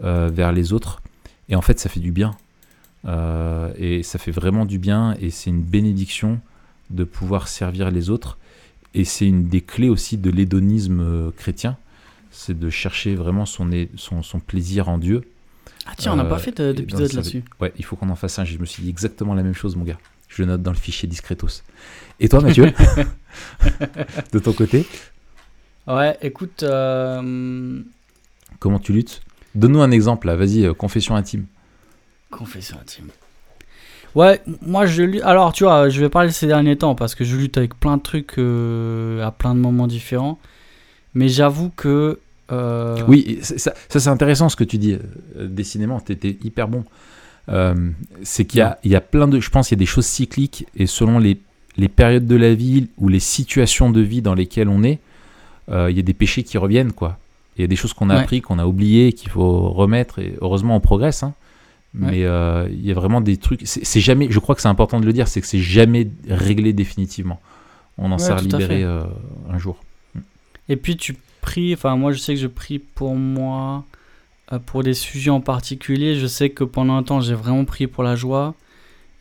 vers 0.00 0.52
les 0.52 0.72
autres. 0.72 1.02
Et 1.48 1.54
en 1.54 1.60
fait, 1.60 1.78
ça 1.78 1.88
fait 1.88 2.00
du 2.00 2.12
bien. 2.12 2.32
Euh, 3.04 3.72
et 3.76 4.02
ça 4.02 4.18
fait 4.18 4.30
vraiment 4.30 4.64
du 4.64 4.78
bien 4.78 5.16
et 5.20 5.30
c'est 5.30 5.50
une 5.50 5.62
bénédiction 5.62 6.40
de 6.90 7.04
pouvoir 7.04 7.48
servir 7.48 7.90
les 7.90 8.10
autres. 8.10 8.38
Et 8.94 9.04
c'est 9.04 9.26
une 9.26 9.48
des 9.48 9.60
clés 9.60 9.88
aussi 9.88 10.18
de 10.18 10.30
l'hédonisme 10.30 11.00
euh, 11.00 11.30
chrétien, 11.30 11.78
c'est 12.30 12.58
de 12.58 12.70
chercher 12.70 13.14
vraiment 13.14 13.46
son, 13.46 13.68
son, 13.96 14.40
plaisir 14.40 14.88
en 14.88 14.98
Dieu. 14.98 15.22
Ah 15.86 15.92
tiens, 15.96 16.12
on 16.12 16.16
n'a 16.16 16.24
pas 16.24 16.36
euh, 16.36 16.38
fait 16.38 16.60
d'épisode 16.60 17.12
là-dessus. 17.12 17.44
Ouais, 17.60 17.72
il 17.76 17.84
faut 17.84 17.96
qu'on 17.96 18.08
en 18.08 18.16
fasse 18.16 18.38
un. 18.38 18.44
Je 18.44 18.58
me 18.58 18.66
suis 18.66 18.82
dit 18.82 18.88
exactement 18.88 19.34
la 19.34 19.42
même 19.42 19.54
chose, 19.54 19.76
mon 19.76 19.84
gars. 19.84 19.98
Je 20.28 20.42
le 20.42 20.48
note 20.48 20.62
dans 20.62 20.70
le 20.70 20.76
fichier 20.76 21.08
Discretos. 21.08 21.62
Et 22.20 22.28
toi, 22.28 22.40
Mathieu 22.40 22.72
De 24.32 24.38
ton 24.38 24.52
côté 24.52 24.86
Ouais, 25.86 26.16
écoute... 26.22 26.64
Comment 28.58 28.78
tu 28.78 28.92
luttes 28.92 29.22
Donne-nous 29.54 29.82
un 29.82 29.90
exemple, 29.90 30.28
là. 30.28 30.36
Vas-y, 30.36 30.72
confession 30.74 31.16
intime. 31.16 31.46
Confession 32.30 32.78
intime. 32.80 33.08
Ouais, 34.14 34.42
moi 34.60 34.84
je 34.86 35.02
lutte. 35.02 35.22
Alors, 35.22 35.52
tu 35.52 35.64
vois, 35.64 35.88
je 35.88 36.00
vais 36.00 36.08
parler 36.08 36.30
ces 36.30 36.46
derniers 36.46 36.76
temps 36.76 36.94
parce 36.94 37.14
que 37.14 37.24
je 37.24 37.36
lutte 37.36 37.56
avec 37.56 37.78
plein 37.78 37.96
de 37.96 38.02
trucs 38.02 38.38
euh, 38.38 39.24
à 39.24 39.30
plein 39.30 39.54
de 39.54 39.60
moments 39.60 39.86
différents. 39.86 40.38
Mais 41.14 41.28
j'avoue 41.28 41.70
que. 41.70 42.18
Euh, 42.52 43.02
oui, 43.08 43.38
ça, 43.42 43.72
c'est 43.88 44.08
intéressant 44.08 44.48
ce 44.48 44.56
que 44.56 44.64
tu 44.64 44.78
dis. 44.78 44.92
Euh, 44.92 45.48
décidément, 45.48 46.00
tu 46.00 46.12
étais 46.12 46.36
hyper 46.44 46.68
bon. 46.68 46.84
c'est 48.22 48.44
qu'il 48.44 48.58
y 48.58 48.62
a, 48.62 48.78
il 48.84 48.90
y 48.90 48.96
a 48.96 49.00
plein 49.00 49.28
de. 49.28 49.40
Je 49.40 49.50
pense 49.50 49.68
qu'il 49.68 49.76
y 49.76 49.80
a 49.80 49.84
des 49.84 49.86
choses 49.86 50.06
cycliques 50.06 50.66
et 50.76 50.86
selon 50.86 51.18
les, 51.18 51.40
les 51.76 51.88
périodes 51.88 52.26
de 52.26 52.36
la 52.36 52.54
vie 52.54 52.88
ou 52.98 53.08
les 53.08 53.20
situations 53.20 53.90
de 53.90 54.00
vie 54.00 54.22
dans 54.22 54.34
lesquelles 54.34 54.68
on 54.68 54.82
est, 54.82 55.00
il 55.68 55.96
y 55.96 56.00
a 56.00 56.02
des 56.02 56.14
péchés 56.14 56.42
qui 56.42 56.58
reviennent, 56.58 56.92
quoi. 56.92 57.18
Il 57.56 57.60
y 57.60 57.64
a 57.64 57.66
des 57.66 57.76
choses 57.76 57.92
qu'on 57.92 58.08
a 58.08 58.16
appris, 58.16 58.40
qu'on 58.40 58.58
a 58.58 58.66
oubliées, 58.66 59.12
qu'il 59.12 59.30
faut 59.30 59.68
remettre. 59.70 60.18
Et 60.18 60.34
heureusement, 60.40 60.76
on 60.76 60.80
progresse. 60.80 61.22
Hein. 61.22 61.34
Mais 61.94 62.24
euh, 62.24 62.66
il 62.70 62.86
y 62.86 62.90
a 62.90 62.94
vraiment 62.94 63.20
des 63.20 63.36
trucs. 63.36 63.60
C'est 63.64 64.00
jamais. 64.00 64.28
Je 64.30 64.38
crois 64.38 64.54
que 64.54 64.62
c'est 64.62 64.68
important 64.68 65.00
de 65.00 65.06
le 65.06 65.12
dire, 65.12 65.28
c'est 65.28 65.40
que 65.40 65.46
c'est 65.46 65.58
jamais 65.58 66.08
réglé 66.26 66.72
définitivement. 66.72 67.40
On 67.98 68.10
en 68.12 68.18
sert 68.18 68.40
libéré 68.40 68.82
euh, 68.82 69.02
un 69.50 69.58
jour. 69.58 69.78
Et 70.68 70.76
puis 70.76 70.96
tu 70.96 71.16
pries. 71.42 71.74
Enfin, 71.74 71.96
moi, 71.96 72.12
je 72.12 72.18
sais 72.18 72.34
que 72.34 72.40
je 72.40 72.46
prie 72.46 72.78
pour 72.78 73.14
moi, 73.14 73.84
euh, 74.52 74.58
pour 74.58 74.82
des 74.82 74.94
sujets 74.94 75.30
en 75.30 75.42
particulier. 75.42 76.14
Je 76.16 76.26
sais 76.26 76.48
que 76.48 76.64
pendant 76.64 76.96
un 76.96 77.02
temps, 77.02 77.20
j'ai 77.20 77.34
vraiment 77.34 77.66
prié 77.66 77.86
pour 77.86 78.02
la 78.02 78.16
joie. 78.16 78.54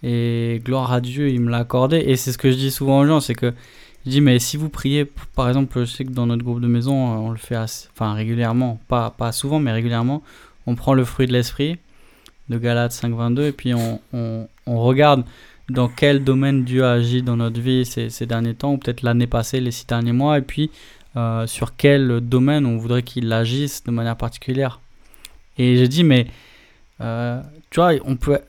Et 0.04 0.62
gloire 0.64 0.94
à 0.94 1.02
Dieu, 1.02 1.30
il 1.30 1.42
me 1.42 1.52
l'a 1.52 1.58
accordé. 1.58 1.98
Et 1.98 2.16
c'est 2.16 2.32
ce 2.32 2.38
que 2.38 2.50
je 2.50 2.56
dis 2.56 2.72
souvent 2.72 3.02
aux 3.02 3.06
gens, 3.06 3.20
c'est 3.20 3.36
que 3.36 3.54
je 4.06 4.12
dis, 4.12 4.22
mais 4.22 4.40
si 4.40 4.58
vous 4.58 4.70
priez, 4.70 5.06
par 5.36 5.48
exemple, 5.48 5.80
je 5.82 5.86
sais 5.86 6.06
que 6.06 6.12
dans 6.12 6.26
notre 6.26 6.44
groupe 6.44 6.62
de 6.62 6.68
maison, 6.68 6.96
on 6.96 7.30
le 7.30 7.38
fait 7.38 7.58
enfin 7.58 8.14
régulièrement, 8.14 8.80
pas, 8.88 9.12
pas 9.12 9.32
souvent, 9.32 9.60
mais 9.60 9.72
régulièrement, 9.72 10.24
on 10.66 10.76
prend 10.76 10.94
le 10.96 11.06
fruit 11.06 11.28
de 11.28 11.34
l'esprit 11.34 11.78
de 12.50 12.58
Galates 12.58 12.94
5.22 12.94 13.48
et 13.48 13.52
puis 13.52 13.74
on, 13.74 14.00
on, 14.12 14.80
regarde 14.82 15.24
dans 15.70 15.88
quel 15.88 16.24
domaine 16.24 16.64
Dieu 16.66 16.84
a 16.84 16.94
agi 16.94 17.22
dans 17.22 17.38
notre 17.38 17.62
vie 17.62 17.86
ces, 17.86 18.10
ces 18.10 18.26
derniers 18.26 18.56
temps, 18.56 18.74
ou 18.74 18.78
peut-être 18.78 19.04
l'année 19.04 19.28
passée, 19.28 19.60
les 19.62 19.72
six 19.72 19.86
derniers 19.86 20.12
mois, 20.12 20.40
et 20.40 20.42
puis 20.42 20.72
euh, 21.18 21.46
sur 21.48 21.76
quel 21.76 22.22
domaine 22.22 22.66
on 22.66 22.78
voudrait 22.78 23.04
qu'il 23.04 23.32
agisse 23.34 23.84
de 23.84 23.92
manière 23.92 24.16
particulière. 24.16 24.80
Et 25.58 25.76
j'ai 25.76 25.88
dit, 25.88 26.04
mais 26.04 26.28
euh, 27.02 27.42
tu 27.70 27.80
vois, 27.80 27.92
on 28.06 28.16
peut. 28.16 28.40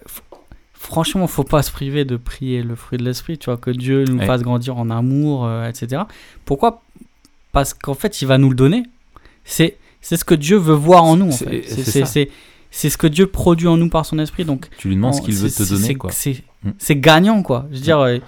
Franchement, 0.75 1.27
faut 1.29 1.45
pas 1.45 1.63
se 1.63 1.71
priver 1.71 2.05
de 2.05 2.17
prier 2.17 2.63
le 2.63 2.75
fruit 2.75 2.99
de 2.99 3.05
l'esprit, 3.05 3.39
tu 3.39 3.47
vois, 3.47 3.57
que 3.57 3.71
Dieu 3.71 4.05
nous 4.05 4.21
fasse 4.21 4.43
grandir 4.43 4.79
en 4.79 4.91
amour, 4.91 5.47
euh, 5.47 5.69
etc. 5.69 6.03
Pourquoi? 6.45 6.83
Parce 7.53 7.73
qu'en 7.73 7.95
fait, 7.95 8.21
il 8.21 8.27
va 8.27 8.39
nous 8.39 8.49
le 8.49 8.57
donner. 8.57 8.83
C'est 9.45 9.77
c'est 10.01 10.17
ce 10.17 10.25
que 10.25 10.35
Dieu 10.35 10.57
veut 10.57 10.75
voir 10.75 11.05
en 11.05 11.17
nous. 11.17 11.31
C'est 11.31 12.29
c'est 12.75 12.89
ce 12.89 12.97
que 12.97 13.07
Dieu 13.07 13.27
produit 13.27 13.69
en 13.69 13.77
nous 13.77 13.91
par 13.91 14.07
son 14.07 14.19
esprit. 14.19 14.45
Donc, 14.45 14.69
tu 14.79 14.89
lui 14.89 14.97
demandes 14.97 15.15
ce 15.15 15.21
qu'il 15.21 15.35
veut 15.35 15.51
te 15.51 15.63
donner. 15.63 15.95
quoi. 15.95 16.11
Mm. 16.11 16.71
C'est 16.79 16.97
gagnant, 16.97 17.43
quoi. 17.43 17.67
Je 17.71 17.77
veux 17.77 17.83
dire, 17.83 18.01
mm. 18.01 18.21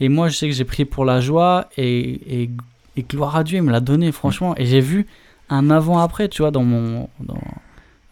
et, 0.00 0.08
moi, 0.08 0.28
je 0.28 0.36
sais 0.36 0.48
que 0.48 0.54
j'ai 0.54 0.64
prié 0.64 0.84
pour 0.84 1.04
la 1.04 1.20
joie 1.20 1.68
et, 1.76 2.42
et, 2.42 2.50
gloire 2.98 3.36
à 3.36 3.44
Dieu, 3.44 3.56
il 3.58 3.62
me 3.62 3.72
l'a 3.72 3.80
donné, 3.80 4.12
franchement. 4.12 4.54
Et 4.58 4.66
j'ai 4.66 4.80
vu 4.80 5.06
un 5.48 5.70
avant-après, 5.70 6.28
tu 6.28 6.42
vois, 6.42 6.50
dans 6.50 6.64
mon, 6.64 7.08
dans, 7.20 7.40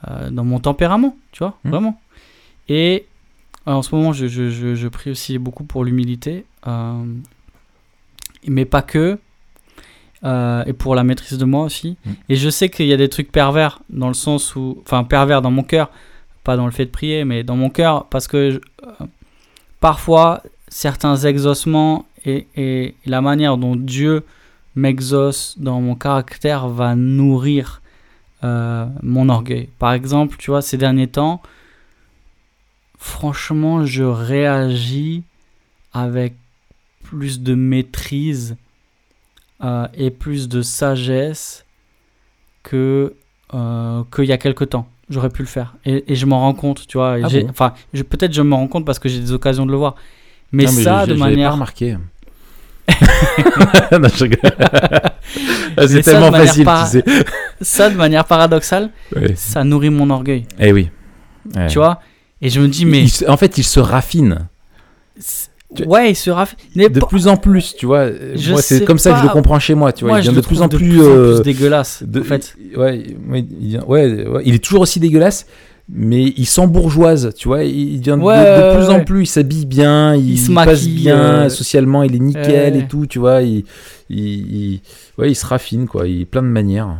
euh, 0.08 0.30
dans, 0.30 0.44
mon 0.44 0.58
tempérament, 0.58 1.16
tu 1.32 1.40
vois, 1.40 1.58
mm. 1.64 1.70
vraiment. 1.70 2.00
Et 2.68 3.06
en 3.66 3.82
ce 3.82 3.94
moment, 3.94 4.12
je, 4.12 4.26
je, 4.26 4.74
je, 4.74 4.88
prie 4.88 5.10
aussi 5.10 5.38
beaucoup 5.38 5.64
pour 5.64 5.84
l'humilité, 5.84 6.46
euh, 6.66 7.04
mais 8.46 8.64
pas 8.64 8.82
que. 8.82 9.18
Euh, 10.22 10.64
et 10.66 10.74
pour 10.74 10.94
la 10.94 11.02
maîtrise 11.02 11.38
de 11.38 11.46
moi 11.46 11.64
aussi. 11.64 11.96
Mm. 12.04 12.10
Et 12.28 12.36
je 12.36 12.50
sais 12.50 12.68
qu'il 12.68 12.86
y 12.86 12.92
a 12.92 12.98
des 12.98 13.08
trucs 13.08 13.32
pervers 13.32 13.80
dans 13.88 14.08
le 14.08 14.14
sens 14.14 14.54
où, 14.54 14.78
enfin 14.82 15.02
pervers 15.04 15.40
dans 15.40 15.50
mon 15.50 15.62
cœur, 15.62 15.90
pas 16.44 16.56
dans 16.56 16.66
le 16.66 16.72
fait 16.72 16.84
de 16.84 16.90
prier, 16.90 17.24
mais 17.24 17.42
dans 17.42 17.56
mon 17.56 17.70
cœur, 17.70 18.06
parce 18.06 18.28
que 18.28 18.60
euh, 18.82 19.06
parfois 19.80 20.42
certains 20.68 21.16
exaucements 21.16 22.06
et, 22.24 22.46
et, 22.54 22.94
la 23.06 23.22
manière 23.22 23.56
dont 23.56 23.76
Dieu 23.76 24.24
m'exauce 24.74 25.56
dans 25.58 25.80
mon 25.80 25.94
caractère 25.94 26.68
va 26.68 26.94
nourrir 26.94 27.80
euh, 28.44 28.86
mon 29.02 29.28
orgueil. 29.28 29.68
Par 29.78 29.92
exemple, 29.92 30.36
tu 30.38 30.50
vois, 30.50 30.62
ces 30.62 30.76
derniers 30.76 31.08
temps, 31.08 31.42
franchement, 32.98 33.84
je 33.84 34.04
réagis 34.04 35.22
avec 35.92 36.34
plus 37.02 37.40
de 37.40 37.54
maîtrise 37.54 38.56
euh, 39.62 39.86
et 39.94 40.10
plus 40.10 40.48
de 40.48 40.62
sagesse 40.62 41.66
que 42.62 43.14
euh, 43.52 44.04
qu'il 44.14 44.24
y 44.24 44.32
a 44.32 44.38
quelque 44.38 44.64
temps. 44.64 44.88
J'aurais 45.10 45.28
pu 45.28 45.42
le 45.42 45.48
faire. 45.48 45.74
Et, 45.84 46.14
je 46.14 46.24
m'en 46.24 46.38
rends 46.38 46.54
compte, 46.54 46.86
tu 46.86 46.96
vois. 46.96 47.16
Ah 47.22 47.28
enfin, 47.48 47.74
peut-être 47.92 48.32
je 48.32 48.42
me 48.42 48.54
rends 48.54 48.68
compte 48.68 48.86
parce 48.86 49.00
que 49.00 49.08
j'ai 49.08 49.18
des 49.18 49.32
occasions 49.32 49.66
de 49.66 49.72
le 49.72 49.76
voir. 49.76 49.96
Mais, 50.52 50.66
ça, 50.66 51.04
de 51.04 51.14
manière. 51.14 51.50
pas 51.50 51.54
remarqué. 51.54 51.96
Ah, 55.76 55.86
c'est 55.86 56.02
tellement 56.02 56.32
facile, 56.32 56.66
tu 56.66 56.90
sais. 56.90 57.04
ça, 57.60 57.88
de 57.90 57.96
manière 57.96 58.24
paradoxale, 58.24 58.90
ça 59.36 59.62
nourrit 59.64 59.90
mon 59.90 60.10
orgueil. 60.10 60.46
Eh 60.58 60.72
oui. 60.72 60.90
Tu 61.68 61.78
vois? 61.78 62.00
Et 62.42 62.50
je 62.50 62.60
me 62.60 62.68
dis, 62.68 62.86
mais. 62.86 63.06
en 63.28 63.36
fait, 63.36 63.58
il 63.58 63.64
se 63.64 63.80
raffine. 63.80 64.48
Ouais, 65.86 66.10
il 66.10 66.16
se 66.16 66.30
raffine. 66.30 66.58
De 66.74 67.00
plus 67.00 67.28
en 67.28 67.36
plus, 67.36 67.76
tu 67.76 67.86
vois. 67.86 68.06
moi, 68.48 68.62
c'est 68.62 68.84
comme 68.84 68.98
ça 68.98 69.12
que 69.12 69.18
je 69.18 69.22
le 69.24 69.28
comprends 69.28 69.58
chez 69.58 69.74
moi, 69.74 69.92
tu 69.92 70.04
vois. 70.04 70.18
il 70.18 70.26
devient 70.26 70.36
de 70.36 70.42
plus 70.46 70.62
en 70.62 70.68
plus, 70.68 70.78
plus, 70.78 71.00
euh, 71.00 71.40
dégueulasse, 71.40 72.02
en 72.02 72.24
fait. 72.24 72.56
Ouais, 72.76 73.04
ouais, 73.28 74.26
ouais, 74.26 74.42
il 74.44 74.54
est 74.54 74.64
toujours 74.64 74.80
aussi 74.80 74.98
dégueulasse, 74.98 75.46
mais 75.92 76.32
il 76.36 76.46
s'embourgeoise, 76.46 77.32
tu 77.36 77.48
vois. 77.48 77.64
Il 77.64 78.00
devient 78.00 78.20
de, 78.20 78.76
plus 78.76 78.90
en 78.90 79.04
plus, 79.04 79.22
il 79.22 79.26
s'habille 79.26 79.66
bien, 79.66 80.14
il, 80.14 80.38
se 80.38 80.52
passe 80.52 80.86
bien, 80.86 81.18
euh, 81.18 81.48
socialement, 81.48 82.02
il 82.02 82.14
est 82.14 82.20
nickel 82.20 82.76
et 82.76 82.86
tout, 82.86 83.06
tu 83.06 83.18
vois. 83.18 83.42
Il, 83.42 83.64
il, 84.08 84.80
ouais, 85.18 85.30
il 85.30 85.34
se 85.34 85.46
raffine, 85.46 85.86
quoi. 85.86 86.06
Il 86.06 86.26
plein 86.26 86.42
de 86.42 86.48
manières. 86.48 86.96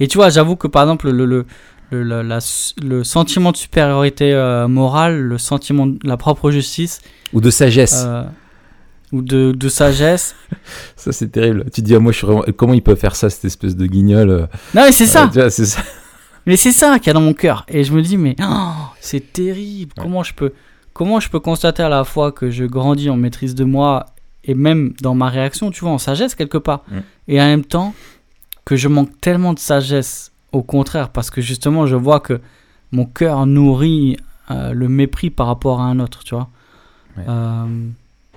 Et 0.00 0.08
tu 0.08 0.18
vois, 0.18 0.28
j'avoue 0.28 0.56
que 0.56 0.66
par 0.66 0.82
exemple, 0.82 1.10
le, 1.10 1.24
le, 1.24 1.46
le, 1.90 2.38
le 2.82 3.04
sentiment 3.04 3.52
de 3.52 3.56
supériorité 3.56 4.32
euh, 4.34 4.68
morale, 4.68 5.18
le 5.18 5.38
sentiment 5.38 5.86
de 5.86 5.98
la 6.04 6.16
propre 6.16 6.50
justice, 6.50 7.00
ou 7.32 7.40
de 7.40 7.50
sagesse. 7.50 8.04
Euh, 8.06 8.24
ou 9.12 9.22
de, 9.22 9.52
de, 9.52 9.68
sagesse. 9.70 10.34
ça, 10.96 11.12
c'est 11.12 11.28
terrible. 11.28 11.64
Tu 11.72 11.80
te 11.80 11.86
dis, 11.86 11.94
ah, 11.94 12.00
moi, 12.00 12.12
je 12.12 12.18
suis 12.18 12.26
vraiment... 12.26 12.44
comment 12.54 12.74
il 12.74 12.82
peut 12.82 12.96
faire 12.96 13.16
ça, 13.16 13.30
cette 13.30 13.46
espèce 13.46 13.74
de 13.76 13.86
guignol 13.86 14.48
Non, 14.74 14.82
mais 14.82 14.92
c'est 14.92 15.06
ça. 15.06 15.30
c'est 15.48 15.64
ça. 15.64 15.80
Mais 16.46 16.56
c'est 16.56 16.72
ça 16.72 16.98
qu'il 16.98 17.08
y 17.08 17.10
a 17.10 17.14
dans 17.14 17.20
mon 17.20 17.34
cœur. 17.34 17.64
Et 17.68 17.84
je 17.84 17.92
me 17.92 18.02
dis, 18.02 18.16
mais 18.16 18.36
oh, 18.40 18.72
c'est 19.00 19.32
terrible. 19.32 19.92
Comment, 19.96 20.22
je 20.22 20.34
peux, 20.34 20.52
comment 20.92 21.20
je 21.20 21.28
peux 21.28 21.40
constater 21.40 21.82
à 21.82 21.88
la 21.88 22.04
fois 22.04 22.32
que 22.32 22.50
je 22.50 22.64
grandis 22.64 23.10
en 23.10 23.16
maîtrise 23.16 23.54
de 23.54 23.64
moi 23.64 24.06
et 24.44 24.54
même 24.54 24.94
dans 25.02 25.14
ma 25.14 25.28
réaction, 25.28 25.70
tu 25.70 25.80
vois, 25.80 25.90
en 25.90 25.98
sagesse 25.98 26.34
quelque 26.34 26.58
part. 26.58 26.82
Mm. 26.88 26.98
Et 27.28 27.40
en 27.40 27.46
même 27.46 27.64
temps, 27.64 27.94
que 28.64 28.76
je 28.76 28.88
manque 28.88 29.18
tellement 29.20 29.54
de 29.54 29.58
sagesse. 29.58 30.32
Au 30.52 30.62
contraire, 30.62 31.10
parce 31.10 31.30
que 31.30 31.42
justement, 31.42 31.86
je 31.86 31.96
vois 31.96 32.20
que 32.20 32.40
mon 32.90 33.04
cœur 33.04 33.44
nourrit 33.44 34.16
euh, 34.50 34.72
le 34.72 34.88
mépris 34.88 35.28
par 35.28 35.46
rapport 35.46 35.80
à 35.80 35.84
un 35.84 36.00
autre, 36.00 36.24
tu 36.24 36.34
vois. 36.34 36.48
Euh, 37.18 37.66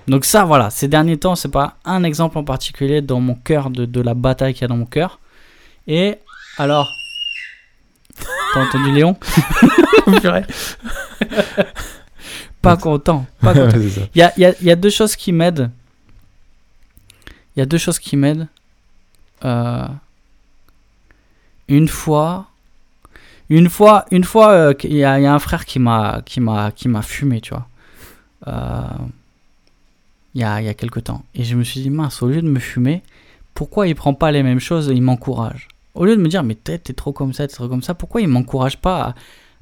donc 0.08 0.26
ça, 0.26 0.44
voilà, 0.44 0.68
ces 0.68 0.88
derniers 0.88 1.16
temps, 1.16 1.36
c'est 1.36 1.50
pas 1.50 1.76
un 1.86 2.04
exemple 2.04 2.36
en 2.36 2.44
particulier 2.44 3.00
dans 3.00 3.20
mon 3.20 3.34
cœur, 3.34 3.70
de, 3.70 3.86
de 3.86 4.00
la 4.02 4.12
bataille 4.12 4.52
qu'il 4.52 4.62
y 4.62 4.64
a 4.64 4.68
dans 4.68 4.76
mon 4.76 4.86
cœur. 4.86 5.20
Et 5.86 6.16
alors... 6.58 6.88
T'as 8.54 8.64
entendu 8.66 8.92
Léon 8.92 9.16
pas 12.62 12.76
content. 12.76 13.26
Pas 13.40 13.54
content. 13.54 13.78
Il 14.14 14.18
y 14.18 14.22
a, 14.22 14.32
il 14.36 14.40
y 14.42 14.44
a- 14.46 14.54
il 14.60 14.66
y 14.66 14.70
a 14.70 14.76
deux 14.76 14.90
choses 14.90 15.16
qui 15.16 15.32
m'aident. 15.32 15.70
Il 17.56 17.60
y 17.60 17.62
a 17.62 17.66
deux 17.66 17.78
choses 17.78 17.98
qui 17.98 18.16
m'aident. 18.16 18.46
Euh, 19.44 19.86
une 21.68 21.88
fois, 21.88 22.46
une 23.48 23.68
fois, 23.68 24.04
une 24.10 24.24
fois, 24.24 24.50
euh, 24.50 24.74
il 24.84 24.94
y, 24.94 25.04
a 25.04 25.18
il 25.18 25.22
y 25.22 25.26
a 25.26 25.34
un 25.34 25.38
frère 25.38 25.64
qui 25.64 25.78
m'a, 25.78 26.22
qui 26.24 26.40
m'a, 26.40 26.70
qui 26.70 26.88
m'a 26.88 27.02
fumé, 27.02 27.40
tu 27.40 27.50
vois. 27.54 27.66
Euh, 28.48 28.82
il 30.34 30.40
y 30.40 30.44
a, 30.44 30.60
il 30.60 30.64
y 30.66 30.68
a 30.68 30.74
quelque 30.74 31.00
temps. 31.00 31.24
Et 31.34 31.44
je 31.44 31.56
me 31.56 31.64
suis 31.64 31.80
dit, 31.80 31.90
mince, 31.90 32.22
au 32.22 32.28
lieu 32.28 32.40
de 32.42 32.48
me 32.48 32.60
fumer, 32.60 33.02
pourquoi 33.54 33.86
il 33.86 33.94
prend 33.94 34.14
pas 34.14 34.30
les 34.32 34.42
mêmes 34.42 34.60
choses 34.60 34.90
et 34.90 34.94
il 34.94 35.02
m'encourage? 35.02 35.68
Au 35.94 36.04
lieu 36.04 36.16
de 36.16 36.22
me 36.22 36.28
dire, 36.28 36.42
mais 36.42 36.54
t'es, 36.54 36.78
t'es 36.78 36.92
trop 36.94 37.12
comme 37.12 37.32
ça, 37.32 37.46
t'es 37.46 37.54
trop 37.54 37.68
comme 37.68 37.82
ça, 37.82 37.94
pourquoi 37.94 38.20
il 38.22 38.28
m'encourage 38.28 38.78
pas 38.78 39.14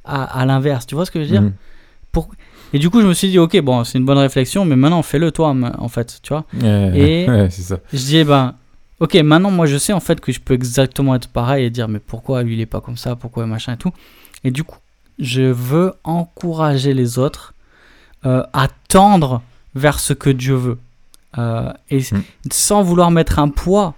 à, 0.05 0.23
à- 0.23 0.41
à 0.41 0.47
l'inverse 0.47 0.87
Tu 0.87 0.95
vois 0.95 1.05
ce 1.07 1.11
que 1.11 1.21
je 1.21 1.25
veux 1.25 1.31
dire 1.31 1.43
Mhm. 1.43 1.53
Et 2.73 2.79
du 2.79 2.89
coup, 2.91 3.01
je 3.01 3.07
me 3.07 3.15
suis 3.15 3.29
dit, 3.31 3.39
ok, 3.39 3.61
bon, 3.63 3.83
c'est 3.85 3.99
une 3.99 4.05
bonne 4.05 4.19
réflexion, 4.19 4.65
mais 4.65 4.77
maintenant, 4.77 5.03
fais-le 5.03 5.33
toi, 5.33 5.55
en 5.79 5.89
fait, 5.89 6.21
tu 6.23 6.33
vois. 6.33 6.45
Et- 6.97 7.27
ouais, 7.29 7.49
c'est 7.51 7.63
ça. 7.63 7.79
Je 7.93 7.99
dis, 7.99 8.17
eh 8.19 8.25
ben, 8.25 8.55
ok, 9.01 9.15
maintenant, 9.17 9.51
moi, 9.51 9.67
je 9.67 9.77
sais, 9.77 9.93
en 9.93 9.99
fait, 10.01 10.21
que 10.21 10.31
je 10.31 10.39
peux 10.41 10.55
exactement 10.55 11.15
être 11.17 11.29
pareil 11.29 11.65
et 11.65 11.71
dire, 11.71 11.89
mais 11.89 11.99
pourquoi 11.99 12.43
lui, 12.45 12.55
il 12.55 12.61
est 12.61 12.67
pas 12.67 12.81
comme 12.81 12.97
ça, 12.97 13.17
pourquoi 13.17 13.45
machin 13.47 13.73
et 13.75 13.77
tout. 13.77 13.93
Et 14.45 14.51
du 14.53 14.63
coup, 14.65 14.79
je 15.19 15.43
veux 15.43 15.95
encourager 16.05 16.95
les 16.95 17.19
autres 17.19 17.55
euh, 18.25 18.43
à 18.53 18.69
tendre 18.89 19.43
vers 19.75 19.99
ce 19.99 20.13
que 20.13 20.31
Dieu 20.31 20.55
veut. 20.55 20.79
Euh, 21.39 21.73
et 21.91 21.99
Mm. 22.01 22.23
sans 22.53 22.83
vouloir 22.83 23.11
mettre 23.11 23.39
un 23.39 23.49
poids, 23.49 23.95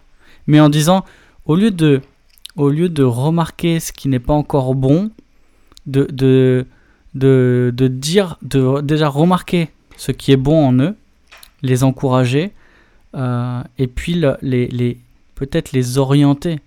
mais 0.46 0.60
en 0.60 0.68
disant, 0.68 1.04
au 1.46 1.56
lieu 1.56 1.70
de, 1.70 2.00
au 2.56 2.68
lieu 2.68 2.88
de 2.88 3.02
remarquer 3.02 3.80
ce 3.80 3.92
qui 3.92 4.08
n'est 4.08 4.18
pas 4.18 4.34
encore 4.34 4.74
bon, 4.74 5.10
de, 5.86 6.06
de, 6.12 6.66
de, 7.14 7.72
de 7.74 7.88
dire, 7.88 8.36
de 8.42 8.80
déjà 8.80 9.08
remarquer 9.08 9.70
ce 9.96 10.12
qui 10.12 10.32
est 10.32 10.36
bon 10.36 10.66
en 10.68 10.78
eux, 10.78 10.96
les 11.62 11.84
encourager, 11.84 12.52
euh, 13.14 13.62
et 13.78 13.86
puis 13.86 14.14
le- 14.14 14.36
les, 14.42 14.66
les, 14.68 14.98
peut-être 15.34 15.72
les 15.72 15.98
orienter 15.98 16.60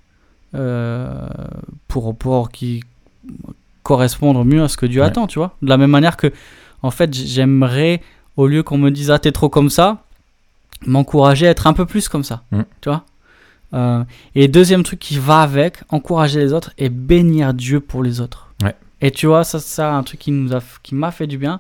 euh, 0.54 1.28
pour, 1.88 2.16
pour 2.16 2.50
qu'ils 2.50 2.82
correspondre 3.84 4.44
mieux 4.46 4.64
à 4.64 4.68
ce 4.68 4.78
que 4.78 4.86
Dieu 4.86 5.02
Ouais. 5.02 5.08
attend, 5.08 5.28
tu 5.28 5.40
vois. 5.40 5.56
De 5.62 5.70
la 5.70 5.78
même 5.78 5.92
manière 5.92 6.18
que, 6.18 6.32
en 6.82 6.92
fait, 6.92 7.14
j'aimerais, 7.14 8.02
au 8.38 8.48
lieu 8.48 8.64
qu'on 8.64 8.78
me 8.78 8.90
dise, 8.90 9.12
ah, 9.12 9.20
t'es 9.20 9.32
trop 9.32 9.50
comme 9.50 9.70
ça, 9.70 10.04
m'encourager 10.86 11.48
à 11.48 11.52
être 11.52 11.68
un 11.68 11.74
peu 11.74 11.86
plus 11.86 12.10
comme 12.10 12.24
ça, 12.24 12.44
Mm. 12.52 12.62
tu 12.82 12.90
vois. 12.90 13.04
Euh, 13.74 14.04
et 14.36 14.48
deuxième 14.48 14.84
truc 14.84 15.00
qui 15.00 15.18
va 15.18 15.42
avec, 15.42 15.80
encourager 15.90 16.40
les 16.40 16.54
autres 16.54 16.72
et 16.78 16.90
bénir 16.90 17.54
Dieu 17.54 17.80
pour 17.80 18.04
les 18.04 18.22
autres. 18.22 18.54
Ouais. 18.64 18.76
Et 19.02 19.12
tu 19.12 19.28
vois, 19.28 19.44
ça, 19.44 19.60
ça, 19.60 19.94
un 19.94 20.04
truc 20.04 20.20
qui 20.20 20.32
nous 20.32 20.54
a, 20.54 20.62
qui 20.84 20.96
m'a 20.96 21.12
fait 21.12 21.28
du 21.28 21.38
bien. 21.38 21.60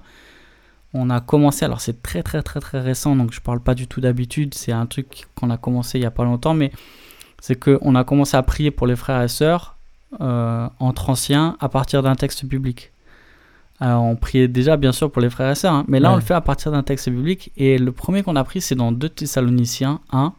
On 0.93 1.09
a 1.09 1.19
commencé, 1.19 1.65
alors 1.65 1.81
c'est 1.81 2.01
très 2.01 2.23
très 2.23 2.41
très 2.41 2.61
très 2.61 2.79
récent, 2.79 3.17
donc 3.17 3.33
je 3.33 3.41
parle 3.41 3.59
pas 3.59 3.75
du 3.75 3.85
tout 3.85 3.99
d'habitude. 3.99 4.53
C'est 4.53 4.71
un 4.71 4.85
truc 4.85 5.27
qu'on 5.35 5.49
a 5.49 5.57
commencé 5.57 5.99
il 5.99 6.03
y 6.03 6.05
a 6.05 6.11
pas 6.11 6.23
longtemps, 6.23 6.53
mais 6.53 6.71
c'est 7.41 7.55
que 7.55 7.77
on 7.81 7.95
a 7.95 8.05
commencé 8.05 8.37
à 8.37 8.43
prier 8.43 8.71
pour 8.71 8.87
les 8.87 8.95
frères 8.95 9.21
et 9.21 9.27
sœurs 9.27 9.75
euh, 10.21 10.69
entre 10.79 11.09
anciens 11.09 11.57
à 11.59 11.67
partir 11.67 12.01
d'un 12.01 12.15
texte 12.15 12.45
biblique. 12.45 12.91
Alors, 13.81 14.03
on 14.03 14.15
priait 14.15 14.47
déjà 14.47 14.77
bien 14.77 14.93
sûr 14.93 15.11
pour 15.11 15.21
les 15.21 15.29
frères 15.29 15.51
et 15.51 15.55
sœurs, 15.55 15.73
hein, 15.73 15.85
mais 15.89 15.99
là 15.99 16.13
on 16.13 16.15
le 16.15 16.21
fait 16.21 16.33
à 16.33 16.39
partir 16.39 16.71
d'un 16.71 16.83
texte 16.83 17.09
biblique. 17.09 17.51
Et 17.57 17.77
le 17.77 17.91
premier 17.91 18.23
qu'on 18.23 18.37
a 18.37 18.43
pris, 18.45 18.61
c'est 18.61 18.75
dans 18.75 18.93
2 18.93 19.09
Thessaloniciens 19.09 19.99
1. 20.13 20.33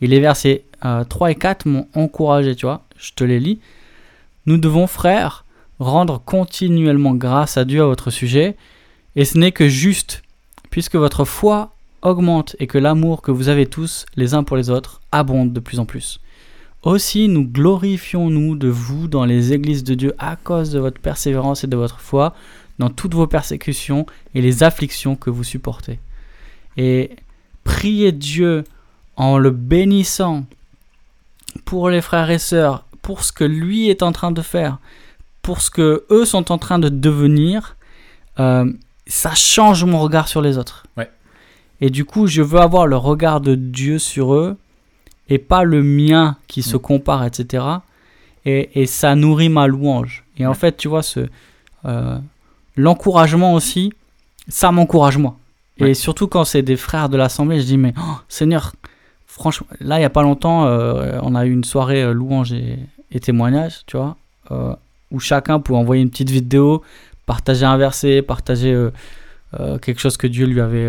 Et 0.00 0.08
les 0.08 0.18
versets 0.18 0.64
euh, 0.84 1.04
3 1.04 1.30
et 1.30 1.34
4 1.34 1.66
m'ont 1.66 1.88
encouragé, 1.94 2.54
tu 2.54 2.66
vois. 2.66 2.82
Je 2.98 3.12
te 3.14 3.24
les 3.24 3.40
lis. 3.40 3.60
Nous 4.46 4.58
devons, 4.58 4.86
frères, 4.86 5.44
rendre 5.78 6.20
continuellement 6.24 7.14
grâce 7.14 7.56
à 7.56 7.64
Dieu 7.64 7.82
à 7.82 7.86
votre 7.86 8.10
sujet, 8.10 8.56
et 9.16 9.24
ce 9.24 9.38
n'est 9.38 9.52
que 9.52 9.68
juste, 9.68 10.22
puisque 10.70 10.96
votre 10.96 11.24
foi 11.24 11.72
augmente 12.02 12.56
et 12.58 12.66
que 12.66 12.78
l'amour 12.78 13.22
que 13.22 13.30
vous 13.30 13.48
avez 13.48 13.66
tous 13.66 14.06
les 14.16 14.34
uns 14.34 14.44
pour 14.44 14.56
les 14.56 14.70
autres 14.70 15.00
abonde 15.12 15.52
de 15.52 15.60
plus 15.60 15.80
en 15.80 15.84
plus. 15.84 16.20
Aussi 16.82 17.28
nous 17.28 17.46
glorifions-nous 17.46 18.56
de 18.56 18.68
vous 18.68 19.06
dans 19.06 19.26
les 19.26 19.52
églises 19.52 19.84
de 19.84 19.94
Dieu 19.94 20.14
à 20.18 20.36
cause 20.36 20.70
de 20.70 20.78
votre 20.78 21.00
persévérance 21.00 21.62
et 21.62 21.66
de 21.66 21.76
votre 21.76 22.00
foi 22.00 22.34
dans 22.78 22.88
toutes 22.88 23.14
vos 23.14 23.26
persécutions 23.26 24.06
et 24.34 24.40
les 24.40 24.62
afflictions 24.62 25.14
que 25.14 25.28
vous 25.28 25.44
supportez. 25.44 25.98
Et 26.78 27.10
priez 27.64 28.12
Dieu 28.12 28.64
en 29.16 29.36
le 29.36 29.50
bénissant 29.50 30.46
pour 31.64 31.90
les 31.90 32.00
frères 32.00 32.30
et 32.30 32.38
sœurs, 32.38 32.84
pour 33.02 33.24
ce 33.24 33.32
que 33.32 33.44
lui 33.44 33.88
est 33.88 34.02
en 34.02 34.12
train 34.12 34.30
de 34.32 34.42
faire, 34.42 34.78
pour 35.42 35.60
ce 35.60 35.70
que 35.70 36.04
eux 36.10 36.24
sont 36.24 36.52
en 36.52 36.58
train 36.58 36.78
de 36.78 36.88
devenir, 36.88 37.76
euh, 38.38 38.70
ça 39.06 39.34
change 39.34 39.84
mon 39.84 39.98
regard 40.00 40.28
sur 40.28 40.42
les 40.42 40.58
autres. 40.58 40.84
Ouais. 40.96 41.10
Et 41.80 41.90
du 41.90 42.04
coup, 42.04 42.26
je 42.26 42.42
veux 42.42 42.60
avoir 42.60 42.86
le 42.86 42.96
regard 42.96 43.40
de 43.40 43.54
Dieu 43.54 43.98
sur 43.98 44.34
eux 44.34 44.56
et 45.28 45.38
pas 45.38 45.64
le 45.64 45.82
mien 45.82 46.36
qui 46.46 46.62
se 46.62 46.76
compare, 46.76 47.24
etc. 47.24 47.64
Et, 48.44 48.82
et 48.82 48.86
ça 48.86 49.14
nourrit 49.14 49.48
ma 49.48 49.66
louange. 49.66 50.24
Et 50.36 50.46
en 50.46 50.54
fait, 50.54 50.76
tu 50.76 50.88
vois, 50.88 51.02
ce 51.02 51.28
euh, 51.86 52.18
l'encouragement 52.76 53.54
aussi, 53.54 53.92
ça 54.48 54.70
m'encourage 54.72 55.18
moi. 55.18 55.36
Et 55.78 55.84
Ouais. 55.84 55.94
surtout 55.94 56.28
quand 56.28 56.44
c'est 56.44 56.62
des 56.62 56.76
frères 56.76 57.08
de 57.08 57.16
l'assemblée, 57.16 57.58
je 57.60 57.64
dis 57.66 57.78
mais 57.78 57.94
oh, 57.98 58.16
Seigneur, 58.28 58.72
franchement, 59.40 59.66
là 59.80 59.98
il 59.98 60.02
y 60.02 60.04
a 60.04 60.10
pas 60.10 60.22
longtemps, 60.22 60.66
euh, 60.66 61.18
on 61.22 61.34
a 61.34 61.44
eu 61.46 61.52
une 61.52 61.64
soirée 61.64 62.02
euh, 62.02 62.12
louange 62.12 62.52
et, 62.52 62.78
et 63.10 63.18
témoignage, 63.20 63.80
tu 63.86 63.96
vois, 63.96 64.16
euh, 64.52 64.74
où 65.10 65.18
chacun 65.18 65.58
pouvait 65.60 65.78
envoyer 65.78 66.02
une 66.02 66.10
petite 66.10 66.30
vidéo, 66.30 66.82
partager 67.26 67.64
un 67.64 67.76
verset, 67.76 68.22
partager 68.22 68.72
quelque 69.82 70.00
chose 70.00 70.16
que 70.16 70.28
Dieu 70.28 70.46
lui 70.46 70.60
avait 70.60 70.88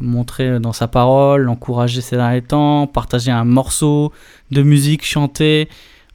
montré 0.00 0.58
dans 0.58 0.72
sa 0.72 0.88
parole, 0.88 1.42
l'encourager 1.42 2.00
ces 2.00 2.16
derniers 2.16 2.42
temps, 2.42 2.88
partager 2.88 3.30
un 3.30 3.44
morceau 3.44 4.12
de 4.50 4.62
musique 4.62 5.04
chantée. 5.04 5.68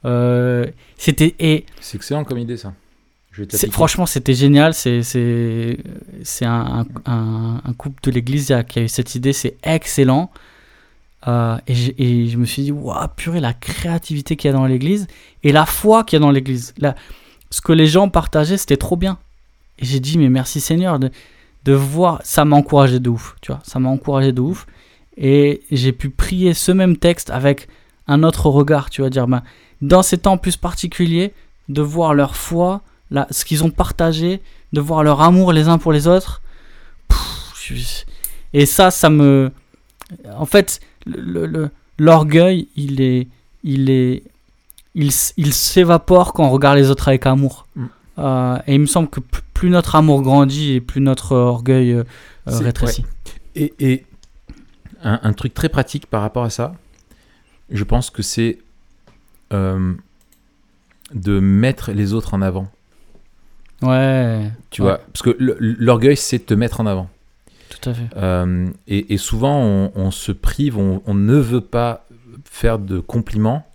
Euh, 0.04 0.66
c'était 0.98 1.34
et 1.38 1.64
C'est 1.80 1.96
excellent 1.96 2.24
comme 2.24 2.38
idée, 2.38 2.58
ça. 2.58 2.74
Franchement, 3.70 4.04
c'était 4.04 4.34
génial. 4.34 4.74
C'est 4.74 5.02
c'est 5.02 5.78
c'est 6.24 6.44
un, 6.44 6.84
un, 7.06 7.60
un- 7.64 7.72
couple 7.72 8.02
de 8.02 8.10
l'église 8.10 8.46
qui 8.48 8.52
a- 8.52 8.64
qui 8.64 8.78
a 8.80 8.82
eu 8.82 8.88
cette 8.88 9.14
idée. 9.14 9.32
C'est 9.32 9.56
excellent. 9.62 10.30
Euh, 11.26 11.58
et, 11.66 12.28
je 12.28 12.36
me 12.36 12.44
suis 12.44 12.62
dit, 12.62 12.72
waouh, 12.72 13.08
purée, 13.16 13.40
la 13.40 13.52
créativité 13.52 14.36
qu'il 14.36 14.48
y 14.48 14.54
a 14.54 14.56
dans 14.56 14.66
l'église 14.66 15.06
et 15.42 15.52
la 15.52 15.66
foi 15.66 16.04
qu'il 16.04 16.18
y 16.18 16.22
a 16.22 16.24
dans 16.24 16.30
l'église. 16.30 16.74
Ce 17.50 17.60
que 17.60 17.72
les 17.72 17.86
gens 17.86 18.08
partageaient, 18.08 18.56
c'était 18.56 18.76
trop 18.76 18.96
bien. 18.96 19.18
Et 19.78 19.84
j'ai 19.84 20.00
dit, 20.00 20.18
mais 20.18 20.28
merci 20.28 20.60
Seigneur 20.60 20.98
de, 20.98 21.10
de 21.64 21.72
voir. 21.72 22.20
Ça 22.24 22.44
m'a 22.44 22.56
encouragé 22.56 23.00
de 23.00 23.08
ouf, 23.08 23.36
tu 23.40 23.52
vois. 23.52 23.60
Ça 23.64 23.78
m'a 23.78 23.88
encouragé 23.88 24.32
de 24.32 24.40
ouf. 24.40 24.66
Et 25.16 25.62
j'ai 25.72 25.92
pu 25.92 26.10
prier 26.10 26.54
ce 26.54 26.70
même 26.70 26.96
texte 26.96 27.30
avec 27.30 27.68
un 28.06 28.22
autre 28.22 28.48
regard, 28.48 28.88
tu 28.88 29.02
vas 29.02 29.10
dire, 29.10 29.26
ben, 29.26 29.42
dans 29.82 30.02
ces 30.02 30.18
temps 30.18 30.38
plus 30.38 30.56
particuliers, 30.56 31.34
de 31.68 31.82
voir 31.82 32.14
leur 32.14 32.36
foi, 32.36 32.80
la- 33.10 33.26
ce 33.30 33.44
qu'ils 33.44 33.64
ont 33.64 33.70
partagé, 33.70 34.40
de 34.72 34.80
voir 34.80 35.02
leur 35.02 35.20
amour 35.20 35.52
les 35.52 35.68
uns 35.68 35.78
pour 35.78 35.92
les 35.92 36.06
autres. 36.06 36.40
Et 38.54 38.64
ça, 38.66 38.90
ça 38.90 39.10
me. 39.10 39.50
En 40.34 40.46
fait, 40.46 40.80
le- 41.16 41.46
le- 41.46 41.70
l'orgueil, 41.98 42.68
il 42.76 43.00
est. 43.00 43.28
Il 43.64 43.90
est. 43.90 44.22
Il, 44.94 45.10
il 45.36 45.52
s'évapore 45.52 46.32
quand 46.32 46.44
on 46.46 46.50
regarde 46.50 46.76
les 46.78 46.90
autres 46.90 47.08
avec 47.08 47.26
amour. 47.26 47.66
Mm. 47.76 47.84
Euh, 48.18 48.58
et 48.66 48.74
il 48.74 48.80
me 48.80 48.86
semble 48.86 49.08
que 49.08 49.20
plus 49.54 49.70
notre 49.70 49.94
amour 49.94 50.22
grandit 50.22 50.72
et 50.72 50.80
plus 50.80 51.00
notre 51.00 51.36
orgueil 51.36 51.92
euh, 51.92 52.02
euh, 52.48 52.58
rétrécit. 52.58 53.04
Et, 53.54 53.72
et 53.78 54.04
un, 55.02 55.20
un 55.22 55.32
truc 55.32 55.54
très 55.54 55.68
pratique 55.68 56.06
par 56.06 56.22
rapport 56.22 56.42
à 56.44 56.50
ça, 56.50 56.74
je 57.70 57.84
pense 57.84 58.10
que 58.10 58.22
c'est 58.22 58.58
euh, 59.52 59.94
de 61.14 61.38
mettre 61.38 61.92
les 61.92 62.12
autres 62.12 62.34
en 62.34 62.42
avant. 62.42 62.68
Ouais. 63.82 64.50
Tu 64.70 64.82
Ouais. 64.82 64.88
vois, 64.88 64.98
parce 64.98 65.22
que 65.22 65.36
l'orgueil, 65.38 66.16
c'est 66.16 66.40
te 66.40 66.54
mettre 66.54 66.80
en 66.80 66.86
avant. 66.86 67.08
Tout 67.68 67.90
à 67.90 67.94
fait. 67.94 68.06
Euh, 68.16 68.70
et, 68.86 69.14
et 69.14 69.16
souvent, 69.18 69.60
on, 69.60 69.92
on 69.94 70.10
se 70.10 70.32
prive, 70.32 70.78
on, 70.78 71.02
on 71.06 71.14
ne 71.14 71.36
veut 71.36 71.60
pas 71.60 72.06
faire 72.44 72.78
de 72.78 72.98
compliments 73.00 73.66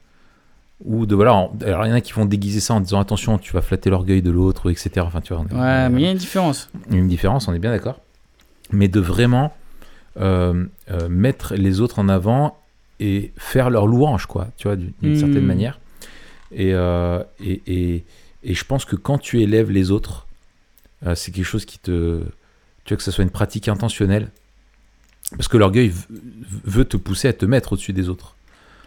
ou 0.86 1.06
de 1.06 1.16
voilà. 1.16 1.36
on- 1.36 1.52
alors 1.64 1.86
il 1.86 1.90
y 1.90 1.92
en 1.92 1.96
a 1.96 2.02
qui 2.02 2.14
vont 2.14 2.26
déguiser 2.26 2.60
ça 2.60 2.74
en 2.74 2.80
disant 2.82 3.00
attention, 3.00 3.38
tu 3.38 3.54
vas 3.54 3.62
flatter 3.62 3.90
l'orgueil 3.90 4.22
de 4.22 4.32
l'autre, 4.32 4.70
etc. 4.72 4.92
Enfin, 5.02 5.22
tu 5.22 5.34
vois, 5.34 5.44
Ouais, 5.44 5.90
mais 5.90 6.02
il 6.02 6.04
y 6.04 6.08
a 6.08 6.12
une 6.12 6.18
différence. 6.18 6.70
une 6.90 7.08
différence, 7.08 7.48
on 7.48 7.54
est 7.54 7.60
bien 7.60 7.72
d'accord. 7.72 8.00
Mais 8.72 8.88
de 8.88 9.00
vraiment 9.00 9.54
euh, 10.20 10.66
euh, 10.92 11.10
mettre 11.10 11.54
les 11.56 11.80
autres 11.82 12.00
en 12.00 12.10
avant 12.10 12.58
et 13.00 13.32
faire 13.38 13.70
leur 13.70 13.88
louange, 13.88 14.26
quoi, 14.26 14.48
tu 14.58 14.68
vois, 14.68 14.76
d'une 14.76 14.92
d'une 15.02 15.14
Hmm. 15.14 15.16
certaine 15.16 15.46
manière. 15.46 15.80
Et, 16.52 16.70
et, 16.70 17.62
et, 17.68 18.04
et 18.44 18.54
je 18.54 18.64
pense 18.66 18.86
que 18.86 18.96
quand 18.96 19.18
tu 19.18 19.42
élèves 19.42 19.72
les 19.72 19.90
autres, 19.92 20.28
c'est 21.16 21.32
quelque 21.32 21.46
chose 21.46 21.66
qui 21.66 21.80
te. 21.80 22.22
Tu 22.86 22.94
vois, 22.94 22.98
que 22.98 23.04
ce 23.04 23.12
soit 23.12 23.24
une 23.24 23.30
pratique 23.30 23.68
intentionnelle? 23.68 24.30
Parce 25.32 25.48
que 25.48 25.58
l'orgueil 25.58 25.92
veut 26.66 26.86
te 26.86 26.98
pousser 26.98 27.28
à 27.30 27.34
te 27.34 27.46
mettre 27.46 27.74
au-dessus 27.74 27.94
des 27.94 28.10
autres. 28.10 28.36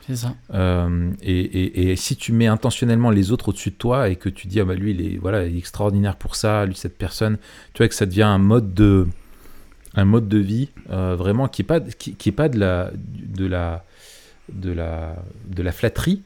C'est 0.07 0.17
ça. 0.17 0.35
Euh, 0.55 1.11
et, 1.23 1.41
et- 1.41 1.91
et 1.91 1.97
si 1.97 2.15
tu 2.15 2.33
mets 2.33 2.47
intentionnellement 2.47 3.11
les 3.11 3.33
autres 3.33 3.49
au-dessus 3.49 3.71
de 3.71 3.75
toi 3.77 4.09
et 4.09 4.15
que 4.17 4.29
tu 4.29 4.47
dis, 4.47 4.61
ah 4.61 4.65
bah 4.65 4.75
lui, 4.75 4.93
il 4.93 5.01
est, 5.01 5.17
voilà, 5.17 5.45
il 5.47 5.57
est 5.57 5.59
extraordinaire 5.59 6.15
pour 6.17 6.37
ça, 6.37 6.65
lui, 6.67 6.77
cette 6.77 6.97
personne, 6.97 7.39
tu 7.73 7.79
vois 7.83 7.89
que 7.89 7.95
ça 7.95 8.07
devient 8.07 8.23
un 8.23 8.39
mode 8.39 8.73
de, 8.75 9.09
un 9.97 10.05
mode 10.05 10.29
de 10.29 10.39
vie 10.39 10.69
euh, 10.91 11.17
vraiment 11.17 11.49
qui 11.49 11.63
est 11.63 11.65
pas, 11.65 11.81
qui, 11.81 12.15
qui 12.15 12.29
est 12.29 12.33
pas 12.33 12.49
de 12.49 12.59
la, 12.61 12.93
de 12.95 13.47
la, 13.47 13.85
de 14.53 14.71
la, 14.71 15.17
de 15.49 15.63
la 15.65 15.73
flatterie. 15.73 16.23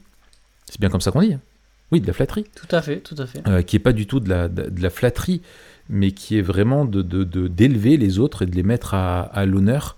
C'est 0.69 0.79
bien 0.79 0.89
comme 0.89 1.01
ça 1.01 1.11
qu'on 1.11 1.21
dit. 1.21 1.33
hein. 1.33 1.41
Oui, 1.91 1.99
de 2.01 2.07
la 2.07 2.13
flatterie. 2.13 2.45
Tout 2.55 2.73
à 2.75 2.81
fait, 2.83 2.99
tout 2.99 3.15
à 3.17 3.25
fait. 3.25 3.41
Euh, 3.47 3.63
qui 3.63 3.77
est 3.77 3.79
pas 3.79 3.93
du 3.93 4.05
tout 4.05 4.19
de 4.19 4.29
la, 4.29 4.47
de, 4.47 4.69
de 4.69 4.81
la 4.81 4.89
flatterie, 4.91 5.41
mais 5.91 6.11
qui 6.11 6.39
est 6.39 6.41
vraiment 6.41 6.85
de 6.85 7.01
d'élever 7.47 7.97
les 7.97 8.17
autres 8.17 8.41
et 8.41 8.45
de 8.47 8.55
les 8.55 8.63
mettre 8.63 8.93
à, 8.95 9.21
à 9.21 9.45
l'honneur 9.45 9.97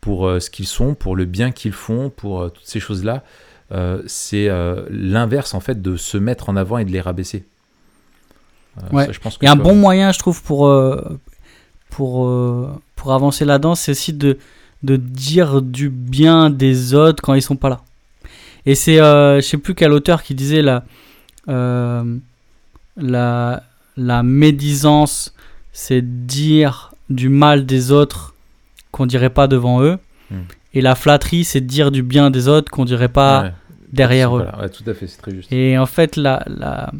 pour 0.00 0.26
euh, 0.26 0.38
ce 0.40 0.48
qu'ils 0.50 0.66
sont, 0.66 0.94
pour 0.94 1.16
le 1.16 1.24
bien 1.24 1.50
qu'ils 1.50 1.72
font, 1.72 2.10
pour 2.10 2.40
euh, 2.42 2.48
toutes 2.48 2.66
ces 2.66 2.80
choses-là. 2.80 3.22
Euh, 3.72 4.02
c'est 4.06 4.48
euh, 4.48 4.84
l'inverse 4.90 5.54
en 5.54 5.60
fait 5.60 5.80
de 5.82 5.96
se 5.96 6.18
mettre 6.18 6.48
en 6.50 6.56
avant 6.56 6.78
et 6.78 6.84
de 6.84 6.90
les 6.90 7.00
rabaisser. 7.00 7.44
Euh, 8.78 8.82
Ouais. 8.92 9.06
ça, 9.06 9.12
je 9.12 9.20
pense 9.20 9.38
que 9.38 9.44
Et 9.44 9.48
un 9.48 9.56
bon 9.56 9.74
moyen, 9.74 10.12
je 10.12 10.18
trouve, 10.18 10.42
pour, 10.42 10.70
pour, 11.90 12.28
pour 12.96 13.12
avancer 13.12 13.44
là-dedans, 13.44 13.74
c'est 13.74 13.92
aussi 13.92 14.12
de, 14.12 14.38
de 14.82 14.96
dire 14.96 15.62
du 15.62 15.88
bien 15.90 16.50
des 16.50 16.92
autres 16.94 17.22
quand 17.22 17.34
ils 17.34 17.42
sont 17.42 17.56
pas 17.56 17.68
là. 17.70 17.80
Et 18.66 18.74
c'est, 18.74 18.96
je 18.96 19.40
sais 19.42 19.58
plus 19.58 19.74
quel 19.74 19.92
auteur 19.92 20.22
qui 20.22 20.34
disait 20.34 20.62
la, 20.62 20.84
la, 22.96 23.62
la 23.96 24.22
médisance, 24.22 25.34
c'est 25.72 26.02
dire 26.26 26.92
du 27.10 27.28
mal 27.28 27.66
des 27.66 27.90
autres 27.92 28.34
qu'on 28.90 29.06
dirait 29.06 29.30
pas 29.30 29.46
devant 29.48 29.82
eux. 29.82 29.98
Hmm. 30.30 30.42
Et 30.72 30.80
la 30.80 30.94
flatterie, 30.94 31.44
c'est 31.44 31.60
dire 31.60 31.90
du 31.90 32.02
bien 32.02 32.30
des 32.30 32.48
autres 32.48 32.70
qu'on 32.70 32.84
dirait 32.84 33.08
pas 33.08 33.42
ouais, 33.42 33.52
derrière 33.92 34.36
eux. 34.36 34.42
voilà, 34.42 34.58
ouais, 34.60 34.68
tout 34.70 34.82
à 34.88 34.94
fait, 34.94 35.06
c'est 35.06 35.18
très 35.18 35.32
juste. 35.34 35.52
Et 35.52 35.78
en 35.78 35.86
fait, 35.86 36.16
la, 36.16 36.42
la, 36.46 36.90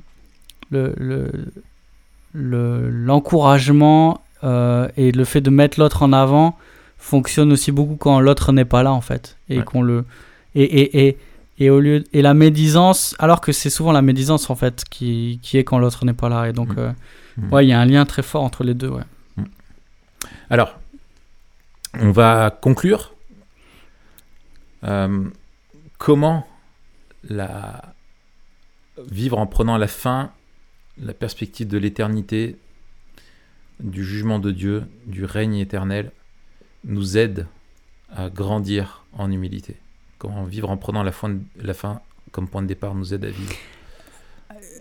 le, 0.71 0.95
le, 0.97 1.31
le- 2.33 2.91
l'encouragement 2.91 4.21
euh, 4.45 4.89
et 4.97 5.11
le 5.13 5.25
fait 5.25 5.41
de 5.41 5.51
mettre 5.51 5.81
l'autre 5.81 6.03
en 6.03 6.13
avant 6.13 6.57
fonctionne 6.99 7.53
aussi 7.53 7.73
beaucoup 7.73 7.97
quand 7.97 8.21
l'autre 8.21 8.53
n'est 8.53 8.65
pas 8.65 8.83
là, 8.83 8.93
en 8.93 9.01
fait. 9.01 9.37
Et 9.49 9.59
Ouais. 9.59 9.65
qu'on 9.65 9.83
le. 9.83 10.05
Et, 10.55 10.63
et, 10.63 11.07
et, 11.09 11.17
et, 11.59 11.71
au 11.71 11.81
lieu, 11.81 12.05
et 12.13 12.23
la 12.23 12.35
médisance, 12.35 13.15
alors 13.19 13.41
que 13.41 13.53
c'est 13.53 13.71
souvent 13.71 13.93
la 13.93 14.03
médisance, 14.03 14.51
en 14.51 14.57
fait, 14.57 14.85
qui, 14.91 15.39
qui 15.43 15.57
est 15.59 15.65
quand 15.65 15.79
l'autre 15.79 16.05
n'est 16.05 16.13
pas 16.15 16.29
là. 16.29 16.49
Et 16.49 16.53
donc, 16.53 16.71
Mm. 16.77 16.79
euh, 16.79 16.93
Mm. 17.37 17.53
ouais, 17.53 17.67
il 17.67 17.69
y 17.69 17.73
a 17.73 17.81
un 17.81 17.85
lien 17.87 18.05
très 18.05 18.23
fort 18.23 18.43
entre 18.45 18.63
les 18.65 18.75
deux, 18.75 18.89
ouais. 18.89 19.03
Alors, 20.51 20.79
on 21.95 22.11
va 22.13 22.51
conclure. 22.51 23.15
Euh, 24.85 25.25
comment 25.99 26.47
la... 27.29 27.95
vivre 29.11 29.39
en 29.39 29.47
prenant 29.47 29.77
la 29.79 29.89
fin, 29.89 30.31
la 31.03 31.13
perspective 31.15 31.67
de 31.67 31.79
l'éternité, 31.79 32.57
du 33.81 34.05
jugement 34.05 34.39
de 34.39 34.53
Dieu, 34.53 34.85
du 35.07 35.25
règne 35.25 35.57
éternel, 35.57 36.13
nous 36.85 37.17
aide 37.17 37.47
à 38.15 38.29
grandir 38.31 39.05
en 39.15 39.31
humilité? 39.33 39.77
Comment 40.25 40.45
vivre 40.45 40.71
en 40.71 40.79
prenant 40.79 41.03
la 41.03 41.13
fin, 41.13 41.37
la 41.63 41.75
fin 41.75 42.01
comme 42.33 42.49
point 42.49 42.63
de 42.63 42.67
départ 42.67 42.95
nous 42.95 43.13
aide 43.13 43.25
à 43.27 43.29
vivre 43.29 43.53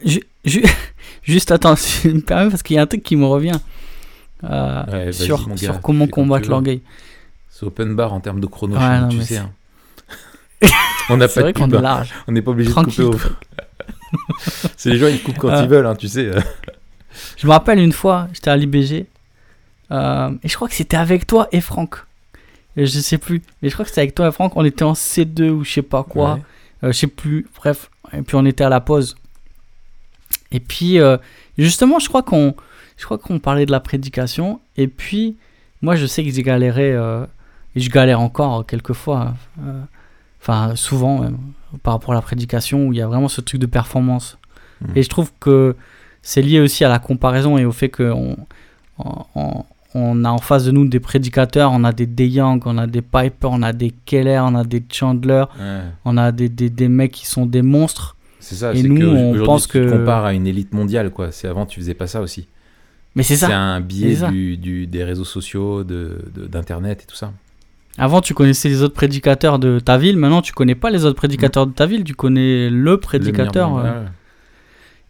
Ju- 0.06 0.24
ju- 0.46 0.64
Juste 1.24 1.52
attends, 1.52 1.74
me 2.06 2.20
permets, 2.22 2.50
parce 2.50 2.64
qu'il 2.64 2.78
y 2.78 2.80
a 2.80 2.82
un 2.82 2.88
truc 2.88 3.04
qui 3.04 3.18
me 3.18 3.26
revient 3.26 3.60
euh, 4.46 4.84
Ouais, 5.08 5.12
sur, 5.12 5.48
gars, 5.50 5.58
sur 5.58 5.82
comment 5.82 6.08
combattre 6.08 6.50
l'orgueil. 6.50 6.82
C'est 7.50 7.66
open 7.66 7.94
bar 7.96 8.14
en 8.14 8.22
termes 8.22 8.40
de 8.40 8.48
chrono, 8.48 8.78
Ouais, 8.78 9.00
non, 9.02 9.10
tu 9.10 9.22
sais. 9.22 9.38
hein. 9.38 9.52
on 11.10 11.18
n'a 11.18 11.28
C'est 11.28 11.34
pas 11.36 11.40
de 11.42 11.44
vrai 11.48 11.54
qu'on 11.54 11.70
pub, 11.70 11.84
est 11.84 11.86
hein. 11.88 12.04
on 12.28 12.32
n'est 12.32 12.42
pas 12.42 12.52
obligé 12.52 12.72
Tranquille. 12.72 13.06
de 13.06 13.10
couper 13.12 13.26
au... 13.28 14.18
C'est 14.78 14.92
les 14.92 14.98
gens, 14.98 15.08
ils 15.08 15.22
coupent 15.22 15.38
quand 15.40 15.50
Euh. 15.50 15.62
ils 15.64 15.68
veulent, 15.70 15.86
hein, 15.88 15.96
tu 15.96 16.08
sais. 16.08 16.32
Je 17.38 17.48
me 17.48 17.52
rappelle 17.52 17.80
une 17.80 17.92
fois, 17.92 18.28
j'étais 18.34 18.50
à 18.50 18.56
l'IBG, 18.56 19.08
euh, 19.92 20.32
et 20.42 20.48
je 20.48 20.56
crois 20.56 20.68
que 20.70 20.76
c'était 20.76 20.98
avec 20.98 21.28
toi 21.28 21.48
et 21.52 21.60
Franck. 21.62 21.98
Et 22.76 22.86
je 22.88 23.00
sais 23.00 23.18
plus, 23.20 23.42
mais 23.62 23.70
je 23.70 23.74
crois 23.74 23.86
que 23.86 23.90
c'était 23.90 24.02
avec 24.02 24.16
toi 24.16 24.28
et 24.28 24.32
Franck, 24.32 24.56
on 24.58 24.66
était 24.66 24.84
en 24.84 24.94
C2 24.94 25.50
ou 25.50 25.64
je 25.64 25.72
sais 25.74 25.82
pas 25.84 26.04
quoi, 26.04 26.36
Ouais. 26.36 26.42
euh, 26.86 26.92
je 26.92 26.98
sais 26.98 27.08
plus, 27.08 27.48
bref, 27.56 27.90
et 28.14 28.22
puis 28.24 28.36
on 28.36 28.46
était 28.46 28.64
à 28.64 28.70
la 28.70 28.82
pause. 28.82 29.16
Et 30.52 30.60
puis, 30.60 31.00
euh, 31.00 31.18
justement, 31.58 32.00
je 32.00 32.08
crois 32.08 32.24
qu'on 32.24 32.56
je 32.98 33.06
crois 33.06 33.18
qu'on 33.18 33.40
parlait 33.40 33.66
de 33.66 33.72
la 33.72 33.80
prédication, 33.80 34.60
et 34.78 34.88
puis, 34.88 35.36
moi 35.82 35.96
je 35.96 36.06
sais 36.06 36.24
que 36.24 36.30
j'ai 36.32 36.44
galéré, 36.44 36.94
euh, 36.94 37.26
et 37.76 37.80
je 37.80 37.90
galère 37.90 38.20
encore 38.22 38.66
quelquefois, 38.66 39.34
euh, 39.66 39.82
enfin 40.42 40.76
souvent 40.76 41.20
même, 41.20 41.38
par 41.82 41.94
rapport 41.96 42.12
à 42.12 42.16
la 42.16 42.22
prédication, 42.22 42.88
où 42.88 42.94
il 42.94 42.98
y 43.00 43.02
a 43.02 43.08
vraiment 43.08 43.28
ce 43.28 43.42
truc 43.42 43.60
de 43.60 43.66
performance. 43.66 44.38
Mhm. 44.82 44.92
Et 44.96 45.04
je 45.04 45.10
trouve 45.10 45.32
que 45.40 45.76
c'est 46.22 46.42
lié 46.44 46.60
aussi 46.60 46.86
à 46.86 46.90
la 46.90 47.00
comparaison 47.00 47.58
et 47.58 47.66
au 47.66 47.72
fait 47.72 47.90
qu'on 47.90 48.38
on, 49.00 49.26
on- 49.36 49.66
on 49.96 50.24
a 50.26 50.30
en 50.30 50.38
face 50.40 50.66
de 50.66 50.72
nous 50.72 50.88
des 50.88 51.00
prédicateurs, 51.00 51.72
on 51.72 51.84
a 51.84 51.92
des 51.94 52.06
DeYoung, 52.08 52.62
on 52.66 52.78
a 52.78 52.88
des 52.88 53.02
Piper, 53.02 53.48
on 53.52 53.62
a 53.62 53.74
des 53.74 53.92
Keller, 54.06 54.40
on 54.44 54.56
a 54.56 54.64
des 54.64 54.84
Chandler, 54.92 55.46
Ouais. 55.60 55.82
on 56.06 56.18
a 56.18 56.32
des, 56.32 56.50
des, 56.50 56.70
des 56.70 56.88
mecs 56.88 57.12
qui 57.12 57.28
sont 57.28 57.46
des 57.46 57.62
monstres. 57.62 58.16
C'est 58.40 58.56
ça, 58.56 58.74
Et 58.74 58.82
c'est 58.82 58.88
nous, 58.88 59.00
que 59.00 59.06
on 59.06 59.46
pense 59.46 59.68
tu 59.68 59.74
te 59.74 59.78
que- 59.86 59.92
compares 59.92 60.26
à 60.26 60.34
une 60.34 60.48
élite 60.48 60.74
mondiale, 60.74 61.12
quoi. 61.12 61.32
C'est 61.32 61.48
avant, 61.48 61.66
tu 61.66 61.80
faisais 61.80 61.94
pas 61.94 62.08
ça 62.08 62.22
aussi. 62.22 62.48
Mais 63.16 63.24
c'est 63.24 63.36
C'est 63.36 63.46
ça. 63.46 63.58
un 63.58 63.80
biais 63.80 64.16
C'est 64.16 64.30
du, 64.32 64.58
du- 64.58 64.88
des 64.88 65.04
réseaux 65.04 65.24
sociaux, 65.24 65.84
de, 65.84 66.18
de- 66.36 66.48
d'internet 66.48 67.04
et 67.04 67.06
tout 67.06 67.16
ça. 67.16 67.32
Avant, 68.00 68.22
tu 68.22 68.34
connaissais 68.34 68.70
les 68.70 68.82
autres 68.82 68.96
prédicateurs 68.96 69.60
de 69.60 69.80
ta 69.80 69.98
ville, 70.00 70.18
maintenant, 70.18 70.42
tu 70.42 70.52
connais 70.52 70.74
pas 70.74 70.90
les 70.90 71.06
autres 71.06 71.16
prédicateurs 71.16 71.68
de 71.68 71.74
ta 71.74 71.86
ville, 71.86 72.04
tu 72.04 72.16
connais 72.16 72.72
le 72.72 72.98
prédicateur. 73.00 73.70
Le 73.70 73.76
meilleur- 73.84 73.96
euh, 73.96 74.02
ouais. 74.04 74.08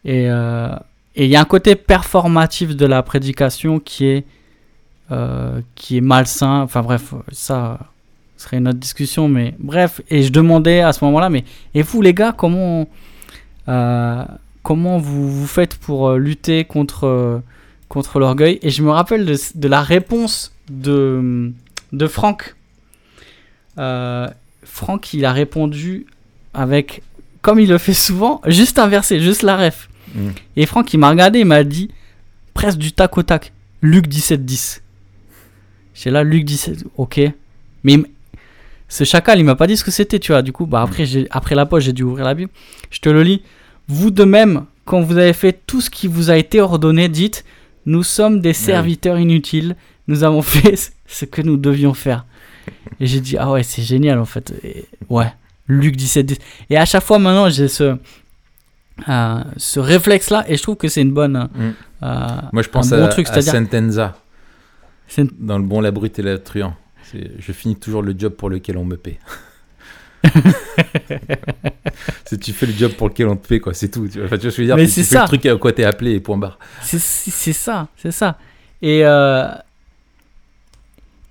Et 0.06 0.30
euh, 0.30 0.76
et 1.16 1.26
il 1.26 1.30
y 1.32 1.36
a 1.36 1.42
un 1.42 1.46
côté 1.46 1.76
performatif 1.76 2.76
de 2.76 2.86
la 2.86 3.04
prédication 3.04 3.80
qui 3.80 4.06
est, 4.08 4.26
euh, 5.14 5.62
qui 5.76 5.98
est 5.98 6.02
malsain. 6.02 6.62
Enfin 6.62 6.82
bref, 6.82 7.14
ça 7.32 7.80
serait 8.38 8.58
une 8.58 8.68
autre 8.68 8.80
discussion. 8.80 9.28
Mais 9.28 9.56
bref, 9.60 10.02
et 10.10 10.24
je 10.24 10.32
demandais 10.32 10.82
à 10.82 10.94
ce 10.94 11.04
moment-là, 11.06 11.30
mais 11.30 11.44
et 11.74 11.82
vous 11.82 12.02
les 12.02 12.14
gars, 12.14 12.34
comment, 12.36 12.88
euh, 13.68 14.26
comment 14.64 14.98
vous, 14.98 15.32
vous 15.32 15.48
faites 15.48 15.76
pour 15.76 16.10
euh, 16.10 16.18
lutter 16.18 16.66
contre, 16.66 17.42
contre 17.90 18.20
l'orgueil? 18.20 18.60
Et 18.62 18.70
je 18.70 18.84
me 18.84 18.92
rappelle 18.92 19.26
de, 19.26 19.38
de 19.56 19.68
la 19.68 19.82
réponse 19.82 20.54
de, 20.70 21.52
de 21.92 22.08
Franck. 22.08 22.56
Euh, 23.78 24.28
Franck, 24.64 25.14
il 25.14 25.26
a 25.26 25.32
répondu 25.32 26.06
avec, 26.54 27.04
comme 27.42 27.60
il 27.60 27.70
le 27.70 27.78
fait 27.78 27.94
souvent, 27.94 28.42
juste 28.46 28.80
un 28.80 28.88
verset, 28.88 29.20
juste 29.20 29.44
la 29.44 29.58
ref. 29.58 29.90
Mm. 30.16 30.30
Et 30.58 30.66
Franck, 30.66 30.94
il 30.94 30.98
m'a 30.98 31.10
regardé, 31.10 31.40
il 31.40 31.46
m'a 31.46 31.64
dit, 31.64 31.90
presque 32.54 32.78
du 32.78 32.92
tac 32.92 33.18
au 33.18 33.24
tac, 33.24 33.54
Luc 33.82 34.08
17, 34.08 34.46
10. 34.46 34.83
J'étais 35.94 36.12
là, 36.12 36.24
Luc 36.24 36.46
17, 36.46 36.86
ok. 36.98 37.20
Mais 37.84 37.94
il 37.94 38.06
ce 38.90 39.04
chacal, 39.06 39.40
il 39.40 39.44
m'a 39.44 39.56
pas 39.56 39.66
dit 39.66 39.76
ce 39.76 39.84
que 39.84 39.90
c'était, 39.92 40.20
tu 40.20 40.32
vois. 40.34 40.42
Du 40.44 40.52
coup, 40.52 40.68
bah 40.68 40.82
après, 40.84 41.06
j'ai- 41.06 41.28
après 41.32 41.56
la 41.56 41.66
pause, 41.66 41.84
j'ai 41.84 41.94
dû 41.94 42.04
ouvrir 42.04 42.26
la 42.26 42.34
Bible. 42.36 42.52
Je 42.92 43.00
te 43.00 43.10
le 43.10 43.24
lis. 43.24 43.42
Vous 43.88 44.12
de 44.12 44.24
même, 44.24 44.66
quand 44.86 45.02
vous 45.02 45.18
avez 45.18 45.34
fait 45.34 45.60
tout 45.66 45.82
ce 45.82 45.90
qui 45.90 46.08
vous 46.08 46.30
a 46.30 46.38
été 46.38 46.62
ordonné, 46.62 47.10
dites, 47.10 47.44
nous 47.88 48.04
sommes 48.04 48.40
des 48.40 48.54
serviteurs 48.54 49.18
inutiles, 49.18 49.76
nous 50.08 50.24
avons 50.24 50.42
fait 50.54 50.94
ce 51.08 51.26
que 51.26 51.42
nous 51.42 51.58
devions 51.58 51.94
faire. 51.96 52.26
Et 53.00 53.08
j'ai 53.08 53.20
dit, 53.20 53.36
ah 53.38 53.50
ouais, 53.52 53.64
c'est 53.64 53.82
génial 53.82 54.20
en 54.20 54.26
fait. 54.26 54.54
Et 54.64 54.86
ouais, 55.10 55.34
Luc 55.68 55.96
17, 55.96 56.26
10. 56.26 56.38
Et 56.70 56.78
à 56.78 56.86
chaque 56.86 57.04
fois 57.04 57.18
maintenant, 57.20 57.50
j'ai 57.50 57.68
ce, 57.68 57.98
euh, 59.10 59.44
ce 59.58 59.80
réflexe-là 59.80 60.46
et 60.48 60.56
je 60.56 60.62
trouve 60.62 60.76
que 60.78 60.88
c'est 60.88 61.02
une 61.02 61.14
bonne. 61.14 61.50
Mm. 61.56 61.72
euh, 62.04 62.28
Moi, 62.52 62.62
je 62.62 62.70
pense 62.70 62.92
un 62.94 63.00
bon 63.00 63.06
à, 63.06 63.08
truc, 63.10 63.28
à 63.30 63.42
Sentenza, 63.42 64.16
dans 65.40 65.58
Le 65.58 65.64
Bon, 65.64 65.82
la 65.82 65.92
Brute 65.92 66.18
et 66.20 66.22
la 66.24 66.38
Truand. 66.38 66.76
Je 67.14 67.52
finis 67.52 67.76
toujours 67.76 68.02
le 68.02 68.16
job 68.18 68.34
pour 68.34 68.50
lequel 68.50 68.78
on 68.78 68.86
me 68.86 68.98
paie. 68.98 69.20
c'est 72.26 72.40
tu 72.40 72.54
fais 72.54 72.66
le 72.66 72.74
job 72.74 72.94
pour 72.94 73.10
lequel 73.10 73.28
on 73.28 73.36
te 73.36 73.48
paie, 73.48 73.60
quoi. 73.60 73.74
C'est 73.74 73.90
tout. 73.90 74.08
Tu 74.08 74.18
vois, 74.18 74.26
enfin, 74.28 74.38
tu 74.38 74.44
vois 74.44 74.52
ce 74.52 74.58
que 74.58 74.64
je 74.64 74.68
veux 74.68 74.68
dire 74.68 74.76
Mais 74.76 74.86
Tu- 74.88 74.94
tu 74.94 75.04
c'est 75.04 75.16
ça. 75.16 75.22
le 75.24 75.28
truc 75.28 75.46
à 75.46 75.56
quoi 75.58 75.72
t'es 75.74 75.84
appelé 75.84 76.14
et 76.14 76.20
point 76.20 76.38
barre. 76.38 76.58
C'est 76.82 77.00
ça, 77.00 77.88
c'est 77.98 78.12
ça. 78.12 78.38
Et, 78.82 79.02
euh, 79.06 79.48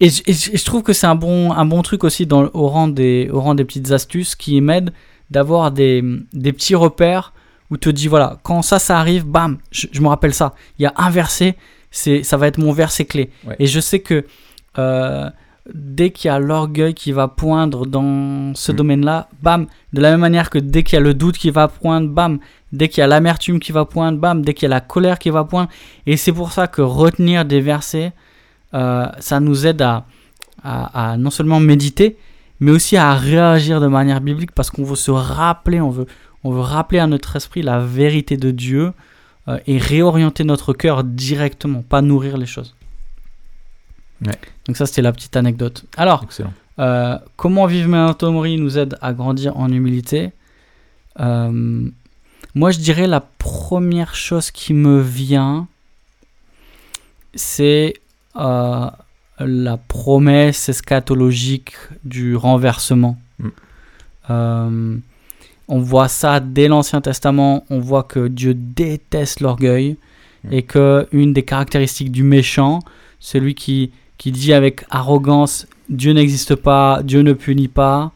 et, 0.01 0.09
je- 0.11 0.23
et 0.27 0.33
je 0.33 0.53
et 0.53 0.57
je 0.57 0.65
trouve 0.65 0.83
que 0.83 0.93
c'est 0.93 1.07
un 1.07 1.15
bon, 1.15 1.53
un 1.53 1.65
bon 1.65 1.83
truc 1.83 2.05
aussi 2.05 2.27
dans, 2.27 2.45
au, 2.55 2.69
rang 2.69 2.89
des, 2.89 3.29
au 3.33 3.41
rang 3.41 3.55
des 3.55 3.65
petites 3.65 3.91
astuces 3.93 4.35
qui 4.35 4.61
m'aident 4.61 4.93
d'avoir 5.31 5.71
des, 5.71 6.03
des 6.33 6.53
petits 6.53 6.75
repères 6.75 7.33
où 7.71 7.77
te 7.77 7.89
dis 7.89 8.09
voilà, 8.09 8.39
quand 8.43 8.63
ça, 8.63 8.79
ça 8.79 8.99
arrive, 8.99 9.25
bam, 9.25 9.59
je, 9.71 9.87
je 9.91 10.01
me 10.01 10.09
rappelle 10.09 10.35
ça. 10.35 10.55
Il 10.79 10.83
y 10.83 10.87
a 10.87 10.93
un 10.97 11.11
verset, 11.11 11.57
c'est, 11.93 12.25
ça 12.25 12.37
va 12.37 12.49
être 12.49 12.59
mon 12.59 12.73
verset 12.73 13.05
clé. 13.05 13.31
Ouais. 13.47 13.55
Et 13.61 13.67
je 13.67 13.79
sais 13.79 14.01
que 14.01 14.25
euh, 14.79 15.31
dès 15.73 16.11
qu'il 16.11 16.27
y 16.29 16.31
a 16.33 16.41
l'orgueil 16.41 16.93
qui 16.95 17.13
va 17.13 17.29
poindre 17.29 17.87
dans 17.87 18.53
ce 18.57 18.73
Mm. 18.73 18.77
domaine-là, 18.77 19.29
bam, 19.43 19.67
de 19.93 20.01
la 20.01 20.11
même 20.11 20.21
manière 20.21 20.51
que 20.51 20.59
dès 20.59 20.83
qu'il 20.83 20.95
y 20.95 20.97
a 20.97 21.01
le 21.01 21.15
doute 21.15 21.39
qui 21.39 21.51
va 21.51 21.69
poindre, 21.69 22.09
bam, 22.09 22.39
dès 22.73 22.89
qu'il 22.89 22.99
y 23.01 23.05
a 23.05 23.07
l'amertume 23.07 23.61
qui 23.61 23.71
va 23.71 23.85
poindre, 23.85 24.19
bam, 24.19 24.43
dès 24.43 24.55
qu'il 24.55 24.65
y 24.65 24.73
a 24.73 24.75
la 24.75 24.81
colère 24.81 25.19
qui 25.21 25.31
va 25.31 25.45
poindre. 25.45 25.69
Et 26.07 26.17
c'est 26.17 26.33
pour 26.33 26.51
ça 26.51 26.67
que 26.67 26.83
retenir 26.83 27.45
des 27.45 27.61
versets, 27.61 28.13
euh, 28.75 29.07
ça 29.21 29.39
nous 29.39 29.67
aide 29.67 29.83
à, 29.83 30.05
à- 30.65 31.13
à 31.13 31.17
non 31.17 31.31
seulement 31.31 31.61
méditer, 31.61 32.17
mais 32.59 32.71
aussi 32.73 32.97
à 32.97 33.13
réagir 33.15 33.81
de 33.81 33.87
manière 33.89 34.21
biblique 34.21 34.53
parce 34.53 34.71
qu'on 34.71 34.85
veut 34.85 34.97
se 34.97 35.11
rappeler, 35.11 35.81
on 35.81 35.91
veut, 35.91 36.07
on 36.43 36.51
veut 36.51 36.61
rappeler 36.61 36.99
à 36.99 37.07
notre 37.07 37.37
esprit 37.37 37.63
la 37.63 37.79
vérité 37.79 38.37
de 38.37 38.51
Dieu 38.51 38.93
euh, 39.49 39.59
et 39.67 39.79
réorienter 39.79 40.45
notre 40.45 40.73
cœur 40.73 41.03
directement, 41.03 41.83
pas 41.83 42.01
nourrir 42.01 42.37
les 42.37 42.47
choses. 42.47 42.77
Ouais. 44.25 44.39
Donc 44.67 44.77
ça, 44.77 44.87
c'était 44.87 45.03
la 45.03 45.13
petite 45.13 45.37
anecdote. 45.37 45.85
Alors, 45.97 46.25
euh, 46.79 47.19
comment 47.37 47.67
vivre 47.67 47.89
Memento 47.89 48.31
Mori 48.31 48.57
nous 48.57 48.79
aide 48.79 48.97
à 49.01 49.13
grandir 49.13 49.57
en 49.57 49.71
humilité 49.71 50.31
Euh, 51.19 51.91
Moi, 52.55 52.71
je 52.71 52.79
dirais 52.79 53.07
la 53.09 53.21
première 53.21 54.15
chose 54.15 54.51
qui 54.53 54.75
me 54.75 55.01
vient, 55.01 55.67
c'est 57.35 57.95
la 58.35 59.77
promesse 59.89 60.69
eschatologique 60.69 61.75
du 62.05 62.37
renversement. 62.37 63.19
Mm. 64.29 65.01
On 65.69 65.79
voit 65.79 66.09
ça 66.09 66.41
dès 66.41 66.69
l'Ancien 66.69 67.01
Testament, 67.01 67.65
on 67.71 67.79
voit 67.79 68.03
que 68.03 68.29
Dieu 68.29 68.55
déteste 68.55 69.41
l'orgueil 69.41 69.97
Mm. 70.45 70.53
et 70.53 70.63
que 70.65 71.07
une 71.13 71.33
des 71.33 71.45
caractéristiques 71.45 72.11
du 72.11 72.25
méchant, 72.25 72.81
celui 73.21 73.55
qui, 73.55 73.93
qui 74.19 74.33
dit 74.33 74.53
avec 74.53 74.85
arrogance 74.91 75.69
Dieu 75.89 76.13
n'existe 76.13 76.57
pas, 76.57 77.01
Dieu 77.05 77.21
ne 77.23 77.33
punit 77.33 77.69
pas, 77.69 78.11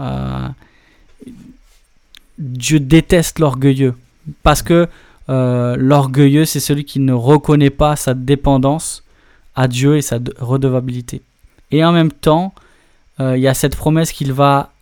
euh, 0.00 0.48
Dieu 2.38 2.80
déteste 2.80 3.38
l'orgueilleux 3.38 3.94
parce 4.42 4.62
que 4.62 4.88
euh, 5.28 5.76
l'orgueilleux, 5.78 6.44
c'est 6.44 6.60
celui 6.60 6.84
qui 6.84 6.98
ne 6.98 7.12
reconnaît 7.12 7.70
pas 7.70 7.94
sa 7.96 8.14
dépendance 8.14 9.04
à 9.54 9.68
Dieu 9.68 9.96
et 9.96 10.02
sa 10.02 10.18
de- 10.18 10.34
redevabilité. 10.40 11.22
Et 11.70 11.84
en 11.84 11.92
même 11.92 12.10
temps, 12.10 12.52
euh, 13.20 13.36
il 13.36 13.42
y 13.42 13.46
a 13.48 13.54
cette 13.54 13.76
promesse 13.76 14.10
qu'il 14.12 14.32
va 14.32 14.72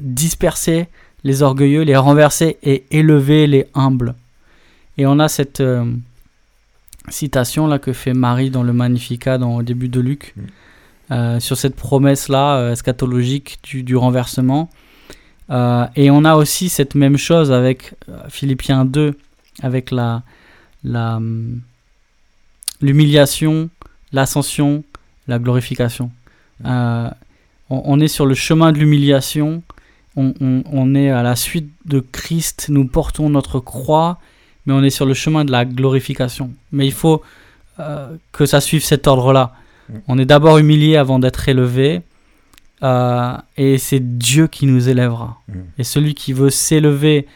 disperser 0.00 0.86
les 1.24 1.42
orgueilleux, 1.42 1.82
les 1.82 1.96
renverser 1.96 2.58
et 2.62 2.84
élever 2.90 3.46
les 3.46 3.66
humbles. 3.74 4.14
Et 4.96 5.06
on 5.06 5.18
a 5.18 5.28
cette 5.28 5.60
euh, 5.60 5.84
citation 7.08 7.66
là 7.66 7.78
que 7.78 7.92
fait 7.92 8.14
Marie 8.14 8.50
dans 8.50 8.62
le 8.62 8.72
Magnificat 8.72 9.38
dans, 9.38 9.56
au 9.56 9.62
début 9.62 9.88
de 9.88 10.00
Luc 10.00 10.34
Mm. 11.10 11.14
euh, 11.14 11.40
sur 11.40 11.56
cette 11.56 11.76
promesse 11.76 12.28
là 12.28 12.70
eschatologique 12.72 13.58
du, 13.62 13.82
du 13.82 13.96
renversement. 13.96 14.70
Euh, 15.50 15.86
et 15.96 16.10
on 16.10 16.24
a 16.24 16.36
aussi 16.36 16.68
cette 16.68 16.94
même 16.94 17.16
chose 17.16 17.52
avec 17.52 17.94
euh, 18.08 18.18
Philippiens 18.28 18.84
2, 18.84 19.16
avec 19.62 19.90
la, 19.90 20.22
la, 20.84 21.16
hum, 21.16 21.60
l'humiliation, 22.80 23.70
l'ascension, 24.12 24.84
la 25.26 25.38
glorification. 25.38 26.10
Euh, 26.66 27.08
on, 27.70 27.82
on 27.84 28.00
est 28.00 28.08
sur 28.08 28.26
le 28.26 28.34
chemin 28.34 28.72
de 28.72 28.78
l'humiliation, 28.78 29.62
on, 30.20 30.34
on- 30.40 30.62
on 30.80 30.94
est 30.94 31.10
à 31.10 31.22
la 31.22 31.36
suite 31.36 31.70
de 31.86 32.00
Christ, 32.00 32.66
nous 32.68 32.86
portons 32.86 33.28
notre 33.30 33.58
croix, 33.60 34.18
mais 34.66 34.72
on 34.74 34.82
est 34.82 34.90
sur 34.98 35.06
le 35.06 35.14
chemin 35.14 35.44
de 35.44 35.52
la 35.52 35.64
glorification. 35.64 36.50
Mais 36.72 36.86
il 36.86 36.92
faut 36.92 37.22
euh, 37.80 38.16
que 38.32 38.44
ça 38.52 38.60
suive 38.60 38.84
cet 38.84 39.06
ordre-là. 39.06 39.52
Mm. 39.88 39.92
On 40.08 40.18
est 40.18 40.26
d'abord 40.26 40.58
humilié 40.58 40.96
avant 40.96 41.18
d'être 41.18 41.48
élevé, 41.48 42.02
euh, 42.82 43.32
et 43.56 43.78
c'est 43.78 44.18
Dieu 44.18 44.46
qui 44.46 44.66
nous 44.66 44.88
élèvera. 44.88 45.38
Mm. 45.48 45.52
Et 45.78 45.84
celui 45.84 46.14
qui 46.14 46.32
veut 46.32 46.50
s'élever 46.50 47.26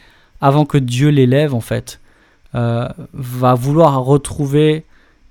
avant 0.41 0.65
que 0.65 0.77
Dieu 0.77 1.09
l'élève, 1.09 1.53
en 1.55 1.61
fait, 1.61 1.99
euh, 2.55 2.87
va 3.13 3.53
vouloir 3.55 4.03
retrouver 4.03 4.83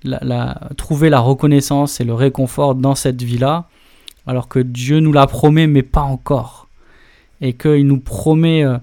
la, 0.04 0.18
la- 0.22 0.60
trouver 0.76 1.10
la 1.10 1.20
reconnaissance 1.20 2.00
et 2.00 2.04
le 2.04 2.14
réconfort 2.14 2.74
dans 2.74 2.94
cette 2.96 3.22
vie-là, 3.22 3.68
alors 4.26 4.48
que 4.48 4.58
Dieu 4.58 4.98
nous 5.00 5.12
l'a 5.12 5.26
promet, 5.26 5.66
mais 5.66 5.82
pas 5.82 6.02
encore. 6.02 6.61
Et 7.42 7.52
qu'il 7.52 7.86
nous 7.86 7.98
promet, 8.00 8.64
euh, 8.64 8.78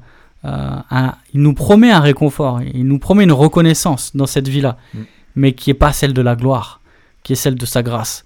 euh, 0.46 0.76
un, 0.92 1.16
il 1.34 1.42
nous 1.42 1.54
promet 1.54 1.92
un 1.92 2.00
réconfort, 2.02 2.62
il 2.62 2.86
nous 2.86 3.00
promet 3.00 3.24
une 3.24 3.32
reconnaissance 3.32 4.16
dans 4.16 4.28
cette 4.28 4.48
vie-là, 4.48 4.78
Mm. 4.94 5.00
mais 5.36 5.54
qui 5.54 5.70
n'est 5.72 5.76
pas 5.86 5.94
celle 5.94 6.14
de 6.14 6.22
la 6.22 6.36
gloire, 6.36 6.82
qui 7.24 7.34
est 7.34 7.38
celle 7.38 7.56
de 7.56 7.66
sa 7.66 7.82
grâce. 7.84 8.26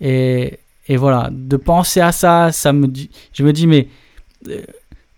Et, 0.00 0.58
et 0.88 0.96
voilà, 0.96 1.30
de 1.32 1.56
penser 1.56 2.00
à 2.00 2.12
ça, 2.12 2.52
ça 2.52 2.72
me 2.72 2.86
dit, 2.86 3.08
je 3.32 3.42
me 3.44 3.52
dis, 3.52 3.66
mais 3.66 3.88
euh, 4.48 4.62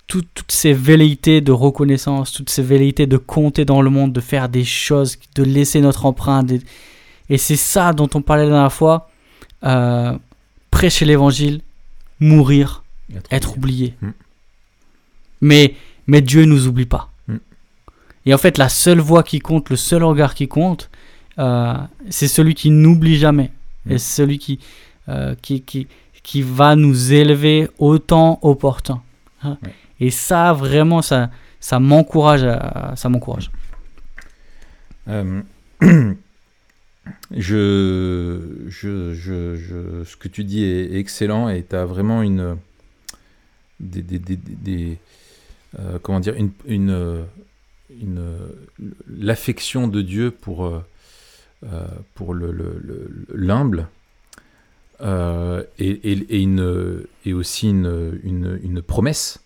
tout- 0.07 0.25
toutes 0.35 0.53
ces 0.53 0.73
velléités 0.73 1.41
de 1.41 1.51
reconnaissance, 1.53 2.31
toutes 2.33 2.51
ces 2.51 2.63
velléités 2.63 3.07
de 3.07 3.17
compter 3.17 3.65
dans 3.65 3.83
le 3.83 3.91
monde, 3.91 4.13
de 4.13 4.21
faire 4.21 4.49
des 4.49 4.65
choses, 4.65 5.17
de 5.35 5.43
laisser 5.43 5.81
notre 5.81 6.07
empreinte. 6.07 6.53
Et, 6.53 6.61
et 7.31 7.39
c'est 7.39 7.57
ça 7.57 7.93
dont 7.93 8.09
on 8.15 8.23
parlait 8.23 8.45
la 8.45 8.51
dernière 8.51 8.73
fois. 8.73 9.09
euh, 9.65 10.13
prêcher 10.71 11.07
l'évangile, 11.07 11.63
mourir, 12.21 12.83
être 13.31 13.57
oublié. 13.57 13.95
Mm. 14.03 14.09
Mais, 15.45 15.75
mais 16.07 16.21
Dieu 16.23 16.45
nous 16.47 16.67
oublie 16.67 16.87
pas. 16.87 17.11
Mm. 17.29 17.37
Et 18.27 18.35
en 18.35 18.39
fait, 18.39 18.57
la 18.59 18.69
seule 18.71 19.01
voix 19.01 19.23
qui 19.23 19.39
compte, 19.41 19.69
le 19.71 19.77
seul 19.77 20.03
regard 20.03 20.35
qui 20.35 20.49
compte, 20.49 20.91
euh, 21.39 21.75
c'est 22.09 22.29
celui 22.29 22.55
qui 22.55 22.71
n'oublie 22.71 23.17
jamais. 23.19 23.51
Mm. 23.87 23.93
Et 23.93 23.99
c'est 23.99 24.15
celui 24.23 24.39
qui, 24.39 24.59
euh, 25.09 25.35
qui, 25.43 25.61
qui, 25.61 25.87
qui 26.23 26.41
va 26.43 26.77
nous 26.77 27.13
élever 27.13 27.69
au 27.79 27.99
temps 27.99 28.39
opportun. 28.43 29.03
Hein. 29.43 29.59
Et 30.01 30.11
ça, 30.11 30.53
vraiment, 30.55 31.03
ça, 31.03 31.31
ça 31.61 31.79
m'encourage. 31.79 32.47
Ça 32.97 33.09
m'encourage. 33.11 33.51
Euh, 35.09 35.43
je, 37.31 38.65
je, 38.69 39.13
je, 39.15 39.57
je- 39.57 40.05
ce 40.05 40.17
que 40.17 40.29
tu 40.29 40.45
dis 40.45 40.65
est 40.65 40.97
excellent 40.97 41.49
et 41.49 41.63
tu 41.69 41.77
as 41.77 41.85
vraiment 41.85 42.23
une. 42.23 42.57
Des, 43.81 44.03
des, 44.03 44.19
des, 44.19 44.37
des- 44.37 44.57
des- 44.57 44.99
euh, 45.79 45.99
comment 46.03 46.21
dire 46.21 46.35
une, 46.37 46.51
une, 46.67 47.25
une 47.91 48.23
l'affection 49.09 49.89
de 49.89 50.03
Dieu 50.03 50.31
pour 50.31 50.67
euh, 50.67 50.85
euh, 51.65 51.87
pour 52.15 52.35
le, 52.35 52.53
le- 52.53 52.79
le- 52.83 53.27
l'humble 53.35 53.89
euh, 55.01 55.65
et, 55.79 55.91
et, 55.91 56.13
et 56.37 56.41
une 56.43 57.05
et 57.25 57.33
aussi 57.33 57.71
une, 57.71 58.19
une, 58.23 58.59
une 58.63 58.83
promesse 58.83 59.41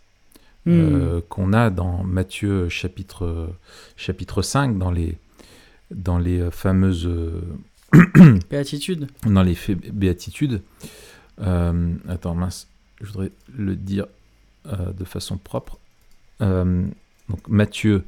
Hmm. 0.67 1.21
qu'on 1.31 1.55
a 1.55 1.71
dans 1.71 2.03
Matthieu 2.05 2.69
chapitre, 2.69 3.49
chapitre 3.97 4.43
5, 4.43 4.77
dans 4.77 4.91
les, 4.91 5.17
dans 5.91 6.19
les 6.19 6.51
fameuses 6.51 7.07
euh, 7.95 8.39
Béatitude. 8.51 9.07
dans 9.25 9.43
les 9.43 9.57
béatitudes. 9.95 10.61
Euh, 11.41 11.95
attends, 12.07 12.35
mince, 12.35 12.69
je 13.01 13.07
voudrais 13.07 13.33
le 13.57 13.77
dire 13.77 14.09
euh, 14.67 14.93
de 14.93 15.05
façon 15.05 15.39
propre. 15.39 15.79
Euh, 16.41 16.85
donc 17.29 17.41
Matthieu, 17.49 18.05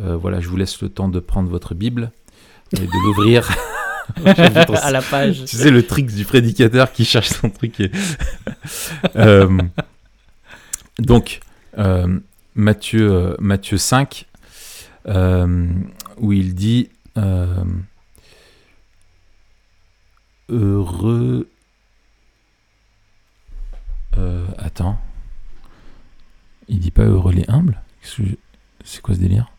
euh, 0.00 0.16
voilà, 0.16 0.40
je 0.40 0.48
vous 0.48 0.56
laisse 0.56 0.80
le 0.82 0.88
temps 0.88 1.08
de 1.08 1.20
prendre 1.20 1.48
votre 1.50 1.74
Bible 1.74 2.10
et 2.72 2.80
de 2.80 3.04
l'ouvrir. 3.06 3.48
À 4.24 4.92
la 4.92 5.02
page. 5.02 5.40
tu 5.46 5.56
sais, 5.56 5.68
le 5.72 5.84
trick 5.84 6.06
du 6.06 6.24
prédicateur 6.24 6.92
qui 6.92 7.04
cherche 7.04 7.28
son 7.30 7.50
truc. 7.50 7.80
et- 7.80 7.90
Euh, 9.16 9.58
donc, 11.00 11.40
euh, 11.78 12.20
Matthieu, 12.54 13.10
euh, 13.12 13.34
Matthieu 13.40 13.78
5, 13.78 14.26
euh, 15.08 15.66
où 16.18 16.32
il 16.32 16.54
dit 16.54 16.88
Heureux. 20.48 21.48
Attends. 24.58 24.98
Il 26.68 26.78
dit 26.80 26.90
pas 26.90 27.04
heureux 27.04 27.32
les 27.32 27.44
humbles 27.48 27.80
je- 28.02 28.22
C'est 28.84 29.00
quoi 29.02 29.14
ce 29.14 29.20
délire? 29.20 29.50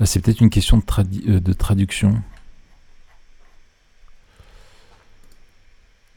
Ah, 0.00 0.06
C'est 0.06 0.20
peut-être 0.20 0.40
une 0.40 0.50
question 0.50 0.78
de, 0.78 1.30
euh, 1.30 1.40
de 1.40 1.52
traduction. 1.52 2.20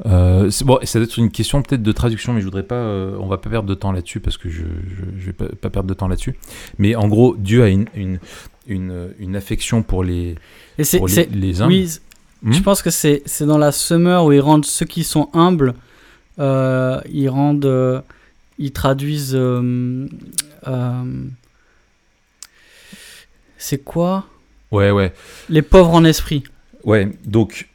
Euh, 0.05 0.49
c'est- 0.49 0.65
bon, 0.65 0.77
ça 0.83 0.99
doit 0.99 1.05
être 1.05 1.17
une 1.17 1.31
question 1.31 1.61
peut-être 1.61 1.81
de 1.83 1.91
traduction, 1.91 2.33
mais 2.33 2.41
je 2.41 2.45
voudrais 2.45 2.63
pas. 2.63 2.75
euh, 2.75 3.15
on 3.19 3.27
va 3.27 3.37
pas 3.37 3.49
perdre 3.49 3.69
de 3.69 3.73
temps 3.75 3.91
là-dessus 3.93 4.19
parce 4.19 4.37
que 4.37 4.49
je, 4.49 4.63
je, 4.63 5.19
je 5.19 5.25
vais 5.27 5.33
pas, 5.33 5.47
pas 5.47 5.69
perdre 5.69 5.87
de 5.87 5.93
temps 5.93 6.07
là-dessus. 6.09 6.35
Mais 6.79 6.95
en 6.95 7.07
gros, 7.07 7.35
Dieu 7.37 7.63
a 7.63 7.69
une, 7.69 7.85
une, 7.95 8.19
une, 8.67 9.13
une 9.19 9.35
affection 9.37 9.83
pour 9.83 10.03
les, 10.03 10.35
Et 10.77 10.83
c'est, 10.83 10.97
pour 10.97 11.07
les, 11.07 11.13
c'est- 11.13 11.29
les 11.31 11.61
humbles. 11.61 11.73
oui, 11.73 11.89
Hmm? 12.43 12.51
je 12.51 12.61
pense 12.61 12.81
que 12.83 12.89
c'est, 12.91 13.23
dans 13.41 13.57
la 13.57 13.71
semeur 13.71 14.25
où 14.25 14.31
ils 14.33 14.41
rendent 14.41 14.65
ceux 14.65 14.85
qui 14.85 15.03
sont 15.05 15.29
humbles, 15.33 15.73
ils 16.37 17.27
rendent, 17.29 17.65
euh, 17.65 18.01
ils 18.57 18.71
traduisent. 18.71 19.35
euh, 19.35 20.07
euh, 20.67 21.03
c'est 23.57 23.83
quoi? 23.83 24.25
Ouais, 24.71 24.91
ouais, 24.91 25.13
Les 25.49 25.61
pauvres 25.61 25.93
en 25.93 26.03
esprit. 26.03 26.43
ouais. 26.83 27.09
Donc, 27.25 27.67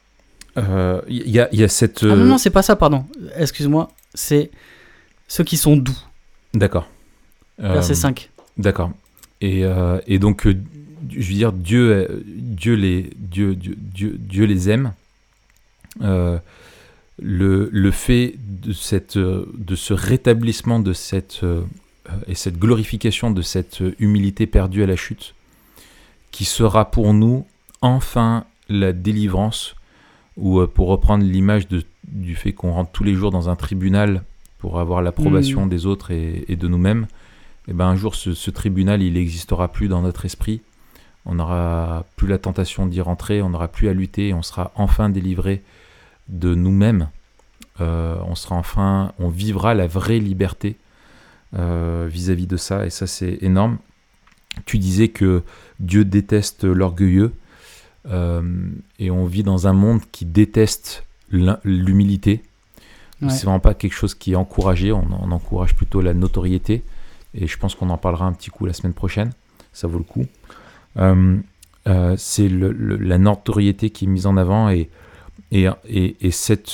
euh, 0.58 1.00
il 1.08 1.28
y, 1.30 1.40
a, 1.40 1.48
il 1.52 1.60
y 1.60 1.64
a 1.64 1.68
cette. 1.68 2.02
Ah 2.02 2.06
non, 2.08 2.12
euh, 2.22 2.24
non, 2.26 2.38
c'est 2.38 2.50
pas 2.50 2.62
ça, 2.62 2.76
pardon. 2.76 3.06
Excuse-moi. 3.36 3.90
C'est 4.14 4.50
ceux 5.28 5.44
qui 5.44 5.56
sont 5.56 5.76
doux. 5.76 5.96
D'accord. 6.54 6.88
Verset 7.58 7.92
Euh, 7.92 7.96
5. 7.96 8.30
D'accord. 8.58 8.90
Et, 9.40 9.64
euh, 9.64 10.00
et 10.06 10.18
donc, 10.18 10.46
euh, 10.46 10.56
je 11.10 11.18
veux 11.28 11.34
dire, 11.34 11.52
Dieu, 11.52 11.92
euh, 11.92 12.22
Dieu, 12.26 12.74
les, 12.74 13.10
Dieu, 13.16 13.54
Dieu, 13.54 13.74
Dieu, 13.78 14.16
Dieu 14.18 14.44
les 14.44 14.68
aime. 14.68 14.92
Euh, 17.20 17.68
le, 17.70 17.70
le 17.72 17.90
fait 17.90 18.34
de, 18.38 18.72
cette, 18.72 19.18
de 19.18 19.74
ce 19.74 19.94
rétablissement 19.94 20.80
de 20.80 20.92
cette, 20.92 21.44
et 22.26 22.34
cette 22.34 22.58
glorification 22.58 23.30
de 23.30 23.42
cette 23.42 23.82
humilité 23.98 24.46
perdue 24.46 24.82
à 24.82 24.86
la 24.86 24.96
chute, 24.96 25.34
qui 26.30 26.44
sera 26.44 26.90
pour 26.90 27.14
nous 27.14 27.46
enfin 27.82 28.44
la 28.68 28.92
délivrance, 28.92 29.74
ou 30.36 30.64
pour 30.66 30.88
reprendre 30.88 31.24
l'image 31.24 31.66
du 32.04 32.34
fait 32.36 32.52
qu'on 32.52 32.72
rentre 32.72 32.92
tous 32.92 33.04
les 33.04 33.14
jours 33.14 33.30
dans 33.30 33.48
un 33.48 33.56
tribunal 33.56 34.22
pour 34.58 34.78
avoir 34.78 35.02
l'approbation 35.02 35.66
Mm. 35.66 35.68
des 35.68 35.86
autres 35.86 36.10
et, 36.10 36.44
et 36.48 36.56
de 36.56 36.68
nous-mêmes, 36.68 37.06
et 37.68 37.72
ben 37.72 37.86
un 37.86 37.96
jour 37.96 38.14
ce, 38.14 38.34
ce 38.34 38.50
tribunal 38.50 39.02
il 39.02 39.14
n'existera 39.14 39.68
plus 39.68 39.88
dans 39.88 40.02
notre 40.02 40.24
esprit. 40.24 40.60
On 41.26 41.34
n'aura 41.34 42.06
plus 42.16 42.28
la 42.28 42.38
tentation 42.38 42.86
d'y 42.86 43.00
rentrer, 43.00 43.42
on 43.42 43.50
n'aura 43.50 43.68
plus 43.68 43.88
à 43.88 43.92
lutter, 43.92 44.28
et 44.28 44.34
on 44.34 44.42
sera 44.42 44.72
enfin 44.74 45.10
délivré 45.10 45.62
de 46.30 46.54
nous-mêmes. 46.54 47.08
Euh, 47.80 48.16
on 48.26 48.34
sera 48.34 48.56
enfin, 48.56 49.12
on 49.18 49.28
vivra 49.28 49.74
la 49.74 49.86
vraie 49.86 50.18
liberté 50.18 50.76
euh, 51.58 52.08
vis-à-vis 52.10 52.46
de 52.46 52.56
ça, 52.56 52.86
et 52.86 52.90
ça 52.90 53.06
c'est 53.06 53.38
énorme. 53.42 53.78
Tu 54.64 54.78
disais 54.78 55.08
que 55.08 55.42
Dieu 55.78 56.04
déteste 56.04 56.64
l'orgueilleux, 56.64 57.32
euh, 58.08 58.42
et 58.98 59.10
on 59.10 59.26
vit 59.26 59.42
dans 59.42 59.66
un 59.66 59.72
monde 59.72 60.00
qui 60.12 60.24
déteste 60.24 61.04
l'humilité. 61.30 62.42
Ouais. 63.22 63.28
C'est 63.28 63.44
vraiment 63.44 63.60
pas 63.60 63.74
quelque 63.74 63.94
chose 63.94 64.14
qui 64.14 64.32
est 64.32 64.36
encouragé, 64.36 64.92
on, 64.92 65.06
on 65.20 65.30
encourage 65.30 65.74
plutôt 65.74 66.00
la 66.00 66.14
notoriété. 66.14 66.82
Et 67.34 67.46
je 67.46 67.58
pense 67.58 67.74
qu'on 67.74 67.90
en 67.90 67.98
parlera 67.98 68.26
un 68.26 68.32
petit 68.32 68.50
coup 68.50 68.66
la 68.66 68.72
semaine 68.72 68.94
prochaine, 68.94 69.30
ça 69.72 69.86
vaut 69.86 69.98
le 69.98 70.04
coup. 70.04 70.26
Euh, 70.96 71.36
euh, 71.86 72.14
c'est 72.18 72.48
la 72.48 73.18
notoriété 73.18 73.90
qui 73.90 74.04
est 74.04 74.08
mise 74.08 74.26
en 74.26 74.36
avant 74.36 74.68
et, 74.68 74.90
et, 75.52 75.66
et, 75.88 76.16
et 76.20 76.30
cette, 76.30 76.68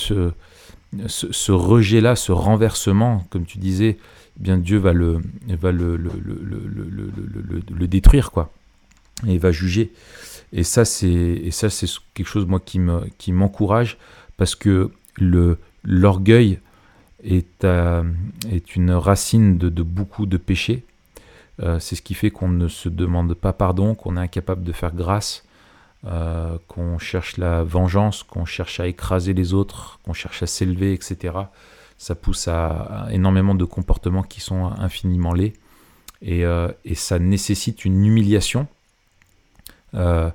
ce, 1.07 1.51
rejet-là, 1.51 2.15
ce 2.15 2.31
renversement, 2.31 3.25
comme 3.29 3.45
tu 3.45 3.57
disais, 3.57 3.97
eh 3.99 4.43
bien 4.43 4.57
Dieu 4.57 4.77
va 4.77 4.93
le, 4.93 5.21
va 5.47 5.71
le, 5.71 5.95
le, 5.95 6.11
le, 6.23 7.61
le, 7.69 7.87
détruire, 7.87 8.31
quoi. 8.31 8.51
Et 9.27 9.37
va 9.37 9.51
juger. 9.51 9.91
Et 10.53 10.63
ça, 10.63 10.85
c'est 10.85 11.51
quelque 12.13 12.27
chose 12.27 12.45
moi 12.45 12.59
qui 12.59 12.79
me 12.79 13.01
qui 13.17 13.31
m'encourage 13.31 13.97
parce 14.37 14.55
que 14.55 14.91
l'orgueil 15.83 16.59
est 17.23 17.65
est 17.65 18.75
une 18.75 18.91
racine 18.91 19.57
de, 19.57 19.69
de 19.69 19.83
beaucoup 19.83 20.25
de 20.25 20.37
péchés. 20.37 20.83
Euh, 21.63 21.79
c'est 21.79 21.95
ce 21.95 22.03
qui 22.03 22.13
fait 22.13 22.29
qu'on 22.29 22.49
ne 22.49 22.67
se 22.67 22.87
demande 22.87 23.33
pas 23.33 23.53
pardon, 23.53 23.95
qu'on 23.95 24.17
est 24.17 24.19
incapable 24.19 24.63
de 24.63 24.71
faire 24.71 24.93
grâce, 24.93 25.43
euh, 26.07 26.57
qu'on 26.69 26.99
cherche 26.99 27.35
la 27.35 27.63
vengeance, 27.63 28.23
qu'on 28.23 28.45
cherche 28.45 28.79
à 28.79 28.87
écraser 28.87 29.33
les 29.33 29.53
autres, 29.53 29.99
qu'on 30.03 30.13
cherche 30.13 30.41
à 30.41 30.47
s'élever, 30.47 30.93
etc. 30.93 31.35
Ça 31.97 32.15
pousse 32.15 32.47
à, 32.47 32.67
à 33.07 33.11
énormément 33.11 33.55
de 33.55 33.65
comportements 33.65 34.23
qui 34.23 34.39
sont 34.39 34.67
infiniment 34.67 35.33
laids. 35.33 35.51
Et, 36.21 36.45
euh, 36.45 36.69
et 36.85 36.95
ça 36.95 37.19
nécessite 37.19 37.83
une 37.83 38.05
humiliation 38.05 38.67
euh, 39.95 40.29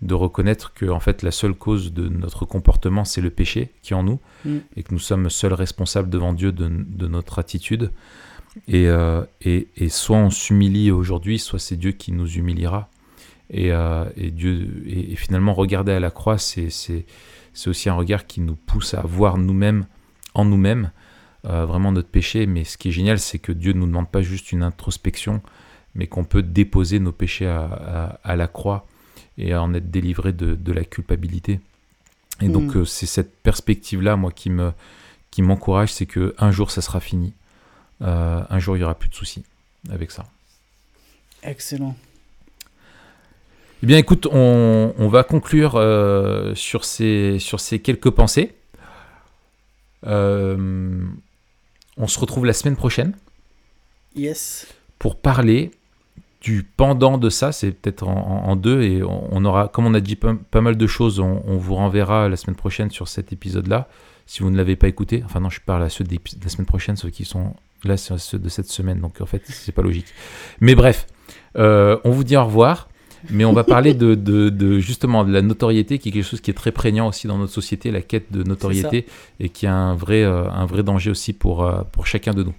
de 0.00 0.14
reconnaître 0.14 0.72
que 0.72 0.86
en 0.86 1.00
fait 1.00 1.22
la 1.22 1.30
seule 1.30 1.54
cause 1.54 1.92
de 1.92 2.08
notre 2.08 2.44
comportement 2.44 3.04
c'est 3.04 3.20
le 3.20 3.30
péché 3.30 3.70
qui 3.82 3.92
est 3.92 3.96
en 3.96 4.02
nous 4.04 4.20
Mm. 4.44 4.58
et 4.76 4.82
que 4.84 4.92
nous 4.92 5.00
sommes 5.00 5.30
seuls 5.30 5.52
responsables 5.52 6.08
devant 6.08 6.32
Dieu 6.32 6.52
de, 6.52 6.68
de 6.68 7.08
notre 7.08 7.40
attitude 7.40 7.90
et, 8.68 8.86
et, 9.40 9.66
et 9.76 9.88
soit 9.88 10.16
on 10.16 10.30
s'humilie 10.30 10.92
aujourd'hui 10.92 11.40
soit 11.40 11.58
c'est 11.58 11.74
Dieu 11.74 11.90
qui 11.90 12.12
nous 12.12 12.28
humiliera 12.28 12.88
et, 13.50 13.72
euh, 13.72 14.04
et 14.16 14.30
Dieu 14.30 14.82
et, 14.86 15.12
et 15.12 15.16
finalement 15.16 15.54
regarder 15.54 15.92
à 15.92 16.00
la 16.00 16.10
croix 16.10 16.38
c'est 16.38 16.70
c'est 16.70 17.06
c'est 17.54 17.70
aussi 17.70 17.88
un 17.88 17.94
regard 17.94 18.26
qui 18.26 18.40
nous 18.40 18.54
pousse 18.56 18.94
à 18.94 19.00
voir 19.02 19.38
nous-mêmes 19.38 19.86
en 20.34 20.44
nous-mêmes 20.44 20.90
euh, 21.46 21.64
vraiment 21.66 21.92
notre 21.92 22.08
péché 22.08 22.46
mais 22.46 22.64
ce 22.64 22.76
qui 22.78 22.88
est 22.88 22.92
génial 22.92 23.18
c'est 23.18 23.38
que 23.38 23.52
Dieu 23.52 23.72
ne 23.72 23.78
nous 23.78 23.86
demande 23.86 24.10
pas 24.10 24.22
juste 24.22 24.52
une 24.52 24.62
introspection 24.62 25.40
mais 25.94 26.06
qu'on 26.06 26.24
peut 26.24 26.42
déposer 26.42 26.98
nos 27.00 27.12
péchés 27.12 27.46
à, 27.46 27.62
à- 27.64 28.20
à 28.22 28.36
la 28.36 28.46
croix 28.48 28.86
et 29.38 29.52
à 29.52 29.62
en 29.62 29.72
être 29.74 29.90
délivré 29.90 30.32
de, 30.32 30.54
de 30.54 30.72
la 30.72 30.84
culpabilité. 30.84 31.60
Et 32.40 32.48
donc 32.48 32.74
Mm. 32.74 32.78
euh, 32.80 32.84
c'est 32.84 33.06
cette 33.06 33.34
perspective-là, 33.42 34.16
moi, 34.16 34.30
qui 34.30 34.50
me 34.50 34.72
qui 35.30 35.42
m'encourage, 35.42 35.92
c'est 35.92 36.06
que 36.06 36.34
un 36.38 36.50
jour 36.50 36.70
ça 36.70 36.82
sera 36.82 37.00
fini, 37.00 37.32
Euh, 38.02 38.42
un 38.48 38.58
jour 38.60 38.76
il 38.76 38.80
y 38.80 38.84
aura 38.84 38.94
plus 38.96 39.08
de 39.08 39.14
soucis 39.14 39.44
avec 39.90 40.10
ça. 40.12 40.24
Excellent. 41.42 41.96
Eh 43.82 43.86
bien, 43.86 43.98
écoute, 43.98 44.26
on, 44.30 44.92
on 44.98 45.08
va 45.08 45.22
conclure 45.24 45.76
euh, 45.76 46.54
sur 46.54 46.84
ces 46.84 47.38
sur 47.38 47.60
ces 47.60 47.78
quelques 47.80 48.10
pensées. 48.10 48.54
Euh, 50.06 51.04
on 51.96 52.06
se 52.06 52.18
retrouve 52.18 52.44
la 52.46 52.52
semaine 52.52 52.76
prochaine. 52.76 53.14
Yes. 54.16 54.66
pour 54.98 55.20
parler 55.20 55.70
du 56.40 56.62
pendant 56.62 57.18
de 57.18 57.30
ça, 57.30 57.52
c'est 57.52 57.72
peut-être 57.72 58.06
en, 58.06 58.56
deux, 58.56 58.82
et 58.82 59.02
on, 59.02 59.28
on 59.32 59.44
aura, 59.44 59.68
comme 59.68 59.86
on 59.86 59.94
a 59.94 60.00
dit 60.00 60.16
pas, 60.16 60.34
pas 60.50 60.60
mal 60.60 60.76
de 60.76 60.86
choses, 60.86 61.18
on, 61.18 61.42
on 61.46 61.56
vous 61.56 61.74
renverra 61.74 62.28
la 62.28 62.36
semaine 62.36 62.56
prochaine 62.56 62.90
sur 62.90 63.08
cet 63.08 63.32
épisode-là, 63.32 63.88
si 64.26 64.42
vous 64.42 64.50
ne 64.50 64.56
l'avez 64.56 64.76
pas 64.76 64.88
écouté. 64.88 65.22
Enfin 65.24 65.40
non, 65.40 65.50
je 65.50 65.60
parle 65.60 65.82
à 65.82 65.88
ceux 65.88 66.04
de 66.04 66.16
la 66.42 66.48
semaine 66.48 66.66
prochaine, 66.66 66.96
ceux 66.96 67.10
qui 67.10 67.24
sont 67.24 67.54
là, 67.84 67.96
ceux 67.96 68.38
de 68.38 68.48
cette 68.48 68.68
semaine, 68.68 69.00
donc 69.00 69.20
en 69.20 69.26
fait, 69.26 69.42
c'est 69.46 69.72
pas 69.72 69.82
logique. 69.82 70.06
Mais 70.60 70.74
bref, 70.74 71.06
euh, 71.56 71.98
on 72.04 72.10
vous 72.10 72.24
dit 72.24 72.36
au 72.36 72.44
revoir. 72.44 72.88
Mais 73.30 73.44
on 73.44 73.52
va 73.52 73.64
parler 73.64 73.92
de, 73.94 74.14
de- 74.14 74.48
de- 74.48 74.78
justement 74.78 75.24
de 75.24 75.32
la 75.32 75.42
notoriété, 75.42 75.98
qui 75.98 76.08
est 76.08 76.12
quelque 76.12 76.24
chose 76.24 76.40
qui 76.40 76.50
est 76.50 76.54
très 76.54 76.72
prégnant 76.72 77.08
aussi 77.08 77.26
dans 77.26 77.36
notre 77.38 77.52
société, 77.52 77.90
la 77.90 78.00
quête 78.00 78.32
de 78.32 78.42
notoriété, 78.42 79.06
et 79.40 79.48
qui 79.50 79.66
a 79.66 79.74
un 79.74 79.94
vrai, 79.94 80.22
euh, 80.24 80.48
un 80.50 80.64
vrai 80.66 80.82
danger 80.82 81.10
aussi 81.10 81.32
pour, 81.32 81.64
euh, 81.64 81.82
pour 81.92 82.06
chacun 82.06 82.32
de 82.32 82.42
nous. 82.44 82.54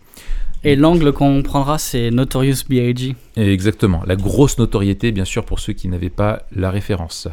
Et 0.64 0.76
l'angle 0.76 1.14
qu'on 1.14 1.42
prendra, 1.42 1.78
c'est 1.78 2.12
Notorious 2.12 2.64
B.I.G. 2.70 3.16
Exactement, 3.38 4.04
la 4.06 4.16
grosse 4.18 4.58
notoriété, 4.60 5.12
bien 5.12 5.24
sûr, 5.26 5.46
pour 5.46 5.60
ceux 5.60 5.74
qui 5.74 5.88
n'avaient 5.88 6.10
pas 6.10 6.44
la 6.56 6.70
référence. 6.70 7.28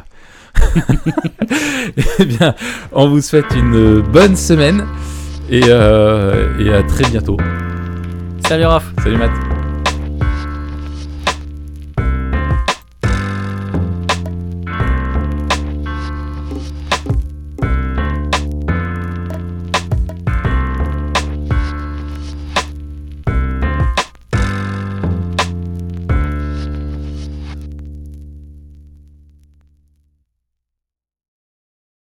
eh 2.19 2.25
bien, 2.25 2.55
on 2.93 3.09
vous 3.09 3.21
souhaite 3.21 3.53
une 3.55 3.99
bonne 4.01 4.35
semaine 4.35 4.85
et, 5.49 5.61
euh, 5.65 6.57
et 6.59 6.73
à 6.73 6.81
très 6.83 7.07
bientôt. 7.09 7.37
Salut 8.47 8.65
Raph. 8.65 8.91
Salut 9.03 9.17
Matt. 9.17 9.31